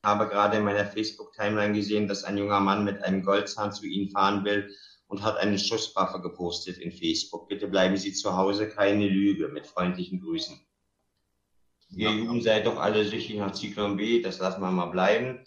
Ich 0.04 0.08
habe 0.08 0.28
gerade 0.28 0.56
in 0.56 0.64
meiner 0.64 0.84
Facebook-Timeline 0.84 1.74
gesehen, 1.74 2.08
dass 2.08 2.24
ein 2.24 2.36
junger 2.36 2.58
Mann 2.58 2.82
mit 2.82 3.04
einem 3.04 3.22
Goldzahn 3.22 3.72
zu 3.72 3.86
Ihnen 3.86 4.10
fahren 4.10 4.44
will 4.44 4.74
und 5.06 5.22
hat 5.22 5.36
eine 5.36 5.60
Schusswaffe 5.60 6.20
gepostet 6.20 6.78
in 6.78 6.90
Facebook. 6.90 7.48
Bitte 7.48 7.68
bleiben 7.68 7.96
Sie 7.96 8.12
zu 8.12 8.36
Hause, 8.36 8.68
keine 8.68 9.06
Lüge. 9.06 9.46
Mit 9.46 9.64
freundlichen 9.64 10.20
Grüßen. 10.20 10.60
Ihr 11.90 12.10
Juden 12.10 12.40
seid 12.40 12.66
doch 12.66 12.78
alle 12.78 13.04
süchtig 13.04 13.36
nach 13.36 13.52
Zyklon 13.52 13.96
B, 13.96 14.20
das 14.20 14.40
lassen 14.40 14.60
wir 14.60 14.72
mal 14.72 14.86
bleiben. 14.86 15.44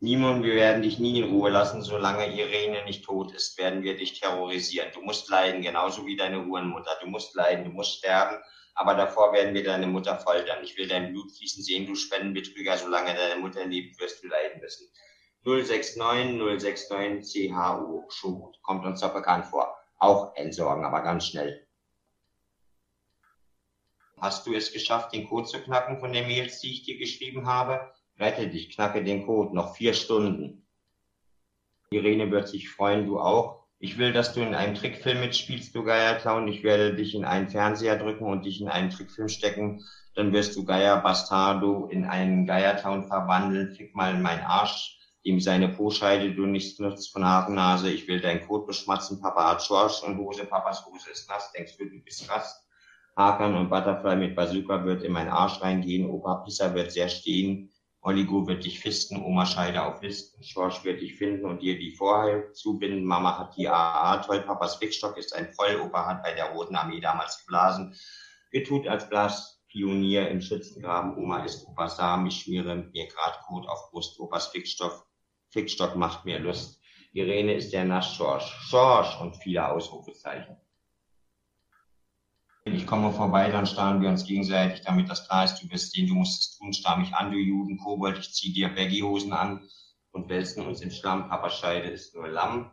Nimon, 0.00 0.42
wir 0.42 0.56
werden 0.56 0.82
dich 0.82 0.98
nie 0.98 1.20
in 1.20 1.30
Ruhe 1.30 1.50
lassen, 1.50 1.82
solange 1.82 2.26
Irene 2.36 2.84
nicht 2.84 3.04
tot 3.04 3.32
ist, 3.32 3.56
werden 3.58 3.84
wir 3.84 3.96
dich 3.96 4.18
terrorisieren. 4.18 4.88
Du 4.92 5.02
musst 5.02 5.28
leiden, 5.28 5.62
genauso 5.62 6.04
wie 6.04 6.16
deine 6.16 6.44
Uhrenmutter. 6.44 6.98
Du 7.00 7.06
musst 7.06 7.34
leiden, 7.36 7.64
du 7.64 7.70
musst 7.70 7.98
sterben, 7.98 8.38
aber 8.74 8.94
davor 8.94 9.32
werden 9.32 9.54
wir 9.54 9.64
deine 9.64 9.86
Mutter 9.86 10.18
foltern. 10.18 10.62
Ich 10.62 10.76
will 10.76 10.88
dein 10.88 11.12
Blut 11.12 11.32
fließen 11.32 11.62
sehen, 11.62 11.86
du 11.86 11.94
Spendenbetrüger, 11.94 12.76
solange 12.76 13.14
deine 13.14 13.40
Mutter 13.40 13.64
lebt, 13.64 14.00
wirst 14.00 14.22
du 14.22 14.28
leiden 14.28 14.60
müssen. 14.60 14.88
069 15.44 16.38
069 16.38 17.50
CHU, 17.52 18.04
Schubut, 18.08 18.60
kommt 18.62 18.84
uns 18.84 19.00
doch 19.00 19.14
bekannt 19.14 19.46
vor. 19.46 19.76
Auch 19.98 20.34
entsorgen, 20.36 20.84
aber 20.84 21.02
ganz 21.02 21.26
schnell. 21.26 21.66
Hast 24.18 24.46
du 24.46 24.54
es 24.54 24.72
geschafft, 24.72 25.12
den 25.12 25.28
Code 25.28 25.46
zu 25.46 25.60
knacken 25.60 26.00
von 26.00 26.12
den 26.12 26.26
Mails, 26.26 26.60
die 26.60 26.72
ich 26.72 26.82
dir 26.82 26.98
geschrieben 26.98 27.46
habe? 27.46 27.92
Rette 28.18 28.48
dich, 28.48 28.70
knacke 28.70 29.04
den 29.04 29.26
Code, 29.26 29.54
noch 29.54 29.76
vier 29.76 29.92
Stunden. 29.92 30.66
Irene 31.90 32.30
wird 32.30 32.48
sich 32.48 32.70
freuen, 32.70 33.06
du 33.06 33.20
auch. 33.20 33.63
Ich 33.78 33.98
will, 33.98 34.12
dass 34.12 34.32
du 34.32 34.40
in 34.40 34.54
einem 34.54 34.74
Trickfilm 34.74 35.20
mitspielst, 35.20 35.74
du 35.74 35.84
Geierclown. 35.84 36.48
Ich 36.48 36.62
werde 36.62 36.94
dich 36.94 37.14
in 37.14 37.24
einen 37.24 37.48
Fernseher 37.48 37.96
drücken 37.96 38.24
und 38.26 38.46
dich 38.46 38.60
in 38.60 38.68
einen 38.68 38.90
Trickfilm 38.90 39.28
stecken. 39.28 39.84
Dann 40.14 40.32
wirst 40.32 40.56
du 40.56 40.64
Geier 40.64 41.00
Bastardo 41.00 41.86
in 41.88 42.04
einen 42.04 42.46
Geierclown 42.46 43.08
verwandeln. 43.08 43.74
Fick 43.74 43.94
mal 43.94 44.14
in 44.14 44.22
meinen 44.22 44.42
Arsch, 44.42 44.98
dem 45.26 45.40
seine 45.40 45.68
Po-Scheide 45.68 46.34
du 46.34 46.46
nichts 46.46 46.78
nutzt 46.78 47.12
von 47.12 47.24
Hakennase. 47.24 47.90
Ich 47.90 48.06
will 48.06 48.20
deinen 48.20 48.46
Kot 48.46 48.66
beschmatzen. 48.66 49.20
Papa 49.20 49.50
hat 49.50 49.62
Schorsch 49.62 50.02
und 50.02 50.18
Hose. 50.18 50.46
Papas 50.46 50.86
Hose 50.86 51.10
ist 51.10 51.28
nass. 51.28 51.52
Denkst 51.52 51.76
du, 51.76 51.84
du 51.84 51.98
bist 52.04 52.28
krass? 52.28 52.64
Hakan 53.16 53.54
und 53.54 53.70
Butterfly 53.70 54.16
mit 54.16 54.34
Bazooka 54.34 54.84
wird 54.84 55.02
in 55.02 55.12
meinen 55.12 55.30
Arsch 55.30 55.60
reingehen. 55.60 56.08
Opa 56.08 56.36
Pisser 56.36 56.74
wird 56.74 56.92
sehr 56.92 57.08
stehen. 57.08 57.70
Oligo 58.06 58.46
wird 58.46 58.66
dich 58.66 58.80
fisten, 58.80 59.24
Oma 59.24 59.46
Scheide 59.46 59.82
auf 59.82 60.02
Listen, 60.02 60.42
Schorsch 60.42 60.84
wird 60.84 61.00
dich 61.00 61.14
finden 61.14 61.46
und 61.46 61.62
dir 61.62 61.78
die 61.78 61.96
Vorhalle 61.96 62.52
zubinden. 62.52 63.02
Mama 63.02 63.38
hat 63.38 63.56
die 63.56 63.66
AA, 63.66 64.18
toll, 64.18 64.42
Papas 64.42 64.76
Fickstock 64.76 65.16
ist 65.16 65.34
ein 65.34 65.50
Voll, 65.54 65.80
Opa 65.80 66.04
hat 66.04 66.22
bei 66.22 66.34
der 66.34 66.50
Roten 66.50 66.76
Armee 66.76 67.00
damals 67.00 67.38
geblasen. 67.38 67.96
Getut 68.50 68.86
als 68.86 69.08
Blaspionier 69.08 70.28
im 70.28 70.42
Schützengraben, 70.42 71.16
Oma 71.16 71.44
ist 71.44 71.66
Opas 71.66 71.96
Samen, 71.96 72.26
ich 72.26 72.42
schmiere 72.42 72.76
mir 72.76 73.08
grad 73.08 73.40
Kot 73.46 73.66
auf 73.66 73.90
Brust, 73.90 74.20
Opas 74.20 74.48
Fickstock, 74.48 75.06
Fickstock 75.48 75.96
macht 75.96 76.26
mir 76.26 76.38
Lust. 76.38 76.82
Irene 77.12 77.54
ist 77.54 77.72
der 77.72 77.86
Nasch 77.86 78.16
Schorsch, 78.16 78.52
Schorsch 78.68 79.18
und 79.22 79.36
viele 79.36 79.66
Ausrufezeichen 79.66 80.58
ich 82.64 82.86
komme 82.86 83.12
vorbei, 83.12 83.50
dann 83.50 83.66
starren 83.66 84.00
wir 84.00 84.08
uns 84.08 84.24
gegenseitig, 84.24 84.80
damit 84.82 85.10
das 85.10 85.26
klar 85.28 85.44
ist, 85.44 85.60
du 85.60 85.68
bist 85.68 85.94
den, 85.96 86.06
du 86.06 86.14
musst 86.14 86.40
es 86.40 86.58
tun, 86.58 86.72
starr 86.72 86.96
mich 86.96 87.14
an, 87.14 87.30
du 87.30 87.36
Juden, 87.36 87.78
Kobold, 87.78 88.18
ich 88.18 88.32
zieh 88.32 88.52
dir 88.52 88.68
Baggy-Hosen 88.74 89.32
an 89.34 89.68
und 90.12 90.28
wälzen 90.30 90.66
uns 90.66 90.80
im 90.80 90.90
Schlamm, 90.90 91.28
Papa 91.28 91.50
Scheide 91.50 91.88
ist 91.88 92.14
nur 92.14 92.28
Lamm. 92.28 92.70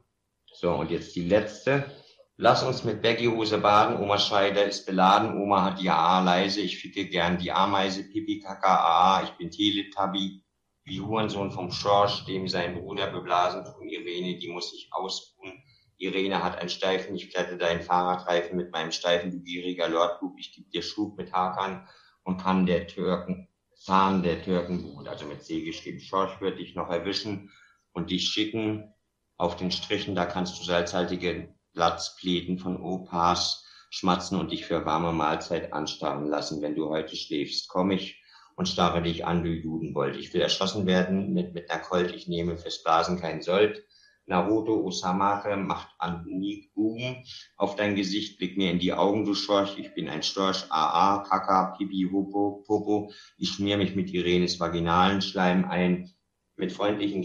So, 0.53 0.75
und 0.75 0.91
jetzt 0.91 1.15
die 1.15 1.27
letzte. 1.27 1.91
Lass 2.37 2.63
uns 2.63 2.83
mit 2.83 3.01
Baggy-Hose 3.01 3.57
baden. 3.59 4.01
Oma 4.01 4.17
Scheider 4.17 4.65
ist 4.65 4.85
beladen. 4.85 5.39
Oma 5.41 5.63
hat 5.63 5.79
die 5.79 5.89
A 5.89 6.19
leise. 6.21 6.61
Ich 6.61 6.79
ficke 6.79 7.07
gern 7.07 7.37
die 7.37 7.51
Ameise. 7.51 8.03
Pipi, 8.03 8.39
Kaka, 8.39 8.75
A. 8.75 9.23
Ich 9.23 9.29
bin 9.31 9.49
Teletubby. 9.49 10.43
Wie 10.83 10.99
Hurensohn 10.99 11.51
vom 11.51 11.71
Schorsch, 11.71 12.25
dem 12.25 12.47
sein 12.47 12.75
Bruder 12.75 13.11
beblasen 13.11 13.65
von 13.65 13.87
Irene. 13.87 14.39
Die 14.39 14.49
muss 14.49 14.73
ich 14.73 14.89
ausruhen. 14.91 15.60
Irene 16.01 16.43
hat 16.43 16.57
einen 16.57 16.69
Steifen. 16.69 17.15
Ich 17.15 17.31
glätte 17.31 17.57
deinen 17.57 17.81
Fahrradreifen 17.81 18.57
mit 18.57 18.71
meinem 18.71 18.91
Steifen, 18.91 19.31
du 19.31 19.39
gieriger 19.39 19.87
Lordbub. 19.87 20.37
Ich 20.39 20.53
geb 20.53 20.69
dir 20.71 20.81
Schub 20.81 21.17
mit 21.17 21.31
Hakan 21.31 21.87
und 22.23 22.41
kann 22.41 22.65
der 22.65 22.87
Türken, 22.87 23.47
Zahn 23.75 24.23
der 24.23 24.43
Türken, 24.43 25.07
also 25.07 25.25
mit 25.25 25.43
C 25.43 25.61
geschrieben, 25.61 25.99
Schorsch 25.99 26.39
wird 26.39 26.59
dich 26.59 26.75
noch 26.75 26.89
erwischen 26.89 27.51
und 27.93 28.11
dich 28.11 28.27
schicken 28.27 28.93
auf 29.37 29.55
den 29.55 29.71
Strichen. 29.71 30.15
Da 30.15 30.25
kannst 30.25 30.59
du 30.59 30.63
salzhaltige 30.63 31.53
Platzpläten 31.73 32.59
von 32.59 32.81
Opas 32.81 33.65
schmatzen 33.89 34.39
und 34.39 34.51
dich 34.51 34.65
für 34.65 34.85
warme 34.85 35.11
Mahlzeit 35.11 35.73
anstarren 35.73 36.27
lassen. 36.27 36.61
Wenn 36.61 36.75
du 36.75 36.89
heute 36.89 37.15
schläfst, 37.15 37.67
komm 37.67 37.91
ich 37.91 38.21
und 38.55 38.67
starre 38.67 39.01
dich 39.01 39.25
an, 39.25 39.43
du 39.43 39.49
Judenbold. 39.49 40.15
Ich 40.15 40.33
will 40.33 40.41
erschossen 40.41 40.85
werden 40.85 41.33
mit, 41.33 41.53
mit 41.53 41.69
einer 41.69 41.81
Colt. 41.81 42.13
Ich 42.13 42.27
nehme 42.27 42.57
fürs 42.57 42.83
Blasen 42.83 43.19
kein 43.19 43.41
Sold. 43.41 43.83
Naruto 44.25 44.83
Osamare 44.85 45.57
macht 45.57 45.89
an 45.97 46.23
Buben 46.73 47.23
auf 47.57 47.75
dein 47.75 47.95
Gesicht, 47.95 48.37
blick 48.37 48.57
mir 48.57 48.71
in 48.71 48.79
die 48.79 48.93
Augen, 48.93 49.25
du 49.25 49.33
Schorch, 49.33 49.77
ich 49.77 49.93
bin 49.93 50.09
ein 50.09 50.23
Storch, 50.23 50.65
AA, 50.69 51.23
Kaka, 51.27 51.75
Pipi, 51.77 52.07
Hopo, 52.11 52.63
Popo, 52.65 53.11
ich 53.37 53.49
schmier 53.49 53.77
mich 53.77 53.95
mit 53.95 54.13
Irenes 54.13 54.59
vaginalen 54.59 55.21
Schleim 55.21 55.65
ein, 55.65 56.11
mit 56.55 56.71
freundlichen 56.71 57.21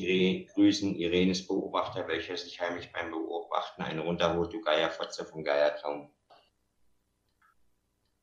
Grüßen 0.46 0.96
Irenes 0.96 1.46
Beobachter, 1.46 2.08
welcher 2.08 2.36
sich 2.36 2.60
heimlich 2.60 2.90
beim 2.92 3.10
Beobachten 3.10 3.82
eine 3.82 4.00
runterholt, 4.00 4.52
du 4.52 4.60
Geierfotze 4.60 5.24
vom 5.24 5.44
Geiertraum. 5.44 6.10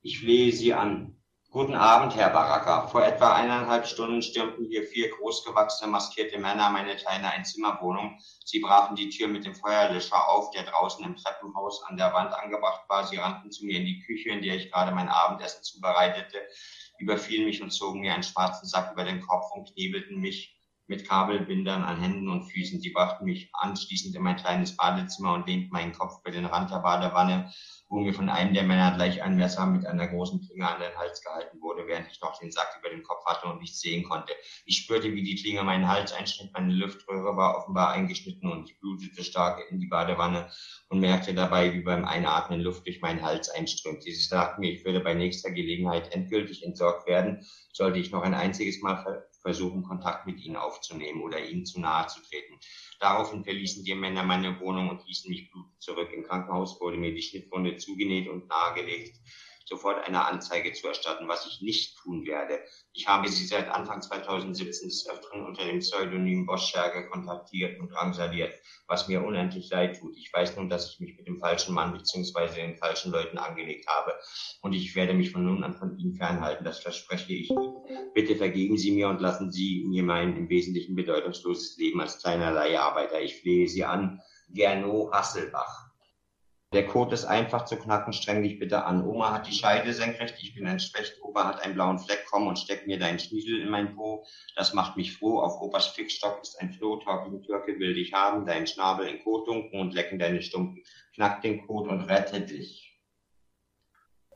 Ich 0.02 0.20
flehe 0.20 0.52
sie 0.52 0.74
an. 0.74 1.23
Guten 1.54 1.76
Abend, 1.76 2.16
Herr 2.16 2.32
Baraka. 2.32 2.88
Vor 2.88 3.06
etwa 3.06 3.36
eineinhalb 3.36 3.86
Stunden 3.86 4.24
stürmten 4.24 4.66
hier 4.66 4.88
vier 4.88 5.12
großgewachsene, 5.12 5.92
maskierte 5.92 6.40
Männer 6.40 6.72
meine 6.72 6.96
kleine 6.96 7.30
Einzimmerwohnung. 7.30 8.18
Sie 8.44 8.58
brachen 8.58 8.96
die 8.96 9.10
Tür 9.10 9.28
mit 9.28 9.46
dem 9.46 9.54
Feuerlöscher 9.54 10.30
auf, 10.30 10.50
der 10.50 10.64
draußen 10.64 11.06
im 11.06 11.16
Treppenhaus 11.16 11.84
an 11.84 11.96
der 11.96 12.12
Wand 12.12 12.34
angebracht 12.34 12.90
war. 12.90 13.06
Sie 13.06 13.18
rannten 13.18 13.52
zu 13.52 13.68
mir 13.68 13.78
in 13.78 13.86
die 13.86 14.00
Küche, 14.00 14.30
in 14.30 14.42
der 14.42 14.56
ich 14.56 14.72
gerade 14.72 14.96
mein 14.96 15.10
Abendessen 15.10 15.62
zubereitete, 15.62 16.42
überfielen 16.98 17.46
mich 17.46 17.62
und 17.62 17.70
zogen 17.70 18.00
mir 18.00 18.16
einen 18.16 18.24
schwarzen 18.24 18.68
Sack 18.68 18.92
über 18.92 19.04
den 19.04 19.22
Kopf 19.22 19.46
und 19.54 19.72
knebelten 19.72 20.20
mich 20.20 20.60
mit 20.88 21.08
Kabelbindern 21.08 21.84
an 21.84 22.02
Händen 22.02 22.30
und 22.30 22.46
Füßen. 22.46 22.82
Sie 22.82 22.90
brachten 22.90 23.26
mich 23.26 23.52
anschließend 23.54 24.16
in 24.16 24.24
mein 24.24 24.38
kleines 24.38 24.76
Badezimmer 24.76 25.34
und 25.34 25.48
lehnten 25.48 25.72
meinen 25.72 25.94
Kopf 25.94 26.20
über 26.22 26.32
den 26.32 26.46
Rand 26.46 26.72
der 26.72 26.80
Badewanne, 26.80 27.54
mir 28.00 28.14
von 28.14 28.30
einem 28.30 28.54
der 28.54 28.64
Männer 28.64 28.96
gleich 28.96 29.22
ein 29.22 29.36
Messer 29.36 29.66
mit 29.66 29.86
einer 29.86 30.08
großen 30.08 30.42
Klinge 30.42 30.68
an 30.68 30.82
den 30.82 30.96
Hals 30.98 31.22
gehalten 31.22 31.62
wurde, 31.62 31.88
während 31.88 32.12
ich 32.12 32.22
noch 32.22 32.40
den 32.40 32.52
Sack 32.52 32.78
über 32.80 32.90
dem 32.90 33.04
Kopf 33.04 33.26
hatte 33.26 33.48
und 33.48 33.62
nichts 33.62 33.82
sehen 33.82 34.04
konnte. 34.04 34.34
Ich 34.66 34.78
spürte, 34.78 35.14
wie 35.14 35.24
die 35.24 35.36
Klinge 35.36 35.64
meinen 35.64 35.88
Hals 35.88 36.14
einschnitt, 36.14 36.52
meine 36.54 36.74
Luftröhre 36.74 37.36
war 37.36 37.58
offenbar 37.58 37.92
eingeschnitten 37.92 38.52
und 38.52 38.70
ich 38.70 38.80
blutete 38.80 39.24
stark 39.24 39.64
in 39.70 39.80
die 39.80 39.88
Badewanne 39.88 40.50
und 40.90 41.00
merkte 41.00 41.34
dabei, 41.34 41.74
wie 41.74 41.82
beim 41.82 42.06
Einatmen 42.06 42.62
Luft 42.62 42.86
durch 42.86 43.02
meinen 43.02 43.22
Hals 43.22 43.50
einströmte. 43.50 44.12
Sie 44.12 44.14
sagten 44.14 44.62
mir, 44.62 44.72
ich 44.72 44.86
würde 44.86 45.00
bei 45.00 45.14
nächster 45.14 45.52
Gelegenheit 45.52 46.14
endgültig 46.14 46.64
entsorgt 46.64 47.08
werden, 47.08 47.46
sollte 47.74 48.00
ich 48.00 48.12
noch 48.12 48.24
ein 48.24 48.34
einziges 48.34 48.82
Mal 48.82 49.28
versuchen, 49.44 49.84
Kontakt 49.84 50.26
mit 50.26 50.40
ihnen 50.44 50.56
aufzunehmen 50.56 51.22
oder 51.22 51.46
ihnen 51.46 51.66
zu 51.66 51.80
nahe 51.80 52.08
zu 52.08 52.22
treten. 52.22 52.60
Daraufhin 53.00 53.44
verließen 53.44 53.84
die 53.84 53.94
Männer 53.94 54.24
meine 54.24 54.60
Wohnung 54.60 54.90
und 54.90 55.06
ließen 55.06 55.30
mich 55.30 55.52
blutend 55.52 55.82
zurück. 55.82 56.10
Im 56.12 56.24
Krankenhaus 56.24 56.82
wurde 56.82 56.98
mir 56.98 57.14
die 57.14 57.22
Schnittwunde 57.22 57.78
zugenäht 57.78 58.28
und 58.28 58.48
nahegelegt, 58.48 59.20
sofort 59.66 60.06
eine 60.06 60.26
Anzeige 60.26 60.74
zu 60.74 60.88
erstatten, 60.88 61.28
was 61.28 61.46
ich 61.48 61.62
nicht 61.62 61.98
tun 61.98 62.26
werde. 62.26 62.60
Ich 62.94 63.08
habe 63.08 63.28
sie 63.30 63.46
seit 63.46 63.70
Anfang 63.70 64.02
2017 64.02 64.90
des 64.90 65.08
Öfteren 65.10 65.46
unter 65.46 65.66
dem 65.66 65.80
Pseudonym 65.80 66.46
Boschscherge 66.46 67.10
kontaktiert 67.10 67.80
und 67.80 67.90
drangsaliert, 67.90 68.54
was 68.88 69.08
mir 69.08 69.24
unendlich 69.24 69.70
leid 69.70 70.00
tut. 70.00 70.16
Ich 70.18 70.32
weiß 70.32 70.56
nun, 70.58 70.70
dass 70.70 70.92
ich 70.92 71.00
mich 71.00 71.18
mit 71.18 71.28
dem 71.28 71.40
falschen 71.40 71.74
Mann 71.74 71.94
bzw. 71.94 72.56
den 72.56 72.78
falschen 72.78 73.12
Leuten 73.12 73.38
angelegt 73.38 73.88
habe 73.88 74.14
und 74.62 74.74
ich 74.74 74.96
werde 74.96 75.14
mich 75.14 75.32
von 75.32 75.46
nun 75.46 75.64
an 75.64 75.74
von 75.74 75.98
Ihnen 75.98 76.16
fernhalten. 76.16 76.66
Das 76.66 76.80
verspreche 76.80 77.34
ich 77.34 77.50
Ihnen. 77.50 77.74
Bitte 78.14 78.36
vergeben 78.36 78.78
Sie 78.78 78.92
mir 78.92 79.10
und 79.10 79.22
lassen 79.22 79.52
Sie 79.52 79.86
mir 79.88 80.04
mein 80.04 80.38
im 80.38 80.50
Wesentlichen 80.50 80.96
bedeutungsloses 80.96 81.78
Leben 81.78 82.02
als 82.02 82.20
kleiner 82.20 82.52
Leiharbeiter. 82.52 83.22
Ich 83.22 83.42
flehe 83.42 83.68
Sie 83.68 83.84
an. 83.84 84.22
Gernot 84.50 85.12
Hasselbach. 85.12 85.83
Der 86.74 86.88
Code 86.88 87.14
ist 87.14 87.26
einfach 87.26 87.66
zu 87.66 87.78
knacken, 87.78 88.14
streng 88.14 88.42
dich 88.42 88.58
bitte 88.58 88.84
an. 88.86 89.06
Oma 89.06 89.32
hat 89.32 89.48
die 89.48 89.54
Scheide 89.54 89.94
senkrecht, 89.94 90.42
ich 90.42 90.56
bin 90.56 90.66
ein 90.66 90.80
Specht, 90.80 91.22
Opa 91.22 91.46
hat 91.46 91.64
einen 91.64 91.76
blauen 91.76 92.00
Fleck, 92.00 92.26
komm 92.32 92.48
und 92.48 92.58
steck 92.58 92.88
mir 92.88 92.98
deinen 92.98 93.20
Schniedel 93.20 93.62
in 93.62 93.70
mein 93.70 93.96
Po. 93.96 94.26
Das 94.56 94.74
macht 94.74 94.98
mich 94.98 95.16
froh, 95.16 95.40
auf 95.40 95.62
Opas 95.62 95.90
Fixstock 95.90 96.42
ist 96.42 96.60
ein 96.60 96.74
Floh, 96.74 96.96
Torkel 96.96 97.40
Türke 97.44 97.78
will 97.78 97.94
dich 97.94 98.12
haben, 98.14 98.48
deinen 98.48 98.66
Schnabel 98.66 99.06
in 99.08 99.24
Kot 99.24 99.48
dunken 99.48 99.80
und 99.80 99.94
lecken 99.94 100.18
deine 100.18 100.42
Stumpen. 100.42 100.82
Knack 101.14 101.44
den 101.44 101.68
Code 101.68 101.92
und 101.92 102.02
rette 102.10 102.42
dich. 102.42 103.00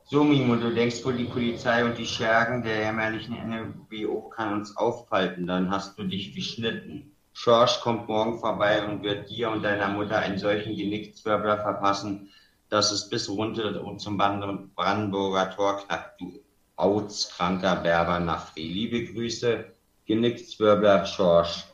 So, 0.04 0.22
Mimo, 0.22 0.54
du 0.54 0.72
denkst 0.72 1.04
wohl, 1.04 1.14
die 1.14 1.24
Polizei 1.24 1.84
und 1.84 1.98
die 1.98 2.06
Schergen 2.06 2.62
der 2.62 2.84
jämmerlichen 2.84 3.34
NWO 3.34 4.28
kann 4.28 4.54
uns 4.54 4.76
aufhalten, 4.76 5.48
dann 5.48 5.72
hast 5.72 5.98
du 5.98 6.04
dich 6.04 6.36
geschnitten. 6.36 7.17
Schorsch 7.40 7.78
kommt 7.82 8.08
morgen 8.08 8.40
vorbei 8.40 8.84
und 8.84 9.04
wird 9.04 9.30
dir 9.30 9.50
und 9.50 9.62
deiner 9.62 9.86
Mutter 9.86 10.18
einen 10.18 10.38
solchen 10.38 10.74
Genickzwirbler 10.74 11.58
verpassen, 11.58 12.32
dass 12.68 12.90
es 12.90 13.08
bis 13.08 13.28
runter 13.28 13.80
und 13.84 14.00
zum 14.00 14.18
Brandenburger 14.18 15.48
Tor 15.52 15.76
knackt, 15.76 16.20
du 16.20 16.40
autskranker 16.74 17.76
Berber 17.76 18.18
Nafri. 18.18 18.62
Liebe 18.62 19.04
Grüße, 19.04 19.72
Genickzwirbler 20.04 21.06
Schorsch. 21.06 21.64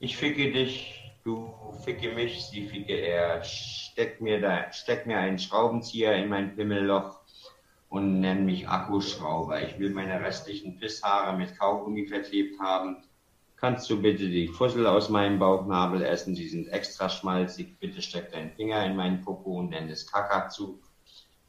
Ich 0.00 0.16
ficke 0.16 0.50
dich, 0.50 1.00
du 1.22 1.54
ficke 1.84 2.16
mich, 2.16 2.46
sie 2.46 2.66
ficke 2.66 2.94
er. 2.94 3.44
Steck 3.44 4.20
mir, 4.20 4.40
da, 4.40 4.72
steck 4.72 5.06
mir 5.06 5.18
einen 5.18 5.38
Schraubenzieher 5.38 6.16
in 6.16 6.28
mein 6.28 6.56
Pimmelloch 6.56 7.20
und 7.90 8.18
nenn 8.18 8.44
mich 8.44 8.68
Akkuschrauber. 8.68 9.62
Ich 9.62 9.78
will 9.78 9.90
meine 9.90 10.20
restlichen 10.20 10.80
Pisshaare 10.80 11.38
mit 11.38 11.56
Kaugummi 11.56 12.08
verklebt 12.08 12.58
haben 12.58 13.04
Kannst 13.64 13.88
du 13.88 14.02
bitte 14.02 14.28
die 14.28 14.46
Fussel 14.46 14.86
aus 14.86 15.08
meinem 15.08 15.38
Bauchnabel 15.38 16.02
essen? 16.02 16.34
Sie 16.34 16.50
sind 16.50 16.68
extra 16.68 17.08
schmalzig. 17.08 17.78
Bitte 17.80 18.02
steck 18.02 18.30
deinen 18.30 18.50
Finger 18.50 18.84
in 18.84 18.94
meinen 18.94 19.22
Popo 19.22 19.58
und 19.58 19.70
nenn 19.70 19.88
es 19.88 20.06
Kakazug. 20.06 20.82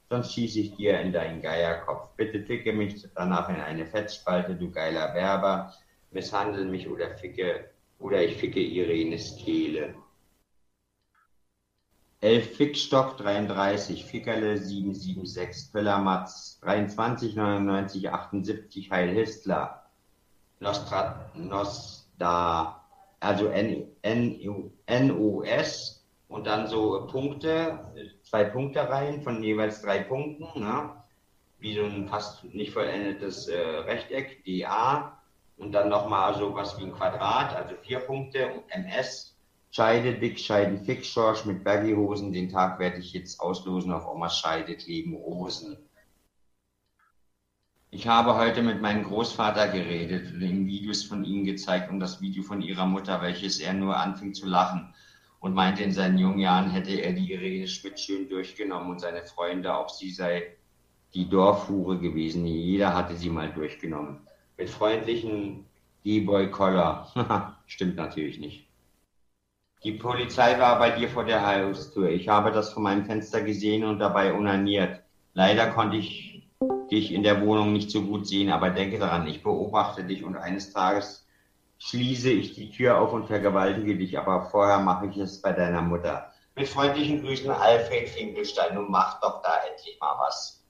Sonst 0.10 0.32
schieße 0.32 0.62
ich 0.62 0.76
dir 0.78 0.98
in 1.02 1.12
deinen 1.12 1.42
Geierkopf. 1.42 2.16
Bitte 2.16 2.42
ficke 2.42 2.72
mich 2.72 3.06
danach 3.16 3.50
in 3.50 3.60
eine 3.60 3.86
Fettspalte, 3.86 4.56
du 4.56 4.72
geiler 4.72 5.14
Werber. 5.14 5.74
Misshandel 6.12 6.64
mich 6.64 6.88
oder 6.88 7.18
ficke, 7.18 7.70
oder 8.00 8.24
ich 8.24 8.38
ficke 8.38 8.62
Irenes 8.62 9.36
Kehle. 9.36 9.94
11 12.22 12.56
Fickstock 12.56 13.18
33, 13.18 14.06
Fickerle 14.06 14.58
776, 14.58 15.74
Pöllermatz 15.74 16.62
23, 16.62 17.36
99, 17.36 18.10
78, 18.10 18.90
Heil 18.90 19.10
Histler. 19.10 19.82
Nostrat, 20.62 21.36
Nost, 21.36 22.05
da, 22.18 22.84
also 23.20 23.48
N, 23.48 23.88
N, 24.02 24.72
NOS 24.88 26.06
und 26.28 26.48
dann 26.48 26.68
so 26.68 27.08
Punkte, 27.08 27.80
zwei 28.24 28.44
Punkte 28.46 28.90
rein 28.90 29.22
von 29.22 29.42
jeweils 29.44 29.82
drei 29.82 30.00
Punkten, 30.00 30.62
ne? 30.62 30.92
wie 31.60 31.76
so 31.76 31.84
ein 31.84 32.08
fast 32.08 32.44
nicht 32.54 32.74
vollendetes 32.74 33.48
äh, 33.48 33.58
Rechteck, 33.58 34.44
DA 34.46 35.20
und 35.58 35.72
dann 35.72 35.90
nochmal 35.90 36.36
so 36.36 36.54
was 36.54 36.78
wie 36.80 36.84
ein 36.84 36.94
Quadrat, 36.94 37.56
also 37.56 37.76
vier 37.82 38.00
Punkte 38.00 38.52
und 38.54 38.64
MS, 38.70 39.36
Scheide, 39.72 40.14
Dick, 40.14 40.40
Scheiden, 40.40 40.86
Fix, 40.86 41.08
Schorsch 41.08 41.44
mit 41.46 41.64
Baggyhosen, 41.64 42.32
den 42.32 42.50
Tag 42.50 42.80
werde 42.80 42.98
ich 42.98 43.14
jetzt 43.14 43.40
auslosen 43.42 43.92
auf 43.92 44.08
Omas 44.08 44.40
Scheide 44.40 44.76
kleben 44.78 45.16
Rosen. 45.16 45.78
Ich 47.96 48.10
habe 48.10 48.36
heute 48.36 48.62
mit 48.62 48.82
meinem 48.82 49.06
Großvater 49.06 49.70
geredet, 49.70 50.34
ihm 50.42 50.68
Videos 50.68 51.06
von 51.06 51.24
ihm 51.24 51.46
gezeigt 51.46 51.90
und 51.90 52.02
das 52.02 52.20
Video 52.20 52.44
von 52.44 52.62
ihrer 52.62 52.86
Mutter, 52.86 53.22
welches 53.22 53.62
er 53.62 53.72
nur 53.72 53.96
anfing 53.96 54.34
zu 54.34 54.48
lachen 54.48 54.94
und 55.40 55.54
meinte, 55.54 55.82
in 55.82 55.94
seinen 55.94 56.18
jungen 56.18 56.40
Jahren 56.40 56.70
hätte 56.72 56.92
er 56.92 57.14
die 57.14 57.32
Irene 57.32 57.70
Schmidt 57.70 57.98
schön 57.98 58.28
durchgenommen 58.28 58.90
und 58.90 59.00
seine 59.00 59.24
Freunde, 59.24 59.74
auch 59.74 59.88
sie 59.88 60.12
sei 60.12 60.58
die 61.14 61.30
Dorfhure 61.30 61.98
gewesen. 61.98 62.46
Jeder 62.46 62.94
hatte 62.94 63.16
sie 63.16 63.30
mal 63.30 63.54
durchgenommen. 63.54 64.28
Mit 64.58 64.70
freundlichen 64.70 65.66
D-Boy 66.04 66.52
Collar. 66.52 67.62
Stimmt 67.66 67.96
natürlich 67.96 68.40
nicht. 68.40 68.68
Die 69.86 69.94
Polizei 69.94 70.60
war 70.60 70.80
bei 70.80 70.90
dir 70.90 71.08
vor 71.08 71.24
der 71.24 71.48
Haustür. 71.48 72.10
Ich 72.10 72.28
habe 72.28 72.52
das 72.52 72.74
von 72.74 72.84
meinem 72.84 73.06
Fenster 73.06 73.40
gesehen 73.40 73.86
und 73.86 74.00
dabei 74.00 74.34
unaniert. 74.34 75.02
Leider 75.34 75.68
konnte 75.68 75.96
ich 75.96 76.35
dich 76.92 77.12
in 77.12 77.24
der 77.24 77.42
Wohnung 77.42 77.74
nicht 77.74 77.92
so 77.92 78.02
gut 78.04 78.28
sehen, 78.28 78.52
aber 78.52 78.70
denke 78.70 79.00
daran, 79.00 79.28
ich 79.28 79.44
beobachte 79.44 80.04
dich 80.04 80.24
und 80.24 80.38
eines 80.38 80.72
Tages 80.72 81.28
schließe 81.80 82.30
ich 82.32 82.54
die 82.54 82.72
Tür 82.72 83.00
auf 83.00 83.14
und 83.14 83.28
vergewaltige 83.28 83.98
dich, 83.98 84.18
aber 84.18 84.50
vorher 84.50 84.80
mache 84.80 85.08
ich 85.08 85.18
es 85.18 85.42
bei 85.42 85.52
deiner 85.52 85.82
Mutter. 85.82 86.32
Mit 86.56 86.68
freundlichen 86.70 87.22
Grüßen, 87.22 87.50
Alfred 87.50 88.08
Finkelstein, 88.10 88.78
und 88.78 88.90
mach 88.90 89.20
doch 89.20 89.42
da 89.42 89.58
endlich 89.70 89.98
mal 90.00 90.16
was. 90.26 90.66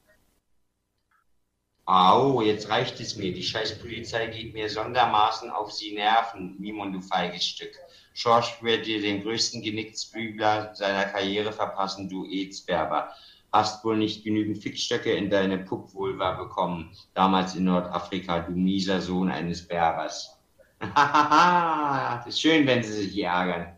Au, 1.88 2.42
jetzt 2.42 2.70
reicht 2.70 3.00
es 3.00 3.16
mir. 3.16 3.32
Die 3.32 3.44
scheiß 3.44 3.78
Polizei 3.78 4.26
geht 4.26 4.56
mir 4.56 4.68
sondermaßen 4.68 5.52
auf 5.52 5.72
sie 5.72 5.94
Nerven, 5.94 6.56
Mimon, 6.58 6.92
du 6.92 7.02
feiges 7.02 7.46
Stück. 7.46 7.74
Schorsch 8.16 8.64
wird 8.64 8.88
dir 8.88 9.00
den 9.00 9.22
größten 9.22 9.62
Genicksbügler 9.62 10.74
seiner 10.74 11.06
Karriere 11.06 11.52
verpassen, 11.52 12.10
du 12.10 12.26
Aedsberber. 12.26 13.14
Hast 13.56 13.86
wohl 13.86 13.96
nicht 13.96 14.26
genügend 14.26 14.58
Fixstöcke 14.58 15.14
in 15.14 15.30
deine 15.30 15.58
Puppvulva 15.58 16.32
bekommen, 16.34 16.92
damals 17.14 17.56
in 17.56 17.64
Nordafrika, 17.64 18.40
du 18.40 18.52
mieser 18.52 19.00
Sohn 19.00 19.32
eines 19.32 19.66
Berbers. 19.66 20.38
Hahaha, 20.82 22.26
ist 22.28 22.42
schön, 22.42 22.68
wenn 22.68 22.84
sie 22.84 22.92
sich 22.92 23.18
ärgern. 23.24 23.78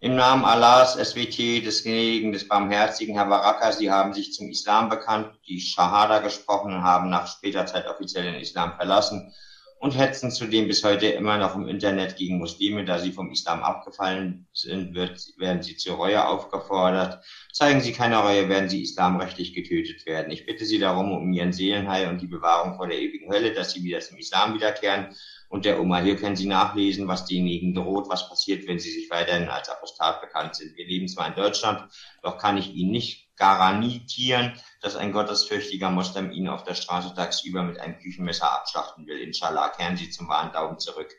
Im 0.00 0.14
Namen 0.14 0.44
Allahs, 0.44 0.94
SWT, 0.94 1.64
des 1.64 1.82
Gnädigen, 1.82 2.30
des 2.30 2.46
Barmherzigen, 2.46 3.16
Herr 3.16 3.26
Baraka, 3.26 3.72
Sie 3.72 3.90
haben 3.90 4.14
sich 4.14 4.32
zum 4.32 4.48
Islam 4.48 4.88
bekannt, 4.88 5.32
die 5.48 5.60
Shahada 5.60 6.20
gesprochen 6.20 6.72
und 6.72 6.82
haben 6.84 7.10
nach 7.10 7.26
später 7.26 7.66
Zeit 7.66 7.88
offiziell 7.88 8.22
den 8.22 8.40
Islam 8.40 8.74
verlassen 8.76 9.34
und 9.80 9.96
hetzen 9.96 10.30
zudem 10.30 10.66
bis 10.66 10.82
heute 10.84 11.06
immer 11.06 11.36
noch 11.38 11.54
im 11.54 11.68
Internet 11.68 12.16
gegen 12.16 12.38
Muslime, 12.38 12.84
da 12.84 12.98
sie 12.98 13.12
vom 13.12 13.30
Islam 13.30 13.62
abgefallen 13.62 14.46
sind, 14.52 14.94
wird, 14.94 15.20
werden 15.36 15.62
sie 15.62 15.76
zur 15.76 15.96
Reue 15.96 16.26
aufgefordert. 16.26 17.24
Zeigen 17.52 17.80
sie 17.80 17.92
keine 17.92 18.18
Reue, 18.18 18.48
werden 18.48 18.68
sie 18.68 18.82
islamrechtlich 18.82 19.54
getötet 19.54 20.04
werden. 20.06 20.30
Ich 20.32 20.46
bitte 20.46 20.64
Sie 20.64 20.78
darum 20.78 21.12
um 21.12 21.32
Ihren 21.32 21.52
Seelenheil 21.52 22.08
und 22.08 22.20
die 22.20 22.26
Bewahrung 22.26 22.76
vor 22.76 22.88
der 22.88 22.98
ewigen 22.98 23.32
Hölle, 23.32 23.52
dass 23.52 23.72
Sie 23.72 23.82
wieder 23.82 24.00
zum 24.00 24.18
Islam 24.18 24.54
wiederkehren. 24.54 25.14
Und 25.48 25.64
der 25.64 25.80
Oma, 25.80 26.00
hier 26.00 26.16
können 26.16 26.36
Sie 26.36 26.46
nachlesen, 26.46 27.08
was 27.08 27.24
denjenigen 27.24 27.74
droht, 27.74 28.08
was 28.08 28.28
passiert, 28.28 28.66
wenn 28.66 28.78
sie 28.78 28.90
sich 28.90 29.08
weiterhin 29.10 29.48
als 29.48 29.68
Apostat 29.68 30.20
bekannt 30.20 30.56
sind. 30.56 30.76
Wir 30.76 30.86
leben 30.86 31.08
zwar 31.08 31.26
in 31.26 31.34
Deutschland, 31.34 31.90
doch 32.22 32.36
kann 32.36 32.58
ich 32.58 32.74
Ihnen 32.74 32.90
nicht 32.90 33.34
garantieren, 33.36 34.52
dass 34.82 34.96
ein 34.96 35.12
gottesfürchtiger 35.12 35.90
Moslem 35.90 36.32
ihn 36.32 36.48
auf 36.48 36.64
der 36.64 36.74
Straße 36.74 37.14
tagsüber 37.14 37.62
mit 37.62 37.78
einem 37.80 37.98
Küchenmesser 37.98 38.52
abschlachten 38.52 39.06
will. 39.06 39.20
Inshallah, 39.20 39.70
kehren 39.70 39.96
Sie 39.96 40.10
zum 40.10 40.28
wahren 40.28 40.52
Daumen 40.52 40.78
zurück. 40.78 41.14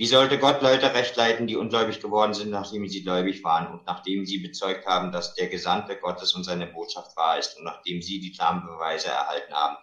Wie 0.00 0.06
sollte 0.06 0.38
Gott 0.38 0.62
Leute 0.62 0.94
recht 0.94 1.14
leiten, 1.16 1.46
die 1.46 1.56
ungläubig 1.56 2.00
geworden 2.00 2.32
sind, 2.32 2.50
nachdem 2.50 2.88
sie 2.88 3.02
gläubig 3.02 3.44
waren 3.44 3.66
und 3.66 3.84
nachdem 3.84 4.24
sie 4.24 4.38
bezeugt 4.38 4.86
haben, 4.86 5.12
dass 5.12 5.34
der 5.34 5.48
Gesandte 5.48 5.98
Gottes 5.98 6.32
und 6.34 6.44
seine 6.44 6.66
Botschaft 6.66 7.14
wahr 7.18 7.38
ist 7.38 7.58
und 7.58 7.64
nachdem 7.64 8.00
sie 8.00 8.18
die 8.18 8.32
klaren 8.32 8.62
Beweise 8.64 9.08
erhalten 9.08 9.52
haben? 9.52 9.76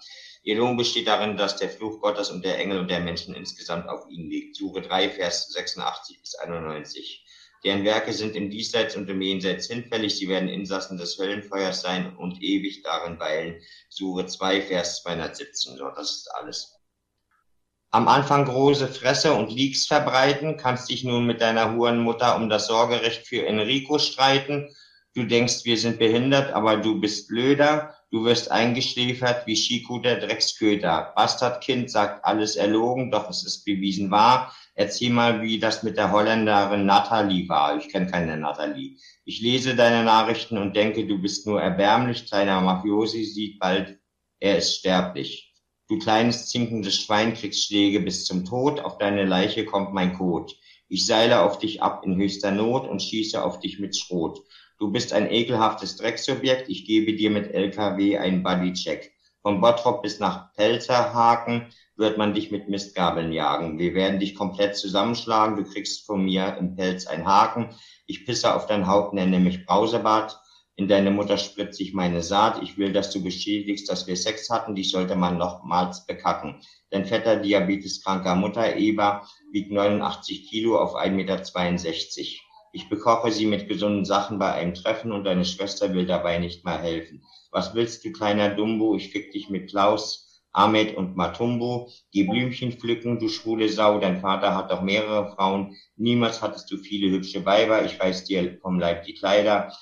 Ihr 0.47 0.55
Lohn 0.55 0.77
besteht 0.77 1.07
darin, 1.07 1.35
dass 1.35 1.57
der 1.57 1.67
Fluch 1.67 1.99
Gottes 1.99 2.29
und 2.29 2.45
der 2.45 2.57
Engel 2.57 2.79
und 2.79 2.89
der 2.89 3.01
Menschen 3.01 3.35
insgesamt 3.35 3.89
auf 3.89 4.09
ihn 4.09 4.29
liegt. 4.29 4.55
Suche 4.55 4.81
3, 4.81 5.09
Vers 5.09 5.49
86 5.49 6.21
bis 6.21 6.35
91. 6.35 7.25
Deren 7.65 7.83
Werke 7.83 8.13
sind 8.13 8.33
im 8.33 8.49
Diesseits 8.49 8.95
und 8.95 9.09
im 9.09 9.21
Jenseits 9.21 9.67
hinfällig, 9.67 10.15
sie 10.15 10.29
werden 10.29 10.47
Insassen 10.47 10.97
des 10.97 11.17
Höllenfeuers 11.17 11.81
sein 11.81 12.15
und 12.15 12.41
ewig 12.41 12.81
darin 12.81 13.19
weilen. 13.19 13.59
Sure 13.89 14.25
2, 14.25 14.61
Vers 14.61 15.01
217. 15.01 15.75
So, 15.75 15.89
das 15.89 16.11
ist 16.11 16.29
alles. 16.33 16.79
Am 17.91 18.07
Anfang 18.07 18.45
große 18.45 18.87
Fresse 18.87 19.33
und 19.33 19.51
Leaks 19.51 19.85
verbreiten, 19.85 20.55
kannst 20.55 20.89
dich 20.89 21.03
nun 21.03 21.25
mit 21.25 21.41
deiner 21.41 21.75
Hurenmutter 21.75 22.37
um 22.37 22.47
das 22.47 22.67
Sorgerecht 22.67 23.27
für 23.27 23.45
Enrico 23.45 23.99
streiten. 23.99 24.73
Du 25.13 25.25
denkst, 25.25 25.65
wir 25.65 25.77
sind 25.77 25.99
behindert, 25.99 26.53
aber 26.53 26.77
du 26.77 27.01
bist 27.01 27.27
blöder. 27.27 27.96
Du 28.09 28.23
wirst 28.23 28.51
eingeschläfert 28.51 29.45
wie 29.47 29.55
Chico 29.55 29.99
der 29.99 30.17
Drecksköter. 30.19 31.11
Bastardkind 31.13 31.91
sagt 31.91 32.23
alles 32.23 32.55
erlogen, 32.55 33.11
doch 33.11 33.29
es 33.29 33.45
ist 33.45 33.65
bewiesen 33.65 34.11
wahr. 34.11 34.55
Erzähl 34.75 35.09
mal, 35.09 35.41
wie 35.41 35.59
das 35.59 35.83
mit 35.83 35.97
der 35.97 36.13
Holländerin 36.13 36.85
Nathalie 36.85 37.49
war. 37.49 37.77
Ich 37.77 37.89
kenne 37.89 38.07
keine 38.09 38.37
Nathalie. 38.37 38.97
Ich 39.25 39.41
lese 39.41 39.75
deine 39.75 40.05
Nachrichten 40.05 40.57
und 40.57 40.75
denke, 40.75 41.05
du 41.05 41.19
bist 41.21 41.45
nur 41.47 41.61
erbärmlich. 41.61 42.27
Kleiner 42.27 42.61
Mafiosi 42.61 43.25
sieht 43.25 43.59
bald, 43.59 43.99
er 44.39 44.57
ist 44.57 44.77
sterblich. 44.77 45.53
Du 45.89 45.99
kleines 45.99 46.47
zinkendes 46.47 47.01
Schwein 47.01 47.33
kriegst 47.33 47.65
Schläge 47.65 47.99
bis 47.99 48.23
zum 48.23 48.45
Tod. 48.45 48.79
Auf 48.79 48.97
deine 48.97 49.25
Leiche 49.25 49.65
kommt 49.65 49.93
mein 49.93 50.13
Kot. 50.13 50.55
Ich 50.87 51.05
seile 51.05 51.41
auf 51.41 51.59
dich 51.59 51.81
ab 51.81 52.05
in 52.05 52.15
höchster 52.15 52.51
Not 52.51 52.87
und 52.87 53.01
schieße 53.01 53.43
auf 53.43 53.59
dich 53.59 53.79
mit 53.79 53.97
Schrot. 53.97 54.39
Du 54.79 54.91
bist 54.91 55.11
ein 55.11 55.31
ekelhaftes 55.31 55.95
Drecksobjekt. 55.95 56.69
Ich 56.69 56.85
gebe 56.85 57.15
dir 57.15 57.31
mit 57.31 57.51
LKW 57.51 58.19
einen 58.19 58.43
Bodycheck. 58.43 59.11
Von 59.41 59.59
Bottrop 59.59 60.03
bis 60.03 60.19
nach 60.19 60.53
Pelzerhaken 60.53 61.69
wird 61.95 62.19
man 62.19 62.35
dich 62.35 62.51
mit 62.51 62.69
Mistgabeln 62.69 63.31
jagen. 63.31 63.79
Wir 63.79 63.95
werden 63.95 64.19
dich 64.19 64.35
komplett 64.35 64.75
zusammenschlagen. 64.75 65.55
Du 65.57 65.63
kriegst 65.63 66.05
von 66.05 66.23
mir 66.23 66.57
im 66.59 66.75
Pelz 66.75 67.07
einen 67.07 67.25
Haken. 67.25 67.69
Ich 68.05 68.27
pisse 68.27 68.53
auf 68.53 68.67
dein 68.67 68.85
Haupt, 68.85 69.15
nenne 69.15 69.39
mich 69.39 69.65
Brausebart. 69.65 70.39
In 70.75 70.87
deine 70.87 71.09
Mutter 71.09 71.39
spritze 71.39 71.81
ich 71.81 71.95
meine 71.95 72.21
Saat. 72.21 72.61
Ich 72.61 72.77
will, 72.77 72.93
dass 72.93 73.09
du 73.09 73.23
bestätigst, 73.23 73.89
dass 73.89 74.05
wir 74.05 74.15
Sex 74.15 74.51
hatten. 74.51 74.75
Dich 74.75 74.91
sollte 74.91 75.15
man 75.15 75.39
nochmals 75.39 76.05
bekacken. 76.05 76.61
Dein 76.91 77.07
fetter, 77.07 77.37
diabeteskranker 77.37 78.35
Mutter 78.35 78.75
Eber 78.75 79.27
wiegt 79.51 79.71
89 79.71 80.47
Kilo 80.47 80.79
auf 80.79 80.95
1,62 80.95 81.09
Meter. 81.15 82.46
Ich 82.77 82.89
bekoche 82.89 83.31
sie 83.31 83.47
mit 83.47 83.67
gesunden 83.67 84.05
Sachen 84.05 84.37
bei 84.37 84.53
einem 84.53 84.75
Treffen 84.75 85.11
und 85.11 85.23
deine 85.23 85.45
Schwester 85.45 85.95
will 85.95 86.05
dabei 86.05 86.37
nicht 86.37 86.63
mal 86.63 86.77
helfen. 86.77 87.23
Was 87.49 87.73
willst 87.73 88.05
du, 88.05 88.11
kleiner 88.11 88.49
Dumbo? 88.49 88.95
Ich 88.95 89.09
fick 89.09 89.31
dich 89.31 89.49
mit 89.49 89.71
Klaus, 89.71 90.43
Ahmed 90.51 90.95
und 90.95 91.15
Matumbo. 91.15 91.89
Geh 92.11 92.25
Blümchen 92.25 92.73
pflücken, 92.73 93.17
du 93.17 93.29
schwule 93.29 93.67
Sau. 93.67 93.97
Dein 93.97 94.21
Vater 94.21 94.55
hat 94.55 94.69
doch 94.69 94.83
mehrere 94.83 95.33
Frauen. 95.33 95.75
Niemals 95.95 96.43
hattest 96.43 96.69
du 96.69 96.77
viele 96.77 97.09
hübsche 97.09 97.43
Weiber. 97.47 97.83
Ich 97.83 97.99
reiß 97.99 98.25
dir 98.25 98.59
vom 98.61 98.79
Leib 98.79 99.05
die 99.05 99.15
Kleider. 99.15 99.73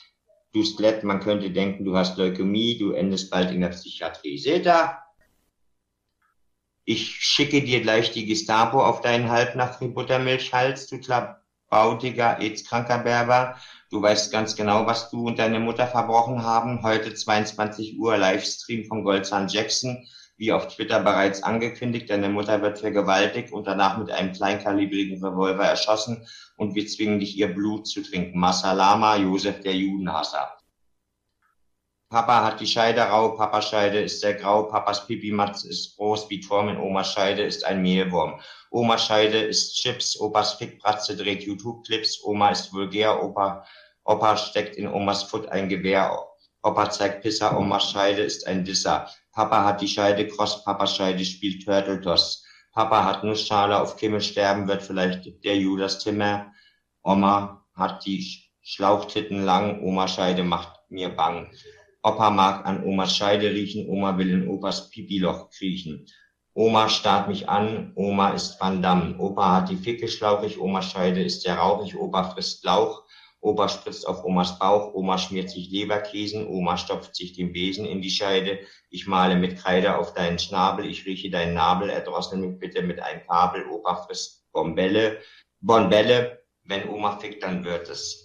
Du 0.54 0.64
Skelett, 0.64 1.04
man 1.04 1.20
könnte 1.20 1.52
denken, 1.52 1.84
du 1.84 1.98
hast 1.98 2.18
Leukämie. 2.18 2.78
Du 2.78 2.94
endest 2.94 3.30
bald 3.30 3.52
in 3.52 3.60
der 3.60 3.70
Psychiatrie. 3.70 4.38
Seht 4.38 4.68
ihr? 4.68 4.98
Ich 6.86 7.10
schicke 7.10 7.62
dir 7.62 7.82
gleich 7.82 8.12
die 8.12 8.26
Gestapo 8.26 8.82
auf 8.82 9.02
deinen 9.02 9.30
Halbnacht 9.30 9.82
Buttermilchhals, 9.82 10.88
du 10.88 11.02
klapp 11.02 11.45
bautiger, 11.76 12.39
AIDS-kranker 12.39 12.99
Berber. 12.99 13.56
Du 13.89 13.95
Du 13.95 14.02
weißt 14.02 14.30
ganz 14.30 14.57
genau, 14.57 14.85
was 14.85 15.10
du 15.10 15.27
und 15.27 15.39
deine 15.39 15.60
Mutter 15.60 15.88
verbrochen 15.88 16.43
haben. 16.43 16.84
Heute 16.84 17.14
22 17.14 17.97
Uhr 17.97 18.18
Livestream 18.18 18.84
von 18.84 19.06
Goldzahn 19.06 19.47
Jackson. 19.47 20.06
Wie 20.35 20.52
auf 20.52 20.68
Twitter 20.68 20.99
bereits 20.99 21.43
angekündigt, 21.43 22.10
deine 22.10 22.27
Mutter 22.27 22.61
wird 22.61 22.80
vergewaltigt 22.80 23.53
und 23.53 23.68
danach 23.68 23.97
mit 23.97 24.11
einem 24.11 24.34
kleinkalibrigen 24.34 25.23
Revolver 25.23 25.64
erschossen 25.64 26.27
und 26.57 26.76
wir 26.76 26.88
zwingen 26.88 27.22
dich, 27.22 27.38
ihr 27.38 27.53
Blut 27.53 27.88
zu 27.88 28.02
trinken. 28.03 28.38
Masalama, 28.38 29.15
Josef 29.15 29.61
der 29.61 29.76
Judenhasser. 29.76 30.57
Papa 32.16 32.46
hat 32.46 32.62
die 32.62 32.66
Scheide 32.66 33.02
rau, 33.02 33.36
Papas 33.36 33.68
Scheide 33.68 34.00
ist 34.00 34.22
sehr 34.22 34.36
grau, 34.36 34.64
Papas 34.64 35.06
Pipimatz 35.06 35.66
ist 35.66 35.98
groß 35.98 36.30
wie 36.30 36.40
Turm 36.40 36.70
in 36.70 36.78
Omas 36.78 37.12
Scheide 37.12 37.44
ist 37.44 37.66
ein 37.66 37.82
Mehlwurm. 37.82 38.40
Omas 38.72 39.06
Scheide 39.06 39.40
ist 39.40 39.76
Chips, 39.76 40.18
Opas 40.22 40.54
Fickbratze 40.54 41.18
dreht 41.18 41.44
YouTube-Clips, 41.44 42.24
Oma 42.24 42.52
ist 42.52 42.72
vulgär, 42.72 43.22
Opa, 43.22 43.66
Opa 44.06 44.38
steckt 44.38 44.78
in 44.78 44.88
Omas 44.88 45.24
Foot 45.24 45.50
ein 45.50 45.68
Gewehr, 45.68 46.18
Opa 46.64 46.90
zeigt 46.90 47.22
Pisser, 47.22 47.60
Omas 47.60 47.92
Scheide 47.92 48.22
ist 48.22 48.48
ein 48.48 48.64
Disser. 48.64 49.10
Papa 49.34 49.66
hat 49.66 49.82
die 49.82 49.90
Scheide 49.90 50.26
cross, 50.26 50.64
Papas 50.64 50.96
Scheide 50.96 51.26
spielt 51.26 51.66
Turtle 51.66 52.00
Toss. 52.00 52.46
Papa 52.72 53.04
hat 53.04 53.26
Nussschale, 53.26 53.78
auf 53.78 53.98
Kimmel 53.98 54.22
sterben 54.22 54.70
wird 54.70 54.84
vielleicht 54.84 55.44
der 55.44 55.58
Judas 55.58 56.00
Timmer. 56.00 56.54
Oma 57.04 57.66
hat 57.74 58.06
die 58.06 58.26
Schlauchtitten 58.62 59.44
lang, 59.44 59.84
Oma 59.84 60.08
Scheide 60.08 60.46
macht 60.46 60.80
mir 60.88 61.10
bang. 61.10 61.52
Opa 62.06 62.30
mag 62.30 62.68
an 62.68 62.84
Omas 62.84 63.18
Scheide 63.18 63.49
riechen, 63.49 63.90
Oma 63.90 64.15
will 64.15 64.30
in 64.30 64.48
Opas 64.48 64.91
Pipiloch 64.91 65.49
kriechen. 65.49 66.06
Oma 66.53 66.88
starrt 66.88 67.27
mich 67.27 67.49
an, 67.49 67.94
Oma 67.95 68.30
ist 68.30 68.61
Van 68.61 68.80
Damme. 68.84 69.18
Opa 69.18 69.56
hat 69.56 69.69
die 69.72 69.76
Ficke 69.76 70.07
schlauchig, 70.07 70.60
Omas 70.60 70.86
Scheide 70.86 71.23
ist 71.23 71.41
sehr 71.41 71.56
rauchig, 71.56 71.98
Opa 71.98 72.26
frisst 72.26 72.64
Lauch. 72.64 73.02
Opa 73.41 73.68
spritzt 73.69 74.07
auf 74.07 74.23
Omas 74.23 74.60
Bauch, 74.60 74.94
Oma 74.94 75.18
schmiert 75.18 75.49
sich 75.49 75.72
Leberkäsen, 75.72 76.45
Oma 76.48 76.77
stopft 76.77 77.15
sich 77.15 77.34
den 77.34 77.53
Besen 77.53 77.88
in 77.88 78.03
die 78.03 78.11
Scheide. 78.11 78.60
Ich 78.91 79.07
male 79.07 79.36
mit 79.36 79.57
Kreide 79.57 79.98
auf 79.98 80.14
deinen 80.14 80.38
Schnabel, 80.38 80.86
ich 80.86 81.07
rieche 81.07 81.32
deinen 81.32 81.56
Nabel, 81.56 81.90
erdrossel 81.90 82.38
mich 82.38 82.60
bitte 82.60 82.84
mit 82.84 83.02
einem 83.02 83.26
Kabel. 83.26 83.65
Opa 83.68 84.03
frisst 84.03 84.45
Bombelle, 84.52 85.22
Bonbelle, 85.60 86.44
wenn 86.65 86.88
Oma 86.88 87.18
fickt, 87.18 87.41
dann 87.41 87.65
wird 87.65 87.90
es. 87.90 88.24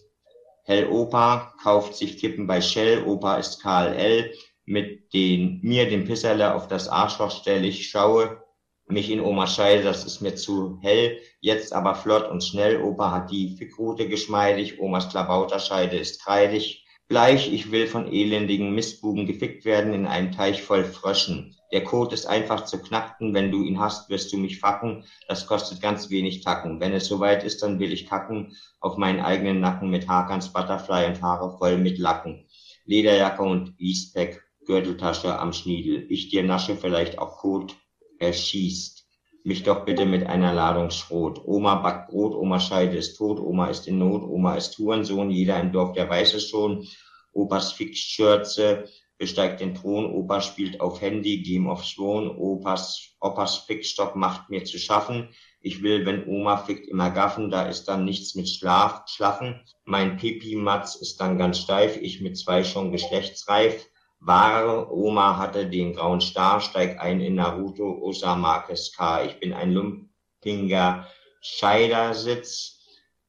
Hell 0.70 0.88
Opa 0.88 1.52
kauft 1.60 1.96
sich 1.96 2.16
Kippen 2.16 2.46
bei 2.46 2.60
Shell, 2.60 3.02
Opa 3.04 3.38
ist 3.38 3.60
Karl 3.60 3.92
L. 3.92 4.32
Mit 4.66 5.12
den, 5.12 5.58
mir 5.62 5.88
den 5.88 6.04
Pisserle 6.04 6.54
auf 6.54 6.68
das 6.68 6.86
Arschloch 6.86 7.32
stelle 7.32 7.66
ich, 7.66 7.88
schaue 7.88 8.40
mich 8.86 9.10
in 9.10 9.20
Oma 9.20 9.48
Scheide, 9.48 9.82
das 9.82 10.04
ist 10.04 10.20
mir 10.20 10.36
zu 10.36 10.78
hell, 10.80 11.18
jetzt 11.40 11.72
aber 11.72 11.96
flott 11.96 12.30
und 12.30 12.44
schnell, 12.44 12.80
Opa 12.80 13.10
hat 13.10 13.32
die 13.32 13.56
Fickrute 13.56 14.06
geschmeidig, 14.06 14.78
Omas 14.78 15.08
Klabauterscheide 15.08 15.96
ist 15.96 16.22
kreidig, 16.22 16.86
bleich, 17.10 17.52
ich 17.52 17.72
will 17.72 17.88
von 17.88 18.10
elendigen 18.10 18.72
Mistbuben 18.72 19.26
gefickt 19.26 19.64
werden 19.64 19.92
in 19.92 20.06
einem 20.06 20.30
Teich 20.30 20.62
voll 20.62 20.84
Fröschen. 20.84 21.56
Der 21.72 21.82
Kot 21.82 22.12
ist 22.12 22.26
einfach 22.26 22.64
zu 22.64 22.80
knacken. 22.80 23.34
Wenn 23.34 23.50
du 23.50 23.64
ihn 23.64 23.80
hast, 23.80 24.08
wirst 24.10 24.32
du 24.32 24.36
mich 24.36 24.60
facken. 24.60 25.04
Das 25.26 25.48
kostet 25.48 25.82
ganz 25.82 26.08
wenig 26.10 26.42
Tacken. 26.42 26.78
Wenn 26.78 26.92
es 26.92 27.06
soweit 27.06 27.42
ist, 27.42 27.64
dann 27.64 27.80
will 27.80 27.92
ich 27.92 28.06
kacken 28.06 28.56
auf 28.78 28.96
meinen 28.96 29.20
eigenen 29.20 29.58
Nacken 29.58 29.90
mit 29.90 30.06
Hakans 30.08 30.52
Butterfly 30.52 31.06
und 31.06 31.20
Haare 31.20 31.58
voll 31.58 31.78
mit 31.78 31.98
Lacken. 31.98 32.46
Lederjacke 32.84 33.42
und 33.42 33.74
Eastpack, 33.78 34.44
Gürteltasche 34.64 35.36
am 35.36 35.52
Schniedel. 35.52 36.06
Ich 36.10 36.28
dir 36.28 36.44
nasche 36.44 36.76
vielleicht 36.76 37.18
auch 37.18 37.38
Kot. 37.38 37.74
Er 38.20 38.32
schießt. 38.32 38.99
Mich 39.42 39.62
doch 39.62 39.84
bitte 39.84 40.04
mit 40.04 40.26
einer 40.26 40.52
Ladung 40.52 40.90
Schrot. 40.90 41.40
Oma 41.44 41.76
backt 41.76 42.10
Brot, 42.10 42.34
Oma 42.34 42.60
Scheide 42.60 42.96
ist 42.96 43.16
tot, 43.16 43.40
Oma 43.40 43.68
ist 43.68 43.88
in 43.88 43.98
Not, 43.98 44.22
Oma 44.22 44.56
ist 44.56 44.78
Hurensohn, 44.78 45.30
jeder 45.30 45.58
im 45.60 45.72
Dorf, 45.72 45.92
der 45.92 46.10
weiß 46.10 46.34
es 46.34 46.48
schon. 46.48 46.86
Opas 47.32 47.72
Fixschürze, 47.72 48.84
besteigt 49.20 49.60
den 49.60 49.74
Thron, 49.74 50.06
Opa 50.12 50.40
spielt 50.40 50.80
auf 50.80 51.02
Handy, 51.02 51.42
Game 51.42 51.68
of 51.68 51.84
Thrones, 51.84 52.32
Opas, 52.38 53.14
Opas 53.20 53.58
Fickstock 53.58 54.16
macht 54.16 54.48
mir 54.48 54.64
zu 54.64 54.78
schaffen. 54.78 55.28
Ich 55.60 55.82
will, 55.82 56.06
wenn 56.06 56.26
Oma 56.26 56.56
fickt, 56.56 56.88
immer 56.88 57.10
gaffen, 57.10 57.50
da 57.50 57.66
ist 57.66 57.84
dann 57.84 58.06
nichts 58.06 58.34
mit 58.34 58.48
Schlaf, 58.48 59.02
Schlaffen. 59.06 59.60
Mein 59.84 60.16
Pipi-Matz 60.16 60.94
ist 60.94 61.20
dann 61.20 61.36
ganz 61.36 61.58
steif, 61.58 61.98
ich 61.98 62.22
mit 62.22 62.38
zwei 62.38 62.64
schon 62.64 62.92
geschlechtsreif. 62.92 63.89
Wahre 64.22 64.92
Oma 64.92 65.38
hatte 65.38 65.66
den 65.66 65.94
grauen 65.94 66.20
Star, 66.20 66.60
steig 66.60 67.00
ein 67.00 67.20
in 67.20 67.36
Naruto, 67.36 68.02
Osamakes 68.02 68.92
K. 68.94 69.24
Ich 69.24 69.40
bin 69.40 69.54
ein 69.54 69.72
lumpinger 69.72 71.06
Scheidersitz. 71.40 72.76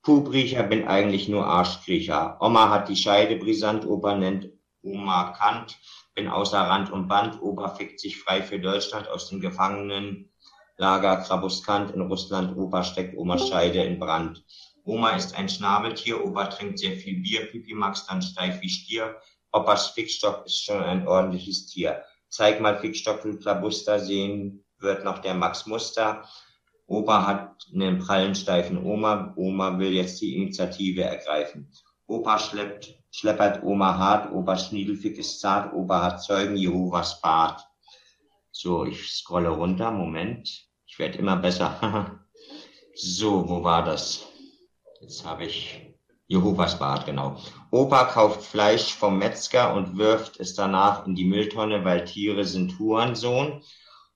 Pubriecher 0.02 0.64
bin 0.64 0.88
eigentlich 0.88 1.30
nur 1.30 1.46
Arschkriecher. 1.46 2.38
Oma 2.42 2.70
hat 2.70 2.90
die 2.90 2.98
Scheide 2.98 3.38
brisant, 3.38 3.86
Opa 3.86 4.16
nennt 4.16 4.50
Oma 4.84 5.32
Kant, 5.32 5.78
bin 6.14 6.28
außer 6.28 6.60
Rand 6.60 6.92
und 6.92 7.08
Band, 7.08 7.42
Opa 7.42 7.70
fickt 7.70 8.00
sich 8.00 8.20
frei 8.20 8.42
für 8.42 8.60
Deutschland 8.60 9.08
aus 9.08 9.30
dem 9.30 9.40
Gefangenenlager 9.40 11.18
Krabuskant 11.18 11.92
in 11.92 12.02
Russland, 12.02 12.58
Opa 12.58 12.84
steckt 12.84 13.16
Omas 13.16 13.48
Scheide 13.48 13.84
in 13.84 13.98
Brand. 14.00 14.44
Oma 14.84 15.12
ist 15.12 15.38
ein 15.38 15.48
Schnabeltier, 15.48 16.26
Opa 16.26 16.48
trinkt 16.48 16.80
sehr 16.80 16.98
viel 16.98 17.22
Bier, 17.22 17.46
Pipi 17.46 17.76
Max 17.76 18.08
dann 18.08 18.22
steif 18.22 18.60
wie 18.62 18.70
Stier, 18.70 19.16
Opas 19.52 19.90
Fickstock 19.90 20.46
ist 20.46 20.64
schon 20.64 20.82
ein 20.82 21.08
ordentliches 21.08 21.68
Tier. 21.68 22.04
Zeig 22.30 22.62
mal 22.62 22.80
Fickstock 22.80 23.26
und 23.26 23.42
Klabuster, 23.42 24.00
sehen 24.00 24.64
wird 24.80 25.04
noch 25.04 25.20
der 25.20 25.34
Max 25.34 25.66
Muster. 25.66 26.24
Opa 26.88 27.26
hat 27.26 27.68
einen 27.74 28.00
prallen 28.00 28.36
steifen 28.36 28.84
Oma, 28.84 29.34
Oma 29.36 29.78
will 29.80 29.94
jetzt 29.94 30.22
die 30.22 30.36
Initiative 30.36 31.04
ergreifen. 31.04 31.72
Opa 32.08 32.40
schleppt 32.40 33.02
schleppert 33.12 33.64
Oma 33.64 33.98
hart, 33.98 34.32
Opa 34.32 34.58
Schniedelfick 34.58 35.18
ist 35.18 35.40
zart, 35.40 35.74
Opa 35.74 36.02
hat 36.02 36.24
Zeugen 36.24 36.56
Jehovas 36.56 37.22
Bart. 37.22 37.62
So, 38.52 38.86
ich 38.86 39.10
scrolle 39.10 39.50
runter, 39.50 39.92
Moment. 39.92 40.50
Ich 40.86 41.00
werde 41.00 41.18
immer 41.18 41.38
besser. 41.38 42.20
so, 42.96 43.48
wo 43.48 43.64
war 43.64 43.84
das? 43.84 44.26
Jetzt 45.00 45.26
habe 45.26 45.46
ich 45.46 45.91
Jehovas 46.32 46.80
Bart, 46.80 47.06
genau. 47.06 47.36
Opa 47.72 48.06
kauft 48.06 48.42
Fleisch 48.42 48.94
vom 48.94 49.20
Metzger 49.20 49.74
und 49.74 49.98
wirft 49.98 50.40
es 50.40 50.56
danach 50.56 51.06
in 51.06 51.14
die 51.14 51.26
Mülltonne, 51.26 51.84
weil 51.84 52.06
Tiere 52.06 52.46
sind 52.46 52.80
Hurensohn. 52.80 53.62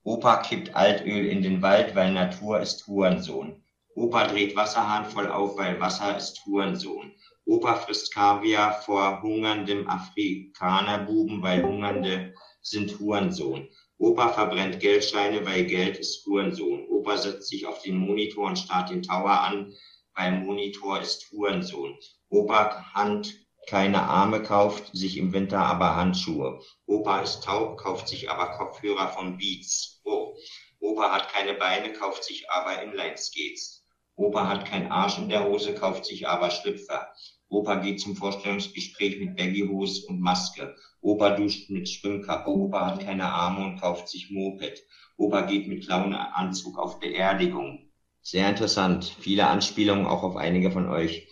Opa 0.06 0.38
kippt 0.38 0.74
Altöl 0.74 1.26
in 1.26 1.42
den 1.42 1.62
Wald, 1.62 1.94
weil 1.94 2.14
Natur 2.14 2.62
ist 2.62 2.88
Hurensohn. 2.88 3.62
Opa 3.96 4.28
dreht 4.28 4.56
Wasserhahn 4.56 5.04
voll 5.04 5.30
auf, 5.30 5.58
weil 5.58 5.78
Wasser 5.82 6.16
ist 6.16 6.42
Hurensohn. 6.46 7.12
Opa 7.46 7.76
frisst 7.76 8.14
Kaviar 8.14 8.72
vor 8.72 9.22
hungerndem 9.22 9.86
Afrikanerbuben, 9.90 11.42
weil 11.42 11.64
Hungernde 11.64 12.34
sind 12.62 12.98
Hurensohn. 12.98 13.68
Opa 13.98 14.30
verbrennt 14.30 14.80
Geldscheine, 14.80 15.46
weil 15.46 15.66
Geld 15.66 15.98
ist 15.98 16.26
Hurensohn. 16.26 16.88
Opa 16.88 17.18
setzt 17.18 17.50
sich 17.50 17.66
auf 17.66 17.82
den 17.82 17.98
Monitor 17.98 18.48
und 18.48 18.58
starrt 18.58 18.90
den 18.90 19.04
Tower 19.04 19.42
an, 19.42 19.74
weil 20.16 20.32
Monitor 20.40 21.02
ist 21.02 21.32
Hurensohn. 21.32 21.98
Opa 22.30 22.94
Hand 22.94 23.36
keine 23.68 24.04
Arme 24.04 24.44
kauft, 24.44 24.96
sich 24.96 25.18
im 25.18 25.34
Winter 25.34 25.60
aber 25.60 25.96
Handschuhe. 25.96 26.62
Opa 26.86 27.22
ist 27.22 27.44
taub, 27.44 27.78
kauft 27.78 28.08
sich 28.08 28.30
aber 28.30 28.52
Kopfhörer 28.52 29.10
von 29.10 29.38
Beats. 29.38 30.02
Oh. 30.04 30.36
Opa 30.80 31.12
hat 31.12 31.30
keine 31.30 31.56
Beine, 31.56 31.94
kauft 31.94 32.24
sich 32.24 32.50
aber 32.50 32.82
Inline-Skates. 32.84 33.84
Opa 34.16 34.48
hat 34.48 34.66
kein 34.66 34.92
Arsch 34.92 35.18
in 35.18 35.30
der 35.30 35.46
Hose, 35.46 35.74
kauft 35.74 36.06
sich 36.06 36.28
aber 36.28 36.52
Schlüpfer. 36.52 37.08
Opa 37.50 37.76
geht 37.76 38.00
zum 38.00 38.16
Vorstellungsgespräch 38.16 39.20
mit 39.20 39.36
Baggyhose 39.36 40.08
und 40.08 40.22
Maske. 40.22 40.76
Opa 41.02 41.32
duscht 41.32 41.70
mit 41.70 41.90
Schwimmkappe. 41.90 42.50
Opa 42.50 42.86
hat 42.86 43.02
keine 43.02 43.26
Arme 43.26 43.66
und 43.66 43.82
kauft 43.82 44.10
sich 44.10 44.30
Moped. 44.32 44.84
Opa 45.18 45.42
geht 45.42 45.68
mit 45.68 45.86
Clownanzug 45.86 46.78
auf 46.78 47.00
Beerdigung. 47.00 47.85
Sehr 48.28 48.50
interessant. 48.50 49.06
Viele 49.20 49.46
Anspielungen 49.46 50.08
auch 50.08 50.24
auf 50.24 50.36
einige 50.36 50.72
von 50.72 50.90
euch. 50.90 51.28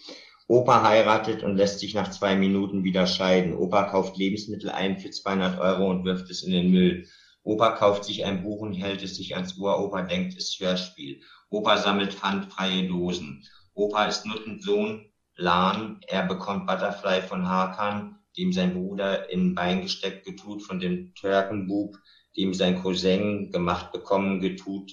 Opa 0.48 0.84
heiratet 0.84 1.42
und 1.42 1.58
lässt 1.58 1.80
sich 1.80 1.96
nach 1.96 2.12
zwei 2.12 2.36
Minuten 2.36 2.84
wieder 2.84 3.08
scheiden. 3.08 3.56
Opa 3.56 3.86
kauft 3.86 4.16
Lebensmittel 4.16 4.70
ein 4.70 5.00
für 5.00 5.10
200 5.10 5.60
Euro 5.60 5.90
und 5.90 6.06
wirft 6.06 6.30
es 6.30 6.44
in 6.44 6.52
den 6.52 6.70
Müll. 6.70 7.08
Opa 7.42 7.72
kauft 7.72 8.06
sich 8.06 8.26
ein 8.26 8.44
Buch 8.44 8.60
und 8.60 8.74
hält 8.74 9.02
es 9.02 9.16
sich 9.16 9.36
ans 9.36 9.58
Ohr. 9.58 9.84
Opa 9.84 10.04
denkt, 10.04 10.38
es 10.38 10.50
ist 10.50 10.60
Hörspiel. 10.60 11.20
Opa 11.50 11.78
sammelt 11.78 12.14
pfandfreie 12.14 12.88
Dosen. 12.88 13.44
Opa 13.74 14.06
ist 14.06 14.28
Nuttensohn, 14.28 15.12
Lan, 15.36 16.00
er 16.08 16.28
bekommt 16.28 16.68
Butterfly 16.68 17.24
von 17.24 17.50
Hakan, 17.50 18.20
dem 18.38 18.54
sein 18.54 18.76
Bruder 18.76 19.32
in 19.32 19.56
Bein 19.56 19.82
gesteckt 19.82 20.28
getut, 20.28 20.62
von 20.62 20.80
dem 20.80 21.16
Türkenbub, 21.16 21.98
dem 22.38 22.54
sein 22.54 22.82
Cousin 22.82 23.52
gemacht 23.52 23.92
bekommen 23.92 24.40
getut, 24.40 24.92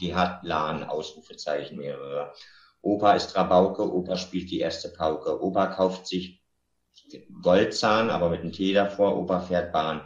die 0.00 0.14
hat 0.14 0.42
Lan, 0.42 0.84
Ausrufezeichen 0.84 1.76
mehrere. 1.76 2.32
Opa 2.82 3.12
ist 3.14 3.36
Rabauke, 3.36 3.82
Opa 3.82 4.16
spielt 4.16 4.50
die 4.50 4.60
erste 4.60 4.90
Pauke. 4.90 5.42
Opa 5.42 5.66
kauft 5.66 6.06
sich 6.06 6.42
Goldzahn, 7.42 8.10
aber 8.10 8.30
mit 8.30 8.40
einem 8.40 8.52
Tee 8.52 8.72
davor. 8.72 9.16
Opa 9.16 9.40
fährt 9.40 9.72
Bahn. 9.72 10.02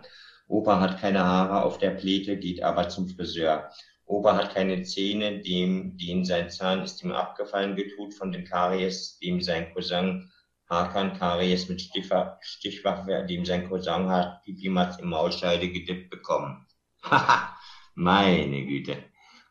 Opa 0.49 0.81
hat 0.81 1.01
keine 1.01 1.25
Haare 1.25 1.63
auf 1.65 1.79
der 1.79 1.91
Pläte, 1.91 2.37
geht 2.37 2.63
aber 2.63 2.89
zum 2.89 3.09
Friseur. 3.09 3.71
Opa 4.05 4.37
hat 4.37 4.55
keine 4.55 4.83
Zähne, 4.83 5.41
dem, 5.41 5.97
den 5.97 6.25
sein 6.25 6.51
Zahn 6.51 6.83
ist 6.83 7.03
ihm 7.05 7.13
abgefallen 7.13 7.77
getut 7.77 8.13
von 8.15 8.33
dem 8.33 8.45
Karies, 8.45 9.19
dem 9.21 9.41
sein 9.41 9.73
Cousin 9.73 10.31
Hakan 10.71 11.19
Karies 11.19 11.69
mit 11.69 11.83
Stichwaffe, 11.83 13.27
dem 13.29 13.45
sein 13.45 13.69
Cousin 13.69 14.09
hat 14.09 14.43
Pipimatz 14.45 14.99
im 14.99 15.09
Maulscheide 15.09 15.69
gedippt 15.69 16.11
bekommen. 16.11 16.65
Haha, 17.03 17.57
meine 17.97 18.65
Güte. 18.65 18.97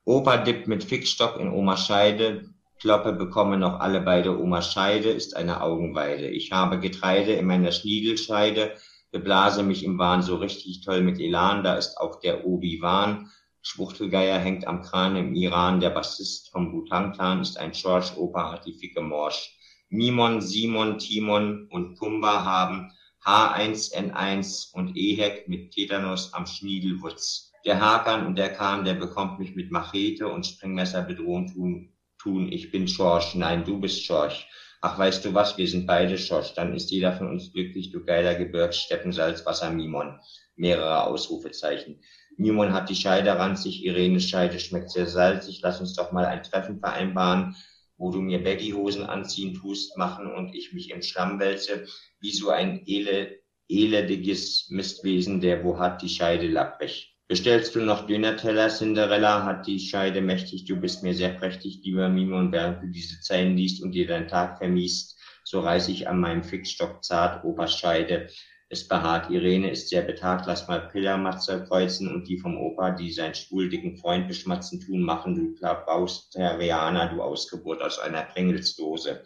Opa 0.05 0.37
dippt 0.37 0.67
mit 0.67 0.83
Fixstock 0.83 1.37
in 1.37 1.49
Omas 1.51 1.85
Scheide, 1.85 2.49
Kloppe 2.79 3.11
bekommen 3.11 3.59
noch 3.59 3.81
alle 3.81 3.99
beide 3.99 4.39
Omas 4.39 4.71
Scheide, 4.71 5.09
ist 5.09 5.35
eine 5.35 5.61
Augenweide. 5.61 6.29
Ich 6.29 6.53
habe 6.53 6.79
Getreide 6.79 7.33
in 7.33 7.45
meiner 7.45 7.73
Schniedelscheide, 7.73 8.75
beblase 9.11 9.63
mich 9.63 9.83
im 9.83 9.99
Wahn 9.99 10.21
so 10.21 10.37
richtig 10.37 10.81
toll 10.85 11.01
mit 11.01 11.19
Elan, 11.19 11.63
da 11.65 11.75
ist 11.75 11.97
auch 11.97 12.21
der 12.21 12.45
Obi-Wan. 12.45 13.29
Schwuchtelgeier 13.61 14.39
hängt 14.39 14.65
am 14.65 14.81
Kran 14.83 15.17
im 15.17 15.35
Iran, 15.35 15.81
der 15.81 15.89
Bassist 15.89 16.49
vom 16.51 16.71
Bhutan-Clan 16.71 17.41
ist 17.41 17.57
ein 17.57 17.73
Schorsch, 17.73 18.15
Opa 18.15 18.53
hat 18.53 18.65
die 18.65 18.73
Ficke 18.73 19.01
Morsch. 19.01 19.58
Mimon, 19.89 20.39
Simon, 20.41 20.99
Timon 20.99 21.67
und 21.71 21.95
Pumba 21.95 22.45
haben 22.45 22.91
H1N1 23.25 24.71
und 24.73 24.95
Ehek 24.95 25.47
mit 25.47 25.71
Tetanus 25.71 26.31
am 26.33 26.45
Schniedelwutz. 26.45 27.51
Der 27.65 27.81
Hakan 27.81 28.27
und 28.27 28.37
der 28.37 28.53
Kahn, 28.53 28.85
der 28.85 28.93
bekommt 28.93 29.39
mich 29.39 29.55
mit 29.55 29.71
Machete 29.71 30.27
und 30.27 30.45
Springmesser 30.45 31.01
bedrohen 31.01 31.47
tun, 31.47 31.93
tun. 32.19 32.51
Ich 32.51 32.71
bin 32.71 32.87
Schorsch. 32.87 33.33
Nein, 33.33 33.65
du 33.65 33.79
bist 33.79 34.03
Schorsch. 34.03 34.47
Ach, 34.81 34.97
weißt 34.97 35.25
du 35.25 35.33
was? 35.33 35.57
Wir 35.57 35.67
sind 35.67 35.87
beide 35.87 36.17
Schorsch. 36.17 36.53
Dann 36.53 36.75
ist 36.75 36.91
jeder 36.91 37.13
von 37.13 37.27
uns 37.27 37.51
glücklich, 37.51 37.91
du 37.91 38.05
geiler 38.05 38.35
Gebirgssteppensalzwasser 38.35 39.71
Mimon. 39.71 40.19
Mehrere 40.55 41.03
Ausrufezeichen. 41.03 41.99
Mimon 42.37 42.73
hat 42.73 42.89
die 42.89 42.95
Scheide 42.95 43.37
ranzig, 43.37 43.83
Irenes 43.83 44.29
Scheide 44.29 44.59
schmeckt 44.59 44.91
sehr 44.91 45.07
salzig. 45.07 45.59
Lass 45.63 45.81
uns 45.81 45.95
doch 45.95 46.11
mal 46.11 46.25
ein 46.25 46.43
Treffen 46.43 46.79
vereinbaren 46.79 47.55
wo 47.99 48.11
du 48.11 48.21
mir 48.21 48.43
Baggyhosen 48.43 49.03
anziehen 49.03 49.53
tust, 49.53 49.95
machen 49.97 50.31
und 50.31 50.55
ich 50.55 50.73
mich 50.73 50.89
im 50.89 51.03
Schlamm 51.03 51.39
wälze, 51.39 51.85
wie 52.19 52.31
so 52.31 52.49
ein 52.49 52.81
ele, 52.87 53.39
elendiges 53.67 54.69
Mistwesen, 54.69 55.41
der 55.41 55.63
wo 55.63 55.77
hat 55.77 56.01
die 56.01 56.09
Scheide 56.09 56.47
lapprig. 56.47 57.15
Bestellst 57.27 57.75
du 57.75 57.81
noch 57.81 58.07
Dönerteller, 58.07 58.69
Cinderella, 58.69 59.45
hat 59.45 59.67
die 59.67 59.79
Scheide 59.79 60.21
mächtig, 60.21 60.65
du 60.65 60.77
bist 60.77 61.03
mir 61.03 61.13
sehr 61.13 61.29
prächtig, 61.29 61.81
lieber 61.83 62.09
Mimon, 62.09 62.51
während 62.51 62.81
du 62.81 62.87
diese 62.87 63.21
Zeilen 63.21 63.55
liest 63.55 63.83
und 63.83 63.91
dir 63.91 64.07
deinen 64.07 64.27
Tag 64.27 64.57
vermiest, 64.57 65.19
so 65.43 65.59
reiß 65.59 65.89
ich 65.89 66.07
an 66.07 66.19
meinem 66.19 66.43
Fixstock 66.43 67.03
zart, 67.03 67.43
Oberscheide, 67.43 68.29
es 68.69 68.87
behaart. 68.87 69.31
Irene 69.31 69.71
ist 69.71 69.89
sehr 69.89 70.03
betagt, 70.03 70.45
lass 70.45 70.67
mal 70.67 70.87
Pillermatze 70.89 71.65
kreuzen 71.65 72.13
und 72.13 72.27
die 72.27 72.37
vom 72.37 72.57
Opa, 72.57 72.91
die 72.91 73.11
seinen 73.11 73.33
schwuldigen 73.33 73.97
Freund 73.97 74.27
beschmatzen 74.27 74.79
tun, 74.79 75.01
machen, 75.01 75.35
du 75.35 75.55
Klabausterianer, 75.55 77.07
du 77.13 77.21
Ausgeburt 77.21 77.81
aus 77.81 77.99
einer 77.99 78.23
Pringelsdose. 78.23 79.23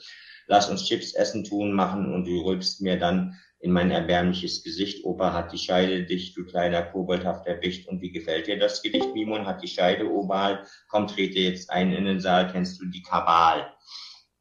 Lass 0.48 0.70
uns 0.70 0.86
Chips 0.86 1.14
essen 1.14 1.44
tun, 1.44 1.74
machen 1.74 2.14
und 2.14 2.26
du 2.26 2.42
rülpst 2.42 2.82
mir 2.82 2.98
dann 2.98 3.38
in 3.60 3.72
mein 3.72 3.92
erbärmliches 3.92 4.64
Gesicht. 4.64 5.06
Opa 5.06 5.32
hat 5.32 5.54
die 5.54 5.58
Scheide 5.58 6.04
dicht, 6.04 6.36
du 6.36 6.46
kleiner 6.46 6.82
koboldhafter 6.82 7.62
Wicht. 7.62 7.88
Und 7.88 8.02
wie 8.02 8.12
gefällt 8.12 8.48
dir 8.48 8.60
das 8.60 8.82
Gedicht? 8.82 9.14
Mimon 9.14 9.46
hat 9.46 9.64
die 9.64 9.70
Scheide 9.70 10.06
oval. 10.10 10.66
Komm, 10.90 11.08
trete 11.08 11.40
jetzt 11.40 11.70
ein 11.70 11.94
in 11.94 12.04
den 12.04 12.20
Saal, 12.20 12.52
kennst 12.52 12.82
du 12.82 12.86
die 12.88 13.02
Kabal? 13.02 13.74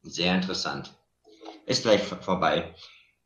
Sehr 0.02 0.34
interessant. 0.34 0.96
Ist 1.66 1.84
gleich 1.84 2.02
vorbei. 2.02 2.74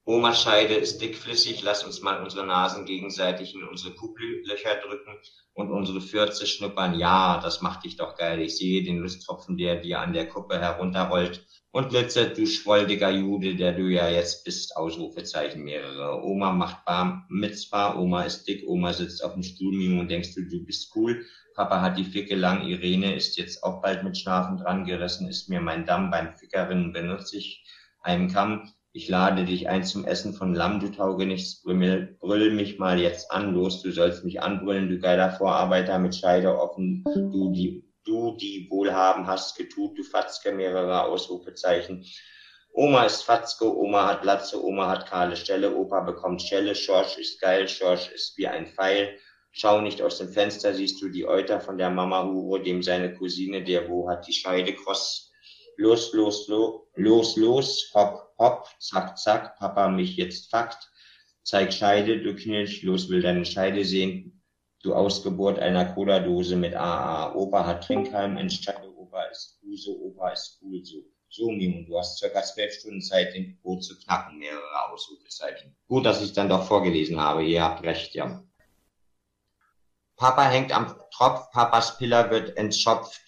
Omas 0.08 0.40
Scheide 0.40 0.74
ist 0.74 1.02
dickflüssig, 1.02 1.64
lass 1.64 1.82
uns 1.82 2.00
mal 2.00 2.22
unsere 2.22 2.46
Nasen 2.46 2.84
gegenseitig 2.84 3.56
in 3.56 3.64
unsere 3.64 3.92
Kuppellöcher 3.92 4.76
drücken 4.76 5.18
und 5.52 5.72
unsere 5.72 6.00
Fürze 6.00 6.46
schnuppern. 6.46 6.96
Ja, 6.96 7.40
das 7.42 7.60
macht 7.60 7.82
dich 7.82 7.96
doch 7.96 8.14
geil. 8.16 8.40
Ich 8.40 8.56
sehe 8.56 8.84
den 8.84 8.98
Lusttropfen, 8.98 9.56
der 9.56 9.80
dir 9.80 9.98
an 9.98 10.12
der 10.12 10.28
Kuppe 10.28 10.60
herunterrollt 10.60 11.44
und 11.72 11.88
glitzert, 11.88 12.38
du 12.38 12.46
schwoldiger 12.46 13.10
Jude, 13.10 13.56
der 13.56 13.72
du 13.72 13.88
ja 13.88 14.08
jetzt 14.08 14.44
bist. 14.44 14.76
Ausrufezeichen 14.76 15.64
mehrere. 15.64 16.22
Oma 16.22 16.52
macht 16.52 16.84
Bar 16.84 17.26
Mitzvah, 17.28 17.98
Oma 17.98 18.22
ist 18.22 18.46
dick, 18.46 18.62
Oma 18.68 18.92
sitzt 18.92 19.24
auf 19.24 19.34
dem 19.34 19.42
Stuhl, 19.42 19.74
Mimo 19.74 20.02
und 20.02 20.08
denkst 20.08 20.36
du, 20.36 20.42
du 20.48 20.64
bist 20.64 20.94
cool. 20.94 21.26
Papa 21.56 21.80
hat 21.80 21.98
die 21.98 22.04
Ficke 22.04 22.36
lang, 22.36 22.62
Irene 22.62 23.16
ist 23.16 23.36
jetzt 23.38 23.64
auch 23.64 23.82
bald 23.82 24.04
mit 24.04 24.16
Schlafen 24.16 24.56
dran 24.56 24.84
gerissen, 24.84 25.28
ist 25.28 25.48
mir 25.48 25.60
mein 25.60 25.84
Damm 25.84 26.12
beim 26.12 26.36
Fickerinnen 26.36 26.92
benutze 26.92 27.38
ich 27.38 27.64
einen 28.02 28.32
Kamm. 28.32 28.70
Ich 28.96 29.10
lade 29.10 29.44
dich 29.44 29.68
ein 29.68 29.84
zum 29.84 30.06
Essen 30.06 30.32
von 30.32 30.54
Lamm, 30.54 30.80
du 30.80 30.88
Taugenichts, 30.88 31.62
brüll, 31.62 32.16
brüll 32.18 32.50
mich 32.50 32.78
mal 32.78 32.98
jetzt 32.98 33.30
an, 33.30 33.52
los, 33.52 33.82
du 33.82 33.90
sollst 33.92 34.24
mich 34.24 34.40
anbrüllen, 34.40 34.88
du 34.88 34.98
geiler 34.98 35.32
Vorarbeiter 35.32 35.98
mit 35.98 36.16
Scheide 36.16 36.58
offen, 36.58 37.04
du 37.04 37.52
die, 37.52 37.84
du 38.06 38.34
die 38.38 38.66
Wohlhaben 38.70 39.26
hast 39.26 39.58
getut, 39.58 39.98
du 39.98 40.02
Fatzke, 40.02 40.50
mehrere 40.50 41.02
Ausrufezeichen. 41.02 42.06
Oma 42.72 43.04
ist 43.04 43.24
Fatzke, 43.24 43.66
Oma 43.66 44.06
hat 44.06 44.24
Latze, 44.24 44.64
Oma 44.64 44.88
hat 44.88 45.06
kahle 45.06 45.36
Stelle, 45.36 45.76
Opa 45.76 46.00
bekommt 46.00 46.40
Schelle, 46.40 46.74
Schorsch 46.74 47.18
ist 47.18 47.38
geil, 47.42 47.68
Schorsch 47.68 48.10
ist 48.14 48.38
wie 48.38 48.48
ein 48.48 48.66
Pfeil. 48.66 49.18
Schau 49.50 49.82
nicht 49.82 50.00
aus 50.00 50.16
dem 50.16 50.30
Fenster, 50.30 50.72
siehst 50.72 51.02
du 51.02 51.10
die 51.10 51.26
Euter 51.26 51.60
von 51.60 51.76
der 51.76 51.90
Mama 51.90 52.24
Hure, 52.24 52.62
dem 52.62 52.82
seine 52.82 53.12
Cousine, 53.12 53.62
der 53.62 53.90
wo 53.90 54.08
hat 54.08 54.26
die 54.26 54.32
Scheide 54.32 54.74
kross. 54.74 55.30
Los, 55.76 56.14
los, 56.14 56.48
los, 56.48 56.80
los, 56.94 57.36
los, 57.36 57.90
hopp, 57.94 58.25
hopp, 58.38 58.68
zack, 58.78 59.18
zack, 59.18 59.58
Papa 59.58 59.88
mich 59.88 60.16
jetzt 60.16 60.50
fuckt, 60.50 60.90
zeig 61.42 61.72
Scheide, 61.72 62.20
du 62.22 62.34
Knirsch, 62.34 62.82
los 62.82 63.08
will 63.08 63.22
deine 63.22 63.44
Scheide 63.44 63.84
sehen, 63.84 64.42
du 64.82 64.94
Ausgeburt 64.94 65.58
einer 65.58 65.84
Cola-Dose 65.94 66.56
mit 66.56 66.74
AA, 66.74 67.34
Opa 67.34 67.66
hat 67.66 67.84
Trinkheim, 67.84 68.36
entscheide, 68.36 68.94
Opa 68.96 69.24
ist 69.24 69.58
cool 69.62 69.76
so, 69.76 69.92
Opa 70.00 70.30
ist 70.30 70.58
cool 70.62 70.84
so. 70.84 71.04
So, 71.28 71.50
Mimo, 71.50 71.84
du 71.86 71.98
hast 71.98 72.18
circa 72.18 72.42
zwölf 72.42 72.72
Stunden 72.72 73.02
Zeit, 73.02 73.34
den 73.34 73.60
Code 73.60 73.80
zu 73.80 73.98
knacken, 73.98 74.38
mehrere 74.38 74.90
Ausrufezeichen. 74.90 75.76
Gut, 75.88 76.06
dass 76.06 76.22
ich 76.22 76.32
dann 76.32 76.48
doch 76.48 76.64
vorgelesen 76.66 77.20
habe, 77.20 77.44
ihr 77.44 77.62
habt 77.62 77.82
recht, 77.82 78.14
ja. 78.14 78.42
Papa 80.16 80.44
hängt 80.44 80.72
am 80.72 80.96
Tropf, 81.10 81.50
Papas 81.50 81.98
Piller 81.98 82.30
wird 82.30 82.56
entschopft, 82.56 83.25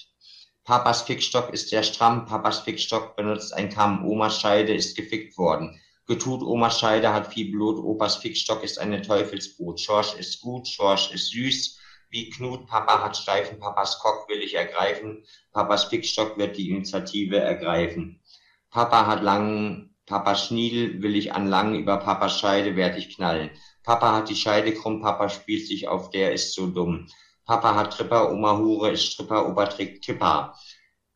Papas 0.68 1.00
Fickstock 1.00 1.50
ist 1.54 1.70
sehr 1.70 1.82
stramm, 1.82 2.26
Papas 2.26 2.60
Fickstock 2.60 3.16
benutzt 3.16 3.54
ein 3.54 3.70
Kamm, 3.70 4.04
Omas 4.04 4.38
Scheide 4.38 4.74
ist 4.74 4.98
gefickt 4.98 5.38
worden. 5.38 5.80
Getut, 6.06 6.42
Omas 6.42 6.78
Scheide 6.78 7.14
hat 7.14 7.32
viel 7.32 7.50
Blut, 7.50 7.82
Opas 7.82 8.16
Fickstock 8.16 8.62
ist 8.62 8.78
eine 8.78 9.00
Teufelsbrut. 9.00 9.80
Schorsch 9.80 10.14
ist 10.16 10.42
gut, 10.42 10.68
Schorsch 10.68 11.10
ist 11.10 11.30
süß. 11.30 11.78
Wie 12.10 12.28
Knut, 12.28 12.66
Papa 12.66 13.02
hat 13.02 13.16
Steifen, 13.16 13.58
Papas 13.58 13.98
Kock 14.00 14.28
will 14.28 14.42
ich 14.42 14.56
ergreifen. 14.56 15.24
Papas 15.52 15.84
Fickstock 15.84 16.36
wird 16.36 16.58
die 16.58 16.68
Initiative 16.68 17.38
ergreifen. 17.38 18.20
Papa 18.68 19.06
hat 19.06 19.22
langen, 19.22 19.96
Papas 20.04 20.48
Schniedel 20.48 21.00
will 21.00 21.16
ich 21.16 21.32
anlangen, 21.32 21.76
über 21.80 21.96
Papas 21.96 22.38
Scheide 22.38 22.76
werd 22.76 22.98
ich 22.98 23.16
knallen. 23.16 23.48
Papa 23.84 24.14
hat 24.14 24.28
die 24.28 24.36
Scheide 24.36 24.74
krumm, 24.74 25.00
Papa 25.00 25.30
spielt 25.30 25.66
sich 25.66 25.88
auf, 25.88 26.10
der 26.10 26.34
ist 26.34 26.52
so 26.52 26.66
dumm. 26.66 27.08
Papa 27.48 27.74
hat 27.74 27.94
Tripper, 27.94 28.30
Oma 28.30 28.58
Hure 28.58 28.90
ist 28.90 29.06
Stripper, 29.06 29.48
Opa 29.48 29.64
trägt 29.64 30.04
Tipper. 30.04 30.54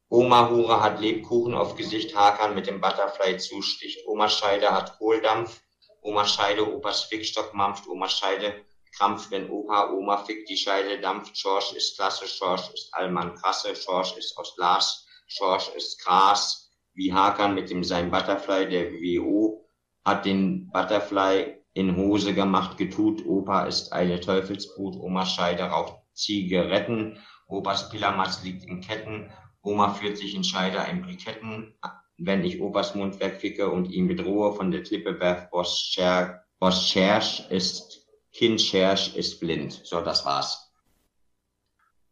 Oma 0.09 0.49
Hure 0.49 0.83
hat 0.83 0.99
Lebkuchen 0.99 1.53
auf 1.53 1.77
Gesicht, 1.77 2.17
Hakan 2.17 2.55
mit 2.55 2.67
dem 2.67 2.81
Butterfly 2.81 3.37
zusticht. 3.37 4.07
Oma 4.07 4.31
Scheide 4.31 4.71
hat 4.73 4.97
Kohldampf. 4.97 5.61
Oma 6.01 6.25
Scheide, 6.25 6.67
Opas 6.75 7.03
Fickstock 7.03 7.53
mampft. 7.53 7.87
Oma 7.87 8.09
Scheide 8.09 8.65
krampft, 8.97 9.31
wenn 9.31 9.51
Opa, 9.51 9.91
Oma 9.91 10.25
fickt, 10.25 10.49
die 10.49 10.57
Scheide 10.57 10.99
dampft. 11.03 11.37
Schorsch 11.37 11.75
ist 11.75 11.97
klasse, 11.97 12.27
Schorsch 12.27 12.71
ist 12.73 12.89
Allmann 12.95 13.35
krasse, 13.35 13.77
Schorsch 13.77 14.17
ist 14.17 14.35
aus 14.39 14.57
Glas, 14.57 15.05
Schorsch 15.27 15.69
ist 15.77 16.03
Gras. 16.03 16.71
Wie 16.95 17.13
Hakan 17.13 17.55
mit 17.55 17.69
dem 17.69 17.85
sein 17.85 18.11
Butterfly, 18.11 18.71
der 18.71 18.91
WO 18.91 19.69
hat 20.03 20.25
den 20.25 20.71
Butterfly 20.71 21.59
in 21.75 21.95
Hose 21.95 22.33
gemacht, 22.33 22.79
getut. 22.79 23.23
Opa 23.27 23.67
ist 23.67 23.93
eine 23.93 24.19
Teufelsbrut, 24.19 24.97
Oma 24.97 25.27
Scheide 25.27 25.65
raucht 25.65 26.02
Zigaretten. 26.14 27.18
Opas 27.47 27.90
Pilamatz 27.90 28.43
liegt 28.43 28.64
in 28.64 28.80
Ketten. 28.80 29.30
Oma 29.62 29.94
führt 29.94 30.18
sich 30.18 30.34
in 30.34 30.44
Scheide 30.44 30.80
ein 30.80 31.02
Briketten. 31.02 31.74
Wenn 32.18 32.44
ich 32.44 32.60
Opas 32.60 32.94
Mund 32.94 33.20
wegficke 33.20 33.70
und 33.70 33.90
ihn 33.90 34.09
bedrohe 34.09 34.55
von 34.55 34.70
der 34.70 34.82
Klippe 34.82 35.18
werf, 35.20 35.51
Boss 35.51 36.89
Schersch 36.89 37.40
ist, 37.51 38.06
Kind 38.32 38.60
Schersch 38.60 39.14
ist 39.14 39.40
blind. 39.40 39.80
So, 39.84 40.01
das 40.01 40.24
war's. 40.24 40.72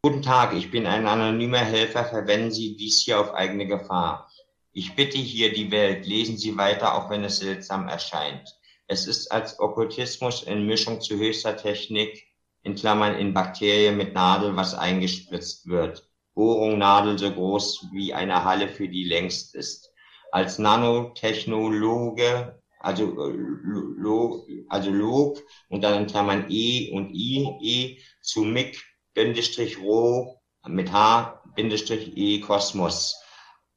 Guten 0.03 0.21
Tag, 0.21 0.53
ich 0.53 0.71
bin 0.71 0.87
ein 0.87 1.07
anonymer 1.07 1.59
Helfer. 1.59 2.05
Verwenden 2.05 2.51
Sie 2.51 2.75
dies 2.75 3.01
hier 3.01 3.19
auf 3.19 3.33
eigene 3.33 3.67
Gefahr. 3.67 4.31
Ich 4.73 4.95
bitte 4.95 5.17
hier 5.17 5.53
die 5.53 5.69
Welt, 5.69 6.05
lesen 6.05 6.37
Sie 6.37 6.57
weiter, 6.57 6.95
auch 6.95 7.09
wenn 7.09 7.23
es 7.23 7.37
seltsam 7.37 7.87
erscheint. 7.87 8.49
Es 8.87 9.05
ist 9.05 9.31
als 9.31 9.59
Okkultismus 9.59 10.43
in 10.43 10.65
Mischung 10.65 11.01
zu 11.01 11.17
höchster 11.17 11.55
Technik 11.55 12.25
in 12.63 12.75
Klammern 12.75 13.15
in 13.15 13.33
Bakterien 13.33 13.97
mit 13.97 14.13
Nadel, 14.13 14.55
was 14.55 14.73
eingespritzt 14.73 15.67
wird. 15.67 16.07
Bohrung 16.33 16.77
Nadel 16.77 17.17
so 17.17 17.31
groß 17.31 17.87
wie 17.91 18.13
eine 18.13 18.43
Halle, 18.43 18.69
für 18.69 18.87
die 18.87 19.03
längst 19.03 19.55
ist. 19.55 19.91
Als 20.31 20.59
Nanotechnologe, 20.59 22.61
also, 22.79 23.03
äh, 23.03 23.33
Log, 23.33 24.47
also 24.69 24.91
Log 24.91 25.41
und 25.69 25.83
dann 25.83 26.01
in 26.01 26.07
Klammern 26.07 26.45
E 26.49 26.91
und 26.91 27.11
I, 27.13 27.57
E 27.61 27.97
zu 28.21 28.43
MIG, 28.43 28.81
Bindestrich 29.13 29.79
Rho 29.79 30.39
mit 30.67 30.91
H, 30.91 31.41
Bindestrich 31.55 32.15
E 32.15 32.39
Kosmos. 32.39 33.17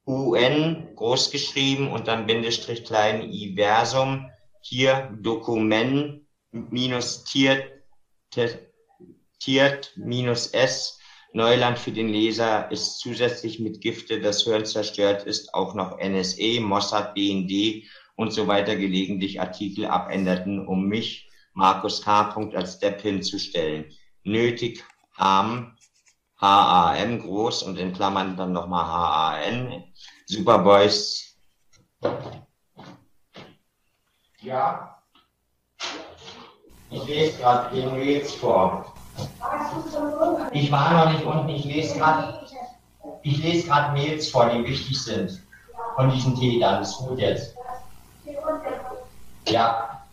UN 0.06 0.94
groß 0.96 1.30
geschrieben 1.30 1.90
und 1.90 2.08
dann 2.08 2.26
Bindestrich 2.26 2.84
klein 2.84 3.32
Iversum, 3.32 4.30
hier 4.60 5.10
Dokument 5.20 6.26
minus 6.52 7.24
tiert 7.24 7.64
minus 9.96 10.48
S. 10.48 10.98
Neuland 11.32 11.78
für 11.78 11.90
den 11.90 12.08
Leser 12.08 12.70
ist 12.70 13.00
zusätzlich 13.00 13.58
mit 13.58 13.80
Gifte 13.80 14.20
das 14.20 14.46
Hören 14.46 14.64
zerstört, 14.64 15.24
ist 15.24 15.52
auch 15.52 15.74
noch 15.74 15.98
NSE, 15.98 16.60
Mossad, 16.60 17.14
BND 17.14 17.84
und 18.16 18.32
so 18.32 18.46
weiter 18.46 18.76
gelegentlich 18.76 19.40
Artikel 19.40 19.86
abänderten, 19.86 20.66
um 20.66 20.86
mich, 20.86 21.28
Markus 21.52 22.02
K. 22.02 22.30
als 22.54 22.78
Depp 22.78 23.00
hinzustellen. 23.00 23.92
Nötig 24.22 24.84
haben 25.16 25.76
HAM 26.40 27.20
groß 27.20 27.62
und 27.64 27.78
in 27.78 27.92
Klammern 27.92 28.36
dann 28.36 28.52
nochmal 28.52 28.84
HAN. 28.84 29.84
Superboys. 30.26 31.36
Ja. 34.40 35.02
Ich 36.90 37.04
lese 37.06 37.38
gerade 37.38 37.74
den 37.74 37.92
Mails 37.92 38.32
vor. 38.32 38.93
Ich 40.52 40.70
war 40.70 40.92
noch 40.92 41.12
nicht 41.12 41.24
unten, 41.24 41.48
ich 41.48 41.64
lese 41.64 41.98
gerade 41.98 42.44
ich 43.24 43.38
lese 43.42 43.66
gerade 43.66 43.92
Mails 43.92 44.28
vor, 44.28 44.50
die 44.50 44.64
wichtig 44.64 45.02
sind. 45.02 45.42
Von 45.96 46.10
diesen 46.10 46.38
Tätern. 46.38 46.82
Ist 46.82 46.98
gut 46.98 47.18
jetzt. 47.18 47.56
Ja. 49.48 50.06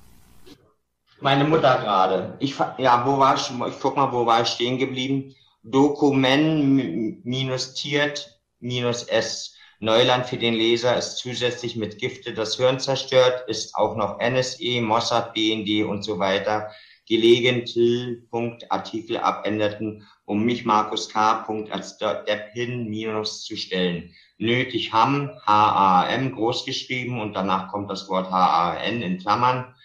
Meine 1.20 1.44
Mutter 1.44 1.80
gerade. 1.80 2.36
Ich, 2.40 2.56
ja, 2.78 3.06
wo 3.06 3.20
war 3.20 3.36
ich? 3.36 3.52
Ich 3.68 3.80
guck 3.80 3.98
mal, 3.98 4.12
wo 4.12 4.26
war 4.26 4.42
ich 4.42 4.48
stehen 4.48 4.78
geblieben? 4.78 5.36
Dokument 5.62 7.24
minus 7.24 7.74
tiert 7.74 8.40
minus 8.60 9.04
S. 9.04 9.56
Neuland 9.80 10.28
für 10.28 10.38
den 10.38 10.54
Leser 10.54 10.96
ist 10.96 11.18
zusätzlich 11.18 11.76
mit 11.76 11.98
Gifte 11.98 12.34
das 12.34 12.56
Hirn 12.56 12.80
zerstört, 12.80 13.50
ist 13.50 13.76
auch 13.76 13.96
noch 13.96 14.20
NSE, 14.20 14.80
Mossad, 14.82 15.34
BND 15.34 15.88
und 15.88 16.04
so 16.04 16.20
weiter 16.20 16.72
gelegentlich 17.12 18.22
Artikel 18.70 19.18
abänderten, 19.18 20.08
um 20.24 20.46
mich 20.46 20.64
Markus 20.64 21.10
K. 21.10 21.44
als 21.70 21.98
Depp 21.98 22.54
hin 22.54 22.90
minus 22.90 23.44
zu 23.44 23.58
stellen. 23.58 24.16
Nötig 24.38 24.94
haben, 24.94 25.30
H-A-M 25.46 26.32
groß 26.32 26.66
geschrieben 26.66 27.20
und 27.20 27.34
danach 27.34 27.70
kommt 27.70 27.92
das 27.92 28.08
Wort 28.08 28.32
H-A-N 28.32 29.02
in 29.02 29.18
Klammern, 29.18 29.76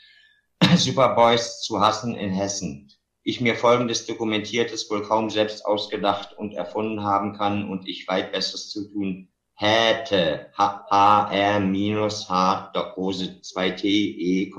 Superboys 0.77 1.63
zu 1.63 1.81
hassen 1.81 2.15
in 2.15 2.31
Hessen. 2.31 2.93
Ich 3.25 3.41
mir 3.41 3.57
folgendes 3.57 4.07
dokumentiertes 4.07 4.89
wohl 4.89 5.03
kaum 5.03 5.29
selbst 5.29 5.67
ausgedacht 5.67 6.39
und 6.39 6.55
erfunden 6.55 7.03
haben 7.03 7.37
kann 7.37 7.69
und 7.69 7.89
ich 7.89 8.07
weit 8.07 8.31
Besseres 8.31 8.69
zu 8.69 8.89
tun 8.93 9.29
hätte, 9.57 10.53
HR 10.57 11.61
minus 11.61 12.29
H, 12.29 12.73
Große 12.95 13.41
2T, 13.43 13.85
E, 13.85 14.53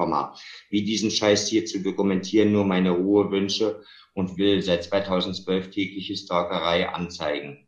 wie 0.69 0.83
diesen 0.83 1.11
Scheiß 1.11 1.47
hier 1.47 1.65
zu 1.65 1.79
dokumentieren, 1.81 2.51
nur 2.51 2.65
meine 2.65 2.91
Ruhe 2.91 3.31
wünsche 3.31 3.83
und 4.13 4.37
will 4.37 4.61
seit 4.61 4.83
2012 4.83 5.69
tägliche 5.69 6.17
Stalkerei 6.17 6.89
anzeigen. 6.89 7.67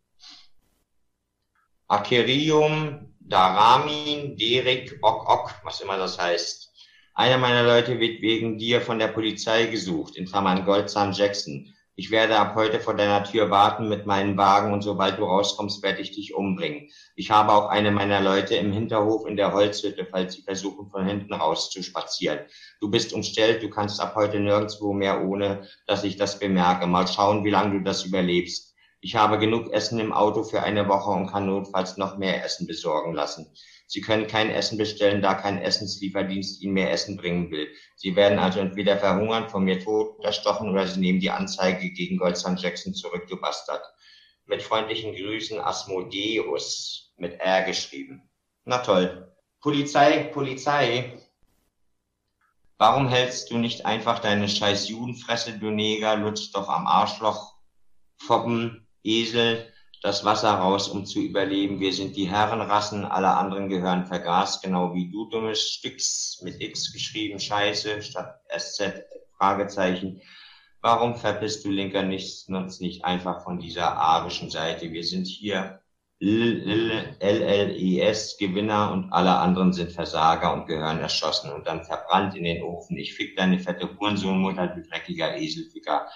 Akerium, 1.88 3.16
Daramin, 3.20 4.36
Derek, 4.36 4.98
Ok, 5.02 5.30
Ok, 5.30 5.56
was 5.64 5.82
immer 5.82 5.98
das 5.98 6.20
heißt. 6.20 6.72
Einer 7.14 7.38
meiner 7.38 7.64
Leute 7.64 8.00
wird 8.00 8.22
wegen 8.22 8.58
dir 8.58 8.82
von 8.82 8.98
der 8.98 9.10
Polizei 9.10 9.66
gesucht, 9.66 10.16
in 10.16 10.26
Klammern 10.26 10.66
Goldzahn 10.66 11.14
Jackson. 11.14 11.74
Ich 12.00 12.12
werde 12.12 12.40
ab 12.40 12.56
heute 12.56 12.80
vor 12.80 12.96
deiner 12.96 13.26
Tür 13.26 13.50
warten 13.50 13.90
mit 13.90 14.06
meinen 14.06 14.38
Wagen 14.38 14.72
und 14.72 14.84
sobald 14.84 15.20
du 15.20 15.26
rauskommst, 15.26 15.84
werde 15.84 16.00
ich 16.00 16.14
dich 16.14 16.34
umbringen. 16.34 16.88
Ich 17.18 17.30
habe 17.30 17.52
auch 17.52 17.68
eine 17.68 17.92
meiner 17.92 18.22
Leute 18.22 18.56
im 18.56 18.72
Hinterhof 18.72 19.28
in 19.28 19.36
der 19.36 19.52
Holzhütte, 19.52 20.08
falls 20.10 20.36
sie 20.36 20.42
versuchen, 20.42 20.90
von 20.90 21.06
hinten 21.06 21.34
raus 21.34 21.70
zu 21.70 21.84
spazieren. 21.84 22.40
Du 22.80 22.90
bist 22.90 23.12
umstellt, 23.12 23.64
du 23.64 23.70
kannst 23.70 24.00
ab 24.00 24.16
heute 24.16 24.40
nirgendwo 24.40 24.94
mehr, 24.94 25.26
ohne 25.26 25.68
dass 25.88 26.06
ich 26.06 26.16
das 26.16 26.40
bemerke. 26.40 26.88
Mal 26.88 27.06
schauen, 27.06 27.44
wie 27.44 27.50
lange 27.50 27.78
du 27.78 27.84
das 27.84 28.06
überlebst. 28.06 28.74
Ich 29.02 29.18
habe 29.18 29.38
genug 29.38 29.74
Essen 29.74 30.00
im 30.00 30.14
Auto 30.14 30.44
für 30.44 30.64
eine 30.64 30.88
Woche 30.88 31.10
und 31.10 31.28
kann 31.28 31.48
notfalls 31.48 31.98
noch 31.98 32.18
mehr 32.18 32.46
Essen 32.46 32.66
besorgen 32.66 33.14
lassen. 33.14 33.54
Sie 33.92 34.02
können 34.02 34.28
kein 34.28 34.52
Essen 34.52 34.78
bestellen, 34.78 35.24
da 35.24 35.34
kein 35.34 35.60
Essenslieferdienst 35.60 36.62
Ihnen 36.62 36.74
mehr 36.74 36.92
Essen 36.92 37.18
bringen 37.18 37.50
will. 37.50 37.68
Sie 37.96 38.16
werden 38.16 38.38
also 38.38 38.60
entweder 38.60 39.00
verhungern, 39.00 39.50
von 39.50 39.64
mir 39.64 39.80
tot 39.80 40.24
erstochen 40.24 40.70
oder 40.70 40.86
Sie 40.86 41.00
nehmen 41.00 41.20
die 41.20 41.32
Anzeige 41.32 41.90
gegen 41.90 42.20
Goldson 42.20 42.56
Jackson 42.56 42.94
zurück, 42.94 43.26
du 43.28 43.38
Bastard. 43.38 43.82
Mit 44.46 44.62
freundlichen 44.62 45.16
Grüßen 45.16 45.60
Asmodeus 45.60 47.16
mit 47.18 47.40
R 47.40 47.64
geschrieben. 47.64 48.30
Na 48.64 48.78
toll. 48.78 49.36
Polizei, 49.60 50.26
Polizei. 50.26 51.20
Warum 52.78 53.08
hältst 53.08 53.50
du 53.50 53.58
nicht 53.58 53.88
einfach 53.88 54.20
deine 54.20 54.48
scheiß 54.48 54.88
Judenfresse, 54.88 55.58
du 55.58 55.72
Neger, 55.72 56.16
lutsch 56.16 56.52
doch 56.54 56.70
am 56.70 56.86
Arschloch, 56.86 57.56
Foppen, 58.18 58.88
Esel, 59.02 59.74
das 60.02 60.24
Wasser 60.24 60.52
raus, 60.52 60.88
um 60.88 61.06
zu 61.06 61.20
überleben. 61.20 61.80
Wir 61.80 61.94
sind 61.94 62.16
die 62.16 62.30
Herrenrassen, 62.30 63.06
alle 63.06 63.36
anderen 63.36 63.68
gehören 63.70 64.06
vergast, 64.06 64.64
genau 64.64 64.94
wie 64.94 65.12
du, 65.12 65.30
dummes 65.30 65.62
Stücks, 65.62 66.40
mit 66.44 66.62
X 66.62 66.94
geschrieben, 66.94 67.40
Scheiße, 67.40 68.02
statt 68.02 68.42
SZ, 68.56 69.04
Fragezeichen. 69.38 70.22
Warum 70.82 71.16
verpisst 71.16 71.66
du 71.66 71.70
Linker 71.72 72.04
nicht, 72.04 72.48
uns 72.48 72.80
nicht 72.80 73.04
einfach 73.04 73.44
von 73.44 73.60
dieser 73.60 73.98
arischen 73.98 74.50
Seite? 74.50 74.92
Wir 74.94 75.04
sind 75.04 75.28
hier 75.28 75.82
LLES 76.22 77.18
Gewinner 78.38 78.92
und 78.92 79.12
alle 79.12 79.38
anderen 79.38 79.72
sind 79.74 79.92
Versager 79.92 80.54
und 80.54 80.68
gehören 80.68 81.00
erschossen 81.00 81.52
und 81.52 81.68
dann 81.68 81.84
verbrannt 81.84 82.36
in 82.36 82.44
den 82.44 82.64
Ofen. 82.64 82.98
Ich 82.98 83.14
fick 83.14 83.36
deine 83.38 83.60
fette 83.60 83.98
Hurensohnmutter, 83.98 84.68
du 84.68 84.82
dreckiger 84.82 85.38
Eselficker. 85.38 86.08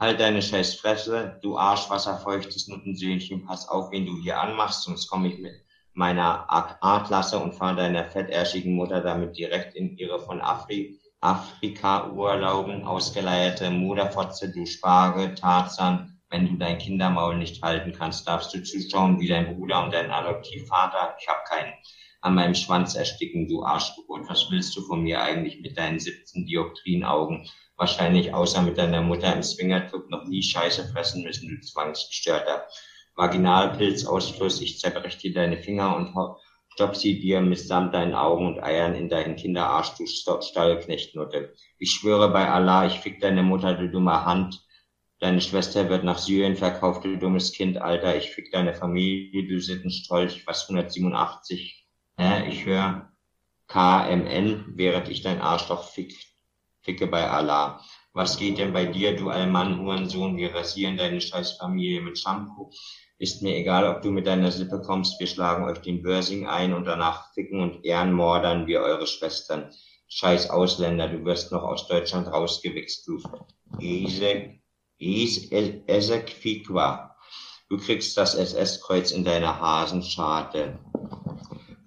Halt 0.00 0.20
deine 0.20 0.42
scheiß 0.42 0.76
Fresse, 0.76 1.40
du 1.42 1.58
arschwasserfeuchtes 1.58 2.68
Nuttensöhnchen, 2.68 3.44
pass 3.44 3.68
auf, 3.68 3.90
wen 3.90 4.06
du 4.06 4.16
hier 4.22 4.40
anmachst, 4.40 4.84
sonst 4.84 5.08
komme 5.08 5.26
ich 5.26 5.38
mit 5.40 5.54
meiner 5.92 6.46
A-Klasse 6.48 7.40
und 7.40 7.56
fahre 7.56 7.74
deiner 7.74 8.04
fettärschigen 8.04 8.74
Mutter 8.74 9.00
damit 9.00 9.36
direkt 9.36 9.74
in 9.74 9.96
ihre 9.96 10.20
von 10.20 10.40
Afri 10.40 11.00
Afrika-Urlauben 11.20 12.84
ausgeleierte 12.84 13.72
Moderfotze, 13.72 14.52
du 14.52 14.66
Spargel, 14.66 15.34
Tarzan. 15.34 16.20
Wenn 16.30 16.46
du 16.46 16.56
dein 16.56 16.78
Kindermaul 16.78 17.36
nicht 17.36 17.60
halten 17.60 17.92
kannst, 17.92 18.28
darfst 18.28 18.54
du 18.54 18.62
zuschauen, 18.62 19.18
wie 19.18 19.26
dein 19.26 19.56
Bruder 19.56 19.82
und 19.82 19.92
dein 19.92 20.12
Adoptivvater, 20.12 21.16
ich 21.20 21.26
hab 21.26 21.44
keinen, 21.46 21.72
an 22.20 22.36
meinem 22.36 22.54
Schwanz 22.54 22.94
ersticken, 22.94 23.48
du 23.48 23.64
Arschgeburt. 23.64 24.28
Was 24.28 24.48
willst 24.48 24.76
du 24.76 24.82
von 24.82 25.02
mir 25.02 25.20
eigentlich 25.20 25.60
mit 25.60 25.76
deinen 25.76 25.98
17 25.98 26.46
Dioptrienaugen? 26.46 27.48
Wahrscheinlich 27.78 28.34
außer 28.34 28.60
mit 28.60 28.76
deiner 28.76 29.00
Mutter 29.00 29.34
im 29.34 29.42
Swingerclub 29.42 30.10
noch 30.10 30.24
nie 30.24 30.42
Scheiße 30.42 30.88
fressen 30.92 31.22
müssen, 31.22 31.48
du 31.48 31.60
zwangsgestörter 31.60 32.66
Vaginalpilzausfluss. 33.14 34.60
Ich 34.60 34.78
zerbrech 34.78 35.16
dir 35.18 35.32
deine 35.32 35.56
Finger 35.56 35.96
und 35.96 36.12
stopp 36.74 36.96
sie 36.96 37.18
dir 37.18 37.40
mitsamt 37.40 37.94
deinen 37.94 38.14
Augen 38.14 38.46
und 38.46 38.62
Eiern 38.62 38.94
in 38.94 39.08
deinen 39.08 39.36
Kinderarsch, 39.36 39.94
du 39.96 40.06
Stallknechtnutte. 40.06 41.54
Ich 41.78 41.92
schwöre 41.92 42.30
bei 42.30 42.48
Allah, 42.50 42.86
ich 42.86 43.00
fick 43.00 43.20
deine 43.20 43.42
Mutter, 43.42 43.74
du 43.74 43.88
dumme 43.88 44.24
Hand. 44.24 44.64
Deine 45.20 45.40
Schwester 45.40 45.88
wird 45.88 46.04
nach 46.04 46.18
Syrien 46.18 46.56
verkauft, 46.56 47.04
du 47.04 47.16
dummes 47.16 47.52
Kind, 47.52 47.78
Alter. 47.78 48.16
Ich 48.16 48.30
fick 48.30 48.52
deine 48.52 48.74
Familie, 48.74 49.48
du 49.48 49.60
Sittenstrolch, 49.60 50.46
was 50.46 50.68
187. 50.68 51.86
Hä? 52.16 52.48
Ich 52.48 52.64
höre 52.64 53.10
KMN, 53.66 54.74
während 54.76 55.08
ich 55.08 55.22
dein 55.22 55.40
Arschloch 55.40 55.88
fick. 55.88 56.14
Ficke 56.88 57.06
bei 57.06 57.28
Allah. 57.28 57.84
Was 58.14 58.38
geht 58.38 58.56
denn 58.56 58.72
bei 58.72 58.86
dir, 58.86 59.14
du 59.14 59.28
Allmann, 59.28 59.78
Hurensohn? 59.78 60.38
Wir 60.38 60.54
rasieren 60.54 60.96
deine 60.96 61.20
Scheißfamilie 61.20 62.00
mit 62.00 62.18
Shampoo. 62.18 62.70
Ist 63.18 63.42
mir 63.42 63.56
egal, 63.56 63.86
ob 63.86 64.00
du 64.00 64.10
mit 64.10 64.26
deiner 64.26 64.50
Sippe 64.50 64.80
kommst. 64.80 65.20
Wir 65.20 65.26
schlagen 65.26 65.64
euch 65.64 65.82
den 65.82 66.02
Börsing 66.02 66.46
ein 66.46 66.72
und 66.72 66.86
danach 66.86 67.34
ficken 67.34 67.60
und 67.60 67.84
ehrenmordern 67.84 68.66
wir 68.66 68.80
eure 68.80 69.06
Schwestern. 69.06 69.70
Scheiß 70.08 70.48
Ausländer, 70.48 71.08
du 71.08 71.26
wirst 71.26 71.52
noch 71.52 71.62
aus 71.62 71.86
Deutschland 71.88 72.28
rausgewichst, 72.28 73.06
du. 73.06 73.20
Du 77.68 77.76
kriegst 77.76 78.16
das 78.16 78.34
SS-Kreuz 78.34 79.10
in 79.10 79.24
deiner 79.24 79.60
Hasenscharte. 79.60 80.78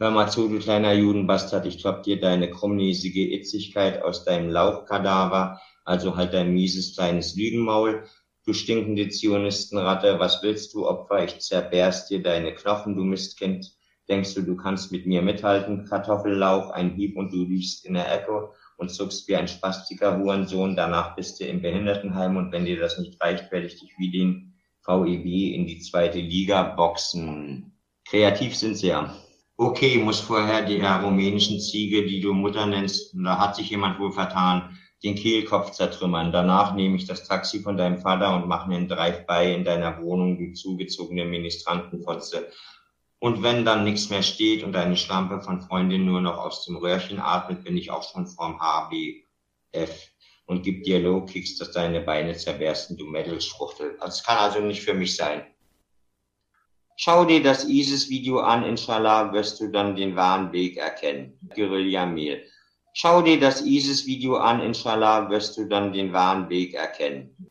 Hör 0.01 0.09
mal 0.09 0.31
zu, 0.31 0.47
du 0.47 0.57
kleiner 0.57 0.93
Judenbastard, 0.93 1.67
ich 1.67 1.77
klopp 1.77 2.01
dir 2.01 2.19
deine 2.19 2.49
krummnäsige 2.49 3.35
Itzigkeit 3.35 4.01
aus 4.01 4.25
deinem 4.25 4.49
Lauchkadaver, 4.49 5.61
also 5.85 6.15
halt 6.15 6.33
dein 6.33 6.55
mieses 6.55 6.95
kleines 6.95 7.35
Lügenmaul. 7.35 8.05
Du 8.43 8.53
stinkende 8.53 9.09
Zionistenratte, 9.09 10.17
was 10.17 10.41
willst 10.41 10.73
du, 10.73 10.87
Opfer? 10.87 11.23
Ich 11.23 11.37
zerberst 11.37 12.09
dir 12.09 12.23
deine 12.23 12.55
Knochen, 12.55 12.95
du 12.95 13.03
Mistkind. 13.03 13.77
Denkst 14.09 14.33
du, 14.33 14.41
du 14.41 14.55
kannst 14.55 14.91
mit 14.91 15.05
mir 15.05 15.21
mithalten? 15.21 15.85
Kartoffellauch, 15.85 16.71
ein 16.71 16.95
Hieb 16.95 17.15
und 17.15 17.31
du 17.31 17.43
liegst 17.43 17.85
in 17.85 17.93
der 17.93 18.11
Ecke 18.11 18.49
und 18.77 18.89
zuckst 18.89 19.27
wie 19.27 19.35
ein 19.35 19.47
spastiker 19.47 20.17
Hurensohn. 20.17 20.75
Danach 20.75 21.15
bist 21.15 21.39
du 21.39 21.45
im 21.45 21.61
Behindertenheim 21.61 22.37
und 22.37 22.51
wenn 22.51 22.65
dir 22.65 22.79
das 22.79 22.97
nicht 22.97 23.21
reicht, 23.21 23.51
werde 23.51 23.67
ich 23.67 23.79
dich 23.79 23.93
wie 23.99 24.09
den 24.09 24.55
VEB 24.83 25.53
in 25.53 25.67
die 25.67 25.77
zweite 25.77 26.19
Liga 26.19 26.63
boxen. 26.63 27.77
Kreativ 28.03 28.55
sind 28.55 28.77
sie 28.77 28.87
ja. 28.87 29.15
Okay, 29.63 29.99
muss 29.99 30.19
vorher 30.19 30.63
der 30.65 31.03
rumänischen 31.03 31.59
Ziege, 31.59 32.03
die 32.07 32.19
du 32.19 32.33
Mutter 32.33 32.65
nennst, 32.65 33.13
da 33.13 33.37
hat 33.37 33.55
sich 33.55 33.69
jemand 33.69 33.99
wohl 33.99 34.11
vertan, 34.11 34.75
den 35.03 35.13
Kehlkopf 35.13 35.69
zertrümmern. 35.69 36.31
Danach 36.31 36.73
nehme 36.73 36.95
ich 36.95 37.05
das 37.05 37.27
Taxi 37.27 37.59
von 37.59 37.77
deinem 37.77 37.99
Vater 37.99 38.35
und 38.35 38.47
mache 38.47 38.71
einen 38.71 38.87
Drive-by 38.87 39.53
in 39.53 39.63
deiner 39.63 40.01
Wohnung, 40.01 40.39
die 40.39 40.53
zugezogene 40.53 41.25
Ministrantenfotze. 41.25 42.49
Und 43.19 43.43
wenn 43.43 43.63
dann 43.63 43.83
nichts 43.83 44.09
mehr 44.09 44.23
steht 44.23 44.63
und 44.63 44.73
deine 44.73 44.97
Schlampe 44.97 45.41
von 45.41 45.61
Freundin 45.61 46.05
nur 46.07 46.21
noch 46.21 46.39
aus 46.39 46.65
dem 46.65 46.77
Röhrchen 46.77 47.19
atmet, 47.19 47.63
bin 47.63 47.77
ich 47.77 47.91
auch 47.91 48.01
schon 48.01 48.25
vorm 48.25 48.59
HBF 48.59 50.11
und 50.47 50.63
gib 50.63 50.85
dir 50.85 50.99
Low-Kicks, 51.01 51.59
dass 51.59 51.71
deine 51.71 52.01
Beine 52.01 52.35
zerbersten, 52.35 52.97
du 52.97 53.05
Metal-Schruchtel. 53.05 53.95
Das 54.01 54.23
kann 54.23 54.39
also 54.39 54.59
nicht 54.59 54.81
für 54.81 54.95
mich 54.95 55.15
sein. 55.15 55.43
Schau 57.03 57.25
dir 57.25 57.41
das 57.41 57.65
ISIS-Video 57.67 58.41
an, 58.41 58.63
inshallah 58.63 59.33
wirst 59.33 59.59
du 59.59 59.69
dann 59.69 59.95
den 59.95 60.15
wahren 60.15 60.51
Weg 60.51 60.77
erkennen. 60.77 61.35
Guerilla-Mehl. 61.55 62.45
Schau 62.93 63.23
dir 63.23 63.39
das 63.39 63.61
ISIS-Video 63.61 64.37
an, 64.37 64.61
inshallah 64.61 65.27
wirst 65.31 65.57
du 65.57 65.65
dann 65.65 65.93
den 65.93 66.13
wahren 66.13 66.47
Weg 66.49 66.75
erkennen. 66.75 67.49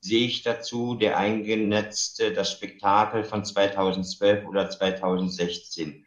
Sehe 0.00 0.26
ich 0.26 0.44
dazu 0.44 0.94
der 0.94 1.18
eingenetzte, 1.18 2.32
das 2.32 2.52
Spektakel 2.52 3.24
von 3.24 3.44
2012 3.44 4.46
oder 4.46 4.70
2016 4.70 6.06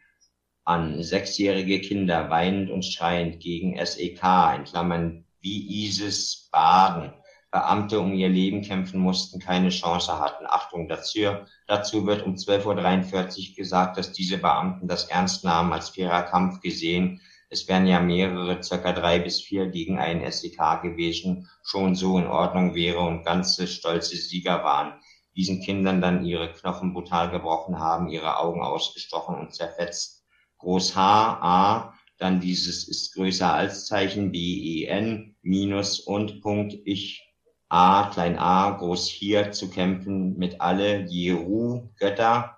an. 0.64 1.02
Sechsjährige 1.02 1.82
Kinder 1.82 2.30
weinend 2.30 2.70
und 2.70 2.86
schreiend 2.86 3.40
gegen 3.40 3.76
SEK, 3.84 4.22
in 4.56 4.64
Klammern 4.64 5.26
wie 5.40 5.84
ISIS 5.84 6.48
baden. 6.50 7.12
Beamte 7.50 8.00
um 8.00 8.12
ihr 8.12 8.28
Leben 8.28 8.60
kämpfen 8.60 9.00
mussten, 9.00 9.40
keine 9.40 9.70
Chance 9.70 10.20
hatten. 10.20 10.44
Achtung 10.46 10.86
dazu, 10.86 11.20
dazu 11.66 12.06
wird 12.06 12.22
um 12.22 12.34
12.43 12.34 13.50
Uhr 13.50 13.56
gesagt, 13.56 13.96
dass 13.96 14.12
diese 14.12 14.36
Beamten 14.36 14.86
das 14.86 15.04
ernst 15.04 15.44
nahmen, 15.44 15.72
als 15.72 15.88
fairer 15.88 16.22
Kampf 16.24 16.60
gesehen. 16.60 17.22
Es 17.48 17.66
wären 17.66 17.86
ja 17.86 18.00
mehrere, 18.00 18.62
circa 18.62 18.92
drei 18.92 19.18
bis 19.18 19.40
vier 19.40 19.68
gegen 19.68 19.98
einen 19.98 20.30
SEK 20.30 20.82
gewesen, 20.82 21.48
schon 21.62 21.94
so 21.94 22.18
in 22.18 22.26
Ordnung 22.26 22.74
wäre 22.74 23.00
und 23.00 23.24
ganze 23.24 23.66
stolze 23.66 24.16
Sieger 24.16 24.62
waren. 24.62 25.00
Diesen 25.34 25.62
Kindern 25.62 26.02
dann 26.02 26.26
ihre 26.26 26.52
Knochen 26.52 26.92
brutal 26.92 27.30
gebrochen 27.30 27.78
haben, 27.78 28.08
ihre 28.08 28.38
Augen 28.38 28.60
ausgestochen 28.60 29.36
und 29.36 29.54
zerfetzt. 29.54 30.26
Groß 30.58 30.96
H, 30.96 31.38
A, 31.40 31.94
dann 32.18 32.40
dieses 32.40 32.86
ist 32.88 33.14
größer 33.14 33.54
als 33.54 33.86
Zeichen, 33.86 34.32
B, 34.32 34.38
E, 34.38 34.84
N, 34.86 35.36
Minus 35.40 36.00
und 36.00 36.42
Punkt, 36.42 36.74
ich, 36.84 37.27
A, 37.70 38.08
klein 38.10 38.38
a, 38.38 38.70
groß 38.70 39.08
hier 39.08 39.52
zu 39.52 39.68
kämpfen 39.68 40.38
mit 40.38 40.60
alle 40.60 41.04
Jeru, 41.06 41.90
Götter, 41.98 42.56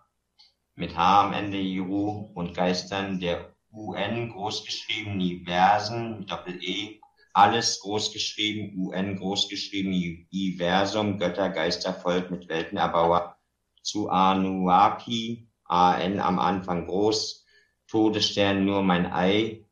mit 0.77 0.97
H 0.97 1.27
am 1.27 1.33
Ende 1.33 1.59
Jeru 1.59 2.31
und 2.35 2.55
Geistern 2.55 3.19
der 3.19 3.57
UN 3.73 4.31
großgeschrieben, 4.31 5.19
Diversen, 5.19 6.27
Doppel-E, 6.27 7.01
alles 7.33 7.81
großgeschrieben, 7.81 8.79
UN 8.79 9.17
großgeschrieben, 9.17 10.29
Iversum, 10.31 11.19
Götter, 11.19 11.51
Geister, 11.51 11.93
Volk 11.93 12.31
mit 12.31 12.49
Weltenerbauer, 12.49 13.37
zu 13.83 14.09
Anuaki, 14.11 15.49
AN 15.65 16.21
am 16.21 16.39
Anfang 16.39 16.87
groß, 16.87 17.47
Todesstern 17.89 18.65
nur 18.65 18.83
mein 18.83 19.13
Ei, 19.13 19.67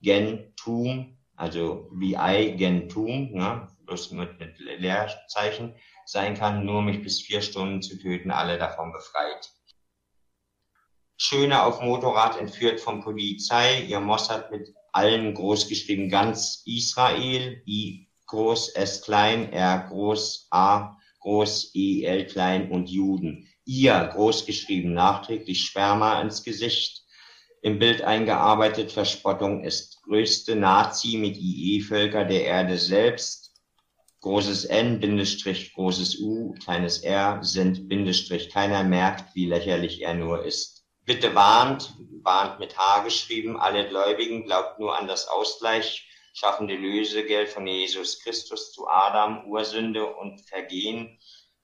Gentum, 0.00 1.16
also 1.36 1.88
wie 1.92 2.16
Ei, 2.16 2.50
Gentum, 2.50 3.32
ne, 3.32 3.68
bloß 3.90 4.12
mit, 4.12 4.30
Leerzeichen 4.58 5.74
sein 6.06 6.36
kann, 6.36 6.64
nur 6.64 6.80
mich 6.80 7.02
bis 7.02 7.20
vier 7.20 7.42
Stunden 7.42 7.82
zu 7.82 7.98
töten, 7.98 8.30
alle 8.30 8.56
davon 8.56 8.92
befreit. 8.92 9.50
Schöne 11.16 11.64
auf 11.64 11.82
Motorrad 11.82 12.38
entführt 12.38 12.80
von 12.80 13.02
Polizei, 13.02 13.82
ihr 13.82 14.00
Mossad 14.00 14.50
mit 14.50 14.72
allen 14.92 15.34
großgeschrieben, 15.34 16.08
ganz 16.08 16.62
Israel, 16.64 17.62
I 17.66 18.08
groß, 18.26 18.70
S 18.70 19.02
klein, 19.02 19.52
R 19.52 19.86
groß, 19.88 20.46
A 20.50 20.96
groß, 21.18 21.72
E, 21.74 22.04
L 22.04 22.26
klein 22.26 22.70
und 22.70 22.88
Juden. 22.88 23.48
Ihr 23.64 24.10
großgeschrieben, 24.14 24.94
nachträglich 24.94 25.66
Sperma 25.66 26.20
ins 26.22 26.42
Gesicht, 26.42 27.04
im 27.62 27.78
Bild 27.78 28.02
eingearbeitet, 28.02 28.90
Verspottung 28.90 29.64
ist 29.64 30.02
größte 30.04 30.56
Nazi 30.56 31.18
mit 31.18 31.36
IE-Völker 31.36 32.24
der 32.24 32.44
Erde 32.44 32.78
selbst. 32.78 33.39
Großes 34.20 34.66
N, 34.66 35.00
Bindestrich, 35.00 35.72
großes 35.72 36.20
U, 36.20 36.52
kleines 36.62 36.98
R 36.98 37.42
sind 37.42 37.88
Bindestrich. 37.88 38.50
Keiner 38.50 38.84
merkt, 38.84 39.34
wie 39.34 39.46
lächerlich 39.46 40.02
er 40.02 40.12
nur 40.12 40.44
ist. 40.44 40.84
Bitte 41.06 41.34
warnt, 41.34 41.94
warnt 42.22 42.60
mit 42.60 42.76
H 42.76 43.02
geschrieben, 43.02 43.58
alle 43.58 43.88
Gläubigen, 43.88 44.44
glaubt 44.44 44.78
nur 44.78 44.96
an 44.96 45.08
das 45.08 45.26
Ausgleich, 45.26 46.06
schaffende 46.34 46.74
Lösegeld 46.74 47.48
von 47.48 47.66
Jesus 47.66 48.20
Christus 48.22 48.72
zu 48.72 48.86
Adam, 48.88 49.46
Ursünde 49.46 50.14
und 50.14 50.46
Vergehen. 50.46 51.18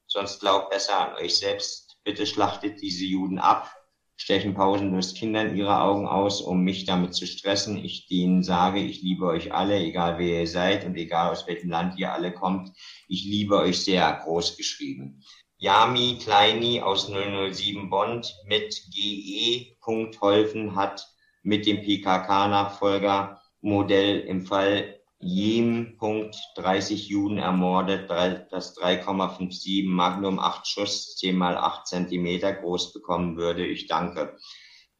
Sonst 0.07 0.41
glaubt 0.41 0.71
besser 0.71 0.99
an 0.99 1.23
euch 1.23 1.37
selbst. 1.37 1.99
Bitte 2.05 2.27
schlachtet 2.27 2.81
diese 2.81 3.05
Juden 3.05 3.39
ab, 3.39 3.76
stechen 4.17 4.55
pausenlos 4.55 5.15
Kindern 5.15 5.57
ihre 5.57 5.81
Augen 5.83 6.07
aus, 6.07 6.41
um 6.41 6.63
mich 6.63 6.85
damit 6.85 7.15
zu 7.15 7.27
stressen. 7.27 7.83
Ich 7.85 8.07
denen 8.09 8.43
sage, 8.43 8.81
ich 8.81 9.03
liebe 9.03 9.27
euch 9.27 9.53
alle, 9.53 9.79
egal 9.79 10.19
wer 10.19 10.41
ihr 10.41 10.47
seid 10.47 10.85
und 10.85 10.97
egal 10.97 11.31
aus 11.31 11.47
welchem 11.47 11.71
Land 11.71 11.99
ihr 11.99 12.13
alle 12.13 12.33
kommt. 12.33 12.73
Ich 13.09 13.25
liebe 13.25 13.59
euch 13.59 13.85
sehr, 13.85 14.21
groß 14.25 14.57
geschrieben. 14.57 15.23
Yami 15.59 16.19
Kleini 16.21 16.83
aus 16.83 17.09
007 17.09 17.89
Bond 17.89 18.35
mit 18.47 18.75
GE. 18.95 19.77
Holfen 20.21 20.77
hat 20.77 21.07
mit 21.43 21.67
dem 21.67 21.83
PKK-Nachfolger 21.83 23.41
Modell 23.61 24.21
im 24.21 24.43
Fall 24.43 24.96
Jem, 25.27 25.97
Punkt, 25.99 26.37
30 26.55 27.09
Juden 27.09 27.39
ermordet, 27.39 28.09
das 28.09 28.77
3,57 28.77 29.89
Magnum 29.89 30.39
8 30.39 30.67
Schuss, 30.67 31.17
10 31.17 31.37
mal 31.37 31.57
8 31.57 31.87
Zentimeter 31.87 32.53
groß 32.53 32.93
bekommen 32.93 33.37
würde. 33.37 33.67
Ich 33.67 33.89
danke. 33.89 34.37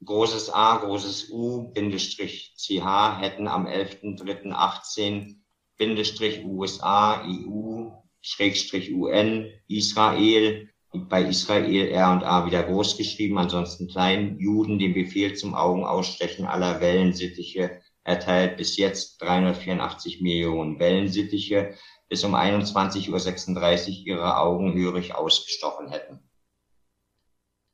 Großes 0.05 0.53
A, 0.53 0.79
großes 0.79 1.31
U, 1.31 1.73
Bindestrich 1.73 2.55
CH 2.57 3.21
hätten 3.21 3.47
am 3.47 3.67
11.03.18 3.67 5.37
Bindestrich 5.79 6.45
USA, 6.45 7.25
EU, 7.25 7.91
Schrägstrich 8.21 8.93
UN, 8.93 9.53
Israel, 9.69 10.69
bei 10.93 11.23
Israel 11.23 11.89
R 11.89 12.13
und 12.13 12.25
A 12.25 12.47
wieder 12.47 12.65
groß 12.65 12.97
geschrieben, 12.97 13.39
ansonsten 13.39 13.87
klein, 13.87 14.39
Juden 14.39 14.79
den 14.79 14.95
Befehl 14.95 15.35
zum 15.35 15.55
Augenausstechen 15.55 16.47
aller 16.47 16.81
Wellensittiche 16.81 17.81
erteilt 18.07 18.57
bis 18.57 18.77
jetzt 18.77 19.21
384 19.21 20.21
Millionen 20.21 20.79
Wellensittiche 20.79 21.75
bis 22.09 22.23
um 22.23 22.35
21.36 22.35 23.09
Uhr 23.11 24.07
ihre 24.07 24.39
Augen 24.39 24.75
hörig 24.75 25.15
ausgestochen 25.15 25.89
hätten. 25.89 26.21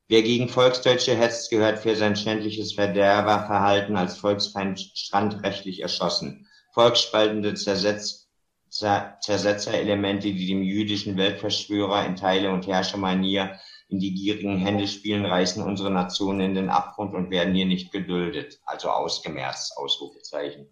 Wer 0.08 0.22
gegen 0.22 0.48
Volksdeutsche 0.48 1.14
hetzt, 1.14 1.50
gehört 1.50 1.78
für 1.78 1.96
sein 1.96 2.16
schändliches 2.16 2.72
Verderberverhalten 2.74 3.96
als 3.96 4.16
Volksfeind 4.16 4.80
strandrechtlich 4.80 5.80
erschossen. 5.80 6.48
Volksspaltende 6.72 7.54
Zersetz 7.54 8.22
Zersetzerelemente, 8.70 10.32
die 10.32 10.46
dem 10.46 10.62
jüdischen 10.62 11.18
Weltverschwörer 11.18 12.06
in 12.06 12.16
Teile- 12.16 12.52
und 12.52 12.66
Herrschermanier 12.66 13.60
in 13.92 14.00
die 14.00 14.14
gierigen 14.14 14.56
Hände 14.56 14.88
spielen, 14.88 15.26
reißen 15.26 15.62
unsere 15.62 15.90
Nation 15.90 16.40
in 16.40 16.54
den 16.54 16.70
Abgrund 16.70 17.14
und 17.14 17.30
werden 17.30 17.54
hier 17.54 17.66
nicht 17.66 17.92
geduldet, 17.92 18.60
also 18.64 18.88
ausgemerzt, 18.90 19.76
Ausrufezeichen. 19.76 20.66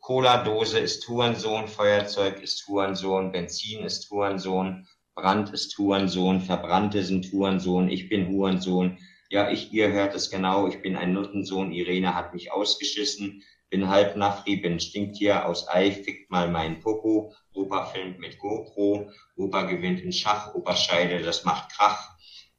Cola-Dose 0.00 0.80
ist 0.80 1.08
Hurensohn, 1.08 1.68
Feuerzeug 1.68 2.42
ist 2.42 2.66
Hurensohn, 2.66 3.30
Benzin 3.30 3.84
ist 3.84 4.10
Hurensohn, 4.10 4.88
Brand 5.14 5.50
ist 5.50 5.78
Hurensohn, 5.78 6.40
Verbrannte 6.40 7.04
sind 7.04 7.30
Hurensohn, 7.32 7.88
ich 7.88 8.08
bin 8.08 8.28
Hurensohn. 8.28 8.98
Ja, 9.28 9.50
ich, 9.50 9.72
ihr 9.72 9.92
hört 9.92 10.14
es 10.16 10.30
genau, 10.30 10.66
ich 10.66 10.82
bin 10.82 10.96
ein 10.96 11.12
Nuttensohn, 11.12 11.70
Irene 11.70 12.16
hat 12.16 12.34
mich 12.34 12.50
ausgeschissen, 12.50 13.44
bin 13.70 13.88
halb 13.88 14.16
Nafri, 14.16 14.56
bin 14.56 14.80
Stinktier 14.80 15.46
aus 15.46 15.68
Ei, 15.68 15.92
fickt 15.92 16.30
mal 16.30 16.50
meinen 16.50 16.80
Popo, 16.80 17.32
Opa 17.54 17.86
filmt 17.86 18.18
mit 18.18 18.38
GoPro, 18.38 19.10
Opa 19.36 19.62
gewinnt 19.62 20.00
in 20.00 20.12
Schach, 20.12 20.54
Opa 20.54 20.76
scheide, 20.76 21.22
das 21.22 21.44
macht 21.44 21.72
Krach, 21.72 22.10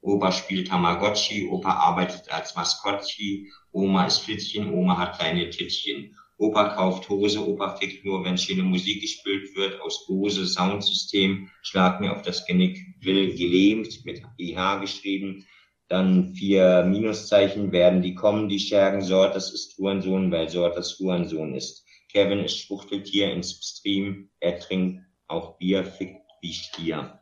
Opa 0.01 0.31
spielt 0.31 0.69
Tamagotchi, 0.69 1.47
Opa 1.49 1.73
arbeitet 1.73 2.31
als 2.31 2.55
Maskottchi, 2.55 3.51
Oma 3.71 4.05
ist 4.05 4.19
Flitzchen, 4.19 4.73
Oma 4.73 4.97
hat 4.97 5.19
kleine 5.19 5.49
Tittchen. 5.49 6.15
Opa 6.38 6.69
kauft 6.69 7.07
Hose, 7.07 7.47
Opa 7.47 7.75
fickt 7.75 8.03
nur, 8.03 8.25
wenn 8.25 8.35
schöne 8.35 8.63
Musik 8.63 8.99
gespielt 9.01 9.55
wird, 9.55 9.79
aus 9.79 10.07
Bose 10.07 10.47
Soundsystem, 10.47 11.51
schlag 11.61 11.99
mir 11.99 12.13
auf 12.13 12.23
das 12.23 12.47
Genick, 12.47 12.79
will 12.99 13.35
gelähmt, 13.35 14.03
mit 14.05 14.23
IH 14.39 14.79
geschrieben, 14.79 15.45
dann 15.91 16.34
vier 16.35 16.84
Minuszeichen 16.84 17.73
werden 17.73 18.01
die 18.01 18.15
kommen, 18.15 18.47
die 18.47 18.59
Schergen, 18.59 19.01
Sortes 19.01 19.51
ist 19.51 19.77
Hurensohn, 19.77 20.31
weil 20.31 20.47
Sortes 20.47 20.97
Hurensohn 20.97 21.53
ist. 21.53 21.85
Kevin 22.09 22.39
ist 22.39 22.57
Schwuchteltier 22.59 23.31
im 23.34 23.43
Stream. 23.43 24.30
Er 24.39 24.57
trinkt 24.59 25.03
auch 25.27 25.57
Bier, 25.57 25.84
fickt 25.84 26.22
wie 26.41 26.53
Stier. 26.53 27.19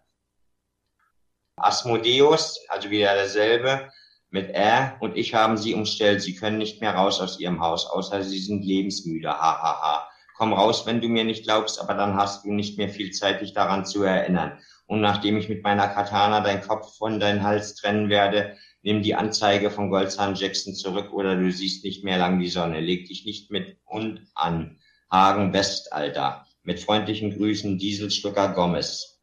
Asmodeus, 1.55 2.59
also 2.69 2.91
wieder 2.91 3.15
derselbe, 3.15 3.89
mit 4.29 4.51
R 4.51 4.97
und 4.99 5.17
ich 5.17 5.33
haben 5.33 5.57
sie 5.57 5.73
umstellt. 5.73 6.21
Sie 6.21 6.35
können 6.35 6.59
nicht 6.59 6.79
mehr 6.79 6.93
raus 6.93 7.19
aus 7.19 7.39
ihrem 7.39 7.61
Haus, 7.61 7.87
außer 7.87 8.21
sie 8.23 8.39
sind 8.39 8.63
lebensmüde. 8.63 9.29
Ha, 9.29 9.61
ha, 9.61 9.81
ha. 9.81 10.09
Komm 10.37 10.53
raus, 10.53 10.85
wenn 10.85 11.01
du 11.01 11.09
mir 11.09 11.23
nicht 11.23 11.43
glaubst, 11.43 11.81
aber 11.81 11.95
dann 11.95 12.15
hast 12.15 12.45
du 12.45 12.53
nicht 12.53 12.77
mehr 12.77 12.89
viel 12.89 13.09
Zeit, 13.11 13.41
dich 13.41 13.53
daran 13.53 13.85
zu 13.85 14.03
erinnern. 14.03 14.59
Und 14.89 15.01
nachdem 15.01 15.37
ich 15.37 15.49
mit 15.49 15.61
meiner 15.61 15.87
Katana 15.87 16.41
deinen 16.41 16.61
Kopf 16.61 16.97
von 16.97 17.19
deinem 17.19 17.43
Hals 17.43 17.75
trennen 17.75 18.09
werde, 18.09 18.57
nimm 18.81 19.03
die 19.03 19.13
Anzeige 19.13 19.69
von 19.69 19.91
Goldzahn 19.91 20.33
Jackson 20.33 20.73
zurück 20.73 21.13
oder 21.13 21.35
du 21.35 21.51
siehst 21.51 21.85
nicht 21.85 22.03
mehr 22.03 22.17
lang 22.17 22.39
die 22.39 22.49
Sonne. 22.49 22.79
Leg 22.79 23.07
dich 23.07 23.23
nicht 23.23 23.51
mit 23.51 23.77
und 23.85 24.25
an. 24.33 24.79
Hagen 25.11 25.53
Westalter. 25.53 26.47
Mit 26.63 26.79
freundlichen 26.79 27.37
Grüßen 27.37 27.77
Dieselstucker 27.77 28.55
Gomez. 28.55 29.21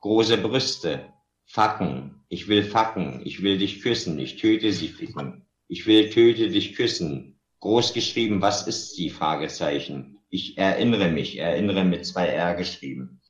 Große 0.00 0.38
Brüste. 0.38 1.12
Facken. 1.44 2.24
Ich 2.30 2.48
will 2.48 2.64
facken. 2.64 3.20
Ich 3.26 3.42
will 3.42 3.58
dich 3.58 3.82
küssen. 3.82 4.18
Ich 4.18 4.36
töte 4.36 4.72
sie 4.72 4.88
ficken. 4.88 5.46
Ich 5.68 5.86
will 5.86 6.08
töte 6.08 6.48
dich 6.48 6.74
küssen. 6.76 7.38
Groß 7.60 7.92
geschrieben, 7.92 8.40
was 8.40 8.66
ist 8.66 8.96
sie? 8.96 9.10
Fragezeichen. 9.10 10.16
Ich 10.30 10.56
erinnere 10.56 11.10
mich. 11.10 11.36
Erinnere 11.36 11.84
mit 11.84 12.06
zwei 12.06 12.28
R 12.28 12.54
geschrieben. 12.54 13.20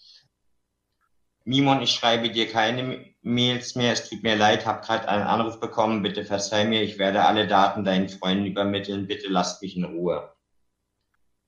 Mimon, 1.47 1.81
ich 1.81 1.93
schreibe 1.93 2.29
dir 2.29 2.49
keine 2.49 3.05
Mails 3.23 3.77
mehr. 3.77 3.93
Es 3.93 4.09
tut 4.09 4.25
mir 4.25 4.35
leid, 4.35 4.67
hab 4.67 4.85
gerade 4.85 5.09
einen 5.09 5.23
Anruf 5.23 5.61
bekommen. 5.61 6.03
Bitte 6.03 6.25
verzeih 6.25 6.65
mir. 6.65 6.83
Ich 6.83 6.99
werde 6.99 7.25
alle 7.25 7.47
Daten 7.47 7.85
deinen 7.85 8.09
Freunden 8.09 8.47
übermitteln. 8.47 9.07
Bitte 9.07 9.29
lasst 9.29 9.63
mich 9.63 9.77
in 9.77 9.85
Ruhe. 9.85 10.33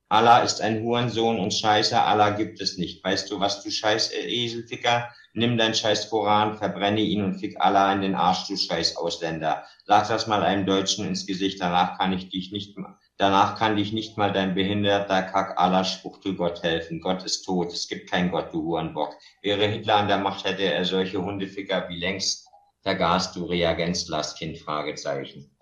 Allah 0.07 0.39
ist 0.39 0.61
ein 0.61 0.83
Hurensohn 0.83 1.37
und 1.37 1.53
Scheiße, 1.53 2.01
Allah 2.01 2.31
gibt 2.31 2.61
es 2.61 2.77
nicht. 2.77 3.03
Weißt 3.03 3.29
du, 3.29 3.41
was 3.41 3.61
du 3.61 3.69
scheiß 3.69 4.11
Eselficker? 4.13 5.09
Nimm 5.33 5.57
dein 5.57 5.75
scheiß 5.75 6.09
Koran, 6.09 6.57
verbrenne 6.57 7.01
ihn 7.01 7.21
und 7.21 7.35
fick 7.35 7.59
Allah 7.59 7.93
in 7.93 8.01
den 8.01 8.15
Arsch, 8.15 8.47
du 8.47 8.57
scheiß 8.57 8.95
Ausländer. 8.95 9.65
Sag 9.85 10.07
das 10.07 10.25
mal 10.25 10.41
einem 10.41 10.65
Deutschen 10.65 11.05
ins 11.05 11.27
Gesicht, 11.27 11.61
danach 11.61 11.99
kann 11.99 12.13
ich 12.13 12.29
dich 12.29 12.51
nicht, 12.51 12.75
danach 13.19 13.59
kann 13.59 13.75
dich 13.75 13.93
nicht 13.93 14.17
mal 14.17 14.33
dein 14.33 14.55
behinderter 14.55 15.21
Kack 15.21 15.59
Allah 15.59 15.83
Spruch 15.83 16.19
du 16.21 16.35
Gott 16.35 16.63
helfen. 16.63 17.01
Gott 17.01 17.23
ist 17.23 17.43
tot, 17.43 17.71
es 17.71 17.87
gibt 17.87 18.09
keinen 18.09 18.31
Gott, 18.31 18.51
du 18.51 18.63
Hurenbock. 18.63 19.15
Wäre 19.43 19.67
Hitler 19.67 19.97
an 19.97 20.07
der 20.07 20.17
Macht, 20.17 20.45
hätte 20.45 20.63
er 20.63 20.85
solche 20.85 21.23
Hundeficker 21.23 21.87
wie 21.89 21.99
längst 21.99 22.47
vergaß 22.81 23.33
du 23.33 23.45
Reagenzlastkind, 23.45 24.57
Fragezeichen. 24.57 25.55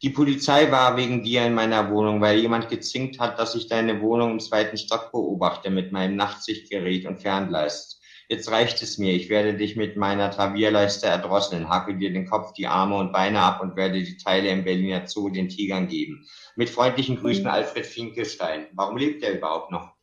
Die 0.00 0.10
Polizei 0.10 0.70
war 0.70 0.96
wegen 0.96 1.24
dir 1.24 1.44
in 1.44 1.54
meiner 1.54 1.90
Wohnung, 1.90 2.20
weil 2.20 2.38
jemand 2.38 2.68
gezinkt 2.68 3.18
hat, 3.18 3.38
dass 3.38 3.56
ich 3.56 3.66
deine 3.66 4.00
Wohnung 4.00 4.32
im 4.32 4.40
zweiten 4.40 4.78
Stock 4.78 5.10
beobachte 5.10 5.70
mit 5.70 5.90
meinem 5.90 6.14
Nachtsichtgerät 6.14 7.04
und 7.04 7.20
Ferngleis. 7.20 7.97
Jetzt 8.30 8.50
reicht 8.50 8.82
es 8.82 8.98
mir. 8.98 9.14
Ich 9.14 9.30
werde 9.30 9.54
dich 9.54 9.74
mit 9.74 9.96
meiner 9.96 10.30
Travierleiste 10.30 11.06
erdrosseln, 11.06 11.70
hacke 11.70 11.96
dir 11.96 12.12
den 12.12 12.28
Kopf, 12.28 12.52
die 12.52 12.66
Arme 12.66 12.96
und 12.96 13.10
Beine 13.10 13.40
ab 13.40 13.62
und 13.62 13.74
werde 13.74 14.02
die 14.02 14.18
Teile 14.18 14.50
im 14.50 14.64
Berliner 14.64 15.06
Zoo 15.06 15.30
den 15.30 15.48
Tigern 15.48 15.88
geben. 15.88 16.26
Mit 16.54 16.68
freundlichen 16.68 17.16
Grüßen 17.16 17.46
Alfred 17.46 17.86
Finkelstein. 17.86 18.66
Warum 18.72 18.98
lebt 18.98 19.22
er 19.22 19.32
überhaupt 19.32 19.70
noch? 19.70 19.94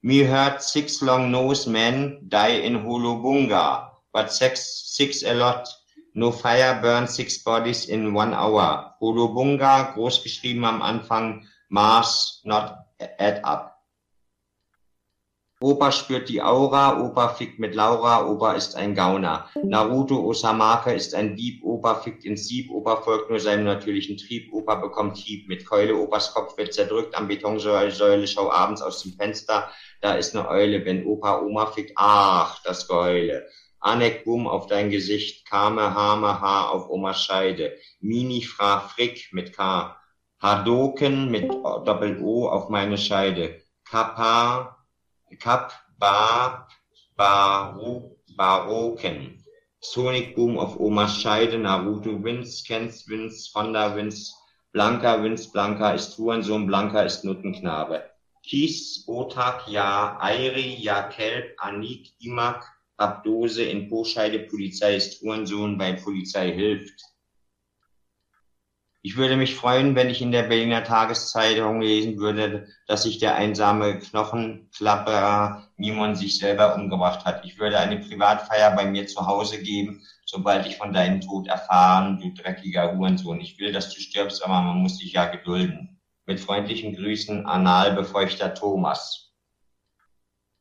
Me 0.00 0.24
heard 0.24 0.62
six 0.62 1.00
long 1.00 1.32
nose 1.32 1.68
men 1.68 2.20
die 2.22 2.60
in 2.64 2.84
Holobunga, 2.84 4.00
but 4.12 4.30
six, 4.30 4.94
six 4.94 5.24
a 5.24 5.32
lot. 5.32 5.68
No 6.14 6.30
fire 6.30 6.80
burns 6.80 7.16
six 7.16 7.42
bodies 7.42 7.86
in 7.86 8.14
one 8.14 8.32
hour. 8.32 8.94
Holobunga, 9.00 9.92
groß 9.94 10.22
geschrieben 10.22 10.64
am 10.64 10.82
Anfang, 10.82 11.48
Mars 11.68 12.40
not 12.44 12.76
add 13.18 13.42
up. 13.42 13.77
Opa 15.60 15.90
spürt 15.90 16.28
die 16.28 16.40
Aura, 16.40 17.00
Opa 17.00 17.30
fickt 17.30 17.58
mit 17.58 17.74
Laura, 17.74 18.24
Opa 18.28 18.52
ist 18.52 18.76
ein 18.76 18.94
Gauner. 18.94 19.50
Naruto 19.60 20.24
Osamake 20.24 20.92
ist 20.92 21.16
ein 21.16 21.34
Dieb, 21.34 21.64
Opa 21.64 21.96
fickt 21.96 22.24
ins 22.24 22.46
Sieb, 22.46 22.70
Opa 22.70 23.02
folgt 23.02 23.28
nur 23.28 23.40
seinem 23.40 23.64
natürlichen 23.64 24.16
Trieb, 24.18 24.52
Opa 24.52 24.76
bekommt 24.76 25.16
Hieb. 25.16 25.48
Mit 25.48 25.66
Keule, 25.66 25.96
Opas 25.96 26.32
Kopf 26.32 26.56
wird 26.56 26.74
zerdrückt 26.74 27.16
am 27.16 27.26
Betonsäule, 27.26 28.28
schau 28.28 28.52
abends 28.52 28.82
aus 28.82 29.02
dem 29.02 29.14
Fenster, 29.14 29.68
da 30.00 30.14
ist 30.14 30.36
eine 30.36 30.48
Eule, 30.48 30.84
wenn 30.84 31.04
Opa 31.04 31.40
Oma 31.40 31.66
fickt, 31.66 31.90
ach, 31.96 32.62
das 32.62 32.86
Geheule. 32.86 33.44
Anek 33.80 34.24
Bum 34.24 34.46
auf 34.46 34.68
dein 34.68 34.90
Gesicht, 34.90 35.44
Kame, 35.44 35.92
Hame, 35.92 36.40
Haar 36.40 36.70
auf 36.70 36.88
Omas 36.88 37.24
Scheide, 37.24 37.76
Mini, 37.98 38.42
Fra, 38.42 38.78
Frick 38.78 39.30
mit 39.32 39.56
K, 39.56 39.96
Hadoken 40.40 41.32
mit 41.32 41.50
Doppel-O 41.50 42.48
auf 42.48 42.68
meine 42.68 42.96
Scheide, 42.96 43.60
Kappa, 43.84 44.77
Kap, 45.36 45.72
Ba, 45.98 46.66
Baru, 47.16 48.16
Baroken, 48.36 49.44
Sonic 49.80 50.34
Boom 50.34 50.58
auf 50.58 50.78
Omas 50.80 51.20
Scheide, 51.20 51.58
Naruto 51.58 52.22
Wins, 52.22 52.64
Kens 52.64 53.08
Wins, 53.08 53.52
Honda 53.54 53.94
Wins, 53.94 54.34
Blanka 54.72 55.22
Wins, 55.22 55.50
Blanka 55.52 55.90
ist 55.92 56.16
Hurensohn, 56.18 56.66
Blanka 56.66 57.02
ist 57.02 57.24
Nuttenknabe. 57.24 58.04
Kies, 58.42 59.04
Otak, 59.06 59.68
Ja, 59.68 60.18
Airi, 60.20 60.76
Ja, 60.80 61.08
Kelb, 61.08 61.54
Anik, 61.58 62.12
Imak, 62.18 62.64
Abdose 62.96 63.64
in 63.64 63.88
Poscheide, 63.88 64.40
Polizei 64.40 64.96
ist 64.96 65.20
Hurensohn, 65.20 65.78
bei 65.78 65.92
Polizei 65.92 66.52
hilft. 66.52 67.00
Ich 69.08 69.16
würde 69.16 69.38
mich 69.38 69.54
freuen, 69.54 69.94
wenn 69.94 70.10
ich 70.10 70.20
in 70.20 70.32
der 70.32 70.42
Berliner 70.42 70.84
Tageszeitung 70.84 71.80
lesen 71.80 72.18
würde, 72.18 72.68
dass 72.86 73.04
sich 73.04 73.16
der 73.16 73.36
einsame 73.36 73.98
Knochenklapperer 74.00 75.66
Mimon 75.78 76.14
sich 76.14 76.36
selber 76.36 76.74
umgebracht 76.74 77.24
hat. 77.24 77.42
Ich 77.46 77.58
würde 77.58 77.78
eine 77.78 78.00
Privatfeier 78.00 78.76
bei 78.76 78.84
mir 78.84 79.06
zu 79.06 79.26
Hause 79.26 79.62
geben, 79.62 80.02
sobald 80.26 80.66
ich 80.66 80.76
von 80.76 80.92
deinem 80.92 81.22
Tod 81.22 81.48
erfahren, 81.48 82.20
du 82.20 82.34
dreckiger 82.34 82.94
Hurensohn. 82.94 83.40
Ich 83.40 83.58
will, 83.58 83.72
dass 83.72 83.94
du 83.94 83.98
stirbst, 83.98 84.44
aber 84.44 84.60
man 84.60 84.76
muss 84.76 84.98
dich 84.98 85.14
ja 85.14 85.24
gedulden. 85.24 85.98
Mit 86.26 86.38
freundlichen 86.38 86.94
Grüßen, 86.94 87.46
Analbefeuchter 87.46 88.52
Thomas. 88.52 89.32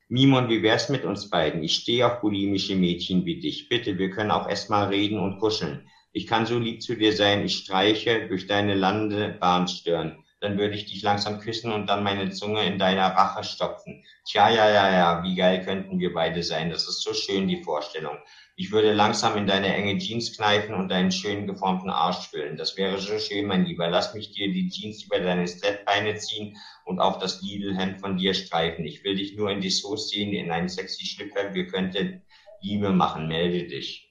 Mimon, 0.08 0.48
wie 0.48 0.64
wär's 0.64 0.88
mit 0.88 1.04
uns 1.04 1.30
beiden? 1.30 1.64
Ich 1.64 1.76
stehe 1.76 2.08
auf 2.08 2.22
bulimische 2.22 2.78
Mädchen 2.78 3.26
wie 3.26 3.42
dich. 3.42 3.68
Bitte, 3.68 3.98
wir 3.98 4.10
können 4.10 4.32
auch 4.32 4.48
erstmal 4.48 4.88
reden 4.88 5.20
und 5.20 5.38
kuscheln. 5.40 5.86
Ich 6.18 6.26
kann 6.26 6.48
so 6.48 6.58
lieb 6.58 6.82
zu 6.82 6.96
dir 6.96 7.14
sein, 7.14 7.46
ich 7.46 7.58
streiche 7.58 8.28
durch 8.28 8.48
deine 8.48 8.74
Landebahn 8.74 9.68
stören. 9.68 10.24
Dann 10.40 10.58
würde 10.58 10.74
ich 10.74 10.86
dich 10.86 11.04
langsam 11.04 11.40
küssen 11.40 11.72
und 11.72 11.86
dann 11.86 12.04
meine 12.04 12.32
Zunge 12.32 12.66
in 12.66 12.80
deiner 12.80 13.06
Rache 13.06 13.44
stopfen. 13.44 14.04
Tja, 14.26 14.50
ja, 14.50 14.68
ja, 14.68 14.92
ja, 14.92 15.24
wie 15.24 15.36
geil 15.36 15.64
könnten 15.64 16.00
wir 16.00 16.12
beide 16.16 16.42
sein. 16.42 16.72
Das 16.72 16.88
ist 16.88 17.04
so 17.04 17.14
schön, 17.14 17.48
die 17.48 17.62
Vorstellung. 17.62 18.18
Ich 18.56 18.72
würde 18.72 18.94
langsam 18.94 19.38
in 19.38 19.46
deine 19.46 19.76
enge 19.76 20.00
Jeans 20.00 20.36
kneifen 20.36 20.74
und 20.74 20.90
deinen 20.90 21.12
schönen 21.12 21.46
geformten 21.46 21.92
Arsch 21.92 22.30
füllen. 22.30 22.58
Das 22.58 22.76
wäre 22.78 22.98
so 22.98 23.20
schön, 23.20 23.46
mein 23.46 23.68
Lieber. 23.68 23.88
Lass 23.88 24.16
mich 24.16 24.32
dir 24.32 24.52
die 24.52 24.70
Jeans 24.70 25.04
über 25.04 25.20
deine 25.20 25.48
Steppbeine 25.48 26.16
ziehen 26.16 26.58
und 26.86 27.00
auf 27.00 27.20
das 27.20 27.44
Lidl-Hemd 27.44 28.00
von 28.00 28.18
dir 28.18 28.34
streifen. 28.34 28.86
Ich 28.86 29.04
will 29.04 29.18
dich 29.18 29.36
nur 29.36 29.52
in 29.52 29.62
die 29.62 29.70
Soße 29.70 30.10
ziehen, 30.10 30.34
in 30.34 30.50
einen 30.50 30.68
sexy 30.68 31.06
Schlüpfer. 31.06 31.54
Wir 31.54 31.68
könnten 31.68 32.24
Liebe 32.64 32.90
machen. 32.90 33.28
Melde 33.28 33.68
dich. 33.68 34.07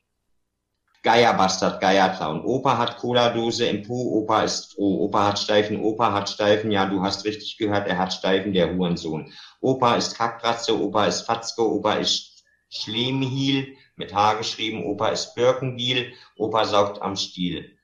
Geierbastard, 1.06 1.80
Geierclown. 1.80 2.44
Opa 2.44 2.78
hat 2.78 2.96
Cola-Dose 2.96 3.66
im 3.66 3.84
Po, 3.84 4.18
Opa 4.18 4.42
ist 4.42 4.74
froh. 4.74 5.04
Opa 5.04 5.28
hat 5.28 5.38
Steifen, 5.38 5.80
Opa 5.80 6.12
hat 6.12 6.28
Steifen. 6.28 6.72
Ja, 6.72 6.86
du 6.86 7.00
hast 7.00 7.24
richtig 7.24 7.58
gehört, 7.58 7.86
er 7.86 7.96
hat 7.96 8.12
Steifen, 8.12 8.52
der 8.52 8.74
Hurensohn. 8.74 9.32
Opa 9.60 9.94
ist 9.94 10.16
Kackratze, 10.16 10.76
Opa 10.76 11.06
ist 11.06 11.22
Fatzke, 11.22 11.62
Opa 11.62 11.92
ist 11.92 12.44
Schlemhiel 12.70 13.76
mit 13.94 14.12
H 14.12 14.34
geschrieben, 14.34 14.84
Opa 14.84 15.10
ist 15.10 15.36
Birkenbiel, 15.36 16.12
Opa 16.38 16.64
saugt 16.64 17.00
am 17.00 17.14
Stiel. 17.14 17.76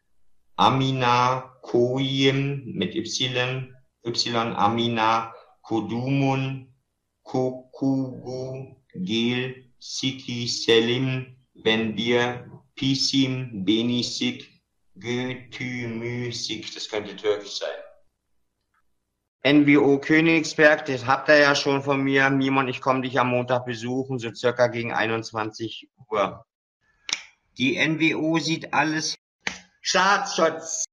Amina 0.56 1.54
Koyim 1.62 2.64
mit 2.74 2.96
Y, 2.96 3.68
Y, 4.04 4.34
Amina 4.34 5.32
Kodumun, 5.62 6.74
Kokugu, 7.22 8.74
Gel, 8.96 9.70
Siki, 9.78 10.48
Selim, 10.48 11.36
Benbir, 11.54 12.61
Pisim, 12.82 13.64
Benisik, 13.64 14.60
Götümüsik, 14.96 16.74
das 16.74 16.88
könnte 16.88 17.14
türkisch 17.14 17.60
sein. 17.60 17.70
NWO 19.44 20.00
Königsberg, 20.00 20.86
das 20.86 21.06
habt 21.06 21.28
ihr 21.28 21.38
ja 21.38 21.54
schon 21.54 21.84
von 21.84 22.02
mir. 22.02 22.28
Mimon, 22.30 22.66
ich 22.66 22.80
komme 22.80 23.02
dich 23.02 23.20
am 23.20 23.28
Montag 23.28 23.66
besuchen, 23.66 24.18
so 24.18 24.34
circa 24.34 24.66
gegen 24.66 24.92
21 24.92 25.90
Uhr. 26.10 26.44
Die 27.56 27.78
NWO 27.78 28.40
sieht 28.40 28.74
alles. 28.74 29.14
Staatsschutz. 29.80 30.84